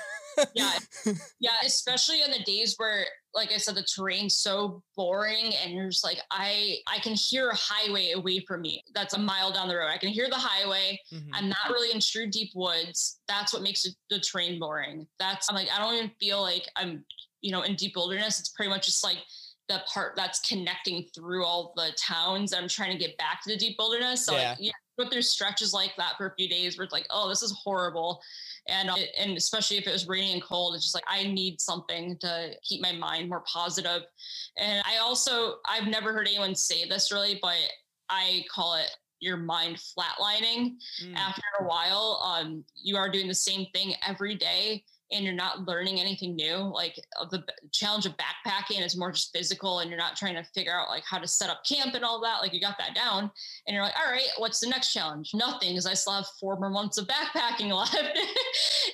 yeah 0.54 0.70
yeah 1.40 1.50
especially 1.64 2.22
on 2.22 2.30
the 2.30 2.38
days 2.44 2.74
where 2.78 3.04
like 3.34 3.52
i 3.52 3.56
said 3.56 3.74
the 3.74 3.82
terrain's 3.82 4.36
so 4.36 4.80
boring 4.96 5.52
and 5.62 5.72
you're 5.74 5.88
just 5.90 6.04
like 6.04 6.18
i 6.30 6.76
i 6.86 6.98
can 7.00 7.14
hear 7.14 7.50
a 7.50 7.54
highway 7.56 8.12
away 8.12 8.38
from 8.46 8.60
me 8.62 8.80
that's 8.94 9.12
a 9.14 9.18
mile 9.18 9.50
down 9.52 9.68
the 9.68 9.76
road 9.76 9.88
i 9.88 9.98
can 9.98 10.08
hear 10.08 10.28
the 10.30 10.36
highway 10.36 10.98
Mhm. 11.12 11.28
i'm 11.32 11.48
not 11.48 11.68
really 11.70 11.92
in 11.92 12.00
true 12.00 12.30
deep 12.30 12.52
woods 12.54 13.18
that's 13.26 13.52
what 13.52 13.62
makes 13.62 13.84
it, 13.84 13.94
the 14.10 14.20
terrain 14.20 14.58
boring. 14.58 15.06
That's 15.18 15.48
i'm 15.48 15.54
like 15.54 15.68
i 15.74 15.78
don't 15.78 15.94
even 15.94 16.10
feel 16.20 16.40
like 16.42 16.68
i'm 16.76 17.04
you 17.40 17.52
know 17.52 17.62
in 17.62 17.74
deep 17.76 17.94
wilderness. 17.96 18.38
It's 18.40 18.50
pretty 18.50 18.68
much 18.68 18.86
just 18.86 19.04
like 19.04 19.18
the 19.68 19.82
part 19.92 20.14
that's 20.16 20.40
connecting 20.40 21.06
through 21.14 21.44
all 21.44 21.72
the 21.76 21.92
towns. 21.96 22.52
I'm 22.52 22.66
trying 22.68 22.90
to 22.90 22.98
get 22.98 23.16
back 23.18 23.40
to 23.44 23.50
the 23.50 23.56
deep 23.56 23.76
wilderness. 23.78 24.26
So 24.26 24.36
Yeah. 24.36 24.50
like 24.50 24.58
yeah. 24.60 24.72
go 24.98 25.08
through 25.08 25.22
stretches 25.22 25.72
like 25.72 25.94
that 25.96 26.16
for 26.18 26.26
a 26.26 26.34
few 26.36 26.48
days 26.48 26.76
where 26.76 26.84
it's 26.84 26.92
like 26.92 27.06
oh 27.10 27.28
this 27.28 27.42
is 27.42 27.56
horrible. 27.62 28.20
And 28.68 28.90
uh, 28.90 28.96
and 29.18 29.36
especially 29.36 29.78
if 29.78 29.86
it 29.86 29.92
was 29.92 30.06
raining 30.06 30.34
and 30.34 30.42
cold 30.42 30.74
it's 30.74 30.84
just 30.84 30.94
like 30.94 31.04
i 31.08 31.24
need 31.24 31.60
something 31.60 32.18
to 32.18 32.50
keep 32.62 32.82
my 32.82 32.92
mind 32.92 33.28
more 33.28 33.42
positive. 33.50 34.02
And 34.58 34.82
i 34.86 34.98
also 34.98 35.56
i've 35.68 35.86
never 35.86 36.12
heard 36.12 36.28
anyone 36.28 36.54
say 36.54 36.86
this 36.86 37.10
really 37.10 37.38
but 37.40 37.56
i 38.10 38.44
call 38.52 38.74
it 38.74 38.90
your 39.20 39.36
mind 39.36 39.76
flatlining 39.76 40.76
Mm. 41.02 41.14
after 41.16 41.42
a 41.60 41.64
while 41.64 42.20
um 42.24 42.64
you 42.74 42.96
are 42.96 43.08
doing 43.10 43.28
the 43.28 43.34
same 43.34 43.66
thing 43.74 43.94
every 44.06 44.34
day 44.34 44.84
and 45.12 45.24
you're 45.24 45.34
not 45.34 45.66
learning 45.66 46.00
anything 46.00 46.34
new 46.36 46.56
like 46.56 46.94
the 47.30 47.42
challenge 47.72 48.06
of 48.06 48.12
backpacking 48.16 48.84
is 48.84 48.96
more 48.96 49.10
just 49.12 49.32
physical 49.34 49.80
and 49.80 49.90
you're 49.90 49.98
not 49.98 50.16
trying 50.16 50.34
to 50.34 50.44
figure 50.54 50.72
out 50.72 50.88
like 50.88 51.02
how 51.04 51.18
to 51.18 51.26
set 51.26 51.50
up 51.50 51.64
camp 51.64 51.94
and 51.94 52.04
all 52.04 52.20
that 52.20 52.38
like 52.40 52.52
you 52.52 52.60
got 52.60 52.78
that 52.78 52.94
down 52.94 53.30
and 53.66 53.74
you're 53.74 53.82
like 53.82 53.94
all 53.98 54.10
right 54.10 54.28
what's 54.38 54.60
the 54.60 54.68
next 54.68 54.92
challenge? 54.92 55.30
Nothing 55.34 55.70
because 55.70 55.86
i 55.86 55.94
still 55.94 56.12
have 56.14 56.26
four 56.38 56.56
more 56.58 56.70
months 56.70 56.98
of 56.98 57.06
backpacking 57.06 57.70
left. 57.76 57.96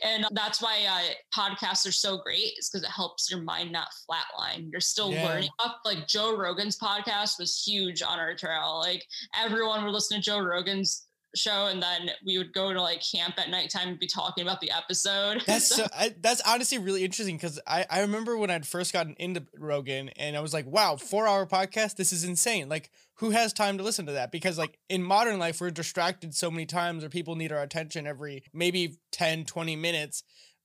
And 0.02 0.26
that's 0.32 0.60
why 0.62 0.84
uh, 0.88 1.38
podcasts 1.38 1.86
are 1.86 1.92
so 1.92 2.18
great 2.18 2.52
is 2.58 2.68
because 2.70 2.82
it 2.84 2.90
helps 2.90 3.30
your 3.30 3.40
mind 3.42 3.72
not 3.72 3.88
flatline. 4.08 4.70
You're 4.70 4.80
still 4.80 5.12
Yeah. 5.12 5.24
learning 5.26 5.50
up 5.64 5.80
like 5.84 6.06
joe 6.08 6.36
rogan's 6.36 6.78
podcast 6.78 7.38
was 7.38 7.62
huge 7.62 8.02
on 8.02 8.18
our 8.18 8.34
trail. 8.34 8.80
Like 8.80 9.04
everyone 9.34 9.84
would 9.84 9.92
listen 9.92 10.16
to 10.16 10.22
joe 10.22 10.40
rogan's 10.40 11.05
show 11.36 11.66
and 11.66 11.82
then 11.82 12.10
we 12.24 12.38
would 12.38 12.52
go 12.52 12.72
to 12.72 12.80
like 12.80 13.02
camp 13.02 13.34
at 13.38 13.50
nighttime 13.50 13.88
and 13.88 13.98
be 13.98 14.06
talking 14.06 14.42
about 14.42 14.60
the 14.60 14.70
episode 14.70 15.42
That's 15.46 15.66
So- 15.76 15.86
I, 15.96 16.14
that's 16.20 16.40
honestly 16.46 16.78
really 16.78 17.04
interesting 17.04 17.36
because 17.36 17.60
I, 17.66 17.86
I 17.90 18.00
remember 18.00 18.36
when 18.36 18.50
I'd 18.50 18.66
first 18.66 18.92
gotten 18.92 19.14
into 19.18 19.44
Rogan 19.58 20.08
and 20.16 20.36
I 20.36 20.40
was 20.40 20.52
like, 20.52 20.66
wow, 20.66 20.96
four 20.96 21.26
hour 21.26 21.46
podcast, 21.46 21.96
this 21.96 22.12
is 22.12 22.24
insane. 22.24 22.68
Like, 22.68 22.90
who 23.16 23.30
has 23.30 23.52
time 23.52 23.78
to 23.78 23.84
listen 23.84 24.06
to 24.06 24.12
that? 24.12 24.30
Because 24.32 24.58
like 24.58 24.78
in 24.88 25.02
modern 25.02 25.38
life, 25.38 25.60
we're 25.60 25.70
distracted 25.70 26.34
so 26.34 26.50
many 26.50 26.66
times, 26.66 27.02
or 27.04 27.08
people 27.08 27.34
need 27.36 27.52
our 27.52 27.62
attention 27.62 28.06
every 28.06 28.42
maybe 28.52 28.98
10, 29.12 29.44
20 29.44 29.76
minutes. 29.76 30.22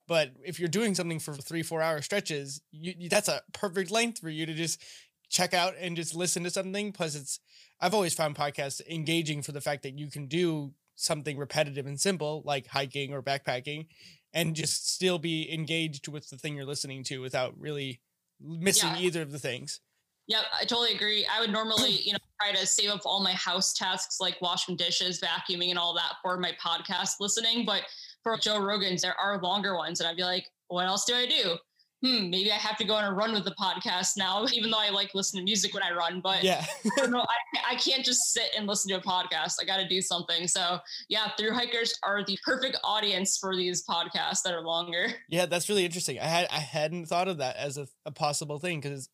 But 0.07 0.31
if 0.43 0.59
you're 0.59 0.67
doing 0.67 0.93
something 0.95 1.19
for 1.19 1.33
three, 1.35 1.63
four 1.63 1.81
hour 1.81 2.01
stretches, 2.01 2.61
you- 2.71 3.07
that's 3.09 3.29
a 3.29 3.41
perfect 3.53 3.91
length 3.91 4.19
for 4.19 4.29
you 4.29 4.45
to 4.45 4.53
just 4.53 4.83
check 5.31 5.53
out 5.53 5.73
and 5.79 5.95
just 5.95 6.13
listen 6.13 6.43
to 6.43 6.51
something. 6.51 6.91
Plus, 6.91 7.15
it's 7.15 7.39
I've 7.79 7.93
always 7.95 8.13
found 8.13 8.35
podcasts 8.35 8.85
engaging 8.87 9.41
for 9.41 9.53
the 9.53 9.61
fact 9.61 9.81
that 9.83 9.97
you 9.97 10.09
can 10.11 10.27
do 10.27 10.73
something 10.95 11.37
repetitive 11.37 11.87
and 11.87 11.99
simple 11.99 12.43
like 12.45 12.67
hiking 12.67 13.11
or 13.11 13.23
backpacking 13.23 13.87
and 14.33 14.55
just 14.55 14.93
still 14.93 15.17
be 15.17 15.51
engaged 15.51 16.07
with 16.07 16.29
the 16.29 16.37
thing 16.37 16.55
you're 16.55 16.65
listening 16.65 17.03
to 17.05 17.19
without 17.19 17.57
really 17.59 18.01
missing 18.39 18.89
Yeah. 18.89 18.99
either 18.99 19.21
of 19.23 19.31
the 19.31 19.39
things. 19.39 19.79
Yep, 20.27 20.43
I 20.53 20.65
totally 20.65 20.93
agree. 20.93 21.25
I 21.25 21.39
would 21.41 21.49
normally, 21.51 21.91
you 22.05 22.13
know, 22.13 22.19
try 22.39 22.51
to 22.53 22.67
save 22.67 22.91
up 22.91 23.01
all 23.05 23.21
my 23.21 23.33
house 23.33 23.73
tasks 23.73 24.19
like 24.19 24.39
washing 24.41 24.75
dishes, 24.75 25.19
vacuuming, 25.19 25.69
and 25.71 25.79
all 25.79 25.93
that 25.95 26.13
for 26.21 26.37
my 26.37 26.51
podcast 26.63 27.15
listening. 27.19 27.65
But 27.65 27.83
for 28.23 28.37
Joe 28.37 28.59
Rogan's, 28.59 29.01
there 29.01 29.19
are 29.19 29.41
longer 29.41 29.75
ones, 29.75 29.99
and 29.99 30.07
I'd 30.07 30.15
be 30.17 30.23
like, 30.23 30.45
what 30.67 30.85
else 30.85 31.05
do 31.05 31.15
I 31.15 31.25
do? 31.25 31.57
Hmm, 32.03 32.31
maybe 32.31 32.51
I 32.51 32.55
have 32.55 32.77
to 32.77 32.83
go 32.83 32.95
on 32.95 33.03
a 33.03 33.13
run 33.13 33.31
with 33.33 33.43
the 33.45 33.51
podcast 33.51 34.17
now, 34.17 34.45
even 34.53 34.71
though 34.71 34.79
I 34.79 34.89
like 34.89 35.13
listening 35.13 35.41
to 35.41 35.45
music 35.45 35.73
when 35.73 35.83
I 35.83 35.91
run. 35.91 36.19
But 36.19 36.43
Yeah. 36.43 36.65
I 37.01 37.07
know, 37.07 37.21
I, 37.21 37.73
I 37.73 37.75
can't 37.75 38.03
just 38.03 38.33
sit 38.33 38.49
and 38.57 38.67
listen 38.67 38.89
to 38.89 38.97
a 38.97 39.01
podcast. 39.01 39.55
I 39.61 39.65
got 39.65 39.77
to 39.77 39.87
do 39.87 40.01
something. 40.01 40.47
So 40.47 40.79
yeah, 41.09 41.29
through 41.37 41.53
hikers 41.53 41.97
are 42.03 42.23
the 42.25 42.37
perfect 42.43 42.77
audience 42.83 43.37
for 43.37 43.55
these 43.55 43.85
podcasts 43.85 44.41
that 44.43 44.53
are 44.53 44.61
longer. 44.61 45.13
Yeah, 45.29 45.45
that's 45.45 45.69
really 45.69 45.85
interesting. 45.85 46.19
I 46.19 46.25
had 46.25 46.47
I 46.51 46.59
hadn't 46.59 47.05
thought 47.05 47.27
of 47.27 47.37
that 47.37 47.55
as 47.55 47.77
a, 47.77 47.87
a 48.05 48.11
possible 48.11 48.59
thing 48.59 48.79
because 48.79 49.09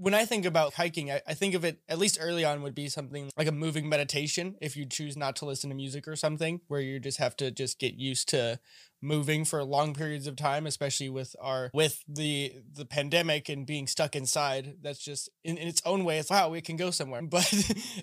when 0.00 0.14
I 0.14 0.24
think 0.24 0.44
about 0.44 0.74
hiking, 0.74 1.10
I, 1.10 1.20
I 1.26 1.34
think 1.34 1.54
of 1.54 1.64
it 1.64 1.80
at 1.88 1.98
least 1.98 2.18
early 2.20 2.44
on 2.44 2.62
would 2.62 2.74
be 2.74 2.88
something 2.88 3.30
like 3.36 3.48
a 3.48 3.52
moving 3.52 3.88
meditation. 3.88 4.54
If 4.60 4.76
you 4.76 4.86
choose 4.86 5.16
not 5.16 5.34
to 5.36 5.44
listen 5.44 5.70
to 5.70 5.76
music 5.76 6.06
or 6.06 6.14
something, 6.14 6.60
where 6.68 6.80
you 6.80 7.00
just 7.00 7.18
have 7.18 7.36
to 7.38 7.50
just 7.50 7.80
get 7.80 7.94
used 7.94 8.28
to 8.28 8.60
moving 9.02 9.44
for 9.44 9.62
long 9.64 9.94
periods 9.94 10.28
of 10.28 10.36
time, 10.36 10.66
especially 10.66 11.08
with 11.08 11.34
our 11.40 11.70
with 11.74 12.04
the 12.08 12.52
the 12.72 12.84
pandemic 12.84 13.48
and 13.48 13.66
being 13.66 13.88
stuck 13.88 14.14
inside. 14.14 14.76
That's 14.82 15.00
just 15.00 15.30
in, 15.42 15.58
in 15.58 15.66
its 15.66 15.82
own 15.84 16.04
way. 16.04 16.18
It's 16.18 16.30
wow, 16.30 16.48
we 16.48 16.60
can 16.60 16.76
go 16.76 16.92
somewhere, 16.92 17.22
but 17.30 17.52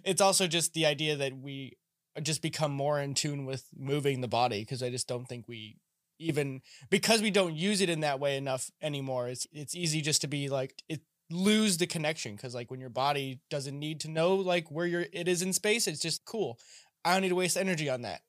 it's 0.04 0.22
also 0.22 0.48
just 0.48 0.74
the 0.74 0.86
idea 0.86 1.16
that 1.16 1.38
we 1.38 1.78
just 2.22 2.42
become 2.42 2.74
more 2.74 3.00
in 3.00 3.14
tune 3.14 3.46
with 3.46 3.66
moving 3.76 4.20
the 4.20 4.28
body 4.28 4.62
because 4.62 4.84
I 4.84 4.90
just 4.90 5.08
don't 5.08 5.28
think 5.28 5.48
we 5.48 5.78
even 6.20 6.62
because 6.90 7.22
we 7.22 7.32
don't 7.32 7.56
use 7.56 7.80
it 7.80 7.90
in 7.90 8.02
that 8.02 8.22
way 8.22 8.38
enough 8.38 8.72
anymore 8.82 9.28
it's 9.28 9.46
it's 9.52 9.76
easy 9.76 10.00
just 10.00 10.22
to 10.22 10.28
be 10.28 10.48
like 10.48 10.82
it 10.88 11.02
lose 11.30 11.78
the 11.78 11.88
connection 11.88 12.36
because 12.36 12.54
like 12.54 12.70
when 12.70 12.80
your 12.80 12.90
body 12.90 13.40
doesn't 13.50 13.78
need 13.78 14.00
to 14.02 14.10
know 14.10 14.36
like 14.36 14.70
where 14.70 14.86
you're 14.86 15.06
it 15.12 15.28
is 15.28 15.42
in 15.42 15.52
space 15.52 15.88
it's 15.88 16.00
just 16.02 16.24
cool 16.26 16.60
i 17.04 17.14
don't 17.14 17.22
need 17.24 17.30
to 17.30 17.36
waste 17.36 17.58
energy 17.58 17.90
on 17.90 18.02
that 18.04 18.22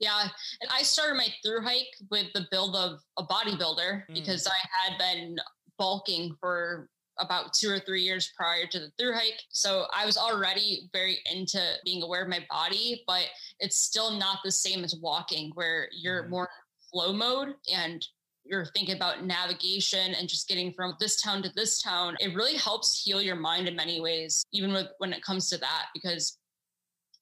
Yeah, 0.00 0.28
and 0.60 0.70
I 0.70 0.82
started 0.82 1.16
my 1.16 1.26
through 1.42 1.62
hike 1.62 1.92
with 2.10 2.26
the 2.34 2.46
build 2.52 2.76
of 2.76 3.00
a 3.16 3.24
bodybuilder 3.24 4.06
Mm. 4.08 4.14
because 4.14 4.46
I 4.46 4.58
had 4.80 4.98
been 4.98 5.38
bulking 5.78 6.36
for 6.38 6.88
about 7.18 7.52
two 7.52 7.68
or 7.68 7.80
three 7.80 8.02
years 8.04 8.30
prior 8.36 8.64
to 8.68 8.78
the 8.78 8.90
through 8.96 9.14
hike. 9.14 9.40
So 9.50 9.86
I 9.92 10.06
was 10.06 10.16
already 10.16 10.88
very 10.92 11.18
into 11.26 11.60
being 11.84 12.02
aware 12.04 12.22
of 12.22 12.28
my 12.28 12.46
body, 12.48 13.02
but 13.08 13.24
it's 13.58 13.76
still 13.78 14.12
not 14.12 14.38
the 14.44 14.52
same 14.52 14.84
as 14.84 14.94
walking 15.02 15.50
where 15.54 15.88
you're 15.90 16.24
Mhm. 16.24 16.28
more 16.30 16.50
flow 16.92 17.12
mode 17.12 17.56
and 17.72 18.06
you're 18.48 18.64
thinking 18.66 18.96
about 18.96 19.24
navigation 19.24 20.14
and 20.14 20.28
just 20.28 20.48
getting 20.48 20.72
from 20.72 20.94
this 20.98 21.20
town 21.20 21.42
to 21.42 21.50
this 21.54 21.80
town. 21.80 22.16
It 22.20 22.34
really 22.34 22.56
helps 22.56 23.00
heal 23.02 23.20
your 23.20 23.36
mind 23.36 23.68
in 23.68 23.76
many 23.76 24.00
ways, 24.00 24.44
even 24.52 24.72
with 24.72 24.88
when 24.98 25.12
it 25.12 25.22
comes 25.22 25.48
to 25.50 25.58
that, 25.58 25.86
because 25.94 26.38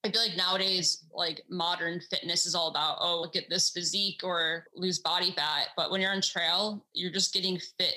I 0.05 0.11
feel 0.11 0.23
like 0.23 0.37
nowadays, 0.37 1.05
like 1.13 1.43
modern 1.51 2.01
fitness 2.11 2.47
is 2.47 2.55
all 2.55 2.69
about, 2.69 2.99
oh, 3.01 3.29
get 3.33 3.51
this 3.51 3.71
physique 3.71 4.21
or 4.23 4.67
lose 4.75 5.01
body 5.01 5.33
fat. 5.33 5.69
But 5.77 5.91
when 5.91 6.01
you're 6.01 6.13
on 6.13 6.21
trail, 6.23 6.87
you're 6.93 7.11
just 7.11 7.35
getting 7.35 7.59
fit 7.79 7.97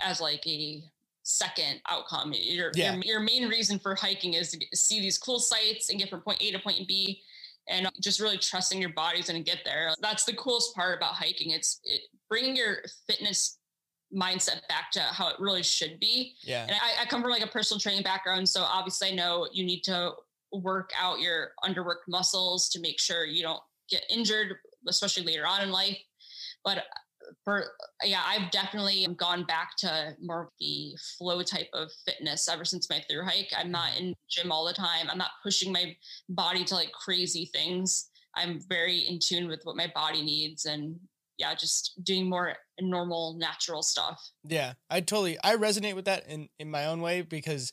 as 0.00 0.20
like 0.20 0.46
a 0.46 0.84
second 1.24 1.80
outcome. 1.88 2.32
Your, 2.32 2.70
Yeah. 2.76 2.94
your, 2.94 3.02
your 3.02 3.20
main 3.20 3.48
reason 3.48 3.78
for 3.80 3.96
hiking 3.96 4.34
is 4.34 4.52
to 4.52 4.58
get, 4.58 4.74
see 4.76 5.00
these 5.00 5.18
cool 5.18 5.40
sights 5.40 5.90
and 5.90 5.98
get 5.98 6.10
from 6.10 6.20
point 6.20 6.40
A 6.40 6.52
to 6.52 6.58
point 6.60 6.86
B 6.86 7.22
and 7.68 7.88
just 8.00 8.20
really 8.20 8.38
trusting 8.38 8.80
your 8.80 8.92
body's 8.92 9.28
going 9.28 9.42
to 9.42 9.50
get 9.50 9.62
there. 9.64 9.92
That's 10.00 10.24
the 10.24 10.34
coolest 10.34 10.74
part 10.74 10.96
about 10.96 11.14
hiking. 11.14 11.50
It's 11.50 11.80
it, 11.84 12.00
bringing 12.28 12.56
your 12.56 12.78
fitness 13.06 13.58
mindset 14.14 14.66
back 14.68 14.90
to 14.92 15.00
how 15.00 15.28
it 15.28 15.36
really 15.38 15.62
should 15.62 16.00
be 16.00 16.34
yeah 16.42 16.62
and 16.62 16.72
I, 16.72 17.02
I 17.02 17.04
come 17.04 17.20
from 17.20 17.30
like 17.30 17.44
a 17.44 17.48
personal 17.48 17.78
training 17.78 18.02
background 18.02 18.48
so 18.48 18.62
obviously 18.62 19.08
i 19.08 19.14
know 19.14 19.46
you 19.52 19.64
need 19.64 19.82
to 19.82 20.12
work 20.50 20.92
out 20.98 21.20
your 21.20 21.50
underworked 21.62 22.08
muscles 22.08 22.70
to 22.70 22.80
make 22.80 22.98
sure 22.98 23.26
you 23.26 23.42
don't 23.42 23.60
get 23.90 24.04
injured 24.08 24.56
especially 24.88 25.24
later 25.24 25.46
on 25.46 25.60
in 25.60 25.70
life 25.70 25.98
but 26.64 26.84
for 27.44 27.66
yeah 28.04 28.22
i've 28.26 28.50
definitely 28.50 29.06
gone 29.16 29.44
back 29.44 29.76
to 29.76 30.14
more 30.20 30.42
of 30.42 30.48
the 30.60 30.96
flow 31.18 31.42
type 31.42 31.68
of 31.72 31.90
fitness 32.04 32.48
ever 32.48 32.64
since 32.64 32.88
my 32.88 33.02
through 33.08 33.24
hike. 33.24 33.52
I'm 33.56 33.70
not 33.70 33.98
in 33.98 34.14
gym 34.28 34.52
all 34.52 34.66
the 34.66 34.72
time. 34.72 35.08
I'm 35.10 35.18
not 35.18 35.30
pushing 35.42 35.72
my 35.72 35.96
body 36.28 36.64
to 36.64 36.74
like 36.74 36.92
crazy 36.92 37.50
things. 37.52 38.10
I'm 38.34 38.60
very 38.68 38.98
in 39.00 39.18
tune 39.18 39.48
with 39.48 39.60
what 39.64 39.76
my 39.76 39.90
body 39.94 40.22
needs 40.22 40.64
and 40.64 40.96
yeah 41.38 41.54
just 41.54 42.02
doing 42.02 42.28
more 42.28 42.54
normal 42.80 43.36
natural 43.38 43.82
stuff. 43.82 44.20
Yeah, 44.44 44.74
I 44.90 45.00
totally 45.00 45.38
I 45.42 45.56
resonate 45.56 45.94
with 45.94 46.04
that 46.06 46.26
in 46.28 46.48
in 46.58 46.70
my 46.70 46.86
own 46.86 47.00
way 47.00 47.22
because 47.22 47.72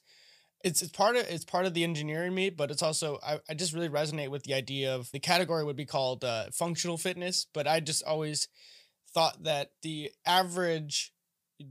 it's 0.64 0.82
it's 0.82 0.91
part 0.91 1.16
of 1.16 1.28
it's 1.30 1.45
part 1.45 1.66
of 1.66 1.74
the 1.74 1.84
engineering 1.84 2.34
me, 2.34 2.49
but 2.49 2.72
it's 2.72 2.84
also 2.84 3.20
I, 3.26 3.39
I 3.49 3.53
just 3.53 3.74
really 3.74 3.89
resonate 3.89 4.30
with 4.30 4.43
the 4.43 4.53
idea 4.53 4.95
of 4.95 5.12
the 5.12 5.20
category 5.20 5.64
would 5.64 5.76
be 5.76 5.86
called 5.86 6.24
uh, 6.24 6.45
functional 6.51 6.97
fitness, 6.97 7.45
but 7.53 7.68
I 7.68 7.80
just 7.80 8.03
always 8.03 8.47
thought 9.16 9.43
that 9.43 9.72
the 9.82 10.11
average 10.26 11.11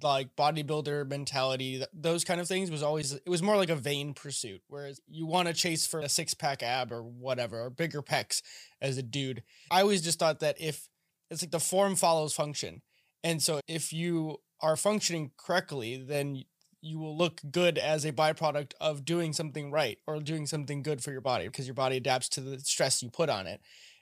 like 0.03 0.35
bodybuilder 0.35 1.07
mentality 1.07 1.85
those 1.93 2.25
kind 2.25 2.41
of 2.41 2.49
things 2.49 2.71
was 2.71 2.83
always 2.83 3.13
it 3.13 3.29
was 3.29 3.43
more 3.43 3.59
like 3.59 3.69
a 3.69 3.77
vain 3.77 4.15
pursuit 4.15 4.63
whereas 4.67 4.99
you 5.07 5.27
want 5.27 5.47
to 5.47 5.53
chase 5.53 5.87
for 5.87 6.01
a 6.01 6.09
six 6.09 6.33
pack 6.33 6.63
ab 6.63 6.91
or 6.91 7.03
whatever 7.03 7.61
or 7.61 7.69
bigger 7.69 8.01
pecs 8.01 8.41
as 8.81 8.97
a 8.97 9.03
dude 9.03 9.43
i 9.71 9.83
always 9.83 10.01
just 10.01 10.19
thought 10.19 10.41
that 10.41 10.59
if 10.59 10.89
it's 11.31 11.43
like 11.43 11.51
the 11.51 11.61
form 11.61 11.97
follows 11.97 12.35
function. 12.35 12.83
And 13.23 13.43
so 13.43 13.61
if 13.67 13.93
you 13.93 14.39
are 14.61 14.77
functioning 14.77 15.33
correctly, 15.37 15.97
then 15.97 16.45
you 16.81 16.99
will 16.99 17.17
look 17.17 17.41
good 17.51 17.79
as 17.79 18.05
a 18.05 18.13
byproduct 18.13 18.73
of 18.81 19.05
doing 19.05 19.33
something 19.33 19.71
right 19.71 19.99
or 20.07 20.21
doing 20.21 20.47
something 20.47 20.83
good 20.83 21.03
for 21.03 21.13
your 21.13 21.23
body 21.23 21.47
because 21.47 21.67
your 21.67 21.75
body 21.75 21.97
adapts 21.97 22.29
to 22.31 22.41
the 22.41 22.59
stress 22.61 23.03
you 23.03 23.11
put 23.11 23.31
on 23.31 23.47
it. 23.47 23.61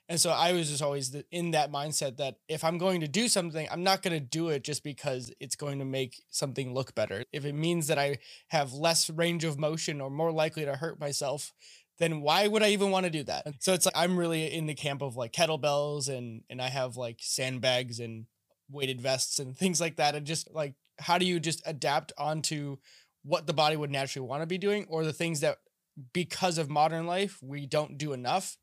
And 0.08 0.20
so 0.20 0.30
I 0.30 0.52
was 0.52 0.68
just 0.68 0.82
always 0.82 1.16
in 1.30 1.52
that 1.52 1.72
mindset 1.72 2.16
that 2.18 2.36
if 2.48 2.64
I'm 2.64 2.76
going 2.76 3.00
to 3.00 3.08
do 3.08 3.28
something, 3.28 3.66
I'm 3.70 3.82
not 3.82 4.02
going 4.02 4.18
to 4.18 4.24
do 4.24 4.48
it 4.48 4.64
just 4.64 4.84
because 4.84 5.32
it's 5.40 5.56
going 5.56 5.78
to 5.78 5.84
make 5.84 6.22
something 6.28 6.74
look 6.74 6.94
better. 6.94 7.24
If 7.32 7.44
it 7.44 7.54
means 7.54 7.86
that 7.86 7.98
I 7.98 8.18
have 8.48 8.72
less 8.72 9.08
range 9.08 9.44
of 9.44 9.58
motion 9.58 10.00
or 10.00 10.10
more 10.10 10.32
likely 10.32 10.64
to 10.64 10.76
hurt 10.76 11.00
myself, 11.00 11.52
then 11.98 12.20
why 12.20 12.48
would 12.48 12.62
I 12.62 12.70
even 12.70 12.90
want 12.90 13.04
to 13.04 13.10
do 13.10 13.22
that? 13.24 13.46
So 13.60 13.72
it's 13.72 13.86
like 13.86 13.96
I'm 13.96 14.18
really 14.18 14.52
in 14.52 14.66
the 14.66 14.74
camp 14.74 15.02
of 15.02 15.16
like 15.16 15.32
kettlebells 15.32 16.08
and 16.08 16.42
and 16.50 16.60
I 16.60 16.68
have 16.68 16.96
like 16.96 17.18
sandbags 17.20 18.00
and 18.00 18.26
weighted 18.70 19.00
vests 19.00 19.38
and 19.38 19.56
things 19.56 19.80
like 19.80 19.96
that 19.96 20.14
and 20.14 20.26
just 20.26 20.52
like 20.52 20.74
how 20.98 21.18
do 21.18 21.26
you 21.26 21.38
just 21.38 21.62
adapt 21.66 22.12
onto 22.18 22.76
what 23.22 23.46
the 23.46 23.52
body 23.52 23.76
would 23.76 23.90
naturally 23.90 24.26
want 24.26 24.42
to 24.42 24.46
be 24.46 24.58
doing 24.58 24.86
or 24.88 25.04
the 25.04 25.12
things 25.12 25.40
that 25.40 25.58
because 26.12 26.58
of 26.58 26.70
modern 26.70 27.06
life 27.06 27.38
we 27.42 27.66
don't 27.66 27.98
do 27.98 28.12
enough 28.12 28.56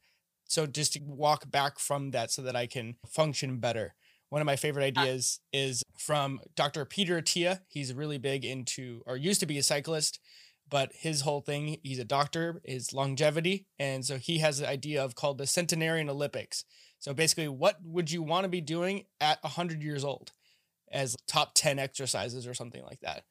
so 0.50 0.66
just 0.66 0.94
to 0.94 1.00
walk 1.06 1.50
back 1.50 1.80
from 1.80 2.12
that 2.12 2.32
so 2.32 2.42
that 2.42 2.56
I 2.56 2.66
can 2.66 2.96
function 3.08 3.60
better. 3.60 3.94
One 4.30 4.42
of 4.42 4.46
my 4.46 4.56
favorite 4.56 4.98
uh 4.98 5.02
ideas 5.02 5.40
is 5.54 5.84
from 5.98 6.40
Dr. 6.56 6.86
Peter 6.86 7.22
Attia. 7.22 7.60
He's 7.68 7.94
really 7.94 8.18
big 8.18 8.44
into, 8.44 9.02
or 9.06 9.16
used 9.16 9.40
to 9.40 9.46
be 9.46 9.60
a 9.60 9.64
cyclist, 9.64 10.20
but 10.68 10.92
his 10.94 11.22
whole 11.22 11.42
thing, 11.42 11.78
he's 11.84 12.00
a 12.00 12.04
doctor, 12.04 12.62
is 12.64 12.94
longevity. 12.94 13.68
And 13.78 14.04
so 14.04 14.18
he 14.18 14.40
has 14.40 14.60
an 14.60 14.66
idea 14.66 15.04
of 15.04 15.16
called 15.16 15.38
the 15.38 15.48
centenarian 15.48 16.10
Olympics. 16.10 16.66
So 16.98 17.14
basically, 17.14 17.48
what 17.48 17.78
would 17.84 18.12
you 18.12 18.24
want 18.24 18.44
to 18.44 18.50
be 18.50 18.62
doing 18.62 19.06
at 19.22 19.42
100 19.44 19.84
years 19.84 20.04
old 20.04 20.32
as 20.92 21.16
top 21.28 21.52
10 21.54 21.78
exercises 21.78 22.48
or 22.48 22.54
something 22.56 22.84
like 22.84 23.00
that? 23.02 23.24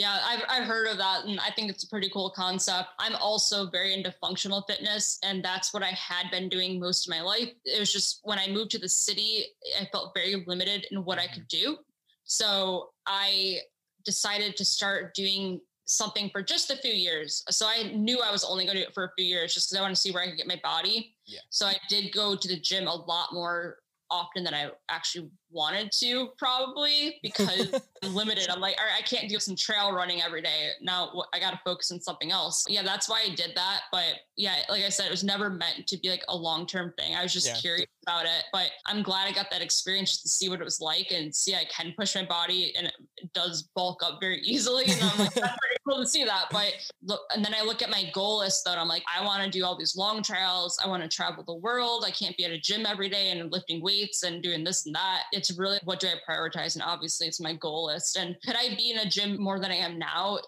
Yeah, 0.00 0.18
I've, 0.24 0.40
I've 0.48 0.66
heard 0.66 0.88
of 0.88 0.96
that. 0.96 1.26
And 1.26 1.38
I 1.40 1.50
think 1.50 1.70
it's 1.70 1.84
a 1.84 1.88
pretty 1.88 2.08
cool 2.08 2.30
concept. 2.30 2.88
I'm 2.98 3.14
also 3.16 3.68
very 3.68 3.92
into 3.92 4.10
functional 4.12 4.62
fitness. 4.66 5.18
And 5.22 5.44
that's 5.44 5.74
what 5.74 5.82
I 5.82 5.90
had 5.90 6.30
been 6.30 6.48
doing 6.48 6.80
most 6.80 7.06
of 7.06 7.10
my 7.10 7.20
life. 7.20 7.50
It 7.66 7.78
was 7.78 7.92
just 7.92 8.20
when 8.22 8.38
I 8.38 8.48
moved 8.48 8.70
to 8.70 8.78
the 8.78 8.88
city, 8.88 9.44
I 9.78 9.84
felt 9.92 10.12
very 10.14 10.42
limited 10.46 10.86
in 10.90 11.04
what 11.04 11.18
I 11.18 11.26
could 11.26 11.46
do. 11.48 11.76
So 12.24 12.92
I 13.06 13.58
decided 14.06 14.56
to 14.56 14.64
start 14.64 15.12
doing 15.14 15.60
something 15.84 16.30
for 16.30 16.42
just 16.42 16.70
a 16.70 16.76
few 16.76 16.94
years. 16.94 17.44
So 17.50 17.66
I 17.66 17.92
knew 17.94 18.20
I 18.20 18.32
was 18.32 18.42
only 18.42 18.64
going 18.64 18.78
to 18.78 18.82
do 18.82 18.88
it 18.88 18.94
for 18.94 19.04
a 19.04 19.12
few 19.18 19.26
years 19.26 19.52
just 19.52 19.68
because 19.68 19.80
I 19.80 19.82
want 19.82 19.94
to 19.94 20.00
see 20.00 20.12
where 20.12 20.22
I 20.22 20.28
could 20.28 20.38
get 20.38 20.46
my 20.46 20.60
body. 20.62 21.14
Yeah. 21.26 21.40
So 21.50 21.66
I 21.66 21.76
did 21.90 22.10
go 22.14 22.34
to 22.34 22.48
the 22.48 22.58
gym 22.58 22.86
a 22.86 22.94
lot 22.94 23.34
more 23.34 23.76
often 24.10 24.44
than 24.44 24.54
I 24.54 24.70
actually 24.88 25.30
wanted 25.50 25.92
to 25.92 26.28
probably 26.38 27.18
because 27.22 27.74
I'm 28.02 28.14
limited. 28.14 28.48
I'm 28.48 28.60
like, 28.60 28.76
all 28.78 28.86
right, 28.86 28.98
I 28.98 29.02
can't 29.02 29.28
do 29.28 29.38
some 29.38 29.56
trail 29.56 29.92
running 29.92 30.22
every 30.22 30.42
day. 30.42 30.70
Now 30.80 31.24
I 31.32 31.40
got 31.40 31.50
to 31.52 31.60
focus 31.64 31.90
on 31.90 32.00
something 32.00 32.30
else. 32.30 32.64
Yeah, 32.68 32.82
that's 32.82 33.08
why 33.08 33.24
I 33.26 33.34
did 33.34 33.52
that. 33.56 33.82
But 33.92 34.14
yeah, 34.36 34.56
like 34.68 34.84
I 34.84 34.88
said, 34.88 35.06
it 35.06 35.10
was 35.10 35.24
never 35.24 35.50
meant 35.50 35.86
to 35.86 35.98
be 35.98 36.10
like 36.10 36.24
a 36.28 36.36
long 36.36 36.66
term 36.66 36.92
thing. 36.98 37.14
I 37.14 37.22
was 37.22 37.32
just 37.32 37.46
yeah. 37.46 37.56
curious 37.56 37.88
about 38.06 38.24
it. 38.24 38.44
But 38.52 38.70
I'm 38.86 39.02
glad 39.02 39.28
I 39.28 39.32
got 39.32 39.50
that 39.50 39.62
experience 39.62 40.22
to 40.22 40.28
see 40.28 40.48
what 40.48 40.60
it 40.60 40.64
was 40.64 40.80
like 40.80 41.12
and 41.12 41.34
see 41.34 41.54
I 41.54 41.64
can 41.64 41.92
push 41.96 42.14
my 42.14 42.24
body 42.24 42.74
and 42.76 42.86
it 42.86 43.32
does 43.32 43.68
bulk 43.74 44.02
up 44.02 44.18
very 44.20 44.40
easily. 44.44 44.84
And 44.86 45.02
I'm 45.02 45.18
like, 45.18 45.34
that's 45.34 45.56
pretty 45.58 45.76
cool 45.86 45.98
to 45.98 46.06
see 46.06 46.24
that. 46.24 46.46
But 46.50 46.74
look, 47.02 47.20
and 47.34 47.44
then 47.44 47.54
I 47.54 47.62
look 47.62 47.82
at 47.82 47.90
my 47.90 48.10
goal 48.14 48.38
list 48.38 48.64
though, 48.64 48.74
I'm 48.74 48.88
like, 48.88 49.04
I 49.14 49.24
want 49.24 49.42
to 49.42 49.50
do 49.50 49.64
all 49.64 49.76
these 49.76 49.96
long 49.96 50.22
trails. 50.22 50.78
I 50.82 50.88
want 50.88 51.02
to 51.02 51.08
travel 51.08 51.44
the 51.44 51.54
world. 51.54 52.04
I 52.06 52.10
can't 52.10 52.36
be 52.36 52.44
at 52.44 52.50
a 52.50 52.58
gym 52.58 52.86
every 52.86 53.08
day 53.08 53.30
and 53.30 53.52
lifting 53.52 53.82
weights 53.82 54.22
and 54.22 54.42
doing 54.42 54.64
this 54.64 54.86
and 54.86 54.94
that. 54.94 55.24
It's 55.32 55.39
really 55.56 55.78
what 55.84 56.00
do 56.00 56.08
I 56.08 56.14
prioritize? 56.28 56.74
And 56.74 56.82
obviously 56.82 57.26
it's 57.26 57.40
my 57.40 57.54
goal 57.54 57.86
list. 57.86 58.16
And 58.16 58.36
could 58.44 58.56
I 58.56 58.74
be 58.76 58.90
in 58.90 58.98
a 58.98 59.08
gym 59.08 59.40
more 59.40 59.58
than 59.60 59.70
I 59.70 59.76
am 59.76 59.98
now? 59.98 60.38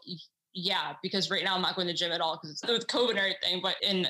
Yeah, 0.54 0.94
because 1.02 1.30
right 1.30 1.44
now 1.44 1.54
I'm 1.54 1.62
not 1.62 1.76
going 1.76 1.86
to 1.86 1.92
the 1.92 1.96
gym 1.96 2.12
at 2.12 2.20
all 2.20 2.38
because 2.42 2.60
with 2.66 2.86
COVID 2.88 3.10
and 3.10 3.18
everything. 3.18 3.60
But 3.62 3.76
in 3.82 4.06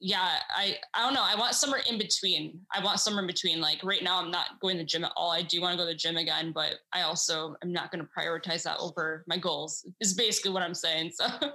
yeah, 0.00 0.40
I 0.54 0.76
I 0.92 1.04
don't 1.04 1.14
know. 1.14 1.24
I 1.24 1.36
want 1.36 1.54
somewhere 1.54 1.80
in 1.88 1.98
between. 1.98 2.60
I 2.74 2.84
want 2.84 3.00
somewhere 3.00 3.22
in 3.22 3.26
between. 3.26 3.60
Like 3.60 3.80
right 3.82 4.02
now, 4.02 4.20
I'm 4.20 4.30
not 4.30 4.60
going 4.60 4.76
to 4.76 4.82
the 4.82 4.86
gym 4.86 5.04
at 5.04 5.12
all. 5.16 5.30
I 5.30 5.42
do 5.42 5.60
want 5.60 5.72
to 5.72 5.78
go 5.78 5.84
to 5.86 5.92
the 5.92 5.98
gym 5.98 6.16
again, 6.16 6.52
but 6.52 6.74
I 6.92 7.02
also 7.02 7.56
am 7.62 7.72
not 7.72 7.90
going 7.90 8.04
to 8.04 8.10
prioritize 8.16 8.64
that 8.64 8.78
over 8.78 9.24
my 9.26 9.38
goals. 9.38 9.86
Is 10.00 10.12
basically 10.12 10.50
what 10.50 10.62
I'm 10.62 10.74
saying. 10.74 11.12
So. 11.14 11.26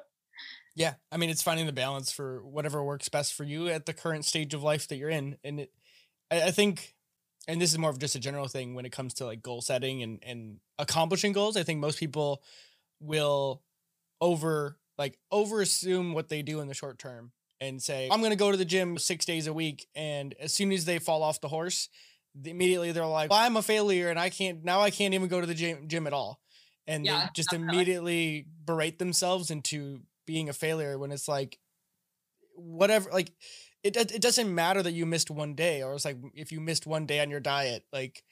Yeah, 0.73 0.93
I 1.11 1.17
mean, 1.17 1.29
it's 1.29 1.43
finding 1.43 1.65
the 1.65 1.73
balance 1.73 2.13
for 2.13 2.41
whatever 2.45 2.81
works 2.81 3.09
best 3.09 3.33
for 3.33 3.43
you 3.43 3.67
at 3.67 3.85
the 3.85 3.93
current 3.93 4.23
stage 4.23 4.53
of 4.53 4.63
life 4.63 4.87
that 4.87 4.95
you're 4.95 5.09
in, 5.09 5.37
and 5.43 5.59
it, 5.59 5.73
I 6.31 6.51
think, 6.51 6.95
and 7.47 7.61
this 7.61 7.71
is 7.71 7.77
more 7.77 7.89
of 7.89 7.99
just 7.99 8.15
a 8.15 8.19
general 8.19 8.47
thing 8.47 8.75
when 8.75 8.85
it 8.85 8.91
comes 8.91 9.15
to 9.15 9.25
like 9.25 9.41
goal 9.41 9.61
setting 9.61 10.03
and 10.03 10.19
and 10.23 10.59
accomplishing 10.77 11.33
goals. 11.33 11.57
I 11.57 11.63
think 11.63 11.79
most 11.79 11.99
people 11.99 12.43
will 12.99 13.61
over 14.19 14.77
like 14.97 15.17
over 15.31 15.61
assume 15.61 16.13
what 16.13 16.29
they 16.29 16.41
do 16.41 16.59
in 16.59 16.67
the 16.67 16.73
short 16.73 16.99
term 16.99 17.31
and 17.61 17.81
say, 17.81 18.09
I'm 18.11 18.19
going 18.19 18.31
to 18.31 18.37
go 18.37 18.51
to 18.51 18.57
the 18.57 18.65
gym 18.65 18.97
six 18.97 19.23
days 19.23 19.47
a 19.47 19.53
week. 19.53 19.87
And 19.95 20.33
as 20.39 20.53
soon 20.53 20.71
as 20.71 20.83
they 20.85 20.99
fall 20.99 21.21
off 21.21 21.39
the 21.39 21.47
horse, 21.47 21.89
immediately 22.43 22.91
they're 22.91 23.05
like, 23.05 23.29
well, 23.29 23.39
I'm 23.39 23.55
a 23.55 23.61
failure 23.61 24.09
and 24.09 24.19
I 24.19 24.29
can't, 24.29 24.63
now 24.63 24.81
I 24.81 24.89
can't 24.89 25.13
even 25.13 25.27
go 25.27 25.39
to 25.39 25.47
the 25.47 25.53
gym, 25.53 25.87
gym 25.87 26.07
at 26.07 26.13
all. 26.13 26.39
And 26.87 27.05
yeah, 27.05 27.25
they 27.25 27.29
just 27.35 27.53
immediately 27.53 28.47
berate 28.65 28.97
themselves 28.97 29.51
into 29.51 30.01
being 30.25 30.49
a 30.49 30.53
failure 30.53 30.97
when 30.97 31.11
it's 31.11 31.27
like, 31.27 31.59
whatever, 32.55 33.11
like, 33.11 33.31
it, 33.83 33.97
it 33.97 34.21
doesn't 34.21 34.53
matter 34.53 34.83
that 34.83 34.91
you 34.91 35.05
missed 35.05 35.31
one 35.31 35.55
day 35.55 35.81
or 35.81 35.93
it's 35.93 36.05
like 36.05 36.17
if 36.33 36.51
you 36.51 36.59
missed 36.59 36.85
one 36.85 37.05
day 37.05 37.19
on 37.19 37.29
your 37.29 37.39
diet, 37.39 37.83
like, 37.91 38.23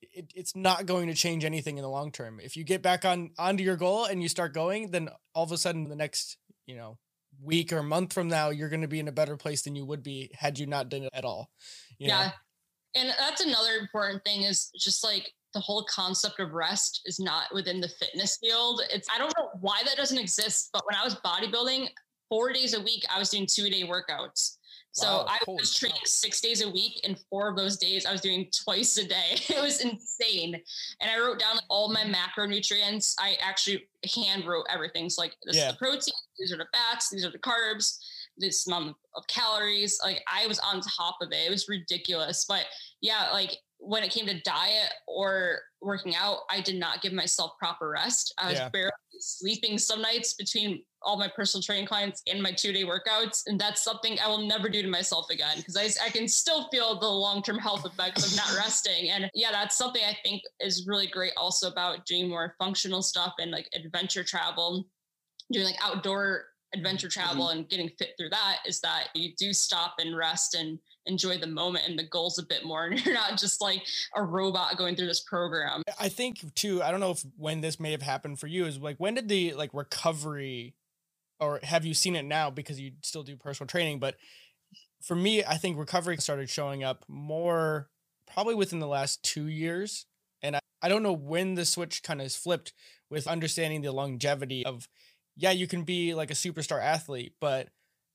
it, 0.00 0.32
it's 0.34 0.54
not 0.54 0.86
going 0.86 1.08
to 1.08 1.14
change 1.14 1.44
anything 1.44 1.76
in 1.76 1.82
the 1.82 1.88
long 1.88 2.12
term. 2.12 2.40
If 2.40 2.56
you 2.56 2.64
get 2.64 2.82
back 2.82 3.04
on 3.04 3.30
onto 3.38 3.64
your 3.64 3.76
goal 3.76 4.04
and 4.04 4.22
you 4.22 4.28
start 4.28 4.54
going, 4.54 4.90
then 4.90 5.08
all 5.34 5.44
of 5.44 5.52
a 5.52 5.58
sudden 5.58 5.88
the 5.88 5.96
next, 5.96 6.36
you 6.66 6.76
know, 6.76 6.98
week 7.42 7.72
or 7.72 7.82
month 7.82 8.12
from 8.12 8.28
now, 8.28 8.50
you're 8.50 8.68
going 8.68 8.82
to 8.82 8.88
be 8.88 9.00
in 9.00 9.08
a 9.08 9.12
better 9.12 9.36
place 9.36 9.62
than 9.62 9.74
you 9.74 9.84
would 9.84 10.02
be 10.02 10.30
had 10.34 10.58
you 10.58 10.66
not 10.66 10.88
done 10.88 11.02
it 11.02 11.10
at 11.12 11.24
all. 11.24 11.50
yeah. 11.98 12.26
Know? 12.26 12.30
And 12.94 13.12
that's 13.18 13.44
another 13.44 13.72
important 13.80 14.24
thing 14.24 14.42
is 14.42 14.70
just 14.76 15.04
like 15.04 15.32
the 15.54 15.60
whole 15.60 15.84
concept 15.84 16.40
of 16.40 16.52
rest 16.52 17.02
is 17.04 17.20
not 17.20 17.52
within 17.52 17.80
the 17.80 17.88
fitness 17.88 18.38
field. 18.40 18.80
It's, 18.90 19.08
I 19.14 19.18
don't 19.18 19.32
know 19.38 19.50
why 19.60 19.82
that 19.84 19.96
doesn't 19.96 20.18
exist, 20.18 20.70
but 20.72 20.84
when 20.86 20.96
I 20.96 21.04
was 21.04 21.14
bodybuilding, 21.16 21.88
four 22.28 22.52
days 22.52 22.74
a 22.74 22.80
week, 22.80 23.04
I 23.14 23.18
was 23.18 23.30
doing 23.30 23.46
two 23.46 23.70
day 23.70 23.84
workouts. 23.84 24.57
So 24.98 25.06
wow, 25.06 25.26
I 25.28 25.38
was 25.46 25.74
training 25.74 26.00
six 26.04 26.40
days 26.40 26.62
a 26.62 26.70
week, 26.70 27.00
and 27.04 27.18
four 27.30 27.48
of 27.48 27.56
those 27.56 27.76
days 27.76 28.04
I 28.06 28.12
was 28.12 28.20
doing 28.20 28.48
twice 28.64 28.96
a 28.98 29.06
day. 29.06 29.36
It 29.48 29.62
was 29.62 29.80
insane. 29.80 30.54
And 31.00 31.10
I 31.10 31.18
wrote 31.18 31.38
down 31.38 31.56
like, 31.56 31.64
all 31.68 31.92
my 31.92 32.04
macronutrients. 32.04 33.14
I 33.18 33.36
actually 33.40 33.88
hand 34.14 34.46
wrote 34.46 34.66
everything. 34.72 35.10
So 35.10 35.22
like 35.22 35.34
this 35.44 35.56
yeah. 35.56 35.68
is 35.68 35.72
the 35.72 35.78
protein, 35.78 36.14
these 36.38 36.52
are 36.52 36.56
the 36.56 36.66
fats, 36.72 37.10
these 37.10 37.24
are 37.24 37.30
the 37.30 37.38
carbs, 37.38 37.98
this 38.36 38.66
amount 38.66 38.96
of 39.16 39.26
calories. 39.26 39.98
Like 40.02 40.22
I 40.32 40.46
was 40.46 40.58
on 40.60 40.80
top 40.80 41.16
of 41.20 41.32
it. 41.32 41.46
It 41.46 41.50
was 41.50 41.68
ridiculous. 41.68 42.44
But 42.48 42.66
yeah, 43.00 43.30
like 43.32 43.56
when 43.78 44.02
it 44.02 44.10
came 44.10 44.26
to 44.26 44.40
diet 44.42 44.92
or 45.06 45.60
working 45.80 46.14
out, 46.14 46.40
I 46.50 46.60
did 46.60 46.76
not 46.76 47.02
give 47.02 47.12
myself 47.12 47.52
proper 47.58 47.88
rest. 47.90 48.34
I 48.38 48.50
was 48.50 48.58
yeah. 48.58 48.68
barely 48.68 48.92
sleeping 49.18 49.78
some 49.78 50.02
nights 50.02 50.34
between 50.34 50.82
all 51.02 51.16
my 51.16 51.28
personal 51.28 51.62
training 51.62 51.86
clients 51.86 52.22
in 52.26 52.42
my 52.42 52.52
two 52.52 52.72
day 52.72 52.84
workouts. 52.84 53.44
And 53.46 53.60
that's 53.60 53.82
something 53.82 54.18
I 54.18 54.28
will 54.28 54.46
never 54.46 54.68
do 54.68 54.82
to 54.82 54.88
myself 54.88 55.30
again 55.30 55.58
because 55.58 55.76
I, 55.76 56.06
I 56.06 56.10
can 56.10 56.28
still 56.28 56.68
feel 56.68 56.98
the 56.98 57.08
long 57.08 57.42
term 57.42 57.58
health 57.58 57.86
effects 57.86 58.30
of 58.30 58.36
not 58.36 58.56
resting. 58.56 59.10
And 59.10 59.30
yeah, 59.34 59.50
that's 59.50 59.76
something 59.76 60.02
I 60.02 60.16
think 60.24 60.42
is 60.60 60.86
really 60.86 61.06
great 61.06 61.32
also 61.36 61.68
about 61.70 62.06
doing 62.06 62.28
more 62.28 62.54
functional 62.58 63.02
stuff 63.02 63.34
and 63.38 63.50
like 63.50 63.68
adventure 63.74 64.24
travel, 64.24 64.86
doing 65.52 65.66
like 65.66 65.78
outdoor 65.82 66.46
adventure 66.74 67.08
travel 67.08 67.46
mm-hmm. 67.46 67.58
and 67.58 67.68
getting 67.68 67.88
fit 67.98 68.10
through 68.18 68.28
that 68.28 68.58
is 68.66 68.80
that 68.80 69.08
you 69.14 69.32
do 69.38 69.52
stop 69.52 69.94
and 69.98 70.16
rest 70.16 70.54
and 70.54 70.78
enjoy 71.06 71.38
the 71.38 71.46
moment 71.46 71.88
and 71.88 71.98
the 71.98 72.04
goals 72.04 72.38
a 72.38 72.42
bit 72.42 72.64
more 72.64 72.84
and 72.90 73.04
you're 73.04 73.14
not 73.14 73.38
just 73.38 73.60
like 73.60 73.82
a 74.16 74.22
robot 74.22 74.76
going 74.76 74.94
through 74.94 75.06
this 75.06 75.22
program 75.22 75.82
i 75.98 76.08
think 76.08 76.54
too 76.54 76.82
i 76.82 76.90
don't 76.90 77.00
know 77.00 77.12
if 77.12 77.24
when 77.36 77.60
this 77.60 77.80
may 77.80 77.92
have 77.92 78.02
happened 78.02 78.38
for 78.38 78.46
you 78.46 78.66
is 78.66 78.78
like 78.78 78.96
when 78.98 79.14
did 79.14 79.28
the 79.28 79.54
like 79.54 79.70
recovery 79.72 80.74
or 81.40 81.60
have 81.62 81.84
you 81.84 81.94
seen 81.94 82.16
it 82.16 82.24
now 82.24 82.50
because 82.50 82.80
you 82.80 82.92
still 83.02 83.22
do 83.22 83.36
personal 83.36 83.68
training 83.68 83.98
but 83.98 84.16
for 85.00 85.14
me 85.14 85.44
i 85.44 85.56
think 85.56 85.78
recovery 85.78 86.16
started 86.18 86.48
showing 86.50 86.82
up 86.82 87.04
more 87.08 87.88
probably 88.32 88.54
within 88.54 88.78
the 88.78 88.86
last 88.86 89.22
two 89.22 89.46
years 89.46 90.06
and 90.42 90.56
i, 90.56 90.60
I 90.82 90.88
don't 90.88 91.02
know 91.02 91.12
when 91.12 91.54
the 91.54 91.64
switch 91.64 92.02
kind 92.02 92.20
of 92.20 92.32
flipped 92.32 92.72
with 93.10 93.26
understanding 93.26 93.82
the 93.82 93.92
longevity 93.92 94.64
of 94.64 94.88
yeah 95.36 95.50
you 95.50 95.66
can 95.66 95.82
be 95.82 96.14
like 96.14 96.30
a 96.30 96.34
superstar 96.34 96.82
athlete 96.82 97.34
but 97.40 97.68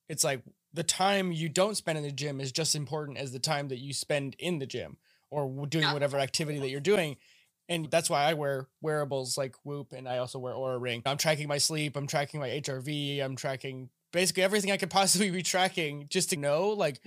it's 0.09 0.23
like 0.23 0.41
the 0.73 0.83
time 0.83 1.31
you 1.31 1.49
don't 1.49 1.77
spend 1.77 1.97
in 1.97 2.03
the 2.03 2.11
gym 2.11 2.41
is 2.41 2.51
just 2.51 2.75
important 2.75 3.17
as 3.17 3.31
the 3.31 3.39
time 3.39 3.67
that 3.69 3.79
you 3.79 3.93
spend 3.93 4.35
in 4.39 4.59
the 4.59 4.65
gym 4.65 4.97
or 5.29 5.65
doing 5.67 5.91
whatever 5.91 6.19
activity 6.19 6.59
that 6.59 6.69
you're 6.69 6.79
doing 6.79 7.17
and 7.73 7.91
that's 7.91 8.09
why 8.09 8.23
I 8.23 8.33
wear 8.33 8.67
wearables 8.81 9.37
like 9.37 9.55
Whoop, 9.63 9.93
and 9.93 10.07
I 10.07 10.19
also 10.19 10.39
wear 10.39 10.53
Oura 10.53 10.79
Ring. 10.79 11.01
I'm 11.05 11.17
tracking 11.17 11.47
my 11.47 11.57
sleep. 11.57 11.95
I'm 11.95 12.07
tracking 12.07 12.39
my 12.39 12.49
HRV. 12.49 13.23
I'm 13.23 13.35
tracking 13.35 13.89
basically 14.11 14.43
everything 14.43 14.71
I 14.71 14.77
could 14.77 14.89
possibly 14.91 15.31
be 15.31 15.43
tracking 15.43 16.07
just 16.09 16.29
to 16.31 16.37
know 16.37 16.69
like 16.69 17.01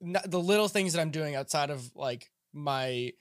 the 0.00 0.40
little 0.40 0.68
things 0.68 0.92
that 0.92 1.00
I'm 1.00 1.10
doing 1.10 1.34
outside 1.34 1.70
of 1.70 1.90
like 1.94 2.30
my 2.52 3.12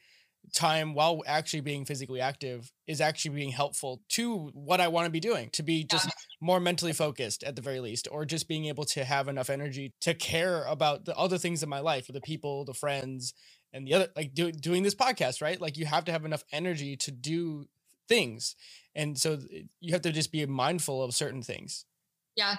time 0.54 0.94
while 0.94 1.22
actually 1.28 1.62
being 1.62 1.86
physically 1.86 2.22
active 2.22 2.72
is 2.88 3.02
actually 3.02 3.36
being 3.36 3.52
helpful 3.52 4.02
to 4.10 4.50
what 4.54 4.82
I 4.82 4.88
want 4.88 5.06
to 5.06 5.12
be 5.12 5.20
doing 5.20 5.50
to 5.52 5.64
be 5.64 5.84
just 5.84 6.10
more 6.42 6.60
mentally 6.60 6.94
focused 6.94 7.44
at 7.44 7.56
the 7.56 7.62
very 7.62 7.80
least 7.80 8.08
or 8.12 8.26
just 8.26 8.48
being 8.48 8.66
able 8.66 8.86
to 8.86 9.04
have 9.04 9.28
enough 9.28 9.50
energy 9.50 9.94
to 10.02 10.14
care 10.14 10.64
about 10.64 11.06
the 11.06 11.16
other 11.16 11.38
things 11.38 11.62
in 11.62 11.70
my 11.70 11.80
life 11.80 12.08
the 12.08 12.22
people 12.22 12.66
the 12.66 12.74
friends 12.74 13.34
and 13.74 13.88
the 13.88 13.94
other 13.94 14.08
like 14.16 14.34
do, 14.34 14.52
doing 14.52 14.84
this 14.84 14.96
podcast 14.96 15.42
right? 15.42 15.60
Like 15.60 15.78
you 15.78 15.86
have 15.86 16.06
to 16.06 16.12
have 16.12 16.26
enough 16.26 16.44
energy 16.52 16.96
to 16.98 17.12
do 17.12 17.68
things. 18.08 18.56
And 18.96 19.18
so 19.18 19.40
you 19.80 19.94
have 19.94 20.02
to 20.02 20.12
just 20.12 20.32
be 20.32 20.46
mindful 20.46 21.04
of 21.04 21.14
certain 21.14 21.42
things. 21.42 21.86
Yeah 22.36 22.56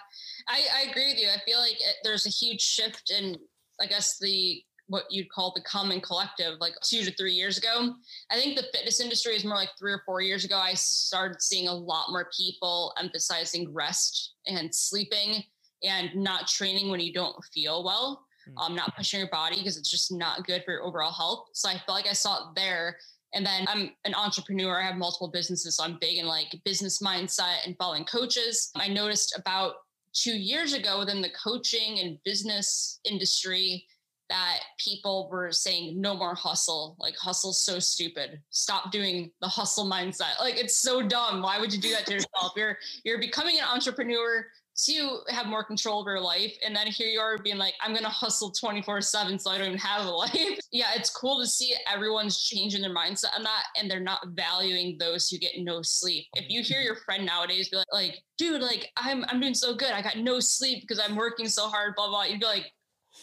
i, 0.48 0.60
I 0.76 0.90
agree 0.90 1.08
with 1.08 1.20
you. 1.20 1.28
I 1.28 1.40
feel 1.44 1.58
like 1.58 1.72
it, 1.72 1.96
there's 2.04 2.26
a 2.26 2.30
huge 2.30 2.60
shift 2.60 3.10
in 3.10 3.36
i 3.80 3.86
guess 3.86 4.18
the 4.18 4.62
what 4.88 5.04
you'd 5.08 5.30
call 5.30 5.52
the 5.54 5.62
common 5.62 6.00
collective 6.00 6.58
like 6.60 6.74
two 6.82 7.04
to 7.04 7.12
three 7.12 7.32
years 7.32 7.56
ago. 7.58 7.94
I 8.30 8.34
think 8.34 8.56
the 8.56 8.66
fitness 8.74 9.00
industry 9.00 9.36
is 9.36 9.44
more 9.44 9.54
like 9.54 9.70
three 9.78 9.92
or 9.92 10.02
four 10.04 10.20
years 10.20 10.44
ago 10.44 10.56
i 10.56 10.74
started 10.74 11.40
seeing 11.40 11.68
a 11.68 11.74
lot 11.74 12.10
more 12.10 12.28
people 12.36 12.92
emphasizing 12.98 13.72
rest 13.72 14.34
and 14.46 14.74
sleeping 14.74 15.44
and 15.82 16.14
not 16.14 16.46
training 16.46 16.90
when 16.90 17.00
you 17.00 17.12
don't 17.12 17.36
feel 17.52 17.84
well. 17.84 18.26
Um, 18.56 18.74
not 18.74 18.96
pushing 18.96 19.20
your 19.20 19.28
body 19.30 19.56
because 19.56 19.76
it's 19.76 19.90
just 19.90 20.12
not 20.12 20.46
good 20.46 20.62
for 20.64 20.72
your 20.72 20.82
overall 20.82 21.12
health. 21.12 21.48
So 21.52 21.68
i 21.68 21.72
felt 21.72 21.96
like 21.96 22.08
i 22.08 22.12
saw 22.12 22.38
it 22.38 22.54
there. 22.54 22.96
And 23.32 23.46
then 23.46 23.64
I'm 23.68 23.92
an 24.04 24.14
entrepreneur. 24.14 24.80
I 24.80 24.86
have 24.86 24.96
multiple 24.96 25.28
businesses. 25.28 25.76
So 25.76 25.84
I'm 25.84 25.98
big 26.00 26.18
in 26.18 26.26
like 26.26 26.48
business 26.64 27.00
mindset 27.00 27.64
and 27.64 27.76
following 27.78 28.04
coaches. 28.04 28.72
I 28.74 28.88
noticed 28.88 29.38
about 29.38 29.74
two 30.12 30.36
years 30.36 30.72
ago 30.72 30.98
within 30.98 31.22
the 31.22 31.30
coaching 31.30 32.00
and 32.00 32.18
business 32.24 32.98
industry 33.04 33.86
that 34.30 34.60
people 34.78 35.28
were 35.30 35.50
saying 35.50 36.00
no 36.00 36.16
more 36.16 36.34
hustle. 36.34 36.96
Like 36.98 37.16
hustle's 37.16 37.62
so 37.62 37.78
stupid. 37.78 38.40
Stop 38.50 38.92
doing 38.92 39.30
the 39.40 39.48
hustle 39.48 39.84
mindset. 39.84 40.38
Like 40.38 40.56
it's 40.56 40.76
so 40.76 41.02
dumb. 41.02 41.42
Why 41.42 41.58
would 41.58 41.72
you 41.72 41.80
do 41.80 41.90
that 41.90 42.06
to 42.06 42.14
yourself? 42.14 42.52
You're 42.56 42.78
you're 43.04 43.18
becoming 43.18 43.58
an 43.58 43.64
entrepreneur 43.64 44.46
to 44.86 45.20
have 45.28 45.46
more 45.46 45.64
control 45.64 46.00
over 46.00 46.12
your 46.12 46.20
life. 46.20 46.56
And 46.64 46.74
then 46.74 46.86
here 46.86 47.08
you 47.08 47.20
are 47.20 47.38
being 47.38 47.58
like, 47.58 47.74
I'm 47.80 47.92
going 47.92 48.04
to 48.04 48.10
hustle 48.10 48.50
24 48.50 49.00
7 49.00 49.38
so 49.38 49.50
I 49.50 49.58
don't 49.58 49.68
even 49.68 49.78
have 49.78 50.06
a 50.06 50.10
life. 50.10 50.58
yeah, 50.72 50.90
it's 50.94 51.10
cool 51.10 51.38
to 51.40 51.46
see 51.46 51.74
everyone's 51.92 52.40
changing 52.42 52.82
their 52.82 52.94
mindset 52.94 53.36
on 53.36 53.42
that 53.42 53.64
and 53.78 53.90
they're 53.90 54.00
not 54.00 54.20
valuing 54.28 54.96
those 54.98 55.28
who 55.28 55.38
get 55.38 55.52
no 55.58 55.82
sleep. 55.82 56.26
If 56.34 56.50
you 56.50 56.62
hear 56.62 56.80
your 56.80 56.96
friend 56.96 57.24
nowadays 57.24 57.68
be 57.68 57.76
like, 57.76 57.86
like 57.92 58.22
dude, 58.38 58.62
like 58.62 58.90
I'm, 58.96 59.24
I'm 59.28 59.40
doing 59.40 59.54
so 59.54 59.74
good. 59.74 59.92
I 59.92 60.02
got 60.02 60.18
no 60.18 60.40
sleep 60.40 60.82
because 60.82 60.98
I'm 60.98 61.16
working 61.16 61.48
so 61.48 61.68
hard, 61.68 61.94
blah, 61.96 62.08
blah. 62.08 62.24
You'd 62.24 62.40
be 62.40 62.46
like, 62.46 62.72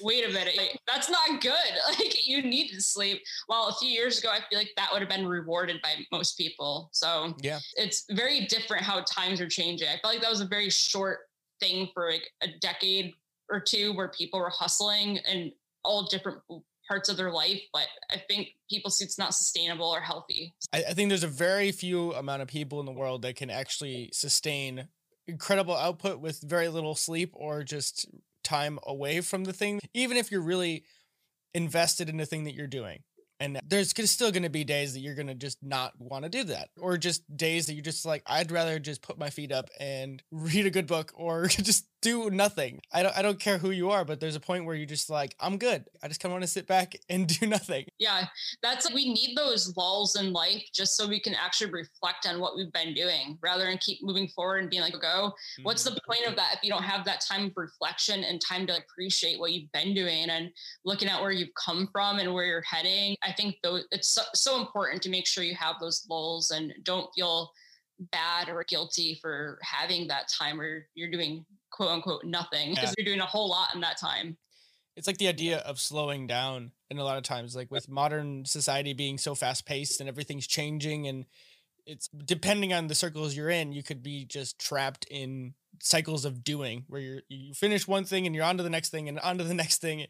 wait 0.01 0.27
a 0.27 0.31
minute, 0.31 0.77
that's 0.87 1.09
not 1.09 1.41
good. 1.41 1.53
Like 1.87 2.27
you 2.27 2.43
need 2.43 2.69
to 2.69 2.81
sleep. 2.81 3.21
Well, 3.47 3.69
a 3.69 3.73
few 3.73 3.89
years 3.89 4.19
ago, 4.19 4.29
I 4.29 4.39
feel 4.49 4.59
like 4.59 4.71
that 4.75 4.89
would 4.91 5.01
have 5.01 5.09
been 5.09 5.25
rewarded 5.25 5.81
by 5.81 5.95
most 6.11 6.37
people. 6.37 6.89
So 6.91 7.33
yeah, 7.41 7.59
it's 7.75 8.05
very 8.11 8.45
different 8.45 8.83
how 8.83 9.01
times 9.01 9.39
are 9.39 9.47
changing. 9.47 9.87
I 9.87 9.97
felt 10.01 10.13
like 10.13 10.21
that 10.21 10.29
was 10.29 10.41
a 10.41 10.45
very 10.45 10.69
short 10.69 11.19
thing 11.59 11.89
for 11.93 12.11
like 12.11 12.31
a 12.41 12.47
decade 12.59 13.13
or 13.49 13.59
two 13.59 13.93
where 13.93 14.09
people 14.09 14.39
were 14.39 14.49
hustling 14.49 15.17
in 15.29 15.51
all 15.83 16.05
different 16.05 16.39
parts 16.87 17.09
of 17.09 17.17
their 17.17 17.31
life 17.31 17.61
but 17.73 17.87
i 18.11 18.17
think 18.27 18.49
people 18.69 18.89
see 18.89 19.03
it's 19.03 19.17
not 19.17 19.33
sustainable 19.33 19.87
or 19.87 19.99
healthy. 19.99 20.53
I, 20.73 20.85
I, 20.89 20.93
think 20.93 21.09
there's 21.09 21.23
a 21.23 21.27
very 21.27 21.71
few 21.71 22.13
amount 22.13 22.41
of 22.41 22.47
people 22.47 22.79
in 22.79 22.85
the 22.85 22.91
world 22.91 23.21
that 23.23 23.35
can 23.35 23.49
actually 23.49 24.09
sustain 24.13 24.87
incredible 25.27 25.75
output 25.75 26.19
with 26.19 26.41
very 26.41 26.69
little 26.69 26.95
sleep 26.95 27.31
or 27.33 27.63
just 27.63 28.07
time 28.43 28.79
away 28.83 29.19
from 29.21 29.43
the 29.43 29.53
thing 29.53 29.81
even 29.93 30.15
if 30.15 30.31
you're 30.31 30.41
really 30.41 30.85
invested 31.53 32.07
in 32.07 32.17
the 32.17 32.25
thing 32.25 32.45
that 32.45 32.53
you're 32.53 32.67
doing 32.67 32.99
and 33.39 33.59
there's 33.67 33.93
still 34.09 34.31
going 34.31 34.43
to 34.43 34.49
be 34.49 34.63
days 34.63 34.93
that 34.93 34.99
you're 34.99 35.15
going 35.15 35.27
to 35.27 35.35
just 35.35 35.57
not 35.61 35.93
want 35.99 36.23
to 36.23 36.29
do 36.29 36.43
that, 36.45 36.69
or 36.79 36.97
just 36.97 37.23
days 37.35 37.67
that 37.67 37.73
you're 37.73 37.83
just 37.83 38.05
like, 38.05 38.23
I'd 38.25 38.51
rather 38.51 38.79
just 38.79 39.01
put 39.01 39.17
my 39.17 39.29
feet 39.29 39.51
up 39.51 39.69
and 39.79 40.21
read 40.31 40.65
a 40.65 40.71
good 40.71 40.87
book 40.87 41.11
or 41.15 41.47
just 41.47 41.86
do 42.01 42.29
nothing. 42.29 42.79
I 42.93 43.03
don't 43.03 43.17
I 43.17 43.21
don't 43.21 43.39
care 43.39 43.57
who 43.57 43.71
you 43.71 43.89
are, 43.89 44.05
but 44.05 44.19
there's 44.19 44.35
a 44.35 44.39
point 44.39 44.65
where 44.65 44.75
you're 44.75 44.85
just 44.85 45.09
like, 45.09 45.35
I'm 45.39 45.57
good. 45.57 45.85
I 46.03 46.07
just 46.07 46.19
kind 46.19 46.31
of 46.31 46.33
want 46.33 46.43
to 46.43 46.47
sit 46.47 46.67
back 46.67 46.95
and 47.09 47.27
do 47.27 47.47
nothing. 47.47 47.85
Yeah. 47.97 48.27
That's 48.61 48.91
we 48.93 49.13
need 49.13 49.35
those 49.35 49.75
lulls 49.75 50.15
in 50.15 50.31
life 50.33 50.63
just 50.73 50.95
so 50.95 51.07
we 51.07 51.19
can 51.19 51.33
actually 51.33 51.71
reflect 51.71 52.27
on 52.27 52.39
what 52.39 52.55
we've 52.55 52.71
been 52.71 52.93
doing 52.93 53.37
rather 53.41 53.65
than 53.65 53.77
keep 53.79 54.03
moving 54.03 54.27
forward 54.29 54.59
and 54.59 54.69
being 54.69 54.81
like, 54.81 54.93
go. 54.99 55.33
What's 55.63 55.83
the 55.83 55.99
point 56.07 56.21
of 56.21 56.27
mm-hmm. 56.27 56.35
that 56.35 56.55
if 56.55 56.59
you 56.63 56.69
don't 56.69 56.83
have 56.83 57.05
that 57.05 57.21
time 57.21 57.45
of 57.45 57.51
reflection 57.55 58.23
and 58.23 58.41
time 58.41 58.67
to 58.67 58.77
appreciate 58.77 59.39
what 59.39 59.53
you've 59.53 59.71
been 59.71 59.93
doing 59.93 60.29
and 60.29 60.49
looking 60.85 61.07
at 61.07 61.21
where 61.21 61.31
you've 61.31 61.53
come 61.63 61.89
from 61.91 62.19
and 62.19 62.33
where 62.33 62.45
you're 62.45 62.61
heading? 62.61 63.15
I 63.23 63.31
think 63.31 63.55
though 63.63 63.79
it's 63.91 64.09
so, 64.09 64.21
so 64.33 64.59
important 64.59 65.01
to 65.03 65.09
make 65.09 65.27
sure 65.27 65.43
you 65.43 65.55
have 65.55 65.75
those 65.79 66.05
lulls 66.09 66.51
and 66.51 66.73
don't 66.83 67.09
feel 67.13 67.51
bad 68.11 68.49
or 68.49 68.63
guilty 68.63 69.17
for 69.21 69.59
having 69.61 70.07
that 70.07 70.27
time 70.27 70.57
where 70.57 70.87
you're 70.95 71.11
doing 71.11 71.45
quote 71.71 71.89
unquote 71.89 72.23
nothing 72.23 72.71
because 72.71 72.89
yeah. 72.89 72.93
you're 72.97 73.05
doing 73.05 73.21
a 73.21 73.25
whole 73.25 73.49
lot 73.49 73.73
in 73.75 73.81
that 73.81 73.97
time. 73.97 74.37
It's 74.95 75.07
like 75.07 75.17
the 75.17 75.27
idea 75.27 75.59
of 75.59 75.79
slowing 75.79 76.25
down 76.25 76.71
and 76.89 76.99
a 76.99 77.03
lot 77.03 77.17
of 77.17 77.23
times 77.23 77.55
like 77.55 77.69
with 77.69 77.87
modern 77.87 78.45
society 78.45 78.93
being 78.93 79.17
so 79.17 79.35
fast 79.35 79.65
paced 79.65 79.99
and 79.99 80.09
everything's 80.09 80.47
changing 80.47 81.07
and 81.07 81.25
it's 81.85 82.09
depending 82.09 82.73
on 82.73 82.87
the 82.87 82.95
circles 82.95 83.35
you're 83.35 83.49
in, 83.49 83.71
you 83.71 83.81
could 83.81 84.03
be 84.03 84.25
just 84.25 84.59
trapped 84.59 85.05
in 85.09 85.53
cycles 85.81 86.25
of 86.25 86.43
doing 86.43 86.83
where 86.87 87.01
you're 87.01 87.21
you 87.29 87.53
finish 87.53 87.87
one 87.87 88.03
thing 88.03 88.25
and 88.25 88.35
you're 88.35 88.43
on 88.43 88.57
to 88.57 88.63
the 88.63 88.69
next 88.69 88.89
thing 88.89 89.07
and 89.09 89.19
on 89.19 89.37
to 89.37 89.43
the 89.43 89.53
next 89.63 89.79
thing 89.79 90.05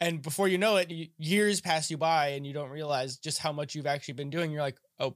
and 0.00 0.22
before 0.22 0.48
you 0.48 0.58
know 0.58 0.76
it 0.76 0.90
years 1.18 1.60
pass 1.60 1.90
you 1.90 1.96
by 1.96 2.28
and 2.28 2.46
you 2.46 2.52
don't 2.52 2.70
realize 2.70 3.16
just 3.16 3.38
how 3.38 3.52
much 3.52 3.74
you've 3.74 3.86
actually 3.86 4.14
been 4.14 4.30
doing 4.30 4.50
you're 4.50 4.62
like 4.62 4.78
oh 4.98 5.14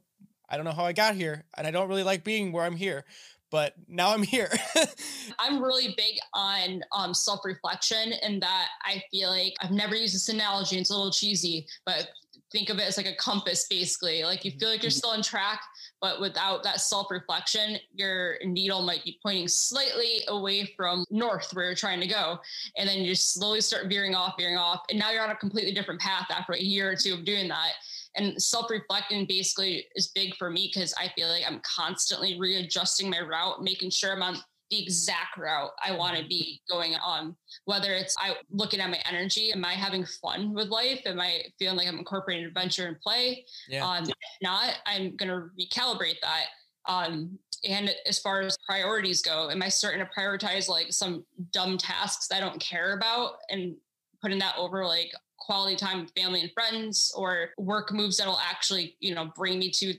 i 0.48 0.56
don't 0.56 0.64
know 0.64 0.72
how 0.72 0.84
i 0.84 0.92
got 0.92 1.14
here 1.14 1.44
and 1.56 1.66
i 1.66 1.70
don't 1.70 1.88
really 1.88 2.04
like 2.04 2.22
being 2.22 2.52
where 2.52 2.64
i'm 2.64 2.76
here 2.76 3.04
but 3.50 3.74
now 3.88 4.12
I'm 4.12 4.22
here. 4.22 4.50
I'm 5.38 5.62
really 5.62 5.94
big 5.96 6.16
on 6.34 6.82
um, 6.92 7.14
self 7.14 7.44
reflection, 7.44 8.12
and 8.22 8.42
that 8.42 8.68
I 8.82 9.02
feel 9.10 9.30
like 9.30 9.54
I've 9.60 9.70
never 9.70 9.94
used 9.94 10.14
this 10.14 10.28
analogy. 10.28 10.78
It's 10.78 10.90
a 10.90 10.94
little 10.94 11.12
cheesy, 11.12 11.66
but 11.84 12.08
think 12.52 12.70
of 12.70 12.78
it 12.78 12.82
as 12.82 12.96
like 12.96 13.06
a 13.06 13.16
compass, 13.16 13.66
basically. 13.68 14.24
Like 14.24 14.44
you 14.44 14.50
feel 14.52 14.68
like 14.68 14.82
you're 14.82 14.90
mm-hmm. 14.90 14.96
still 14.96 15.10
on 15.10 15.22
track, 15.22 15.60
but 16.00 16.20
without 16.20 16.62
that 16.62 16.80
self 16.80 17.10
reflection, 17.10 17.78
your 17.94 18.36
needle 18.44 18.82
might 18.82 19.04
be 19.04 19.18
pointing 19.22 19.48
slightly 19.48 20.22
away 20.28 20.72
from 20.76 21.04
north 21.10 21.52
where 21.52 21.66
you're 21.66 21.74
trying 21.74 22.00
to 22.00 22.06
go. 22.06 22.38
And 22.76 22.88
then 22.88 22.98
you 22.98 23.06
just 23.06 23.34
slowly 23.34 23.60
start 23.60 23.88
veering 23.88 24.14
off, 24.14 24.34
veering 24.38 24.56
off. 24.56 24.82
And 24.90 24.98
now 24.98 25.10
you're 25.10 25.22
on 25.24 25.30
a 25.30 25.36
completely 25.36 25.72
different 25.72 26.00
path 26.00 26.26
after 26.30 26.52
a 26.52 26.60
year 26.60 26.90
or 26.90 26.96
two 26.96 27.14
of 27.14 27.24
doing 27.24 27.48
that 27.48 27.72
and 28.16 28.40
self-reflecting 28.40 29.26
basically 29.26 29.86
is 29.94 30.08
big 30.08 30.34
for 30.36 30.50
me 30.50 30.70
because 30.72 30.94
i 30.98 31.08
feel 31.16 31.28
like 31.28 31.44
i'm 31.46 31.60
constantly 31.60 32.38
readjusting 32.38 33.10
my 33.10 33.20
route 33.20 33.62
making 33.62 33.90
sure 33.90 34.12
i'm 34.12 34.22
on 34.22 34.36
the 34.70 34.82
exact 34.82 35.36
route 35.38 35.70
i 35.84 35.92
want 35.92 36.16
to 36.16 36.26
be 36.26 36.60
going 36.68 36.94
on. 36.96 37.36
Whether 37.66 37.92
it's 37.92 38.16
i 38.18 38.34
looking 38.50 38.80
at 38.80 38.90
my 38.90 39.00
energy 39.08 39.52
am 39.52 39.64
i 39.64 39.74
having 39.74 40.04
fun 40.04 40.54
with 40.54 40.68
life? 40.68 41.02
Am 41.06 41.20
i 41.20 41.42
feeling 41.58 41.76
like 41.76 41.88
i'm 41.88 41.98
incorporating 41.98 42.46
adventure 42.46 42.86
and 42.86 43.00
play? 43.00 43.44
Yeah. 43.68 43.88
um, 43.88 44.04
if 44.04 44.10
not 44.42 44.74
i'm 44.86 45.16
going 45.16 45.28
to 45.28 45.48
recalibrate 45.58 46.20
that. 46.22 46.46
Um, 46.88 47.38
and 47.68 47.92
as 48.06 48.18
far 48.18 48.42
as 48.42 48.56
priorities 48.68 49.22
go 49.22 49.50
am 49.50 49.62
i 49.62 49.68
starting 49.68 50.04
to 50.04 50.10
prioritize 50.16 50.68
like 50.68 50.92
some 50.92 51.24
dumb 51.52 51.78
tasks 51.78 52.28
i 52.32 52.40
don't 52.40 52.60
care 52.60 52.94
about 52.94 53.32
and 53.50 53.74
putting 54.20 54.38
that 54.38 54.54
over 54.56 54.84
like 54.84 55.10
quality 55.46 55.76
time 55.76 56.00
with 56.00 56.10
family 56.10 56.42
and 56.42 56.50
friends 56.52 57.12
or 57.16 57.50
work 57.56 57.92
moves 57.92 58.16
that'll 58.16 58.38
actually, 58.38 58.96
you 58.98 59.14
know, 59.14 59.30
bring 59.36 59.58
me 59.58 59.70
to 59.70 59.94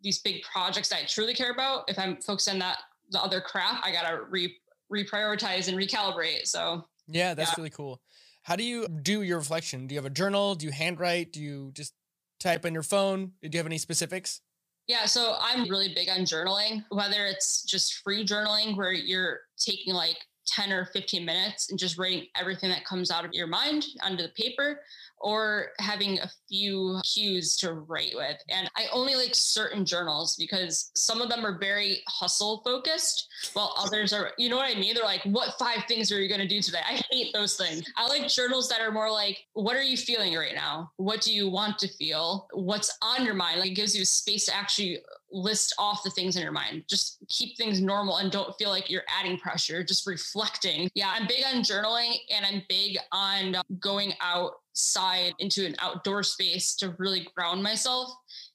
these 0.00 0.20
big 0.20 0.42
projects 0.42 0.88
that 0.90 1.00
I 1.02 1.06
truly 1.06 1.34
care 1.34 1.50
about. 1.50 1.84
If 1.88 1.98
I'm 1.98 2.16
focused 2.16 2.48
on 2.48 2.60
that, 2.60 2.78
the 3.10 3.20
other 3.20 3.40
crap, 3.40 3.84
I 3.84 3.90
gotta 3.90 4.22
re 4.30 4.56
reprioritize 4.92 5.68
and 5.68 5.76
recalibrate. 5.76 6.46
So 6.46 6.84
yeah, 7.08 7.34
that's 7.34 7.50
yeah. 7.50 7.54
really 7.58 7.70
cool. 7.70 8.00
How 8.42 8.54
do 8.54 8.62
you 8.62 8.86
do 8.86 9.22
your 9.22 9.38
reflection? 9.38 9.86
Do 9.86 9.94
you 9.94 9.98
have 9.98 10.06
a 10.06 10.14
journal? 10.14 10.54
Do 10.54 10.66
you 10.66 10.72
handwrite? 10.72 11.32
Do 11.32 11.42
you 11.42 11.72
just 11.74 11.94
type 12.38 12.64
on 12.64 12.72
your 12.72 12.82
phone? 12.82 13.32
Do 13.42 13.48
you 13.50 13.58
have 13.58 13.66
any 13.66 13.78
specifics? 13.78 14.42
Yeah, 14.86 15.06
so 15.06 15.36
I'm 15.40 15.68
really 15.68 15.94
big 15.94 16.10
on 16.10 16.20
journaling, 16.20 16.84
whether 16.90 17.24
it's 17.24 17.64
just 17.64 18.02
free 18.04 18.24
journaling 18.24 18.76
where 18.76 18.92
you're 18.92 19.40
taking 19.58 19.94
like 19.94 20.18
10 20.46 20.72
or 20.72 20.86
15 20.86 21.24
minutes 21.24 21.70
and 21.70 21.78
just 21.78 21.98
writing 21.98 22.26
everything 22.38 22.70
that 22.70 22.84
comes 22.84 23.10
out 23.10 23.24
of 23.24 23.32
your 23.32 23.46
mind 23.46 23.86
onto 24.02 24.22
the 24.22 24.28
paper 24.30 24.80
or 25.24 25.68
having 25.78 26.18
a 26.18 26.30
few 26.48 27.00
cues 27.02 27.56
to 27.56 27.72
write 27.72 28.12
with. 28.14 28.36
And 28.50 28.70
I 28.76 28.86
only 28.92 29.14
like 29.14 29.34
certain 29.34 29.86
journals 29.86 30.36
because 30.36 30.90
some 30.94 31.22
of 31.22 31.30
them 31.30 31.46
are 31.46 31.58
very 31.58 32.02
hustle 32.08 32.60
focused, 32.62 33.28
while 33.54 33.74
others 33.78 34.12
are, 34.12 34.32
you 34.36 34.50
know 34.50 34.56
what 34.56 34.70
I 34.70 34.78
mean? 34.78 34.94
They're 34.94 35.02
like, 35.04 35.22
what 35.24 35.54
five 35.58 35.84
things 35.88 36.12
are 36.12 36.20
you 36.20 36.28
going 36.28 36.42
to 36.42 36.46
do 36.46 36.60
today? 36.60 36.80
I 36.86 37.00
hate 37.10 37.32
those 37.32 37.56
things. 37.56 37.90
I 37.96 38.06
like 38.06 38.28
journals 38.28 38.68
that 38.68 38.82
are 38.82 38.92
more 38.92 39.10
like, 39.10 39.46
what 39.54 39.76
are 39.76 39.82
you 39.82 39.96
feeling 39.96 40.34
right 40.34 40.54
now? 40.54 40.92
What 40.96 41.22
do 41.22 41.32
you 41.32 41.48
want 41.48 41.78
to 41.78 41.88
feel? 41.88 42.46
What's 42.52 42.96
on 43.00 43.24
your 43.24 43.34
mind? 43.34 43.60
Like 43.60 43.70
it 43.70 43.74
gives 43.74 43.96
you 43.96 44.04
space 44.04 44.46
to 44.46 44.54
actually 44.54 44.98
list 45.34 45.74
off 45.78 46.02
the 46.04 46.10
things 46.10 46.36
in 46.36 46.42
your 46.42 46.52
mind. 46.52 46.84
Just 46.88 47.18
keep 47.28 47.56
things 47.56 47.80
normal 47.80 48.18
and 48.18 48.30
don't 48.30 48.56
feel 48.56 48.70
like 48.70 48.88
you're 48.88 49.02
adding 49.08 49.36
pressure, 49.36 49.82
just 49.82 50.06
reflecting. 50.06 50.88
Yeah, 50.94 51.12
I'm 51.12 51.26
big 51.26 51.44
on 51.44 51.62
journaling 51.62 52.14
and 52.30 52.46
I'm 52.46 52.62
big 52.68 52.98
on 53.12 53.56
going 53.80 54.14
outside 54.20 55.34
into 55.40 55.66
an 55.66 55.74
outdoor 55.80 56.22
space 56.22 56.76
to 56.76 56.94
really 56.98 57.28
ground 57.34 57.62
myself. 57.62 58.10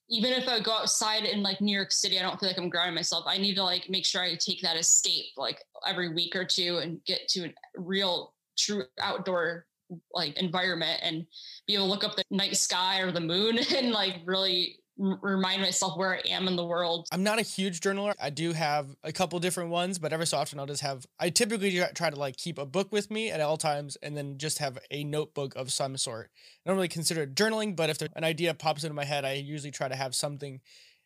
Even 0.10 0.32
if 0.32 0.48
I 0.48 0.60
go 0.60 0.72
outside 0.72 1.26
in 1.26 1.44
like 1.44 1.62
New 1.62 1.76
York 1.76 1.92
City, 1.92 2.18
I 2.18 2.24
don't 2.24 2.40
feel 2.40 2.50
like 2.50 2.58
I'm 2.58 2.70
grounding 2.70 2.96
myself. 2.96 3.26
I 3.28 3.38
need 3.38 3.56
to 3.56 3.64
like 3.64 3.90
make 3.90 4.06
sure 4.06 4.24
I 4.24 4.36
take 4.36 4.62
that 4.62 4.78
escape 4.78 5.26
like 5.38 5.62
every 5.86 6.14
week 6.14 6.36
or 6.36 6.46
two 6.46 6.78
and 6.78 7.04
get 7.06 7.28
to 7.30 7.46
a 7.46 7.54
real 7.78 8.34
true 8.58 8.84
outdoor 9.02 9.66
like 10.14 10.38
environment 10.38 11.00
and 11.04 11.26
be 11.68 11.74
able 11.74 11.86
to 11.86 11.92
look 11.92 12.04
up 12.04 12.16
the 12.16 12.24
night 12.30 12.56
sky 12.56 13.02
or 13.02 13.12
the 13.12 13.20
moon 13.20 13.60
and 13.76 13.92
like 13.92 14.22
really 14.26 14.78
remind 15.00 15.62
myself 15.62 15.98
where 15.98 16.16
I 16.16 16.22
am 16.30 16.48
in 16.48 16.56
the 16.56 16.66
world. 16.66 17.08
I'm 17.12 17.24
not 17.24 17.40
a 17.40 17.44
huge 17.44 17.80
journaler. 17.80 18.14
I 18.22 18.30
do 18.30 18.52
have 18.52 18.96
a 19.04 19.12
couple 19.12 19.40
different 19.40 19.70
ones, 19.70 19.98
but 19.98 20.12
every 20.12 20.28
so 20.28 20.38
often 20.38 20.60
I'll 20.60 20.66
just 20.66 20.82
have, 20.82 21.06
I 21.20 21.30
typically 21.30 21.82
try 21.96 22.10
to 22.10 22.16
like 22.16 22.36
keep 22.38 22.58
a 22.58 22.66
book 22.66 22.92
with 22.92 23.10
me 23.10 23.32
at 23.32 23.40
all 23.40 23.58
times 23.58 23.98
and 24.04 24.16
then 24.18 24.38
just 24.38 24.60
have 24.60 24.78
a 24.92 25.04
notebook 25.04 25.56
of 25.56 25.72
some 25.72 25.96
sort. 25.98 26.30
I 26.66 26.70
don't 26.70 26.76
really 26.76 26.90
consider 26.90 27.24
it 27.24 27.36
journaling, 27.36 27.76
but 27.76 27.90
if 27.90 27.98
there, 27.98 28.10
an 28.16 28.24
idea 28.24 28.54
pops 28.54 28.84
into 28.84 28.94
my 28.94 29.06
head, 29.06 29.24
I 29.24 29.34
usually 29.34 29.72
try 29.72 29.88
to 29.88 29.96
have 29.96 30.14
something. 30.14 30.60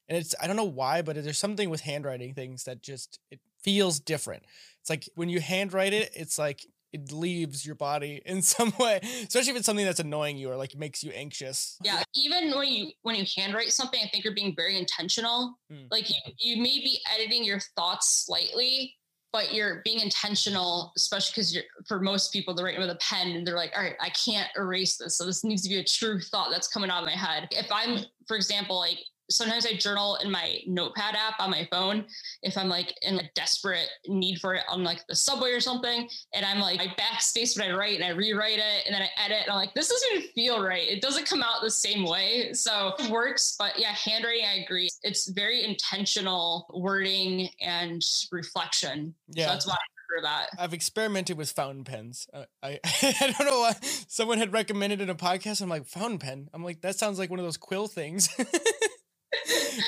And 0.09 0.17
it's, 0.17 0.33
I 0.41 0.47
don't 0.47 0.57
know 0.57 0.63
why, 0.63 1.01
but 1.01 1.15
there's 1.23 1.37
something 1.37 1.69
with 1.69 1.81
handwriting 1.81 2.33
things 2.33 2.63
that 2.63 2.81
just, 2.81 3.19
it 3.31 3.39
feels 3.61 3.99
different. 3.99 4.43
It's 4.81 4.89
like 4.89 5.07
when 5.15 5.29
you 5.29 5.39
handwrite 5.39 5.93
it, 5.93 6.11
it's 6.15 6.37
like 6.37 6.65
it 6.93 7.11
leaves 7.11 7.65
your 7.65 7.75
body 7.75 8.21
in 8.25 8.41
some 8.41 8.73
way 8.79 8.99
especially 9.03 9.51
if 9.51 9.57
it's 9.57 9.65
something 9.65 9.85
that's 9.85 9.99
annoying 9.99 10.37
you 10.37 10.49
or 10.49 10.55
like 10.55 10.75
makes 10.77 11.03
you 11.03 11.11
anxious. 11.11 11.77
Yeah 11.83 12.03
even 12.15 12.51
when 12.51 12.67
you 12.67 12.91
when 13.01 13.15
you 13.15 13.25
handwrite 13.35 13.71
something 13.71 13.99
i 14.03 14.07
think 14.07 14.23
you're 14.23 14.35
being 14.35 14.55
very 14.55 14.77
intentional. 14.77 15.57
Mm. 15.71 15.87
like 15.91 16.09
you, 16.09 16.15
you 16.37 16.61
may 16.61 16.79
be 16.79 16.99
editing 17.13 17.43
your 17.43 17.59
thoughts 17.75 18.25
slightly 18.25 18.95
but 19.31 19.53
you're 19.53 19.81
being 19.83 19.99
intentional 19.99 20.93
especially 20.95 21.31
because 21.31 21.53
you're 21.53 21.63
for 21.87 21.99
most 21.99 22.31
people 22.31 22.53
they're 22.53 22.65
writing 22.65 22.81
with 22.81 22.91
a 22.91 22.97
pen 22.97 23.29
and 23.29 23.45
they're 23.45 23.55
like 23.55 23.73
all 23.75 23.83
right 23.83 23.95
i 23.99 24.09
can't 24.09 24.49
erase 24.57 24.95
this 24.97 25.17
so 25.17 25.25
this 25.25 25.43
needs 25.43 25.63
to 25.63 25.69
be 25.69 25.79
a 25.79 25.83
true 25.83 26.19
thought 26.19 26.49
that's 26.51 26.67
coming 26.67 26.89
out 26.89 27.01
of 27.01 27.05
my 27.07 27.15
head. 27.15 27.47
If 27.51 27.67
i'm 27.71 28.05
for 28.27 28.37
example 28.37 28.77
like 28.77 28.99
sometimes 29.29 29.65
I 29.65 29.73
journal 29.73 30.17
in 30.23 30.31
my 30.31 30.59
notepad 30.67 31.15
app 31.15 31.39
on 31.39 31.51
my 31.51 31.67
phone 31.71 32.05
if 32.41 32.57
I'm 32.57 32.69
like 32.69 32.93
in 33.01 33.19
a 33.19 33.29
desperate 33.35 33.87
need 34.07 34.39
for 34.39 34.55
it 34.55 34.63
on 34.69 34.83
like 34.83 35.05
the 35.07 35.15
subway 35.15 35.51
or 35.51 35.59
something. 35.59 36.07
And 36.33 36.45
I'm 36.45 36.59
like, 36.59 36.79
I 36.79 36.87
backspace 36.99 37.57
what 37.57 37.67
I 37.67 37.73
write 37.73 37.95
and 37.95 38.03
I 38.03 38.09
rewrite 38.09 38.59
it 38.59 38.85
and 38.85 38.93
then 38.93 39.01
I 39.01 39.09
edit. 39.23 39.43
And 39.43 39.51
I'm 39.51 39.57
like, 39.57 39.73
this 39.73 39.89
doesn't 39.89 40.09
even 40.13 40.29
feel 40.33 40.61
right. 40.61 40.87
It 40.87 41.01
doesn't 41.01 41.25
come 41.25 41.41
out 41.41 41.61
the 41.61 41.71
same 41.71 42.05
way. 42.05 42.53
So 42.53 42.93
it 42.99 43.09
works. 43.09 43.55
But 43.57 43.79
yeah, 43.79 43.93
handwriting, 43.93 44.45
I 44.45 44.63
agree. 44.63 44.89
It's 45.03 45.29
very 45.29 45.63
intentional 45.63 46.67
wording 46.73 47.49
and 47.61 48.03
reflection. 48.31 49.13
Yeah. 49.29 49.47
So 49.47 49.53
that's 49.53 49.67
why 49.67 49.75
that. 50.21 50.49
I've 50.59 50.73
experimented 50.73 51.37
with 51.37 51.51
fountain 51.51 51.83
pens. 51.83 52.27
Uh, 52.33 52.45
I 52.61 52.79
I 52.85 53.33
don't 53.37 53.47
know 53.47 53.61
why 53.61 53.73
someone 54.07 54.37
had 54.37 54.53
recommended 54.53 55.01
in 55.01 55.09
a 55.09 55.15
podcast. 55.15 55.61
I'm 55.61 55.69
like 55.69 55.85
fountain 55.85 56.19
pen. 56.19 56.49
I'm 56.53 56.63
like 56.63 56.81
that 56.81 56.97
sounds 56.97 57.17
like 57.17 57.29
one 57.29 57.39
of 57.39 57.45
those 57.45 57.57
quill 57.57 57.87
things. 57.87 58.29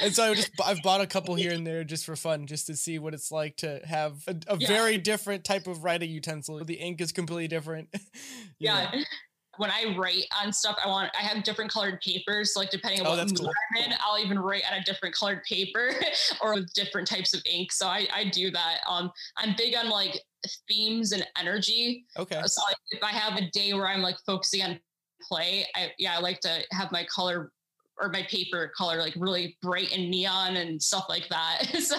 and 0.01 0.13
so 0.13 0.31
I 0.31 0.33
just 0.33 0.51
I've 0.63 0.81
bought 0.81 1.01
a 1.01 1.07
couple 1.07 1.35
here 1.35 1.51
and 1.51 1.65
there 1.65 1.83
just 1.83 2.05
for 2.05 2.15
fun, 2.15 2.47
just 2.47 2.67
to 2.67 2.75
see 2.75 2.99
what 2.99 3.13
it's 3.13 3.31
like 3.31 3.57
to 3.57 3.81
have 3.85 4.23
a, 4.27 4.35
a 4.47 4.57
yeah. 4.57 4.67
very 4.67 4.97
different 4.97 5.43
type 5.43 5.67
of 5.67 5.83
writing 5.83 6.09
utensil. 6.09 6.63
The 6.63 6.75
ink 6.75 7.01
is 7.01 7.11
completely 7.11 7.47
different. 7.47 7.89
yeah. 8.59 8.89
Know. 8.93 9.01
When 9.57 9.71
I 9.71 9.95
write 9.97 10.25
on 10.43 10.51
stuff, 10.51 10.75
I 10.83 10.89
want 10.89 11.11
I 11.17 11.23
have 11.23 11.45
different 11.45 11.71
colored 11.71 12.01
papers. 12.01 12.53
So 12.53 12.59
like 12.59 12.71
depending 12.71 12.99
on 12.99 13.07
oh, 13.07 13.11
what 13.11 13.25
mood 13.25 13.39
cool. 13.39 13.47
I'm 13.47 13.85
in, 13.85 13.97
I'll 14.05 14.19
even 14.19 14.37
write 14.37 14.63
on 14.69 14.77
a 14.77 14.83
different 14.83 15.15
colored 15.15 15.43
paper 15.45 15.93
or 16.41 16.55
with 16.55 16.73
different 16.73 17.07
types 17.07 17.33
of 17.33 17.41
ink. 17.49 17.71
So 17.71 17.87
I, 17.87 18.05
I 18.13 18.25
do 18.25 18.51
that. 18.51 18.79
Um, 18.85 19.09
I'm 19.37 19.55
big 19.57 19.73
on 19.77 19.87
like 19.87 20.19
themes 20.67 21.13
and 21.13 21.25
energy. 21.39 22.03
Okay. 22.17 22.41
So 22.45 22.61
like, 22.67 22.75
if 22.89 23.01
I 23.01 23.11
have 23.11 23.37
a 23.37 23.49
day 23.51 23.73
where 23.73 23.87
I'm 23.87 24.01
like 24.01 24.17
focusing 24.25 24.61
on 24.61 24.77
play, 25.21 25.65
I 25.73 25.91
yeah, 25.97 26.17
I 26.17 26.19
like 26.19 26.41
to 26.41 26.61
have 26.71 26.91
my 26.91 27.05
color 27.05 27.53
or 27.99 28.09
my 28.09 28.23
paper 28.23 28.71
color 28.77 28.97
like 28.97 29.13
really 29.15 29.57
bright 29.61 29.95
and 29.95 30.09
neon 30.09 30.57
and 30.57 30.81
stuff 30.81 31.05
like 31.09 31.27
that. 31.29 31.65
so, 31.79 31.97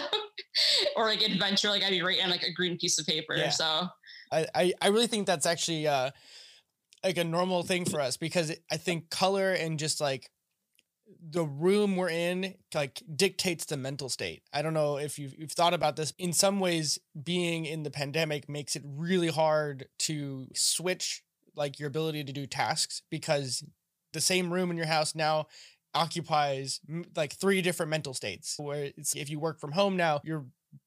or 0.96 1.04
like 1.04 1.22
adventure, 1.22 1.68
like 1.68 1.82
I'd 1.82 1.90
be 1.90 2.02
writing 2.02 2.24
on 2.24 2.30
like 2.30 2.42
a 2.42 2.52
green 2.52 2.78
piece 2.78 2.98
of 2.98 3.06
paper. 3.06 3.34
Yeah. 3.34 3.50
So 3.50 3.88
I, 4.32 4.46
I, 4.54 4.72
I 4.80 4.88
really 4.88 5.06
think 5.06 5.26
that's 5.26 5.46
actually 5.46 5.86
uh 5.86 6.10
like 7.04 7.18
a 7.18 7.24
normal 7.24 7.62
thing 7.62 7.84
for 7.84 8.00
us 8.00 8.16
because 8.16 8.52
I 8.70 8.76
think 8.76 9.10
color 9.10 9.52
and 9.52 9.78
just 9.78 10.00
like 10.00 10.30
the 11.30 11.44
room 11.44 11.96
we're 11.96 12.10
in 12.10 12.54
like 12.74 13.02
dictates 13.14 13.64
the 13.64 13.76
mental 13.76 14.08
state. 14.08 14.42
I 14.52 14.62
don't 14.62 14.74
know 14.74 14.96
if 14.96 15.18
you've, 15.18 15.34
you've 15.38 15.52
thought 15.52 15.74
about 15.74 15.96
this. 15.96 16.12
In 16.18 16.32
some 16.32 16.58
ways, 16.58 16.98
being 17.22 17.64
in 17.64 17.84
the 17.84 17.90
pandemic 17.90 18.48
makes 18.48 18.74
it 18.74 18.82
really 18.84 19.28
hard 19.28 19.86
to 20.00 20.48
switch 20.54 21.22
like 21.54 21.78
your 21.78 21.88
ability 21.88 22.24
to 22.24 22.32
do 22.32 22.46
tasks 22.46 23.02
because 23.10 23.64
the 24.12 24.20
same 24.20 24.52
room 24.52 24.70
in 24.70 24.76
your 24.76 24.86
house 24.86 25.14
now 25.14 25.46
occupies 25.96 26.80
like 27.16 27.34
three 27.34 27.62
different 27.62 27.90
mental 27.90 28.14
states 28.14 28.54
where 28.58 28.90
it's 28.96 29.14
if 29.14 29.30
you 29.30 29.38
work 29.38 29.58
from 29.58 29.72
home 29.72 29.96
now 29.96 30.20
your 30.24 30.44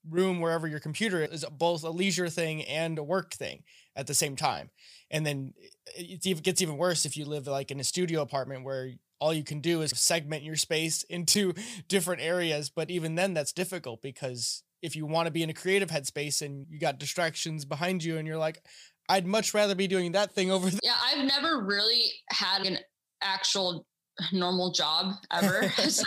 room 0.07 0.39
wherever 0.39 0.67
your 0.67 0.79
computer 0.79 1.23
is 1.23 1.43
both 1.57 1.83
a 1.83 1.89
leisure 1.89 2.29
thing 2.29 2.63
and 2.65 2.99
a 2.99 3.03
work 3.03 3.33
thing 3.33 3.63
at 3.95 4.07
the 4.07 4.13
same 4.13 4.35
time 4.35 4.69
and 5.09 5.25
then 5.25 5.53
it 5.97 6.43
gets 6.43 6.61
even 6.61 6.77
worse 6.77 7.05
if 7.05 7.17
you 7.17 7.25
live 7.25 7.47
like 7.47 7.71
in 7.71 7.79
a 7.79 7.83
studio 7.83 8.21
apartment 8.21 8.63
where 8.63 8.91
all 9.19 9.33
you 9.33 9.43
can 9.43 9.59
do 9.59 9.81
is 9.81 9.91
segment 9.95 10.43
your 10.43 10.55
space 10.55 11.03
into 11.09 11.53
different 11.87 12.21
areas 12.21 12.69
but 12.69 12.89
even 12.91 13.15
then 13.15 13.33
that's 13.33 13.53
difficult 13.53 14.01
because 14.01 14.63
if 14.81 14.95
you 14.95 15.05
want 15.05 15.25
to 15.25 15.31
be 15.31 15.43
in 15.43 15.49
a 15.49 15.53
creative 15.53 15.89
headspace 15.89 16.41
and 16.41 16.65
you 16.69 16.79
got 16.79 16.99
distractions 16.99 17.65
behind 17.65 18.03
you 18.03 18.17
and 18.17 18.27
you're 18.27 18.37
like 18.37 18.61
I'd 19.09 19.25
much 19.25 19.55
rather 19.55 19.73
be 19.73 19.87
doing 19.87 20.11
that 20.11 20.33
thing 20.33 20.51
over. 20.51 20.69
Yeah, 20.83 20.93
I've 21.03 21.25
never 21.25 21.65
really 21.65 22.11
had 22.29 22.65
an 22.65 22.77
actual 23.21 23.87
normal 24.31 24.71
job 24.71 25.15
ever. 25.31 25.69
so, 25.87 26.03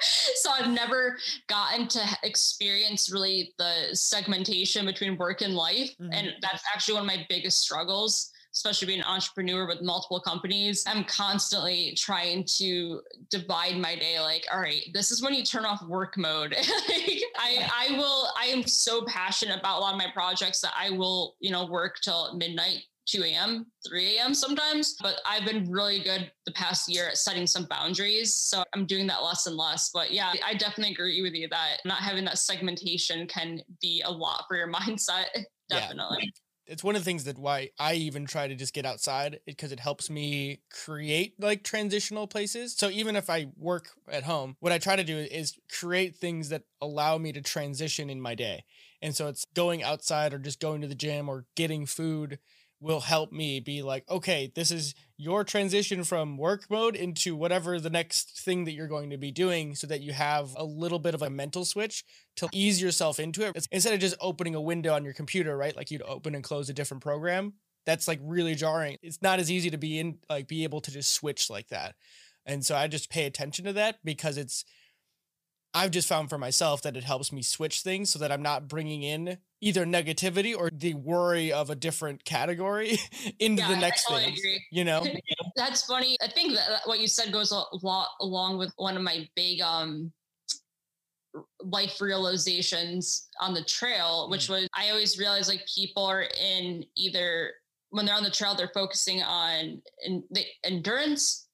so 0.00 0.50
I've 0.50 0.70
never 0.70 1.18
gotten 1.48 1.88
to 1.88 2.00
experience 2.22 3.10
really 3.10 3.54
the 3.58 3.94
segmentation 3.94 4.86
between 4.86 5.16
work 5.16 5.42
and 5.42 5.54
life. 5.54 5.94
Mm-hmm. 6.00 6.12
And 6.12 6.32
that's 6.40 6.62
actually 6.72 6.94
one 6.94 7.02
of 7.02 7.06
my 7.06 7.26
biggest 7.28 7.60
struggles 7.60 8.32
especially 8.58 8.86
being 8.86 8.98
an 8.98 9.06
entrepreneur 9.06 9.68
with 9.68 9.82
multiple 9.82 10.20
companies, 10.20 10.84
I'm 10.86 11.04
constantly 11.04 11.94
trying 11.96 12.44
to 12.58 13.02
divide 13.30 13.76
my 13.76 13.94
day. 13.94 14.18
Like, 14.18 14.46
all 14.52 14.58
right, 14.58 14.82
this 14.92 15.12
is 15.12 15.22
when 15.22 15.32
you 15.34 15.44
turn 15.44 15.64
off 15.64 15.80
work 15.82 16.16
mode. 16.16 16.56
I, 16.58 17.70
I 17.72 17.96
will, 17.96 18.28
I 18.36 18.46
am 18.46 18.66
so 18.66 19.04
passionate 19.04 19.60
about 19.60 19.78
a 19.78 19.80
lot 19.80 19.92
of 19.92 19.98
my 19.98 20.10
projects 20.12 20.60
that 20.62 20.72
I 20.76 20.90
will, 20.90 21.36
you 21.38 21.52
know, 21.52 21.66
work 21.66 22.00
till 22.00 22.34
midnight 22.34 22.82
2 23.08 23.24
a.m., 23.24 23.66
3 23.88 24.16
a.m. 24.16 24.34
sometimes. 24.34 24.96
But 25.00 25.20
I've 25.26 25.44
been 25.44 25.70
really 25.70 26.00
good 26.00 26.30
the 26.46 26.52
past 26.52 26.88
year 26.88 27.08
at 27.08 27.18
setting 27.18 27.46
some 27.46 27.64
boundaries. 27.64 28.34
So 28.34 28.62
I'm 28.74 28.86
doing 28.86 29.06
that 29.08 29.22
less 29.22 29.46
and 29.46 29.56
less. 29.56 29.90
But 29.92 30.12
yeah, 30.12 30.32
I 30.44 30.54
definitely 30.54 30.92
agree 30.92 31.22
with 31.22 31.34
you 31.34 31.48
that 31.48 31.78
not 31.84 31.98
having 31.98 32.24
that 32.26 32.38
segmentation 32.38 33.26
can 33.26 33.60
be 33.80 34.02
a 34.04 34.10
lot 34.10 34.44
for 34.48 34.56
your 34.56 34.72
mindset. 34.72 35.26
Definitely. 35.68 36.18
Yeah 36.22 36.30
it's 36.68 36.84
one 36.84 36.94
of 36.94 37.00
the 37.00 37.04
things 37.04 37.24
that 37.24 37.38
why 37.38 37.70
I 37.78 37.94
even 37.94 38.26
try 38.26 38.46
to 38.46 38.54
just 38.54 38.74
get 38.74 38.84
outside 38.84 39.40
because 39.46 39.72
it 39.72 39.80
helps 39.80 40.10
me 40.10 40.60
create 40.70 41.34
like 41.40 41.64
transitional 41.64 42.26
places. 42.26 42.76
So 42.76 42.90
even 42.90 43.16
if 43.16 43.30
I 43.30 43.46
work 43.56 43.88
at 44.10 44.24
home, 44.24 44.56
what 44.60 44.72
I 44.72 44.78
try 44.78 44.94
to 44.94 45.04
do 45.04 45.16
is 45.16 45.58
create 45.72 46.16
things 46.16 46.50
that 46.50 46.64
allow 46.80 47.16
me 47.16 47.32
to 47.32 47.40
transition 47.40 48.10
in 48.10 48.20
my 48.20 48.34
day. 48.34 48.64
And 49.00 49.16
so 49.16 49.28
it's 49.28 49.46
going 49.54 49.82
outside 49.82 50.34
or 50.34 50.38
just 50.38 50.60
going 50.60 50.82
to 50.82 50.88
the 50.88 50.94
gym 50.94 51.28
or 51.28 51.46
getting 51.56 51.86
food 51.86 52.38
will 52.80 53.00
help 53.00 53.32
me 53.32 53.60
be 53.60 53.82
like, 53.82 54.08
okay, 54.08 54.52
this 54.54 54.70
is 54.70 54.94
your 55.16 55.42
transition 55.42 56.04
from 56.04 56.36
work 56.36 56.70
mode 56.70 56.94
into 56.94 57.34
whatever 57.34 57.80
the 57.80 57.90
next 57.90 58.40
thing 58.40 58.64
that 58.64 58.72
you're 58.72 58.86
going 58.86 59.10
to 59.10 59.16
be 59.16 59.32
doing 59.32 59.74
so 59.74 59.86
that 59.86 60.00
you 60.00 60.12
have 60.12 60.54
a 60.56 60.64
little 60.64 61.00
bit 61.00 61.14
of 61.14 61.22
a 61.22 61.30
mental 61.30 61.64
switch 61.64 62.04
to 62.36 62.48
ease 62.52 62.80
yourself 62.80 63.18
into 63.18 63.42
it. 63.42 63.52
It's, 63.56 63.66
instead 63.72 63.94
of 63.94 64.00
just 64.00 64.14
opening 64.20 64.54
a 64.54 64.60
window 64.60 64.94
on 64.94 65.04
your 65.04 65.14
computer, 65.14 65.56
right? 65.56 65.76
Like 65.76 65.90
you'd 65.90 66.02
open 66.02 66.36
and 66.36 66.44
close 66.44 66.68
a 66.68 66.74
different 66.74 67.02
program. 67.02 67.54
That's 67.84 68.06
like 68.06 68.20
really 68.22 68.54
jarring. 68.54 68.96
It's 69.02 69.22
not 69.22 69.40
as 69.40 69.50
easy 69.50 69.70
to 69.70 69.78
be 69.78 69.98
in, 69.98 70.18
like, 70.30 70.46
be 70.46 70.62
able 70.64 70.80
to 70.82 70.92
just 70.92 71.12
switch 71.12 71.50
like 71.50 71.68
that. 71.68 71.96
And 72.46 72.64
so 72.64 72.76
I 72.76 72.86
just 72.86 73.10
pay 73.10 73.24
attention 73.24 73.64
to 73.64 73.72
that 73.72 73.96
because 74.04 74.36
it's, 74.36 74.64
I've 75.74 75.90
just 75.90 76.08
found 76.08 76.30
for 76.30 76.38
myself 76.38 76.82
that 76.82 76.96
it 76.96 77.04
helps 77.04 77.32
me 77.32 77.42
switch 77.42 77.82
things 77.82 78.10
so 78.10 78.18
that 78.18 78.32
I'm 78.32 78.42
not 78.42 78.68
bringing 78.68 79.02
in 79.02 79.38
either 79.60 79.84
negativity 79.84 80.56
or 80.56 80.70
the 80.72 80.94
worry 80.94 81.52
of 81.52 81.68
a 81.68 81.74
different 81.74 82.24
category 82.24 82.98
into 83.38 83.62
yeah, 83.62 83.68
the 83.68 83.76
next 83.76 84.04
totally 84.04 84.24
thing. 84.24 84.34
Agree. 84.34 84.64
You 84.70 84.84
know, 84.84 85.06
that's 85.56 85.82
funny. 85.82 86.16
I 86.22 86.28
think 86.28 86.54
that 86.54 86.80
what 86.84 87.00
you 87.00 87.06
said 87.06 87.32
goes 87.32 87.52
a 87.52 87.62
lot 87.82 88.08
along 88.20 88.58
with 88.58 88.72
one 88.76 88.96
of 88.96 89.02
my 89.02 89.28
big 89.36 89.60
um 89.60 90.12
life 91.60 92.00
realizations 92.00 93.28
on 93.40 93.54
the 93.54 93.64
trail, 93.64 94.28
which 94.30 94.46
mm. 94.46 94.50
was 94.50 94.68
I 94.74 94.90
always 94.90 95.18
realized 95.18 95.48
like 95.48 95.66
people 95.74 96.04
are 96.04 96.24
in 96.40 96.84
either 96.96 97.52
when 97.90 98.06
they're 98.06 98.14
on 98.14 98.22
the 98.22 98.30
trail, 98.30 98.54
they're 98.54 98.70
focusing 98.74 99.22
on 99.22 99.82
in 100.04 100.22
the 100.30 100.44
endurance 100.64 101.47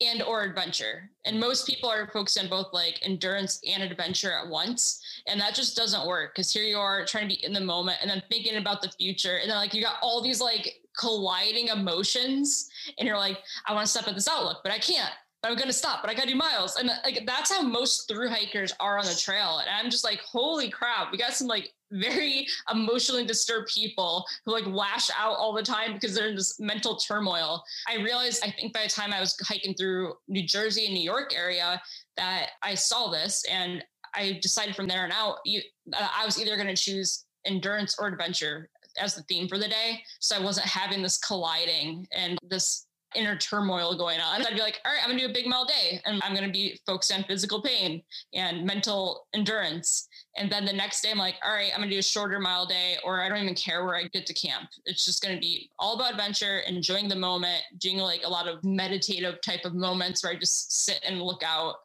and 0.00 0.22
or 0.22 0.42
adventure. 0.42 1.10
And 1.24 1.36
mm. 1.36 1.40
most 1.40 1.66
people 1.66 1.90
are 1.90 2.10
focused 2.12 2.38
on 2.38 2.48
both 2.48 2.68
like 2.72 2.98
endurance 3.02 3.60
and 3.66 3.82
adventure 3.82 4.32
at 4.32 4.48
once. 4.48 5.02
And 5.26 5.40
that 5.40 5.54
just 5.54 5.76
doesn't 5.76 6.06
work 6.06 6.34
because 6.34 6.52
here 6.52 6.64
you 6.64 6.78
are 6.78 7.04
trying 7.04 7.28
to 7.28 7.36
be 7.36 7.44
in 7.44 7.52
the 7.52 7.60
moment 7.60 7.98
and 8.00 8.10
then 8.10 8.22
thinking 8.30 8.56
about 8.56 8.82
the 8.82 8.90
future. 8.90 9.36
And 9.36 9.50
then 9.50 9.58
like 9.58 9.74
you 9.74 9.82
got 9.82 9.96
all 10.02 10.22
these 10.22 10.40
like 10.40 10.80
colliding 10.96 11.68
emotions 11.68 12.70
and 12.98 13.06
you're 13.06 13.18
like, 13.18 13.38
I 13.66 13.74
want 13.74 13.86
to 13.86 13.90
step 13.90 14.08
at 14.08 14.14
this 14.14 14.28
outlook, 14.28 14.58
but 14.62 14.72
I 14.72 14.78
can't. 14.78 15.12
But 15.42 15.50
I'm 15.50 15.56
gonna 15.56 15.72
stop, 15.72 16.02
but 16.02 16.10
I 16.10 16.14
gotta 16.14 16.28
do 16.28 16.34
miles. 16.34 16.76
And 16.76 16.90
like 17.02 17.24
that's 17.26 17.50
how 17.50 17.62
most 17.62 18.06
through 18.06 18.28
hikers 18.28 18.74
are 18.78 18.98
on 18.98 19.06
the 19.06 19.14
trail. 19.14 19.58
And 19.58 19.70
I'm 19.70 19.90
just 19.90 20.04
like, 20.04 20.20
holy 20.20 20.68
crap, 20.68 21.10
we 21.10 21.16
got 21.16 21.32
some 21.32 21.46
like 21.46 21.72
very 21.90 22.46
emotionally 22.72 23.24
disturbed 23.24 23.68
people 23.68 24.24
who 24.44 24.52
like 24.52 24.66
lash 24.66 25.10
out 25.18 25.36
all 25.36 25.52
the 25.52 25.62
time 25.62 25.94
because 25.94 26.14
they're 26.14 26.28
in 26.28 26.36
this 26.36 26.58
mental 26.60 26.96
turmoil. 26.96 27.62
I 27.88 27.96
realized, 27.96 28.44
I 28.44 28.50
think 28.50 28.72
by 28.72 28.84
the 28.84 28.88
time 28.88 29.12
I 29.12 29.20
was 29.20 29.36
hiking 29.42 29.74
through 29.74 30.14
New 30.28 30.46
Jersey 30.46 30.86
and 30.86 30.94
New 30.94 31.02
York 31.02 31.34
area, 31.36 31.80
that 32.16 32.50
I 32.62 32.74
saw 32.74 33.10
this 33.10 33.44
and 33.50 33.84
I 34.14 34.38
decided 34.42 34.74
from 34.76 34.88
there 34.88 35.04
on 35.04 35.12
out, 35.12 35.36
you, 35.44 35.60
I 35.94 36.24
was 36.24 36.40
either 36.40 36.56
going 36.56 36.74
to 36.74 36.76
choose 36.76 37.24
endurance 37.46 37.96
or 37.98 38.08
adventure 38.08 38.68
as 38.98 39.14
the 39.14 39.22
theme 39.22 39.48
for 39.48 39.58
the 39.58 39.68
day. 39.68 40.02
So 40.18 40.36
I 40.36 40.40
wasn't 40.40 40.66
having 40.66 41.02
this 41.02 41.18
colliding 41.18 42.06
and 42.12 42.38
this 42.48 42.86
inner 43.14 43.36
turmoil 43.36 43.96
going 43.96 44.20
on. 44.20 44.44
I'd 44.44 44.54
be 44.54 44.60
like, 44.60 44.80
all 44.84 44.92
right, 44.92 45.00
I'm 45.02 45.10
gonna 45.10 45.20
do 45.20 45.26
a 45.26 45.32
big 45.32 45.46
mile 45.46 45.64
day 45.64 46.00
and 46.04 46.20
I'm 46.22 46.34
gonna 46.34 46.50
be 46.50 46.78
focused 46.86 47.12
on 47.12 47.24
physical 47.24 47.60
pain 47.60 48.02
and 48.34 48.64
mental 48.64 49.26
endurance. 49.34 50.08
And 50.36 50.50
then 50.50 50.64
the 50.64 50.72
next 50.72 51.02
day, 51.02 51.10
I'm 51.10 51.18
like, 51.18 51.36
all 51.44 51.52
right, 51.52 51.70
I'm 51.74 51.80
gonna 51.80 51.90
do 51.90 51.98
a 51.98 52.02
shorter 52.02 52.38
mile 52.38 52.66
day, 52.66 52.96
or 53.04 53.20
I 53.20 53.28
don't 53.28 53.42
even 53.42 53.54
care 53.54 53.84
where 53.84 53.96
I 53.96 54.04
get 54.04 54.26
to 54.26 54.34
camp. 54.34 54.68
It's 54.84 55.04
just 55.04 55.22
gonna 55.22 55.40
be 55.40 55.70
all 55.78 55.96
about 55.96 56.12
adventure, 56.12 56.60
enjoying 56.60 57.08
the 57.08 57.16
moment, 57.16 57.62
doing 57.78 57.98
like 57.98 58.22
a 58.24 58.28
lot 58.28 58.46
of 58.46 58.62
meditative 58.62 59.40
type 59.40 59.64
of 59.64 59.74
moments 59.74 60.22
where 60.22 60.32
I 60.32 60.36
just 60.36 60.84
sit 60.84 61.00
and 61.06 61.20
look 61.20 61.42
out. 61.42 61.76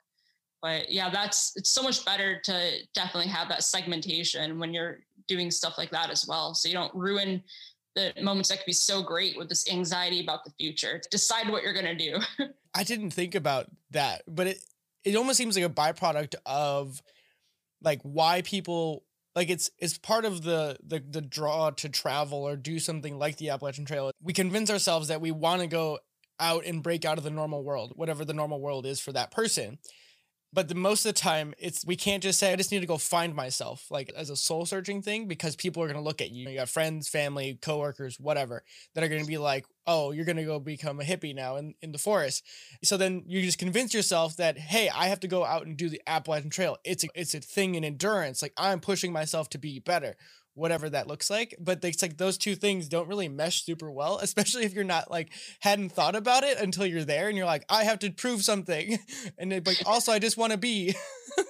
But 0.61 0.91
yeah, 0.91 1.09
that's 1.09 1.53
it's 1.55 1.69
so 1.69 1.81
much 1.81 2.05
better 2.05 2.39
to 2.41 2.71
definitely 2.93 3.31
have 3.31 3.49
that 3.49 3.63
segmentation 3.63 4.59
when 4.59 4.73
you're 4.73 4.99
doing 5.27 5.49
stuff 5.49 5.77
like 5.77 5.91
that 5.91 6.09
as 6.09 6.27
well. 6.27 6.53
So 6.53 6.67
you 6.67 6.75
don't 6.75 6.93
ruin 6.93 7.43
the 7.95 8.13
moments 8.21 8.49
that 8.49 8.59
could 8.59 8.65
be 8.65 8.73
so 8.73 9.01
great 9.01 9.37
with 9.37 9.49
this 9.49 9.69
anxiety 9.71 10.21
about 10.21 10.43
the 10.43 10.51
future. 10.51 11.01
Decide 11.09 11.49
what 11.49 11.63
you're 11.63 11.73
going 11.73 11.85
to 11.85 11.95
do. 11.95 12.19
I 12.75 12.83
didn't 12.83 13.11
think 13.11 13.35
about 13.35 13.67
that, 13.91 14.23
but 14.27 14.47
it 14.47 14.59
it 15.03 15.15
almost 15.15 15.37
seems 15.37 15.55
like 15.55 15.65
a 15.65 15.69
byproduct 15.69 16.35
of 16.45 17.01
like 17.85 18.01
why 18.01 18.41
people 18.41 19.03
like 19.35 19.49
it's 19.49 19.69
it's 19.79 19.97
part 19.97 20.25
of 20.25 20.43
the 20.43 20.77
the 20.85 21.01
the 21.07 21.21
draw 21.21 21.69
to 21.71 21.89
travel 21.89 22.39
or 22.39 22.57
do 22.57 22.79
something 22.79 23.17
like 23.17 23.37
the 23.37 23.49
Appalachian 23.49 23.85
Trail. 23.85 24.11
We 24.21 24.33
convince 24.33 24.69
ourselves 24.69 25.07
that 25.09 25.21
we 25.21 25.31
want 25.31 25.61
to 25.61 25.67
go 25.67 25.99
out 26.39 26.65
and 26.65 26.83
break 26.83 27.05
out 27.05 27.17
of 27.17 27.23
the 27.23 27.29
normal 27.29 27.63
world, 27.63 27.93
whatever 27.95 28.25
the 28.25 28.33
normal 28.33 28.59
world 28.59 28.85
is 28.85 28.99
for 28.99 29.13
that 29.13 29.31
person 29.31 29.77
but 30.55 30.69
the 30.69 30.75
most 30.75 31.05
of 31.05 31.13
the 31.13 31.19
time 31.19 31.53
it's 31.59 31.85
we 31.85 31.95
can't 31.95 32.23
just 32.23 32.39
say 32.39 32.51
i 32.51 32.55
just 32.55 32.71
need 32.71 32.79
to 32.79 32.87
go 32.87 32.97
find 32.97 33.35
myself 33.35 33.85
like 33.91 34.11
as 34.15 34.29
a 34.29 34.35
soul 34.35 34.65
searching 34.65 35.01
thing 35.01 35.27
because 35.27 35.55
people 35.55 35.83
are 35.83 35.87
going 35.87 35.97
to 35.97 36.03
look 36.03 36.21
at 36.21 36.31
you. 36.31 36.49
You 36.49 36.57
got 36.57 36.69
friends 36.69 37.07
family 37.07 37.59
coworkers 37.61 38.19
whatever 38.19 38.63
that 38.93 39.03
are 39.03 39.09
going 39.09 39.21
to 39.21 39.27
be 39.27 39.37
like 39.37 39.65
oh 39.85 40.11
you're 40.11 40.25
going 40.25 40.37
to 40.37 40.43
go 40.43 40.59
become 40.59 40.99
a 40.99 41.03
hippie 41.03 41.35
now 41.35 41.57
in, 41.57 41.75
in 41.81 41.91
the 41.91 41.97
forest. 41.97 42.43
So 42.83 42.97
then 42.97 43.23
you 43.27 43.41
just 43.41 43.59
convince 43.59 43.93
yourself 43.93 44.37
that 44.37 44.57
hey 44.57 44.89
i 44.89 45.07
have 45.07 45.19
to 45.19 45.27
go 45.27 45.45
out 45.45 45.65
and 45.65 45.77
do 45.77 45.89
the 45.89 46.01
appalachian 46.07 46.49
trail. 46.49 46.77
It's 46.83 47.03
a, 47.03 47.07
it's 47.13 47.35
a 47.35 47.41
thing 47.41 47.75
in 47.75 47.83
endurance. 47.83 48.41
Like 48.41 48.53
i'm 48.57 48.79
pushing 48.79 49.11
myself 49.11 49.49
to 49.49 49.57
be 49.57 49.79
better 49.79 50.15
whatever 50.55 50.89
that 50.89 51.07
looks 51.07 51.29
like. 51.29 51.55
But 51.59 51.83
it's 51.83 52.01
like 52.01 52.17
those 52.17 52.37
two 52.37 52.55
things 52.55 52.89
don't 52.89 53.07
really 53.07 53.29
mesh 53.29 53.63
super 53.63 53.91
well, 53.91 54.17
especially 54.17 54.63
if 54.63 54.73
you're 54.73 54.83
not 54.83 55.11
like 55.11 55.31
hadn't 55.59 55.91
thought 55.91 56.15
about 56.15 56.43
it 56.43 56.59
until 56.59 56.85
you're 56.85 57.03
there 57.03 57.27
and 57.27 57.37
you're 57.37 57.45
like, 57.45 57.65
I 57.69 57.83
have 57.83 57.99
to 57.99 58.09
prove 58.09 58.43
something. 58.43 58.97
And 59.37 59.51
it, 59.51 59.67
like 59.67 59.77
also 59.85 60.11
I 60.11 60.19
just 60.19 60.37
want 60.37 60.51
to 60.53 60.57
be. 60.57 60.95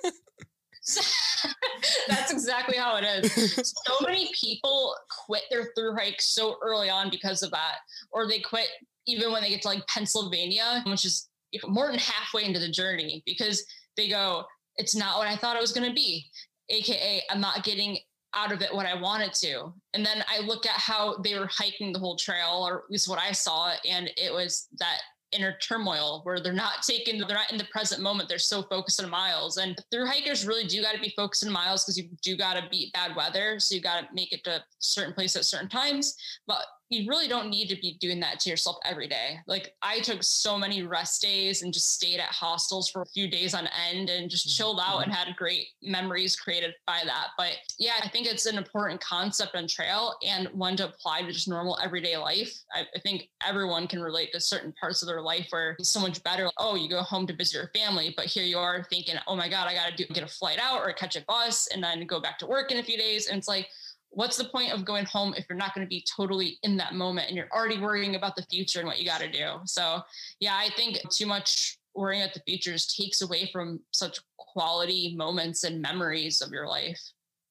That's 2.07 2.31
exactly 2.31 2.77
how 2.77 2.97
it 2.97 3.03
is. 3.03 3.73
So 3.85 3.93
many 4.01 4.31
people 4.33 4.95
quit 5.25 5.43
their 5.51 5.71
through 5.75 5.95
hike 5.95 6.21
so 6.21 6.57
early 6.63 6.89
on 6.89 7.09
because 7.09 7.43
of 7.43 7.51
that, 7.51 7.77
or 8.11 8.27
they 8.27 8.39
quit 8.39 8.67
even 9.07 9.31
when 9.31 9.43
they 9.43 9.49
get 9.49 9.61
to 9.61 9.67
like 9.67 9.85
Pennsylvania, 9.87 10.83
which 10.87 11.05
is 11.05 11.27
more 11.67 11.87
than 11.87 11.99
halfway 11.99 12.45
into 12.45 12.59
the 12.59 12.69
journey 12.69 13.21
because 13.25 13.63
they 13.97 14.09
go, 14.09 14.43
it's 14.77 14.95
not 14.95 15.19
what 15.19 15.27
I 15.27 15.35
thought 15.35 15.55
it 15.55 15.61
was 15.61 15.71
going 15.71 15.87
to 15.87 15.93
be. 15.93 16.25
AKA, 16.69 17.21
I'm 17.29 17.41
not 17.41 17.63
getting 17.63 17.97
out 18.35 18.51
of 18.51 18.61
it 18.61 18.73
what 18.73 18.85
I 18.85 18.99
wanted 18.99 19.33
to. 19.35 19.73
And 19.93 20.05
then 20.05 20.23
I 20.27 20.41
look 20.41 20.65
at 20.65 20.73
how 20.73 21.17
they 21.17 21.37
were 21.37 21.47
hiking 21.47 21.93
the 21.93 21.99
whole 21.99 22.15
trail, 22.15 22.65
or 22.67 22.79
at 22.79 22.91
least 22.91 23.07
what 23.07 23.19
I 23.19 23.31
saw, 23.31 23.73
and 23.87 24.09
it 24.17 24.33
was 24.33 24.67
that 24.79 24.99
inner 25.31 25.57
turmoil 25.61 26.21
where 26.23 26.39
they're 26.39 26.53
not 26.53 26.81
taking 26.81 27.19
they're 27.19 27.35
not 27.35 27.51
in 27.51 27.57
the 27.57 27.65
present 27.65 28.01
moment 28.01 28.29
they're 28.29 28.37
so 28.37 28.63
focused 28.63 29.03
on 29.03 29.09
miles 29.09 29.57
and 29.57 29.77
through 29.91 30.05
hikers 30.05 30.45
really 30.45 30.65
do 30.65 30.81
got 30.81 30.93
to 30.93 31.01
be 31.01 31.13
focused 31.15 31.45
on 31.45 31.51
miles 31.51 31.83
because 31.83 31.97
you 31.97 32.07
do 32.21 32.37
got 32.37 32.53
to 32.53 32.69
beat 32.69 32.93
bad 32.93 33.15
weather 33.15 33.59
so 33.59 33.75
you 33.75 33.81
got 33.81 34.01
to 34.01 34.07
make 34.13 34.31
it 34.31 34.43
to 34.43 34.63
certain 34.79 35.13
place 35.13 35.35
at 35.35 35.43
certain 35.43 35.67
times 35.67 36.15
but 36.47 36.63
you 36.89 37.09
really 37.09 37.27
don't 37.27 37.49
need 37.49 37.67
to 37.67 37.75
be 37.75 37.97
doing 37.99 38.19
that 38.19 38.39
to 38.39 38.49
yourself 38.49 38.77
every 38.85 39.07
day. 39.07 39.39
Like 39.47 39.73
I 39.81 39.99
took 39.99 40.21
so 40.21 40.57
many 40.57 40.83
rest 40.83 41.21
days 41.21 41.63
and 41.63 41.73
just 41.73 41.93
stayed 41.93 42.19
at 42.19 42.29
hostels 42.29 42.89
for 42.89 43.01
a 43.01 43.07
few 43.07 43.27
days 43.27 43.55
on 43.55 43.67
end 43.89 44.09
and 44.09 44.29
just 44.29 44.47
mm-hmm. 44.47 44.55
chilled 44.55 44.79
out 44.79 45.03
and 45.03 45.11
mm-hmm. 45.11 45.27
had 45.27 45.35
great 45.35 45.67
memories 45.81 46.35
created 46.35 46.73
by 46.85 47.01
that. 47.05 47.29
But 47.37 47.53
yeah, 47.79 47.93
I 48.03 48.07
think 48.07 48.27
it's 48.27 48.45
an 48.45 48.57
important 48.57 49.01
concept 49.01 49.55
on 49.55 49.67
trail 49.67 50.15
and 50.25 50.47
one 50.49 50.77
to 50.77 50.85
apply 50.85 51.23
to 51.23 51.31
just 51.31 51.47
normal 51.47 51.77
everyday 51.83 52.17
life. 52.17 52.53
I, 52.73 52.81
I 52.95 52.99
think 52.99 53.29
everyone 53.45 53.87
can 53.87 54.01
relate 54.01 54.31
to 54.33 54.39
certain 54.39 54.73
parts 54.79 55.01
of 55.01 55.07
their 55.07 55.21
life 55.21 55.47
where 55.49 55.75
it's 55.79 55.89
so 55.89 55.99
much 55.99 56.23
better. 56.23 56.49
Oh, 56.57 56.75
you 56.75 56.87
go 56.87 57.01
home 57.01 57.25
to 57.27 57.35
visit 57.35 57.55
your 57.55 57.71
family, 57.75 58.13
but 58.15 58.25
here 58.27 58.43
you 58.43 58.59
are 58.59 58.85
thinking, 58.89 59.15
oh 59.27 59.35
my 59.35 59.49
God, 59.49 59.67
I 59.67 59.73
got 59.73 59.89
to 59.89 59.95
do 59.95 60.05
get 60.13 60.23
a 60.23 60.27
flight 60.27 60.59
out 60.61 60.81
or 60.81 60.93
catch 60.93 61.15
a 61.15 61.25
bus 61.27 61.67
and 61.73 61.83
then 61.83 62.05
go 62.05 62.19
back 62.19 62.37
to 62.39 62.45
work 62.45 62.71
in 62.71 62.77
a 62.77 62.83
few 62.83 62.97
days. 62.97 63.27
And 63.27 63.37
it's 63.37 63.47
like, 63.47 63.69
what's 64.15 64.37
the 64.37 64.45
point 64.45 64.71
of 64.71 64.85
going 64.85 65.05
home 65.05 65.33
if 65.37 65.45
you're 65.49 65.57
not 65.57 65.75
going 65.75 65.85
to 65.85 65.89
be 65.89 66.03
totally 66.15 66.57
in 66.63 66.77
that 66.77 66.93
moment 66.93 67.27
and 67.27 67.35
you're 67.35 67.49
already 67.53 67.77
worrying 67.77 68.15
about 68.15 68.35
the 68.35 68.43
future 68.43 68.79
and 68.79 68.87
what 68.87 68.97
you 68.97 69.05
got 69.05 69.19
to 69.19 69.31
do? 69.31 69.59
So 69.65 70.01
yeah 70.39 70.55
i 70.55 70.69
think 70.75 70.97
too 71.09 71.25
much 71.25 71.77
worrying 71.93 72.23
about 72.23 72.33
the 72.33 72.41
future 72.41 72.71
futures 72.71 72.87
takes 72.87 73.21
away 73.21 73.49
from 73.51 73.79
such 73.91 74.19
quality 74.37 75.13
moments 75.15 75.63
and 75.63 75.81
memories 75.81 76.41
of 76.41 76.51
your 76.51 76.67
life. 76.67 76.99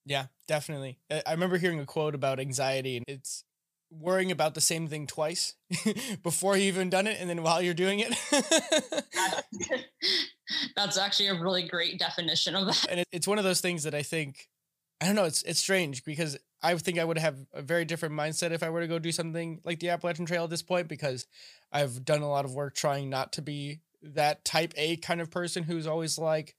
Yeah 0.07 0.27
definitely. 0.49 0.99
I 1.11 1.33
remember 1.33 1.59
hearing 1.59 1.81
a 1.81 1.87
quote 1.87 2.15
about 2.15 2.41
anxiety 2.41 2.97
and 2.97 3.05
it's 3.07 3.45
worrying 3.91 4.33
about 4.33 4.55
the 4.55 4.61
same 4.61 4.89
thing 4.89 5.07
twice 5.07 5.55
before 6.23 6.57
you 6.57 6.65
even 6.65 6.91
done 6.91 7.07
it 7.07 7.19
and 7.21 7.29
then 7.31 7.43
while 7.43 7.63
you're 7.63 7.75
doing 7.75 8.01
it. 8.01 8.15
That's 10.77 10.99
actually 10.99 11.29
a 11.29 11.41
really 11.41 11.69
great 11.69 11.99
definition 11.99 12.57
of 12.57 12.67
that. 12.67 12.87
And 12.91 13.05
it's 13.13 13.29
one 13.29 13.39
of 13.39 13.45
those 13.45 13.61
things 13.61 13.85
that 13.85 13.95
i 13.95 14.03
think 14.03 14.49
I 15.01 15.07
don't 15.07 15.17
know. 15.17 15.25
It's 15.25 15.43
it's 15.43 15.61
strange 15.61 16.05
because 16.05 16.39
I 16.65 16.75
think 16.77 16.99
I 16.99 17.05
would 17.05 17.19
have 17.19 17.37
a 17.53 17.61
very 17.61 17.85
different 17.85 18.15
mindset 18.15 18.51
if 18.51 18.63
I 18.63 18.71
were 18.71 18.81
to 18.81 18.89
go 18.89 18.99
do 18.99 19.13
something 19.13 19.61
like 19.65 19.81
the 19.81 19.91
Appalachian 19.91 20.25
Trail 20.25 20.45
at 20.45 20.51
this 20.51 20.63
point 20.63 20.89
because 20.89 21.27
I've 21.71 22.07
done 22.07 22.23
a 22.23 22.29
lot 22.29 22.47
of 22.47 22.55
work 22.55 22.75
trying 22.75 23.11
not 23.11 23.35
to 23.35 23.43
be 23.43 23.81
that 24.03 24.47
type 24.47 24.73
A 24.79 24.97
kind 24.97 25.21
of 25.21 25.31
person 25.31 25.63
who's 25.63 25.87
always 25.87 26.19
like 26.19 26.57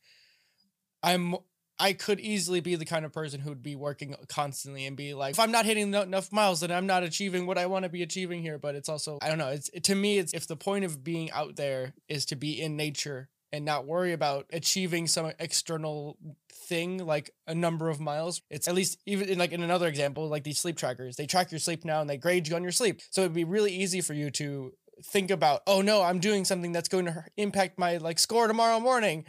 I'm 1.02 1.36
I 1.80 1.94
could 1.94 2.20
easily 2.20 2.62
be 2.62 2.76
the 2.76 2.86
kind 2.86 3.04
of 3.04 3.12
person 3.12 3.42
who'd 3.42 3.64
be 3.64 3.76
working 3.76 4.16
constantly 4.30 4.86
and 4.86 4.96
be 4.96 5.14
like, 5.14 5.32
if 5.32 5.40
I'm 5.40 5.52
not 5.52 5.66
hitting 5.66 5.94
enough 5.94 6.32
miles, 6.32 6.62
then 6.62 6.72
I'm 6.72 6.86
not 6.86 7.04
achieving 7.04 7.46
what 7.48 7.58
I 7.58 7.66
want 7.66 7.84
to 7.84 7.90
be 7.90 8.02
achieving 8.02 8.42
here. 8.42 8.58
But 8.58 8.76
it's 8.76 8.88
also, 8.88 9.18
I 9.22 9.28
don't 9.28 9.38
know. 9.38 9.50
It's 9.50 9.70
to 9.70 9.96
me, 9.96 10.20
it's 10.20 10.34
if 10.34 10.48
the 10.48 10.56
point 10.56 10.86
of 10.86 11.04
being 11.04 11.32
out 11.32 11.58
there 11.58 11.94
is 12.08 12.26
to 12.28 12.36
be 12.36 12.62
in 12.62 12.78
nature 12.78 13.30
and 13.56 13.66
not 13.66 13.86
worry 13.86 14.14
about 14.14 14.46
achieving 14.52 15.08
some 15.08 15.32
external 15.40 16.18
thing 16.52 16.98
like 16.98 17.32
a 17.48 17.56
number 17.56 17.90
of 17.90 18.00
miles. 18.00 18.42
It's 18.50 18.68
at 18.68 18.76
least 18.76 19.00
even 19.06 19.30
in 19.30 19.40
like 19.40 19.52
in 19.52 19.64
another 19.64 19.88
example, 19.88 20.28
like 20.28 20.44
these 20.44 20.60
sleep 20.60 20.78
trackers, 20.78 21.16
they 21.16 21.26
track 21.26 21.52
your 21.52 21.60
sleep 21.60 21.86
now 21.86 22.02
and 22.02 22.10
they 22.10 22.18
grade 22.18 22.48
you 22.48 22.56
on 22.56 22.64
your 22.64 22.72
sleep. 22.72 23.02
So 23.10 23.22
it'd 23.22 23.34
be 23.34 23.44
really 23.44 23.74
easy 23.74 24.02
for 24.02 24.14
you 24.14 24.30
to 24.32 24.74
think 25.04 25.32
about, 25.32 25.62
oh 25.68 25.82
no, 25.82 26.02
I'm 26.04 26.20
doing 26.20 26.46
something 26.46 26.72
that's 26.72 26.90
going 26.90 27.06
to 27.06 27.24
impact 27.38 27.80
my 27.80 27.98
like 27.98 28.20
score 28.20 28.48
tomorrow 28.48 28.80
morning. 28.80 29.26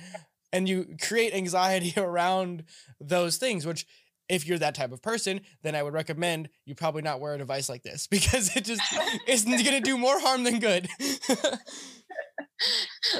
And 0.53 0.69
you 0.69 0.97
create 1.01 1.35
anxiety 1.35 1.93
around 2.01 2.65
those 3.01 3.37
things, 3.37 3.67
which 3.67 3.87
if 4.29 4.47
you're 4.47 4.59
that 4.59 4.75
type 4.75 4.93
of 4.93 5.03
person, 5.03 5.41
then 5.63 5.75
I 5.75 5.83
would 5.83 5.95
recommend 5.95 6.49
you 6.65 6.75
probably 6.75 7.03
not 7.03 7.21
wear 7.21 7.35
a 7.35 7.39
device 7.39 7.69
like 7.69 7.83
this 7.83 8.07
because 8.11 8.55
it 8.57 8.65
just 8.65 8.83
isn't 9.27 9.51
going 9.51 9.65
to 9.65 9.81
do 9.81 9.97
more 9.97 10.19
harm 10.21 10.45
than 10.45 10.59
good. 10.59 10.89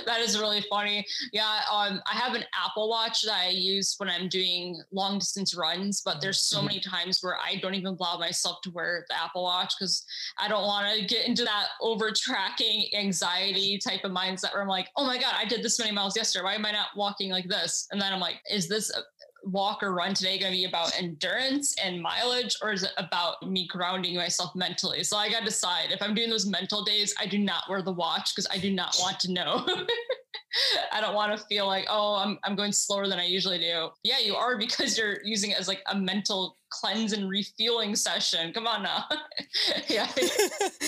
that 0.07 0.21
is 0.21 0.39
really 0.39 0.65
funny. 0.69 1.05
Yeah, 1.33 1.61
um, 1.71 2.01
I 2.11 2.17
have 2.17 2.35
an 2.35 2.45
Apple 2.55 2.89
Watch 2.89 3.23
that 3.23 3.35
I 3.35 3.49
use 3.49 3.95
when 3.99 4.09
I'm 4.09 4.29
doing 4.29 4.81
long 4.93 5.19
distance 5.19 5.55
runs, 5.55 6.01
but 6.05 6.21
there's 6.21 6.41
so 6.41 6.59
mm-hmm. 6.59 6.67
many 6.67 6.81
times 6.81 7.21
where 7.23 7.37
I 7.37 7.57
don't 7.57 7.75
even 7.75 7.97
allow 7.99 8.19
myself 8.19 8.59
to 8.65 8.71
wear 8.71 9.05
the 9.09 9.21
Apple 9.21 9.43
Watch 9.43 9.75
because 9.79 10.05
I 10.39 10.49
don't 10.49 10.63
want 10.63 10.99
to 10.99 11.05
get 11.05 11.27
into 11.27 11.45
that 11.45 11.69
over 11.81 12.11
tracking 12.11 12.89
anxiety 12.97 13.79
type 13.79 14.05
of 14.05 14.13
mindset 14.13 14.53
where 14.53 14.63
I'm 14.63 14.69
like, 14.69 14.89
oh 14.97 15.07
my 15.07 15.19
God, 15.19 15.35
I 15.37 15.45
did 15.45 15.63
this 15.63 15.79
many 15.79 15.93
miles 15.93 16.17
yesterday. 16.17 16.45
Why 16.45 16.55
am 16.55 16.67
I 16.67 16.73
not 16.73 16.89
walking 16.97 17.31
like 17.31 17.49
this? 17.49 17.87
And 17.91 18.01
then 18.01 18.13
I'm 18.13 18.21
like, 18.21 18.41
is 18.51 18.69
this 18.69 18.91
walk 19.47 19.83
or 19.83 19.95
run 19.95 20.15
today 20.15 20.39
going 20.39 20.53
to 20.53 20.59
be 20.59 20.65
about 20.65 20.97
endurance 20.99 21.75
and 21.83 22.01
mileage, 22.03 22.57
or 22.63 22.73
is 22.73 22.83
it 22.83 22.91
about 22.97 23.43
me 23.43 23.67
grounding 23.67 24.17
myself 24.17 24.55
mentally? 24.55 25.05
So 25.05 25.17
I 25.17 25.31
got 25.31 25.41
to 25.41 25.45
decide 25.45 25.93
if 25.93 26.03
I'm 26.03 26.15
doing 26.15 26.31
those 26.31 26.47
mental 26.47 26.85
days, 26.85 27.15
I 27.19 27.27
do 27.27 27.39
not 27.39 27.65
wear 27.69 27.83
the 27.83 27.93
watch 27.93 28.35
because 28.35 28.49
I 28.51 28.59
do 28.59 28.73
not 28.73 28.97
want 29.01 29.21
to 29.21 29.33
know. 29.33 29.67
I 30.93 31.01
don't 31.01 31.15
want 31.15 31.37
to 31.37 31.45
feel 31.47 31.67
like, 31.67 31.87
oh, 31.89 32.17
I'm, 32.17 32.39
I'm 32.45 32.57
going 32.57 32.73
slower 32.73 33.09
than 33.09 33.19
I 33.19 33.27
usually 33.27 33.59
do. 33.59 33.91
Yeah, 34.03 34.19
you 34.19 34.37
are 34.37 34.57
because 34.59 34.97
you're 34.97 35.19
using 35.25 35.51
it 35.51 35.61
as 35.61 35.69
like 35.69 35.83
a 35.91 35.97
mental 35.97 36.57
cleanse 36.81 37.13
and 37.13 37.29
refueling 37.29 37.95
session. 37.97 38.53
Come 38.53 38.67
on 38.67 38.83
now. 38.83 39.05
yeah. 39.89 40.09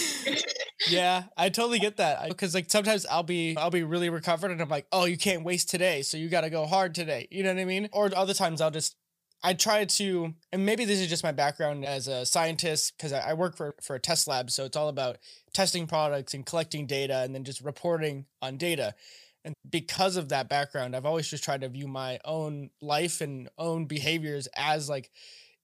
yeah, 0.89 1.25
I 1.37 1.49
totally 1.49 1.79
get 1.79 1.97
that. 1.97 2.29
Because 2.29 2.55
like 2.55 2.71
sometimes 2.71 3.07
I'll 3.07 3.23
be 3.23 3.57
I'll 3.57 3.71
be 3.71 3.83
really 3.83 4.11
recovered 4.11 4.51
and 4.51 4.61
I'm 4.61 4.69
like, 4.69 4.87
oh, 4.93 5.05
you 5.05 5.19
can't 5.19 5.45
waste 5.45 5.71
today. 5.71 6.03
So 6.03 6.17
you 6.17 6.29
gotta 6.29 6.51
go 6.51 6.67
hard 6.67 6.95
today. 6.95 7.29
You 7.31 7.43
know 7.43 7.53
what 7.55 7.61
I 7.61 7.65
mean? 7.65 7.89
Or 7.93 8.11
other 8.15 8.35
times 8.35 8.61
I'll 8.61 8.71
just 8.71 8.97
I 9.43 9.55
try 9.55 9.85
to, 9.85 10.35
and 10.53 10.67
maybe 10.67 10.85
this 10.85 10.99
is 10.99 11.09
just 11.09 11.23
my 11.23 11.31
background 11.31 11.85
as 11.85 12.09
a 12.09 12.27
scientist 12.27 12.95
because 12.97 13.13
I, 13.13 13.31
I 13.31 13.35
work 13.35 13.57
for, 13.57 13.77
for 13.81 13.95
a 13.95 14.01
test 14.01 14.27
lab. 14.27 14.51
So 14.51 14.65
it's 14.65 14.77
all 14.77 14.89
about 14.89 15.19
testing 15.53 15.87
products 15.87 16.35
and 16.35 16.45
collecting 16.45 16.87
data 16.87 17.19
and 17.19 17.35
then 17.35 17.45
just 17.45 17.61
reporting 17.61 18.27
on 18.43 18.57
data. 18.57 18.95
And 19.45 19.55
because 19.69 20.17
of 20.17 20.31
that 20.31 20.49
background, 20.49 20.97
I've 20.97 21.07
always 21.07 21.29
just 21.29 21.45
tried 21.45 21.61
to 21.61 21.69
view 21.69 21.87
my 21.87 22.19
own 22.25 22.71
life 22.83 23.21
and 23.21 23.49
own 23.57 23.87
behaviors 23.87 24.49
as 24.57 24.89
like 24.89 25.11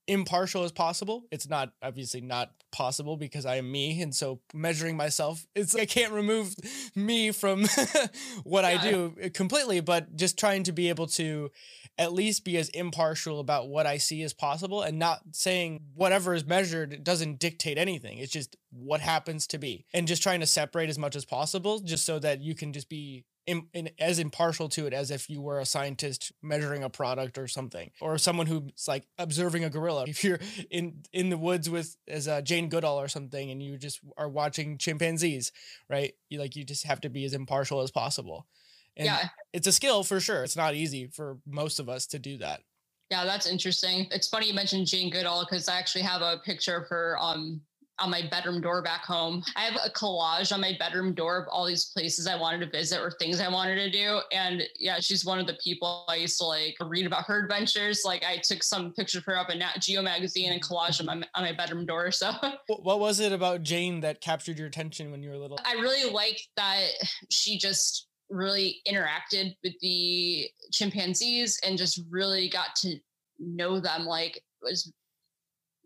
impartial 0.07 0.65
as 0.65 0.73
possible. 0.73 1.25
It's 1.31 1.49
not 1.49 1.73
obviously 1.83 2.21
not 2.21 2.51
possible 2.73 3.17
because 3.17 3.47
I 3.47 3.57
am 3.57 3.71
me. 3.71 4.03
And 4.03 4.15
so 4.15 4.41
measuring 4.53 4.97
myself, 4.97 5.47
it's 5.55 5.75
I 5.75 5.87
can't 5.87 6.13
remove 6.13 6.55
me 6.95 7.31
from 7.31 7.63
what 8.45 8.65
yeah. 8.65 8.69
I 8.69 8.91
do 8.91 9.15
uh, 9.25 9.29
completely, 9.33 9.81
but 9.81 10.17
just 10.17 10.39
trying 10.39 10.65
to 10.65 10.73
be 10.73 10.89
able 10.89 11.07
to 11.09 11.51
at 11.97 12.13
least 12.13 12.45
be 12.45 12.57
as 12.57 12.69
impartial 12.71 13.39
about 13.39 13.69
what 13.69 13.87
I 13.87 13.99
see 13.99 14.23
as 14.23 14.33
possible 14.33 14.83
and 14.83 14.99
not 14.99 15.21
saying 15.33 15.81
whatever 15.95 16.35
is 16.35 16.45
measured 16.45 17.05
doesn't 17.05 17.39
dictate 17.39 17.79
anything. 17.79 18.19
It's 18.19 18.33
just 18.33 18.57
what 18.71 19.01
happens 19.01 19.47
to 19.49 19.59
be. 19.59 19.87
And 19.95 20.09
just 20.09 20.23
trying 20.23 20.41
to 20.41 20.47
separate 20.47 20.89
as 20.89 20.99
much 20.99 21.15
as 21.15 21.25
possible 21.25 21.79
just 21.79 22.05
so 22.05 22.19
that 22.19 22.41
you 22.41 22.55
can 22.55 22.73
just 22.73 22.89
be 22.89 23.25
in, 23.47 23.67
in, 23.73 23.91
as 23.99 24.19
impartial 24.19 24.69
to 24.71 24.87
it 24.87 24.93
as 24.93 25.11
if 25.11 25.29
you 25.29 25.41
were 25.41 25.61
a 25.61 25.67
scientist 25.67 26.33
measuring 26.43 26.83
a 26.83 26.91
product 26.91 27.37
or 27.39 27.47
something, 27.47 27.91
or 28.01 28.17
someone 28.19 28.47
who's 28.47 28.89
like 28.89 29.07
observing 29.19 29.65
a 29.65 29.71
gorilla. 29.71 30.05
If 30.07 30.25
you're 30.25 30.41
in 30.71 31.03
in 31.13 31.31
the 31.31 31.39
woods 31.39 31.69
with 31.69 31.97
as 32.09 32.27
a 32.27 32.43
Jane 32.43 32.69
Goodall 32.69 33.01
or 33.01 33.09
something, 33.09 33.51
and 33.51 33.63
you 33.63 33.77
just 33.77 34.01
are 34.17 34.29
watching 34.29 34.79
chimpanzees, 34.79 35.53
right? 35.89 36.15
You 36.31 36.39
like 36.39 36.57
you 36.57 36.65
just 36.65 36.87
have 36.87 37.01
to 37.03 37.11
be 37.11 37.25
as 37.25 37.35
impartial 37.35 37.81
as 37.81 37.91
possible. 37.91 38.47
And 38.97 39.07
yeah, 39.07 39.29
it's 39.53 39.67
a 39.67 39.73
skill 39.73 40.05
for 40.05 40.21
sure. 40.21 40.45
It's 40.45 40.57
not 40.57 40.75
easy 40.75 41.09
for 41.09 41.39
most 41.47 41.81
of 41.81 41.89
us 41.89 42.07
to 42.09 42.19
do 42.19 42.39
that. 42.39 42.61
Yeah, 43.11 43.25
that's 43.25 43.47
interesting. 43.47 44.07
It's 44.11 44.29
funny 44.29 44.49
you 44.49 44.55
mentioned 44.55 44.87
Jane 44.87 45.11
Goodall 45.11 45.45
because 45.45 45.69
I 45.69 45.79
actually 45.79 46.03
have 46.03 46.23
a 46.23 46.39
picture 46.45 46.77
of 46.77 46.89
her 46.89 47.17
um 47.21 47.61
on 47.99 48.11
my 48.11 48.23
bedroom 48.31 48.61
door 48.61 48.83
back 48.83 49.05
home. 49.05 49.43
I 49.57 49.63
have 49.63 49.79
a 49.85 49.91
collage 49.91 50.53
on 50.53 50.61
my 50.61 50.77
bedroom 50.79 51.15
door 51.15 51.39
of 51.39 51.49
all 51.49 51.65
these 51.65 51.87
places 51.87 52.27
I 52.27 52.37
wanted 52.37 52.61
to 52.61 52.71
visit 52.71 53.01
or 53.01 53.11
things 53.11 53.41
I 53.41 53.49
wanted 53.49 53.77
to 53.77 53.91
do. 53.91 54.21
And 54.33 54.63
yeah, 54.79 54.99
she's 55.01 55.25
one 55.25 55.39
of 55.39 55.47
the 55.47 55.57
people 55.63 56.05
I 56.09 56.17
used 56.17 56.39
to 56.39 56.45
like 56.45 56.77
read 56.81 57.07
about 57.07 57.25
her 57.27 57.45
adventures. 57.45 58.03
Like 58.05 58.25
I 58.25 58.39
took 58.39 58.63
some 58.63 58.93
pictures 58.93 59.21
of 59.21 59.25
her 59.27 59.39
up 59.39 59.51
in 59.51 59.59
Nat 59.61 59.79
Geo 59.81 60.03
magazine 60.03 60.53
and 60.53 60.63
collage 60.63 61.01
on 61.01 61.07
my, 61.07 61.27
on 61.35 61.45
my 61.45 61.53
bedroom 61.53 61.87
door. 61.87 62.11
So 62.11 62.33
what 62.69 62.99
was 62.99 63.21
it 63.21 63.33
about 63.33 63.63
Jane 63.63 64.01
that 64.01 64.21
captured 64.21 64.59
your 64.59 64.69
attention 64.69 65.11
when 65.11 65.23
you 65.23 65.31
were 65.31 65.39
little? 65.39 65.59
I 65.65 65.75
really 65.75 66.11
liked 66.11 66.49
that 66.57 66.89
she 67.31 67.59
just 67.59 68.09
really 68.31 68.81
interacted 68.89 69.55
with 69.63 69.75
the 69.81 70.49
chimpanzees 70.73 71.61
and 71.65 71.79
just 71.79 72.01
really 72.11 72.49
got 72.49 72.75
to 72.75 72.97
know 73.39 73.79
them 73.79 74.07
like 74.07 74.37
it 74.37 74.43
was 74.63 74.93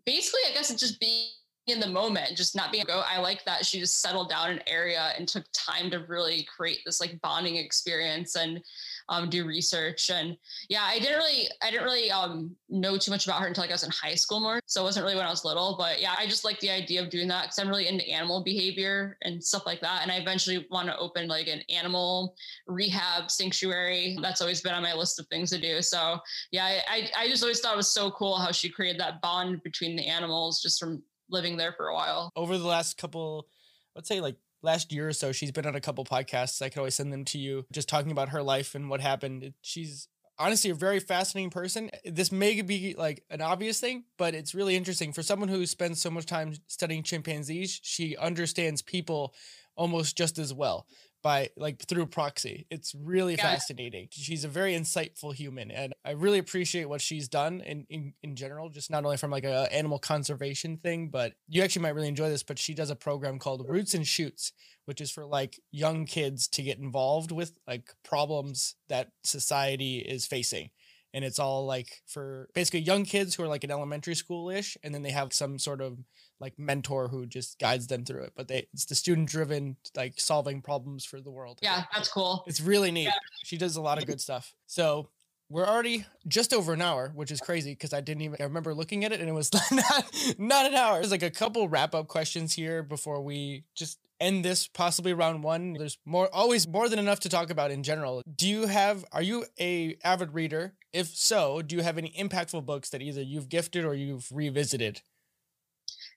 basically 0.05 0.39
i 0.47 0.53
guess 0.53 0.71
it 0.71 0.77
just 0.77 0.99
being 0.99 1.27
in 1.71 1.79
the 1.79 1.87
moment, 1.87 2.35
just 2.35 2.55
not 2.55 2.71
being 2.71 2.85
go. 2.89 3.03
I 3.07 3.19
like 3.19 3.45
that 3.45 3.65
she 3.65 3.79
just 3.79 4.01
settled 4.01 4.29
down 4.29 4.49
an 4.49 4.61
area 4.67 5.11
and 5.17 5.27
took 5.27 5.45
time 5.53 5.89
to 5.91 5.99
really 5.99 6.47
create 6.55 6.79
this 6.85 6.99
like 6.99 7.19
bonding 7.21 7.57
experience 7.57 8.35
and 8.35 8.61
um, 9.09 9.29
do 9.29 9.45
research. 9.45 10.09
And 10.09 10.37
yeah, 10.69 10.83
I 10.83 10.99
didn't 10.99 11.17
really, 11.17 11.47
I 11.61 11.71
didn't 11.71 11.85
really 11.85 12.11
um, 12.11 12.55
know 12.69 12.97
too 12.97 13.11
much 13.11 13.25
about 13.25 13.41
her 13.41 13.47
until 13.47 13.63
like 13.63 13.71
I 13.71 13.73
was 13.73 13.83
in 13.83 13.91
high 13.91 14.15
school 14.15 14.39
more. 14.39 14.59
So 14.65 14.81
it 14.81 14.85
wasn't 14.85 15.03
really 15.03 15.15
when 15.15 15.25
I 15.25 15.29
was 15.29 15.45
little, 15.45 15.75
but 15.77 16.01
yeah, 16.01 16.15
I 16.17 16.25
just 16.25 16.45
like 16.45 16.59
the 16.59 16.69
idea 16.69 17.01
of 17.01 17.09
doing 17.09 17.27
that 17.29 17.43
because 17.43 17.59
I'm 17.59 17.67
really 17.67 17.87
into 17.87 18.07
animal 18.07 18.43
behavior 18.43 19.17
and 19.23 19.43
stuff 19.43 19.65
like 19.65 19.81
that. 19.81 20.01
And 20.03 20.11
I 20.11 20.17
eventually 20.17 20.67
want 20.69 20.87
to 20.87 20.97
open 20.97 21.27
like 21.27 21.47
an 21.47 21.61
animal 21.69 22.35
rehab 22.67 23.31
sanctuary. 23.31 24.17
That's 24.21 24.41
always 24.41 24.61
been 24.61 24.73
on 24.73 24.83
my 24.83 24.93
list 24.93 25.19
of 25.19 25.27
things 25.27 25.49
to 25.51 25.59
do. 25.59 25.81
So 25.81 26.19
yeah, 26.51 26.81
I, 26.89 27.09
I 27.17 27.27
just 27.27 27.43
always 27.43 27.59
thought 27.59 27.73
it 27.73 27.77
was 27.77 27.89
so 27.89 28.11
cool 28.11 28.37
how 28.37 28.51
she 28.51 28.69
created 28.69 28.99
that 29.01 29.21
bond 29.21 29.63
between 29.63 29.95
the 29.95 30.07
animals 30.07 30.61
just 30.61 30.79
from 30.79 31.01
living 31.29 31.57
there 31.57 31.73
for 31.73 31.87
a 31.87 31.93
while. 31.93 32.31
Over 32.35 32.57
the 32.57 32.67
last 32.67 32.97
couple, 32.97 33.47
let's 33.95 34.07
say 34.07 34.21
like 34.21 34.35
last 34.61 34.91
year 34.91 35.09
or 35.09 35.13
so, 35.13 35.31
she's 35.31 35.51
been 35.51 35.65
on 35.65 35.75
a 35.75 35.81
couple 35.81 36.03
podcasts. 36.05 36.61
I 36.61 36.69
could 36.69 36.79
always 36.79 36.95
send 36.95 37.13
them 37.13 37.25
to 37.25 37.37
you, 37.37 37.65
just 37.71 37.89
talking 37.89 38.11
about 38.11 38.29
her 38.29 38.43
life 38.43 38.75
and 38.75 38.89
what 38.89 39.01
happened. 39.01 39.53
She's 39.61 40.07
honestly 40.37 40.69
a 40.69 40.75
very 40.75 40.99
fascinating 40.99 41.49
person. 41.49 41.89
This 42.05 42.31
may 42.31 42.61
be 42.61 42.95
like 42.97 43.23
an 43.29 43.41
obvious 43.41 43.79
thing, 43.79 44.05
but 44.17 44.33
it's 44.33 44.55
really 44.55 44.75
interesting 44.75 45.13
for 45.13 45.23
someone 45.23 45.49
who 45.49 45.65
spends 45.65 46.01
so 46.01 46.09
much 46.09 46.25
time 46.25 46.53
studying 46.67 47.03
chimpanzees. 47.03 47.79
She 47.83 48.15
understands 48.17 48.81
people 48.81 49.33
almost 49.75 50.17
just 50.17 50.37
as 50.37 50.53
well 50.53 50.85
by 51.21 51.49
like 51.57 51.85
through 51.87 52.07
proxy. 52.07 52.65
It's 52.69 52.95
really 52.95 53.35
fascinating. 53.35 54.07
She's 54.11 54.43
a 54.43 54.47
very 54.47 54.73
insightful 54.73 55.33
human 55.33 55.71
and 55.71 55.93
I 56.05 56.11
really 56.11 56.39
appreciate 56.39 56.87
what 56.87 57.01
she's 57.01 57.27
done 57.27 57.61
in, 57.61 57.85
in, 57.89 58.13
in 58.23 58.35
general, 58.35 58.69
just 58.69 58.89
not 58.89 59.05
only 59.05 59.17
from 59.17 59.31
like 59.31 59.43
a 59.43 59.71
animal 59.73 59.99
conservation 59.99 60.77
thing, 60.77 61.09
but 61.09 61.33
you 61.47 61.61
actually 61.61 61.83
might 61.83 61.95
really 61.95 62.07
enjoy 62.07 62.29
this, 62.29 62.43
but 62.43 62.59
she 62.59 62.73
does 62.73 62.89
a 62.89 62.95
program 62.95 63.39
called 63.39 63.65
Roots 63.67 63.93
and 63.93 64.07
Shoots, 64.07 64.53
which 64.85 65.01
is 65.01 65.11
for 65.11 65.25
like 65.25 65.59
young 65.71 66.05
kids 66.05 66.47
to 66.49 66.63
get 66.63 66.79
involved 66.79 67.31
with 67.31 67.53
like 67.67 67.93
problems 68.03 68.75
that 68.87 69.09
society 69.23 69.99
is 69.99 70.25
facing 70.25 70.69
and 71.13 71.25
it's 71.25 71.39
all 71.39 71.65
like 71.65 72.01
for 72.07 72.49
basically 72.53 72.81
young 72.81 73.03
kids 73.03 73.35
who 73.35 73.43
are 73.43 73.47
like 73.47 73.63
in 73.63 73.71
elementary 73.71 74.15
school 74.15 74.49
ish, 74.49 74.77
and 74.83 74.93
then 74.93 75.01
they 75.01 75.11
have 75.11 75.33
some 75.33 75.59
sort 75.59 75.81
of 75.81 75.97
like 76.39 76.57
mentor 76.57 77.07
who 77.07 77.25
just 77.25 77.59
guides 77.59 77.87
them 77.87 78.05
through 78.05 78.23
it. 78.23 78.33
But 78.35 78.47
they 78.47 78.67
it's 78.73 78.85
the 78.85 78.95
student 78.95 79.29
driven 79.29 79.77
like 79.95 80.19
solving 80.19 80.61
problems 80.61 81.05
for 81.05 81.21
the 81.21 81.31
world. 81.31 81.59
Yeah, 81.61 81.83
that's 81.93 82.09
cool. 82.09 82.43
It's 82.47 82.61
really 82.61 82.91
neat. 82.91 83.05
Yeah. 83.05 83.13
She 83.43 83.57
does 83.57 83.75
a 83.75 83.81
lot 83.81 83.97
of 83.97 84.05
good 84.05 84.21
stuff. 84.21 84.53
So 84.67 85.09
we're 85.49 85.65
already 85.65 86.05
just 86.27 86.53
over 86.53 86.73
an 86.73 86.81
hour, 86.81 87.11
which 87.15 87.31
is 87.31 87.41
crazy 87.41 87.71
because 87.71 87.93
I 87.93 88.01
didn't 88.01 88.21
even 88.21 88.37
I 88.39 88.43
remember 88.43 88.73
looking 88.73 89.03
at 89.03 89.11
it 89.11 89.19
and 89.19 89.27
it 89.27 89.33
was 89.33 89.51
not 89.71 90.35
not 90.37 90.65
an 90.67 90.75
hour. 90.75 90.95
There's 90.95 91.11
like 91.11 91.23
a 91.23 91.31
couple 91.31 91.67
wrap 91.67 91.95
up 91.95 92.07
questions 92.07 92.53
here 92.53 92.83
before 92.83 93.21
we 93.21 93.63
just 93.75 93.99
end 94.19 94.45
this 94.45 94.67
possibly 94.67 95.13
round 95.13 95.43
one. 95.43 95.73
There's 95.73 95.97
more 96.05 96.29
always 96.33 96.67
more 96.67 96.89
than 96.89 96.99
enough 96.99 97.19
to 97.21 97.29
talk 97.29 97.49
about 97.49 97.71
in 97.71 97.83
general. 97.83 98.23
Do 98.35 98.47
you 98.47 98.67
have 98.67 99.05
are 99.11 99.21
you 99.21 99.45
a 99.59 99.97
avid 100.03 100.33
reader? 100.33 100.73
If 100.91 101.07
so, 101.07 101.61
do 101.61 101.75
you 101.75 101.83
have 101.83 101.97
any 101.97 102.11
impactful 102.11 102.65
books 102.65 102.89
that 102.89 103.01
either 103.01 103.21
you've 103.21 103.49
gifted 103.49 103.85
or 103.85 103.93
you've 103.93 104.27
revisited? 104.31 105.01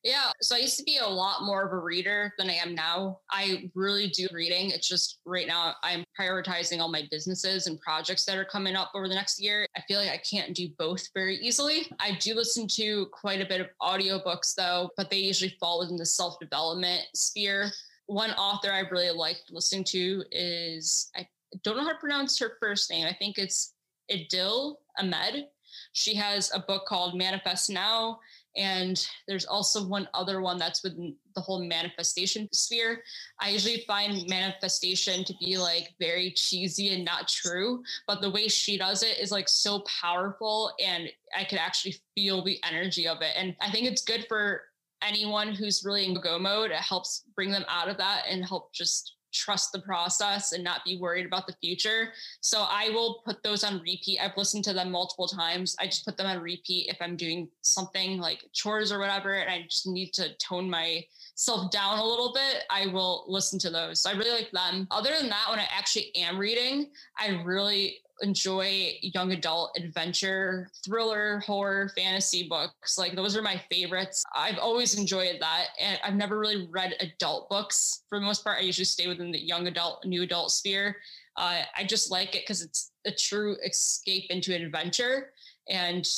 Yeah. 0.03 0.33
So 0.41 0.57
I 0.57 0.59
used 0.59 0.79
to 0.79 0.85
be 0.85 0.99
a 0.99 1.07
lot 1.07 1.45
more 1.45 1.65
of 1.65 1.73
a 1.73 1.79
reader 1.79 2.33
than 2.37 2.51
I 2.51 2.55
am 2.55 2.75
now. 2.75 3.21
I 3.31 3.71
really 3.77 4.09
do 4.09 4.27
reading. 4.33 4.71
It's 4.71 4.89
just 4.89 5.21
right 5.25 5.47
now 5.47 5.75
I'm 5.85 6.03
prioritizing 6.19 6.81
all 6.81 6.89
my 6.91 7.07
businesses 7.11 7.69
and 7.69 7.81
projects 7.81 8.25
that 8.25 8.37
are 8.37 8.45
coming 8.45 8.75
up 8.75 8.91
over 8.97 9.07
the 9.07 9.15
next 9.15 9.41
year. 9.41 9.65
I 9.77 9.81
feel 9.83 10.01
like 10.01 10.11
I 10.11 10.19
can't 10.19 10.55
do 10.57 10.69
both 10.77 11.07
very 11.15 11.37
easily. 11.37 11.87
I 12.01 12.19
do 12.21 12.35
listen 12.35 12.67
to 12.73 13.07
quite 13.13 13.41
a 13.41 13.47
bit 13.47 13.61
of 13.61 13.69
audiobooks 13.81 14.55
though, 14.57 14.91
but 14.97 15.09
they 15.09 15.19
usually 15.19 15.57
fall 15.61 15.79
within 15.79 15.97
the 15.97 16.07
self 16.07 16.37
development 16.41 17.03
sphere. 17.15 17.71
One 18.07 18.31
author 18.33 18.73
I 18.73 18.81
really 18.91 19.11
liked 19.11 19.51
listening 19.51 19.85
to 19.85 20.25
is, 20.31 21.11
I 21.17 21.27
don't 21.63 21.77
know 21.77 21.85
how 21.85 21.93
to 21.93 21.99
pronounce 21.99 22.39
her 22.39 22.57
first 22.61 22.91
name. 22.91 23.07
I 23.07 23.13
think 23.13 23.39
it's 23.39 23.75
Adil 24.11 24.77
Ahmed. 24.99 25.47
She 25.93 26.15
has 26.15 26.53
a 26.53 26.61
book 26.61 26.85
called 26.87 27.17
Manifest 27.17 27.71
Now 27.71 28.19
and 28.57 29.07
there's 29.27 29.47
also 29.47 29.87
one 29.87 30.09
other 30.13 30.41
one 30.41 30.59
that's 30.59 30.83
within 30.83 31.17
the 31.35 31.41
whole 31.41 31.65
manifestation 31.65 32.49
sphere. 32.53 33.03
I 33.41 33.51
usually 33.51 33.85
find 33.87 34.29
manifestation 34.29 35.25
to 35.25 35.35
be 35.41 35.57
like 35.57 35.95
very 35.99 36.33
cheesy 36.33 36.95
and 36.95 37.05
not 37.05 37.29
true, 37.29 37.83
but 38.07 38.21
the 38.21 38.31
way 38.31 38.49
she 38.49 38.77
does 38.77 39.03
it 39.03 39.19
is 39.19 39.33
like 39.33 39.49
so 39.49 39.85
powerful 40.01 40.73
and 40.85 41.09
I 41.37 41.45
could 41.45 41.59
actually 41.59 41.97
feel 42.15 42.45
the 42.45 42.61
energy 42.69 43.09
of 43.09 43.23
it. 43.23 43.33
And 43.37 43.57
I 43.61 43.71
think 43.71 43.87
it's 43.87 44.03
good 44.03 44.27
for 44.29 44.63
anyone 45.07 45.55
who's 45.55 45.85
really 45.85 46.07
in 46.07 46.15
go 46.15 46.39
mode. 46.39 46.71
It 46.71 46.77
helps 46.77 47.25
bring 47.35 47.51
them 47.51 47.65
out 47.69 47.89
of 47.89 47.97
that 47.99 48.25
and 48.29 48.45
help 48.45 48.73
just 48.73 49.17
trust 49.33 49.73
the 49.73 49.81
process 49.81 50.53
and 50.53 50.63
not 50.63 50.85
be 50.85 50.99
worried 50.99 51.27
about 51.27 51.47
the 51.47 51.55
future. 51.55 52.13
So 52.41 52.67
I 52.69 52.91
will 52.91 53.23
put 53.25 53.43
those 53.43 53.65
on 53.65 53.81
repeat. 53.81 54.21
I've 54.21 54.37
listened 54.37 54.65
to 54.65 54.73
them 54.73 54.91
multiple 54.91 55.27
times. 55.27 55.75
I 55.81 55.87
just 55.87 56.05
put 56.05 56.17
them 56.17 56.27
on 56.27 56.39
repeat 56.41 56.89
if 56.89 56.99
I'm 57.01 57.17
doing 57.17 57.49
something 57.63 58.19
like 58.19 58.45
chores 58.53 58.93
or 58.93 58.99
whatever, 58.99 59.33
and 59.33 59.51
I 59.51 59.63
just 59.63 59.87
need 59.87 60.13
to 60.15 60.35
tone 60.37 60.69
myself 60.69 61.71
down 61.71 61.99
a 61.99 62.05
little 62.05 62.33
bit. 62.33 62.65
I 62.71 62.87
will 62.87 63.25
listen 63.27 63.59
to 63.61 63.71
those. 63.71 64.01
So 64.01 64.11
I 64.11 64.15
really 64.15 64.33
like 64.43 64.51
them. 64.53 64.87
Other 64.91 65.11
than 65.19 65.31
that, 65.31 65.47
when 65.49 65.59
I 65.59 65.67
actually 65.71 66.15
am 66.15 66.39
reading, 66.39 66.91
I 67.19 67.43
really 67.45 67.99
enjoy 68.23 68.95
young 69.03 69.33
adult 69.33 69.77
adventure, 69.77 70.71
thriller, 70.85 71.41
horror, 71.41 71.91
fantasy 71.97 72.49
books. 72.49 72.97
Like 72.97 73.15
those 73.15 73.37
are 73.37 73.43
my 73.43 73.61
favorites. 73.71 74.25
I've 74.35 74.59
always 74.59 74.99
enjoyed 74.99 75.37
that. 75.41 75.69
And 75.79 75.99
I've 76.05 76.15
never 76.15 76.39
really 76.39 76.69
read 76.71 76.95
adult 77.01 77.51
books 77.51 78.05
for 78.09 78.19
the 78.19 78.25
most 78.25 78.45
part. 78.45 78.59
I 78.59 78.63
usually 78.63 78.85
stay 78.85 79.09
within 79.09 79.33
the 79.33 79.41
young 79.41 79.67
adult, 79.67 80.05
new 80.05 80.23
adult 80.23 80.53
sphere. 80.53 80.97
Uh, 81.37 81.63
I 81.77 81.85
just 81.85 82.11
like 82.11 82.35
it 82.35 82.43
because 82.43 82.63
it's 82.63 82.93
a 83.07 83.13
true 83.13 83.57
escape 83.67 84.31
into 84.31 84.55
adventure. 84.55 85.33
And 85.69 86.09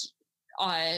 uh, 0.61 0.97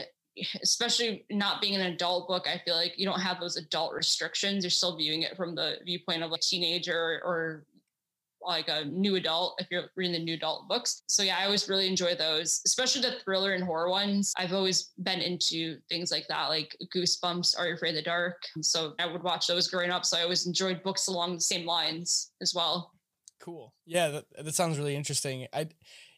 especially 0.61 1.25
not 1.29 1.61
being 1.61 1.75
an 1.75 1.93
adult 1.93 2.27
book, 2.27 2.47
I 2.47 2.61
feel 2.63 2.75
like 2.75 2.93
you 2.97 3.05
don't 3.05 3.19
have 3.19 3.39
those 3.39 3.57
adult 3.57 3.93
restrictions. 3.93 4.63
You're 4.63 4.71
still 4.71 4.97
viewing 4.97 5.23
it 5.23 5.37
from 5.37 5.55
the 5.55 5.77
viewpoint 5.85 6.23
of 6.23 6.31
a 6.31 6.37
teenager 6.37 7.21
or 7.23 7.65
like 8.47 8.69
a 8.69 8.85
new 8.85 9.15
adult 9.15 9.59
if 9.59 9.67
you're 9.69 9.85
reading 9.95 10.13
the 10.13 10.23
new 10.23 10.35
adult 10.35 10.67
books. 10.67 11.03
So 11.07 11.23
yeah, 11.23 11.37
I 11.39 11.45
always 11.45 11.67
really 11.69 11.87
enjoy 11.87 12.15
those, 12.15 12.61
especially 12.65 13.01
the 13.01 13.19
thriller 13.23 13.53
and 13.53 13.63
horror 13.63 13.89
ones. 13.89 14.33
I've 14.37 14.53
always 14.53 14.91
been 15.03 15.19
into 15.19 15.77
things 15.89 16.11
like 16.11 16.27
that, 16.29 16.47
like 16.47 16.75
Goosebumps, 16.95 17.57
Are 17.59 17.67
You 17.67 17.75
Afraid 17.75 17.91
of 17.91 17.95
the 17.95 18.01
Dark? 18.03 18.41
So 18.61 18.93
I 18.99 19.05
would 19.05 19.23
watch 19.23 19.47
those 19.47 19.67
growing 19.67 19.91
up. 19.91 20.05
So 20.05 20.17
I 20.17 20.23
always 20.23 20.47
enjoyed 20.47 20.83
books 20.83 21.07
along 21.07 21.35
the 21.35 21.41
same 21.41 21.65
lines 21.65 22.31
as 22.41 22.53
well. 22.53 22.93
Cool. 23.39 23.73
Yeah, 23.85 24.09
that, 24.09 24.25
that 24.43 24.55
sounds 24.55 24.77
really 24.77 24.95
interesting. 24.95 25.47
I 25.53 25.67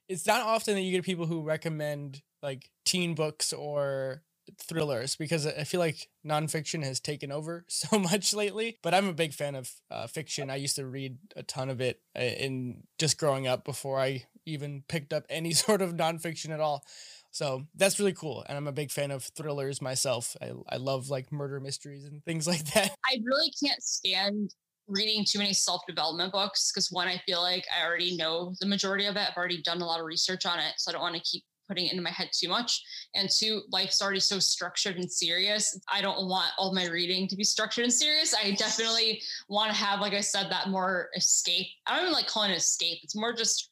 it's 0.08 0.26
not 0.26 0.42
often 0.42 0.74
that 0.74 0.82
you 0.82 0.92
get 0.92 1.04
people 1.04 1.28
who 1.28 1.44
recommend 1.44 2.22
like 2.42 2.70
teen 2.84 3.14
books 3.14 3.54
or 3.54 4.24
thrillers 4.58 5.16
because 5.16 5.46
I 5.46 5.64
feel 5.64 5.80
like 5.80 6.10
nonfiction 6.26 6.84
has 6.84 7.00
taken 7.00 7.32
over 7.32 7.66
so 7.70 8.00
much 8.00 8.34
lately. 8.34 8.78
But 8.82 8.94
I'm 8.94 9.08
a 9.08 9.14
big 9.14 9.34
fan 9.34 9.56
of 9.56 9.72
uh, 9.92 10.08
fiction. 10.08 10.50
I 10.50 10.56
used 10.56 10.76
to 10.78 10.86
read 10.86 11.18
a 11.36 11.44
ton 11.44 11.70
of 11.70 11.82
it 11.82 12.02
uh, 12.18 12.22
in 12.22 12.84
just 12.98 13.18
growing 13.18 13.48
up 13.48 13.66
before 13.66 14.00
I 14.00 14.26
even 14.46 14.84
picked 14.88 15.14
up 15.14 15.26
any 15.30 15.52
sort 15.54 15.82
of 15.82 15.94
nonfiction 15.94 16.50
at 16.50 16.60
all. 16.60 16.84
So 17.32 17.68
that's 17.76 18.00
really 18.00 18.14
cool. 18.14 18.44
And 18.48 18.58
I'm 18.58 18.68
a 18.68 18.72
big 18.72 18.92
fan 18.92 19.12
of 19.12 19.24
thrillers 19.24 19.82
myself. 19.82 20.36
I, 20.42 20.52
I 20.68 20.78
love 20.78 21.10
like 21.10 21.32
murder 21.32 21.60
mysteries 21.60 22.06
and 22.06 22.24
things 22.26 22.48
like 22.54 22.66
that. 22.74 22.96
I 23.06 23.22
really 23.24 23.52
can't 23.64 23.82
stand 23.84 24.54
reading 24.88 25.24
too 25.24 25.38
many 25.38 25.54
self 25.54 25.82
development 25.88 26.34
books 26.34 26.72
because 26.72 26.92
one, 26.92 27.08
I 27.08 27.22
feel 27.26 27.42
like 27.42 27.66
I 27.76 27.86
already 27.86 28.16
know 28.18 28.56
the 28.60 28.66
majority 28.66 29.06
of 29.06 29.16
it. 29.16 29.20
I've 29.20 29.38
already 29.38 29.62
done 29.62 29.82
a 29.82 29.86
lot 29.86 30.00
of 30.00 30.06
research 30.06 30.46
on 30.46 30.60
it. 30.60 30.74
So 30.78 30.90
I 30.90 30.94
don't 30.94 31.02
want 31.02 31.16
to 31.16 31.22
keep 31.22 31.44
putting 31.70 31.86
it 31.86 31.92
into 31.92 32.04
my 32.04 32.10
head 32.10 32.30
too 32.34 32.50
much. 32.50 32.84
And 33.16 33.30
two, 33.30 33.62
life's 33.72 34.02
already 34.02 34.20
so 34.20 34.40
structured 34.40 34.98
and 34.98 35.10
serious. 35.10 35.80
I 35.92 36.02
don't 36.02 36.28
want 36.28 36.52
all 36.58 36.74
my 36.74 36.88
reading 36.88 37.28
to 37.30 37.36
be 37.36 37.44
structured 37.46 37.86
and 37.86 37.94
serious. 37.94 38.36
I 38.36 38.52
definitely 38.52 39.22
want 39.48 39.72
to 39.72 39.78
have, 39.78 40.02
like 40.02 40.14
I 40.14 40.22
said, 40.22 40.48
that 40.50 40.70
more 40.70 41.10
escape. 41.16 41.68
I 41.88 41.96
don't 41.96 42.06
even 42.06 42.14
like 42.14 42.28
calling 42.28 42.52
it 42.52 42.58
escape. 42.58 43.00
It's 43.04 43.16
more 43.16 43.34
just 43.34 43.72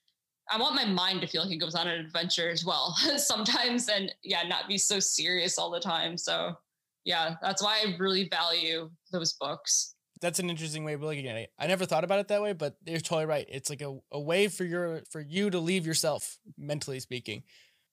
I 0.50 0.58
want 0.58 0.76
my 0.76 0.86
mind 0.86 1.22
to 1.22 1.28
feel 1.28 1.44
like 1.44 1.52
it 1.52 1.58
goes 1.58 1.76
on 1.76 1.88
an 1.88 2.00
adventure 2.00 2.50
as 2.50 2.64
well 2.64 2.96
sometimes 3.18 3.90
and 3.90 4.14
yeah, 4.24 4.44
not 4.44 4.68
be 4.68 4.78
so 4.78 5.00
serious 5.00 5.58
all 5.58 5.70
the 5.70 5.80
time. 5.80 6.18
So 6.18 6.56
yeah, 7.04 7.36
that's 7.42 7.62
why 7.64 7.84
I 7.86 7.96
really 7.98 8.30
value 8.30 8.90
those 9.12 9.34
books. 9.34 9.96
That's 10.20 10.40
an 10.40 10.50
interesting 10.50 10.84
way 10.84 10.94
of 10.94 11.04
looking 11.04 11.28
at 11.28 11.38
it. 11.38 11.52
I 11.60 11.68
never 11.68 11.86
thought 11.86 12.04
about 12.04 12.20
it 12.20 12.28
that 12.30 12.42
way, 12.42 12.54
but 12.54 12.76
you're 12.86 13.00
totally 13.00 13.26
right. 13.26 13.46
It's 13.50 13.70
like 13.70 13.82
a, 13.82 13.98
a 14.12 14.20
way 14.20 14.48
for 14.48 14.64
your 14.64 15.04
for 15.12 15.22
you 15.22 15.50
to 15.50 15.60
leave 15.60 15.86
yourself, 15.86 16.38
mentally 16.58 17.00
speaking. 17.00 17.44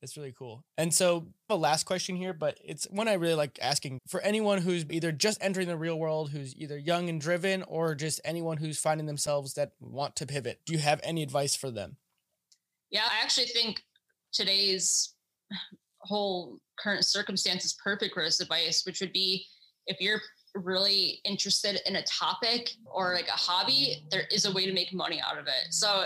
It's 0.04 0.18
really 0.18 0.34
cool. 0.38 0.62
And 0.76 0.92
so, 0.92 1.28
a 1.48 1.56
last 1.56 1.84
question 1.84 2.14
here, 2.14 2.34
but 2.34 2.58
it's 2.62 2.84
one 2.90 3.08
I 3.08 3.14
really 3.14 3.34
like 3.34 3.58
asking 3.62 4.00
for 4.06 4.20
anyone 4.20 4.58
who's 4.58 4.84
either 4.90 5.10
just 5.10 5.42
entering 5.42 5.66
the 5.66 5.78
real 5.78 5.98
world, 5.98 6.30
who's 6.30 6.54
either 6.56 6.76
young 6.76 7.08
and 7.08 7.18
driven, 7.18 7.62
or 7.62 7.94
just 7.94 8.20
anyone 8.22 8.58
who's 8.58 8.78
finding 8.78 9.06
themselves 9.06 9.54
that 9.54 9.72
want 9.80 10.14
to 10.16 10.26
pivot. 10.26 10.60
Do 10.66 10.74
you 10.74 10.78
have 10.80 11.00
any 11.02 11.22
advice 11.22 11.56
for 11.56 11.70
them? 11.70 11.96
Yeah, 12.90 13.04
I 13.10 13.24
actually 13.24 13.46
think 13.46 13.82
today's 14.30 15.14
whole 16.00 16.58
current 16.78 17.06
circumstance 17.06 17.64
is 17.64 17.72
perfect 17.82 18.12
for 18.12 18.22
this 18.22 18.40
advice, 18.40 18.84
which 18.84 19.00
would 19.00 19.12
be 19.12 19.46
if 19.86 20.02
you're 20.02 20.20
really 20.54 21.20
interested 21.24 21.80
in 21.86 21.96
a 21.96 22.02
topic 22.02 22.72
or 22.84 23.14
like 23.14 23.28
a 23.28 23.32
hobby, 23.32 24.04
there 24.10 24.24
is 24.30 24.44
a 24.44 24.52
way 24.52 24.66
to 24.66 24.72
make 24.72 24.92
money 24.92 25.20
out 25.20 25.38
of 25.38 25.46
it. 25.46 25.72
So, 25.72 26.04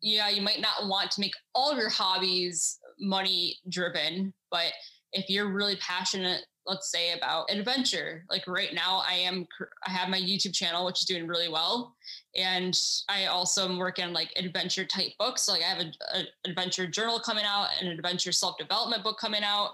yeah, 0.00 0.28
you 0.28 0.42
might 0.42 0.60
not 0.60 0.88
want 0.88 1.12
to 1.12 1.20
make 1.20 1.34
all 1.54 1.70
of 1.70 1.78
your 1.78 1.88
hobbies 1.88 2.78
money 2.98 3.58
driven, 3.68 4.32
but 4.50 4.72
if 5.12 5.28
you're 5.28 5.52
really 5.52 5.76
passionate 5.76 6.44
let's 6.66 6.90
say 6.90 7.12
about 7.12 7.50
adventure 7.50 8.24
like 8.28 8.46
right 8.46 8.74
now 8.74 9.02
i 9.08 9.14
am 9.14 9.46
i 9.86 9.90
have 9.90 10.08
my 10.08 10.20
youtube 10.20 10.52
channel 10.52 10.84
which 10.84 11.00
is 11.00 11.04
doing 11.04 11.26
really 11.26 11.48
well 11.48 11.94
and 12.34 12.76
i 13.08 13.26
also 13.26 13.68
am 13.68 13.78
working 13.78 14.04
on 14.04 14.12
like 14.12 14.32
adventure 14.36 14.84
type 14.84 15.12
books 15.18 15.48
like 15.48 15.62
i 15.62 15.64
have 15.64 15.78
an 15.78 16.26
adventure 16.44 16.86
journal 16.86 17.20
coming 17.20 17.44
out 17.46 17.68
an 17.80 17.88
adventure 17.88 18.32
self-development 18.32 19.02
book 19.04 19.18
coming 19.18 19.42
out 19.44 19.70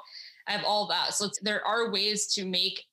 i 0.49 0.53
have 0.53 0.65
all 0.65 0.87
that 0.87 1.15
so 1.15 1.29
there 1.43 1.67
are 1.67 1.91
ways 1.91 2.27
to 2.27 2.45
make 2.45 2.85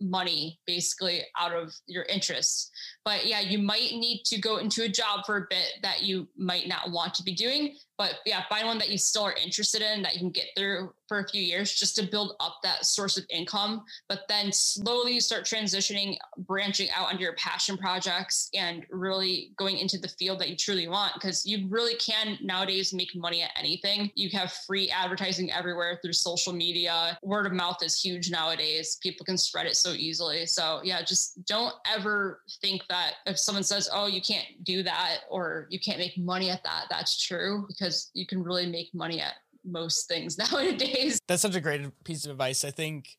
money 0.00 0.60
basically 0.64 1.22
out 1.40 1.52
of 1.52 1.74
your 1.88 2.04
interests 2.04 2.70
but 3.04 3.26
yeah 3.26 3.40
you 3.40 3.58
might 3.58 3.90
need 3.94 4.22
to 4.24 4.40
go 4.40 4.58
into 4.58 4.84
a 4.84 4.88
job 4.88 5.26
for 5.26 5.36
a 5.36 5.46
bit 5.50 5.72
that 5.82 6.02
you 6.04 6.28
might 6.36 6.68
not 6.68 6.92
want 6.92 7.12
to 7.12 7.24
be 7.24 7.34
doing 7.34 7.74
but 7.98 8.20
yeah 8.24 8.42
find 8.48 8.66
one 8.66 8.78
that 8.78 8.88
you 8.88 8.96
still 8.96 9.24
are 9.24 9.34
interested 9.34 9.82
in 9.82 10.02
that 10.02 10.14
you 10.14 10.20
can 10.20 10.30
get 10.30 10.46
through 10.56 10.90
for 11.08 11.20
a 11.20 11.28
few 11.28 11.42
years 11.42 11.72
just 11.72 11.96
to 11.96 12.02
build 12.02 12.34
up 12.40 12.56
that 12.62 12.84
source 12.84 13.16
of 13.16 13.24
income 13.30 13.82
but 14.08 14.20
then 14.28 14.52
slowly 14.52 15.20
start 15.20 15.44
transitioning 15.44 16.16
branching 16.38 16.88
out 16.94 17.08
onto 17.08 17.22
your 17.22 17.34
passion 17.34 17.76
projects 17.76 18.48
and 18.54 18.86
really 18.90 19.52
going 19.56 19.78
into 19.78 19.98
the 19.98 20.08
field 20.08 20.38
that 20.38 20.48
you 20.48 20.56
truly 20.56 20.88
want 20.88 21.14
because 21.14 21.44
you 21.44 21.66
really 21.68 21.94
can 21.96 22.38
nowadays 22.42 22.92
make 22.92 23.14
money 23.14 23.42
at 23.42 23.50
anything. 23.56 24.10
You 24.14 24.30
have 24.30 24.52
free 24.66 24.90
advertising 24.90 25.52
everywhere 25.52 25.98
through 26.02 26.12
social 26.12 26.52
media. 26.52 27.18
Word 27.22 27.46
of 27.46 27.52
mouth 27.52 27.82
is 27.82 28.00
huge 28.00 28.30
nowadays. 28.30 28.98
People 29.02 29.24
can 29.24 29.38
spread 29.38 29.66
it 29.66 29.76
so 29.76 29.92
easily. 29.92 30.46
So 30.46 30.80
yeah 30.84 31.02
just 31.02 31.44
don't 31.46 31.74
ever 31.86 32.40
think 32.62 32.82
that 32.88 33.14
if 33.26 33.38
someone 33.38 33.62
says 33.62 33.88
oh 33.92 34.06
you 34.06 34.20
can't 34.20 34.46
do 34.62 34.82
that 34.82 35.20
or 35.30 35.66
you 35.70 35.78
can't 35.80 35.98
make 35.98 36.16
money 36.18 36.50
at 36.50 36.62
that 36.64 36.84
that's 36.90 37.20
true 37.20 37.64
because 37.68 38.10
you 38.14 38.26
can 38.26 38.42
really 38.42 38.66
make 38.66 38.94
money 38.94 39.20
at 39.20 39.34
most 39.70 40.08
things 40.08 40.38
nowadays. 40.52 41.20
That's 41.28 41.42
such 41.42 41.54
a 41.54 41.60
great 41.60 41.82
piece 42.04 42.24
of 42.24 42.32
advice. 42.32 42.64
I 42.64 42.70
think 42.70 43.16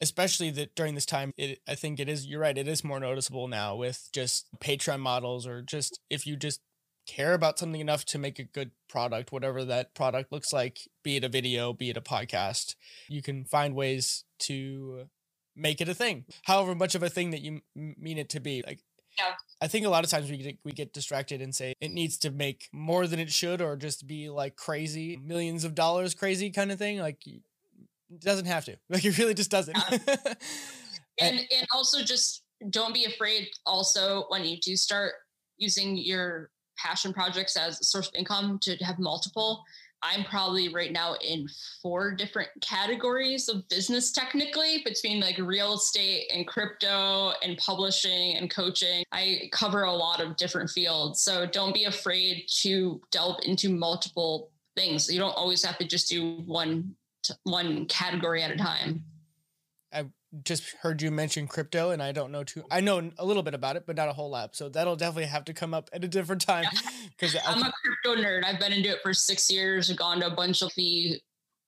especially 0.00 0.50
that 0.50 0.74
during 0.74 0.96
this 0.96 1.06
time 1.06 1.32
it 1.38 1.60
I 1.68 1.76
think 1.76 2.00
it 2.00 2.08
is 2.08 2.26
you're 2.26 2.40
right, 2.40 2.58
it 2.58 2.68
is 2.68 2.84
more 2.84 3.00
noticeable 3.00 3.48
now 3.48 3.76
with 3.76 4.08
just 4.12 4.46
Patreon 4.60 5.00
models 5.00 5.46
or 5.46 5.62
just 5.62 6.00
if 6.10 6.26
you 6.26 6.36
just 6.36 6.60
care 7.06 7.34
about 7.34 7.58
something 7.58 7.80
enough 7.80 8.04
to 8.04 8.18
make 8.18 8.38
a 8.38 8.44
good 8.44 8.70
product, 8.88 9.32
whatever 9.32 9.64
that 9.64 9.94
product 9.94 10.32
looks 10.32 10.52
like, 10.52 10.80
be 11.02 11.16
it 11.16 11.24
a 11.24 11.28
video, 11.28 11.72
be 11.72 11.90
it 11.90 11.96
a 11.96 12.00
podcast, 12.00 12.74
you 13.08 13.22
can 13.22 13.44
find 13.44 13.74
ways 13.74 14.24
to 14.38 15.08
make 15.56 15.80
it 15.80 15.88
a 15.88 15.94
thing. 15.94 16.24
However 16.44 16.74
much 16.74 16.94
of 16.94 17.02
a 17.02 17.10
thing 17.10 17.30
that 17.30 17.40
you 17.40 17.60
mean 17.74 18.18
it 18.18 18.28
to 18.30 18.40
be. 18.40 18.62
Like 18.66 18.80
yeah. 19.18 19.34
I 19.60 19.68
think 19.68 19.86
a 19.86 19.88
lot 19.88 20.04
of 20.04 20.10
times 20.10 20.30
we 20.30 20.38
get, 20.38 20.58
we 20.64 20.72
get 20.72 20.92
distracted 20.92 21.40
and 21.40 21.54
say 21.54 21.74
it 21.80 21.90
needs 21.90 22.18
to 22.18 22.30
make 22.30 22.68
more 22.72 23.06
than 23.06 23.18
it 23.20 23.30
should 23.30 23.60
or 23.60 23.76
just 23.76 24.06
be 24.06 24.28
like 24.28 24.56
crazy, 24.56 25.18
millions 25.22 25.64
of 25.64 25.74
dollars 25.74 26.14
crazy 26.14 26.50
kind 26.50 26.72
of 26.72 26.78
thing. 26.78 26.98
Like 26.98 27.26
it 27.26 27.42
doesn't 28.20 28.46
have 28.46 28.64
to. 28.66 28.76
Like 28.88 29.04
it 29.04 29.18
really 29.18 29.34
just 29.34 29.50
doesn't. 29.50 29.76
Yeah. 29.76 29.98
and 31.20 31.38
and 31.38 31.66
also 31.74 32.02
just 32.02 32.42
don't 32.70 32.94
be 32.94 33.04
afraid 33.04 33.48
also 33.66 34.24
when 34.28 34.44
you 34.44 34.56
do 34.58 34.76
start 34.76 35.14
using 35.58 35.96
your 35.96 36.50
passion 36.78 37.12
projects 37.12 37.56
as 37.56 37.80
a 37.80 37.84
source 37.84 38.08
of 38.08 38.14
income 38.14 38.58
to 38.62 38.76
have 38.76 38.98
multiple 38.98 39.64
I'm 40.02 40.24
probably 40.24 40.68
right 40.68 40.92
now 40.92 41.14
in 41.22 41.48
four 41.80 42.12
different 42.12 42.50
categories 42.60 43.48
of 43.48 43.68
business 43.68 44.10
technically 44.10 44.82
between 44.84 45.20
like 45.20 45.38
real 45.38 45.74
estate 45.74 46.30
and 46.34 46.46
crypto 46.46 47.32
and 47.42 47.56
publishing 47.58 48.36
and 48.36 48.50
coaching. 48.50 49.04
I 49.12 49.48
cover 49.52 49.84
a 49.84 49.92
lot 49.92 50.20
of 50.20 50.36
different 50.36 50.70
fields. 50.70 51.22
So 51.22 51.46
don't 51.46 51.72
be 51.72 51.84
afraid 51.84 52.46
to 52.62 53.00
delve 53.10 53.40
into 53.44 53.68
multiple 53.68 54.50
things. 54.76 55.12
You 55.12 55.20
don't 55.20 55.36
always 55.36 55.64
have 55.64 55.78
to 55.78 55.86
just 55.86 56.08
do 56.08 56.42
one 56.46 56.96
one 57.44 57.86
category 57.86 58.42
at 58.42 58.50
a 58.50 58.56
time. 58.56 59.04
I 59.92 60.06
just 60.44 60.64
heard 60.80 61.02
you 61.02 61.10
mention 61.10 61.46
crypto 61.46 61.90
and 61.90 62.02
I 62.02 62.12
don't 62.12 62.32
know 62.32 62.42
too 62.42 62.64
I 62.70 62.80
know 62.80 63.10
a 63.18 63.24
little 63.24 63.42
bit 63.42 63.52
about 63.52 63.76
it 63.76 63.84
but 63.86 63.96
not 63.96 64.08
a 64.08 64.12
whole 64.12 64.30
lot 64.30 64.56
so 64.56 64.68
that'll 64.68 64.96
definitely 64.96 65.26
have 65.26 65.44
to 65.44 65.52
come 65.52 65.74
up 65.74 65.90
at 65.92 66.04
a 66.04 66.08
different 66.08 66.40
time 66.40 66.64
because 67.10 67.36
I'm 67.46 67.62
a 67.62 67.72
crypto 67.84 68.22
nerd. 68.22 68.44
I've 68.44 68.58
been 68.58 68.72
into 68.72 68.90
it 68.90 69.00
for 69.02 69.12
6 69.12 69.50
years 69.50 69.90
I've 69.90 69.96
gone 69.98 70.20
to 70.20 70.26
a 70.28 70.34
bunch 70.34 70.62
of 70.62 70.72
the 70.76 71.20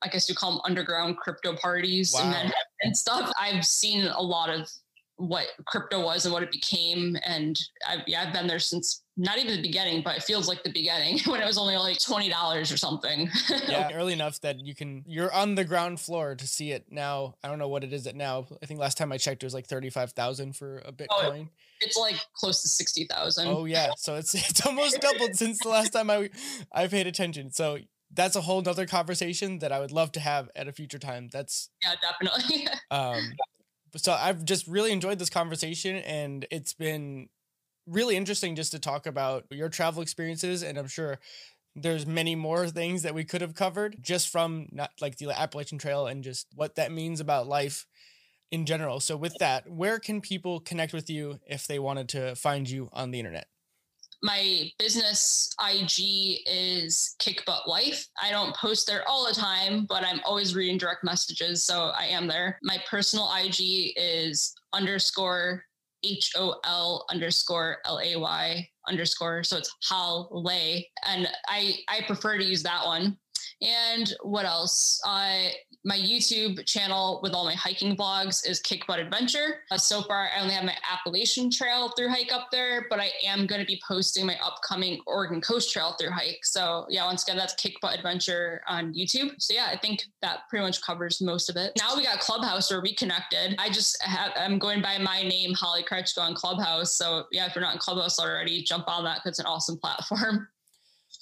I 0.03 0.09
guess 0.09 0.29
you 0.29 0.35
call 0.35 0.53
them 0.53 0.61
underground 0.65 1.17
crypto 1.17 1.57
parties 1.57 2.13
wow. 2.15 2.51
and 2.83 2.97
stuff. 2.97 3.33
I've 3.41 3.65
seen 3.65 4.07
a 4.07 4.21
lot 4.21 4.51
of 4.51 4.69
what 5.17 5.47
crypto 5.67 6.05
was 6.05 6.25
and 6.25 6.35
what 6.35 6.43
it 6.43 6.51
became. 6.51 7.17
And 7.25 7.61
I've, 7.89 8.01
yeah, 8.07 8.25
I've 8.27 8.33
been 8.33 8.47
there 8.47 8.59
since 8.59 9.03
not 9.17 9.39
even 9.39 9.55
the 9.55 9.63
beginning, 9.63 10.03
but 10.03 10.17
it 10.17 10.23
feels 10.23 10.49
like 10.49 10.63
the 10.65 10.73
beginning 10.73 11.21
when 11.27 11.41
it 11.41 11.47
was 11.47 11.57
only 11.57 11.77
like 11.77 11.99
$20 11.99 12.73
or 12.73 12.77
something. 12.77 13.31
yeah, 13.69 13.91
early 13.93 14.13
enough 14.13 14.41
that 14.41 14.59
you 14.65 14.75
can, 14.75 15.05
you're 15.07 15.33
on 15.33 15.55
the 15.55 15.65
ground 15.65 16.01
floor 16.01 16.35
to 16.35 16.47
see 16.47 16.73
it 16.73 16.87
now. 16.91 17.37
I 17.45 17.49
don't 17.49 17.59
know 17.59 17.69
what 17.69 17.85
it 17.85 17.93
is 17.93 18.07
at 18.07 18.17
now. 18.17 18.47
I 18.63 18.67
think 18.67 18.81
last 18.81 18.99
time 18.99 19.13
I 19.13 19.19
checked, 19.19 19.43
it 19.43 19.47
was 19.47 19.55
like 19.55 19.67
35,000 19.67 20.57
for 20.57 20.79
a 20.79 20.89
oh, 20.89 20.93
Bitcoin. 20.93 21.47
Oh, 21.47 21.51
it's 21.81 21.97
like 21.97 22.17
close 22.37 22.63
to 22.63 22.69
60,000. 22.69 23.47
Oh 23.47 23.67
yeah. 23.67 23.91
So 23.97 24.17
it's, 24.17 24.35
it's 24.51 24.67
almost 24.67 25.01
doubled 25.01 25.37
since 25.37 25.59
the 25.63 25.69
last 25.69 25.93
time 25.93 26.11
I, 26.11 26.31
I 26.73 26.89
paid 26.89 27.07
attention. 27.07 27.53
So 27.53 27.79
that's 28.13 28.37
a 28.37 28.41
whole 28.41 28.63
nother 28.63 28.87
conversation 28.87 29.59
that 29.61 29.73
I 29.73 29.81
would 29.81 29.93
love 29.93 30.13
to 30.13 30.21
have 30.21 30.51
at 30.55 30.69
a 30.69 30.73
future 30.73 30.99
time. 30.99 31.29
That's 31.33 31.71
yeah, 31.83 31.95
definitely. 32.01 32.69
um, 32.91 33.33
so 33.97 34.13
I've 34.13 34.45
just 34.45 34.67
really 34.67 34.93
enjoyed 34.93 35.19
this 35.19 35.31
conversation 35.31 35.97
and 35.97 36.47
it's 36.51 36.75
been 36.75 37.29
really 37.87 38.17
interesting 38.17 38.57
just 38.57 38.73
to 38.73 38.79
talk 38.79 39.07
about 39.07 39.45
your 39.51 39.69
travel 39.69 40.03
experiences 40.03 40.63
and 40.63 40.79
I'm 40.79 40.89
sure 40.89 41.19
there's 41.77 42.07
many 42.07 42.35
more 42.35 42.69
things 42.69 43.03
that 43.03 43.15
we 43.15 43.25
could 43.25 43.41
have 43.41 43.55
covered 43.55 43.97
just 44.01 44.29
from 44.29 44.69
not 44.73 44.91
like 45.01 45.17
the 45.17 45.31
Appalachian 45.31 45.79
Trail 45.79 46.07
and 46.07 46.23
just 46.23 46.47
what 46.55 46.77
that 46.77 46.93
means 46.93 47.21
about 47.21 47.49
life 47.49 47.87
in 48.51 48.67
general. 48.67 49.01
So 49.01 49.17
with 49.17 49.37
that, 49.39 49.69
where 49.69 49.99
can 49.99 50.21
people 50.21 50.61
connect 50.61 50.93
with 50.93 51.11
you 51.11 51.41
if 51.47 51.67
they 51.67 51.79
wanted 51.79 52.09
to 52.11 52.37
find 52.37 52.71
you 52.71 52.89
on 52.93 53.11
the 53.11 53.19
internet? 53.19 53.49
My 54.25 54.71
business 54.79 55.55
IG 55.61 56.41
is 56.47 57.15
Kick 57.19 57.45
Butt 57.45 57.69
Life. 57.69 58.09
I 58.21 58.31
don't 58.31 58.57
post 58.57 58.87
there 58.87 59.07
all 59.07 59.27
the 59.27 59.35
time, 59.35 59.85
but 59.87 60.03
I'm 60.03 60.21
always 60.25 60.57
reading 60.57 60.79
direct 60.79 61.05
messages. 61.05 61.67
So 61.67 61.93
I 61.97 62.07
am 62.07 62.27
there. 62.27 62.59
My 62.63 62.79
personal 62.89 63.31
IG 63.35 63.93
is 63.97 64.55
underscore 64.73 65.63
H 66.03 66.33
O 66.37 66.57
L 66.65 67.05
underscore 67.11 67.79
L 67.85 68.01
A 68.03 68.17
Y 68.17 68.67
underscore. 68.89 69.45
So 69.45 69.59
it's 69.59 69.71
Hal 69.91 70.31
Lay. 70.33 70.91
And 71.07 71.29
I, 71.49 71.77
I 71.89 72.01
prefer 72.07 72.39
to 72.39 72.45
use 72.45 72.63
that 72.63 72.85
one. 72.87 73.19
And 73.65 74.13
what 74.23 74.45
else? 74.45 75.01
Uh, 75.07 75.49
my 75.85 75.99
YouTube 75.99 76.65
channel 76.65 77.21
with 77.23 77.35
all 77.35 77.45
my 77.45 77.55
hiking 77.55 77.95
vlogs 77.95 78.49
is 78.49 78.59
Kick 78.61 78.87
Butt 78.87 78.99
Adventure. 78.99 79.61
Uh, 79.71 79.77
so 79.77 80.03
far, 80.03 80.29
I 80.35 80.41
only 80.41 80.55
have 80.55 80.65
my 80.65 80.77
Appalachian 80.91 81.51
Trail 81.51 81.91
through 81.91 82.09
hike 82.09 82.33
up 82.33 82.49
there, 82.51 82.87
but 82.89 83.01
I 83.01 83.11
am 83.25 83.47
going 83.47 83.61
to 83.61 83.67
be 83.67 83.81
posting 83.87 84.25
my 84.25 84.39
upcoming 84.43 85.01
Oregon 85.07 85.43
Coast 85.43 85.73
Trail 85.73 85.95
through 86.01 86.11
hike. 86.11 86.41
So 86.43 86.87
yeah, 86.89 87.05
once 87.05 87.23
again, 87.25 87.37
that's 87.37 87.55
Kick 87.55 87.75
Butt 87.83 87.97
Adventure 87.97 88.63
on 88.67 88.95
YouTube. 88.95 89.33
So 89.39 89.53
yeah, 89.53 89.69
I 89.71 89.77
think 89.77 90.05
that 90.23 90.41
pretty 90.49 90.65
much 90.65 90.81
covers 90.81 91.21
most 91.21 91.51
of 91.51 91.57
it. 91.57 91.73
Now 91.79 91.95
we 91.97 92.05
got 92.05 92.19
Clubhouse 92.21 92.71
where 92.71 92.81
we 92.81 92.95
connected. 92.95 93.55
I 93.59 93.69
just 93.69 94.03
have, 94.03 94.33
I'm 94.37 94.59
going 94.59 94.81
by 94.81 94.97
my 94.97 95.23
name, 95.23 95.53
Holly 95.53 95.83
Kreczko 95.83 96.19
on 96.19 96.35
Clubhouse. 96.35 96.97
So 96.97 97.25
yeah, 97.31 97.47
if 97.47 97.55
you're 97.55 97.63
not 97.63 97.75
in 97.75 97.79
Clubhouse 97.79 98.19
already, 98.19 98.63
jump 98.63 98.89
on 98.89 99.05
that 99.05 99.17
because 99.17 99.31
it's 99.31 99.39
an 99.41 99.47
awesome 99.47 99.79
platform. 99.79 100.49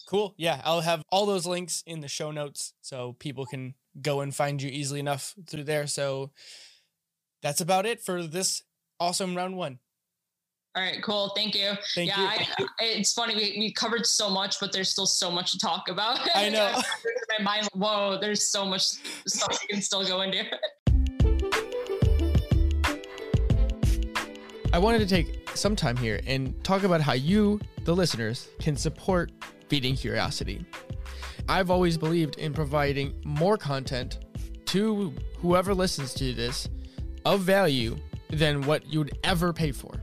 Cool. 0.09 0.35
Yeah, 0.37 0.61
I'll 0.65 0.81
have 0.81 1.03
all 1.11 1.27
those 1.27 1.47
links 1.47 1.83
in 1.87 2.01
the 2.01 2.09
show 2.09 2.31
notes 2.31 2.75
so 2.81 3.17
people 3.19 3.47
can 3.47 3.75
go 4.01 4.21
and 4.21 4.35
find 4.35 4.61
you 4.61 4.71
easily 4.71 5.01
enough 5.01 5.35
through 5.47 5.65
there. 5.65 5.87
So 5.87 6.31
that's 7.43 7.61
about 7.61 7.87
it 7.87 8.01
for 8.01 8.23
this 8.23 8.63
awesome 9.01 9.37
round 9.37 9.57
one. 9.57 9.79
All 10.75 10.83
right, 10.83 11.03
cool. 11.03 11.33
Thank 11.37 11.55
you. 11.55 11.73
Thank 11.95 12.09
yeah, 12.09 12.33
you. 12.59 12.67
I, 12.81 12.85
it's 12.85 13.13
funny 13.13 13.37
we, 13.37 13.59
we 13.59 13.73
covered 13.73 14.07
so 14.07 14.31
much, 14.31 14.59
but 14.59 14.73
there's 14.73 14.89
still 14.89 15.05
so 15.05 15.31
much 15.31 15.53
to 15.53 15.59
talk 15.59 15.89
about. 15.91 16.19
I 16.35 16.49
know. 16.49 16.81
my 17.39 17.45
mind, 17.45 17.69
whoa, 17.75 18.17
there's 18.19 18.47
so 18.47 18.65
much 18.65 18.83
stuff 19.27 19.59
you 19.63 19.75
can 19.75 19.83
still 19.83 20.07
go 20.07 20.23
into. 20.23 20.45
I 24.73 24.79
wanted 24.79 25.01
to 25.01 25.07
take 25.07 25.47
some 25.55 25.77
time 25.77 25.99
here 25.99 26.21
and 26.27 26.63
talk 26.65 26.85
about 26.85 27.03
how 27.03 27.13
you, 27.13 27.61
the 27.85 27.95
listeners, 27.95 28.49
can 28.59 28.75
support 28.75 29.31
Feeding 29.73 29.97
Curiosity. 29.97 30.67
I've 31.49 31.71
always 31.71 31.97
believed 31.97 32.37
in 32.37 32.53
providing 32.53 33.15
more 33.25 33.57
content 33.57 34.19
to 34.67 35.15
whoever 35.39 35.73
listens 35.73 36.13
to 36.13 36.35
this 36.35 36.69
of 37.25 37.41
value 37.41 37.97
than 38.29 38.61
what 38.67 38.85
you'd 38.93 39.17
ever 39.25 39.51
pay 39.55 39.73
for. 39.73 39.95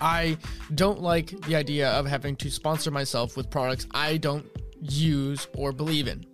I 0.00 0.38
don't 0.74 1.00
like 1.00 1.40
the 1.42 1.54
idea 1.54 1.88
of 1.90 2.04
having 2.04 2.34
to 2.34 2.50
sponsor 2.50 2.90
myself 2.90 3.36
with 3.36 3.48
products 3.48 3.86
I 3.92 4.16
don't 4.16 4.44
use 4.80 5.46
or 5.56 5.70
believe 5.70 6.08
in. 6.08 6.24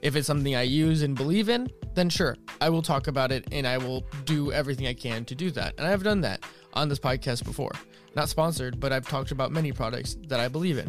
If 0.00 0.14
it's 0.14 0.28
something 0.28 0.54
I 0.54 0.62
use 0.62 1.02
and 1.02 1.16
believe 1.16 1.48
in, 1.48 1.68
then 1.94 2.08
sure, 2.08 2.36
I 2.60 2.68
will 2.68 2.82
talk 2.82 3.08
about 3.08 3.32
it 3.32 3.48
and 3.50 3.66
I 3.66 3.78
will 3.78 4.06
do 4.26 4.52
everything 4.52 4.86
I 4.86 4.94
can 4.94 5.24
to 5.24 5.34
do 5.34 5.50
that. 5.50 5.74
And 5.78 5.88
I've 5.88 6.04
done 6.04 6.20
that 6.20 6.44
on 6.74 6.88
this 6.88 7.00
podcast 7.00 7.42
before. 7.42 7.72
Not 8.14 8.28
sponsored, 8.28 8.78
but 8.78 8.92
I've 8.92 9.08
talked 9.08 9.32
about 9.32 9.50
many 9.50 9.72
products 9.72 10.16
that 10.28 10.38
I 10.38 10.46
believe 10.46 10.78
in. 10.78 10.88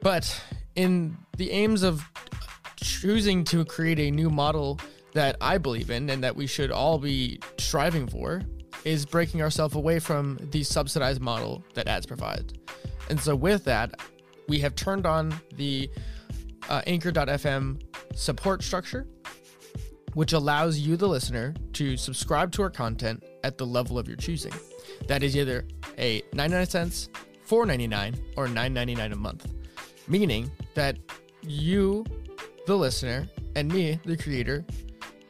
But 0.00 0.42
in 0.74 1.16
the 1.36 1.50
aims 1.50 1.82
of 1.82 2.04
choosing 2.76 3.44
to 3.44 3.64
create 3.64 3.98
a 3.98 4.10
new 4.10 4.30
model 4.30 4.78
that 5.14 5.36
I 5.40 5.58
believe 5.58 5.90
in 5.90 6.10
and 6.10 6.22
that 6.22 6.36
we 6.36 6.46
should 6.46 6.70
all 6.70 6.98
be 6.98 7.40
striving 7.58 8.06
for 8.06 8.42
is 8.84 9.04
breaking 9.04 9.42
ourselves 9.42 9.74
away 9.74 9.98
from 9.98 10.38
the 10.50 10.62
subsidized 10.62 11.20
model 11.20 11.64
that 11.74 11.88
ads 11.88 12.06
provide. 12.06 12.58
And 13.10 13.18
so, 13.18 13.34
with 13.34 13.64
that, 13.64 14.00
we 14.48 14.60
have 14.60 14.74
turned 14.74 15.06
on 15.06 15.34
the 15.54 15.90
uh, 16.68 16.82
Anchor.fm 16.86 17.82
support 18.14 18.62
structure, 18.62 19.06
which 20.14 20.32
allows 20.32 20.78
you, 20.78 20.96
the 20.96 21.08
listener, 21.08 21.54
to 21.72 21.96
subscribe 21.96 22.52
to 22.52 22.62
our 22.62 22.70
content 22.70 23.24
at 23.42 23.58
the 23.58 23.66
level 23.66 23.98
of 23.98 24.06
your 24.06 24.16
choosing. 24.16 24.52
That 25.08 25.22
is 25.22 25.36
either 25.36 25.66
a 25.98 26.22
99 26.32 26.66
cents, 26.66 27.08
4.99, 27.48 28.18
or 28.36 28.46
9.99 28.46 29.12
a 29.12 29.16
month 29.16 29.57
meaning 30.08 30.50
that 30.74 30.96
you, 31.42 32.04
the 32.66 32.76
listener, 32.76 33.28
and 33.54 33.70
me, 33.70 34.00
the 34.04 34.16
creator, 34.16 34.64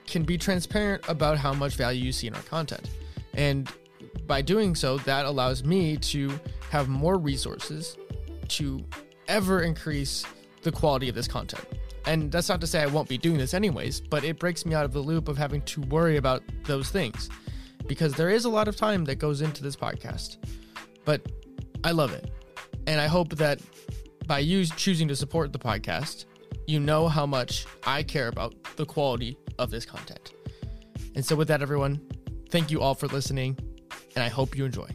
can 0.06 0.22
be 0.22 0.38
transparent 0.38 1.06
about 1.08 1.38
how 1.38 1.52
much 1.52 1.74
value 1.74 2.04
you 2.04 2.12
see 2.12 2.26
in 2.26 2.34
our 2.34 2.42
content. 2.42 2.90
And 3.34 3.70
by 4.26 4.42
doing 4.42 4.74
so, 4.74 4.98
that 4.98 5.26
allows 5.26 5.64
me 5.64 5.96
to 5.96 6.38
have 6.70 6.88
more 6.88 7.18
resources 7.18 7.96
to 8.48 8.84
ever 9.26 9.62
increase 9.62 10.24
the 10.62 10.72
quality 10.72 11.08
of 11.08 11.14
this 11.14 11.28
content. 11.28 11.64
And 12.06 12.32
that's 12.32 12.48
not 12.48 12.60
to 12.62 12.66
say 12.66 12.82
I 12.82 12.86
won't 12.86 13.08
be 13.08 13.18
doing 13.18 13.36
this 13.36 13.52
anyways, 13.52 14.00
but 14.00 14.24
it 14.24 14.38
breaks 14.38 14.64
me 14.64 14.74
out 14.74 14.84
of 14.84 14.92
the 14.92 15.00
loop 15.00 15.28
of 15.28 15.36
having 15.36 15.60
to 15.62 15.82
worry 15.82 16.16
about 16.16 16.42
those 16.64 16.88
things 16.88 17.28
because 17.86 18.14
there 18.14 18.30
is 18.30 18.44
a 18.44 18.48
lot 18.48 18.68
of 18.68 18.76
time 18.76 19.04
that 19.04 19.16
goes 19.16 19.42
into 19.42 19.62
this 19.62 19.76
podcast. 19.76 20.36
But 21.04 21.22
I 21.84 21.90
love 21.90 22.12
it. 22.12 22.30
And 22.86 23.00
I 23.00 23.06
hope 23.06 23.36
that 23.36 23.60
by 24.28 24.40
you 24.40 24.64
choosing 24.66 25.08
to 25.08 25.16
support 25.16 25.52
the 25.52 25.58
podcast, 25.58 26.26
you 26.66 26.78
know 26.78 27.08
how 27.08 27.24
much 27.24 27.66
I 27.84 28.02
care 28.02 28.28
about 28.28 28.54
the 28.76 28.84
quality 28.84 29.38
of 29.58 29.70
this 29.70 29.86
content. 29.86 30.34
And 31.14 31.24
so, 31.24 31.34
with 31.34 31.48
that, 31.48 31.62
everyone, 31.62 32.00
thank 32.50 32.70
you 32.70 32.82
all 32.82 32.94
for 32.94 33.08
listening, 33.08 33.58
and 34.14 34.22
I 34.22 34.28
hope 34.28 34.56
you 34.56 34.66
enjoy. 34.66 34.88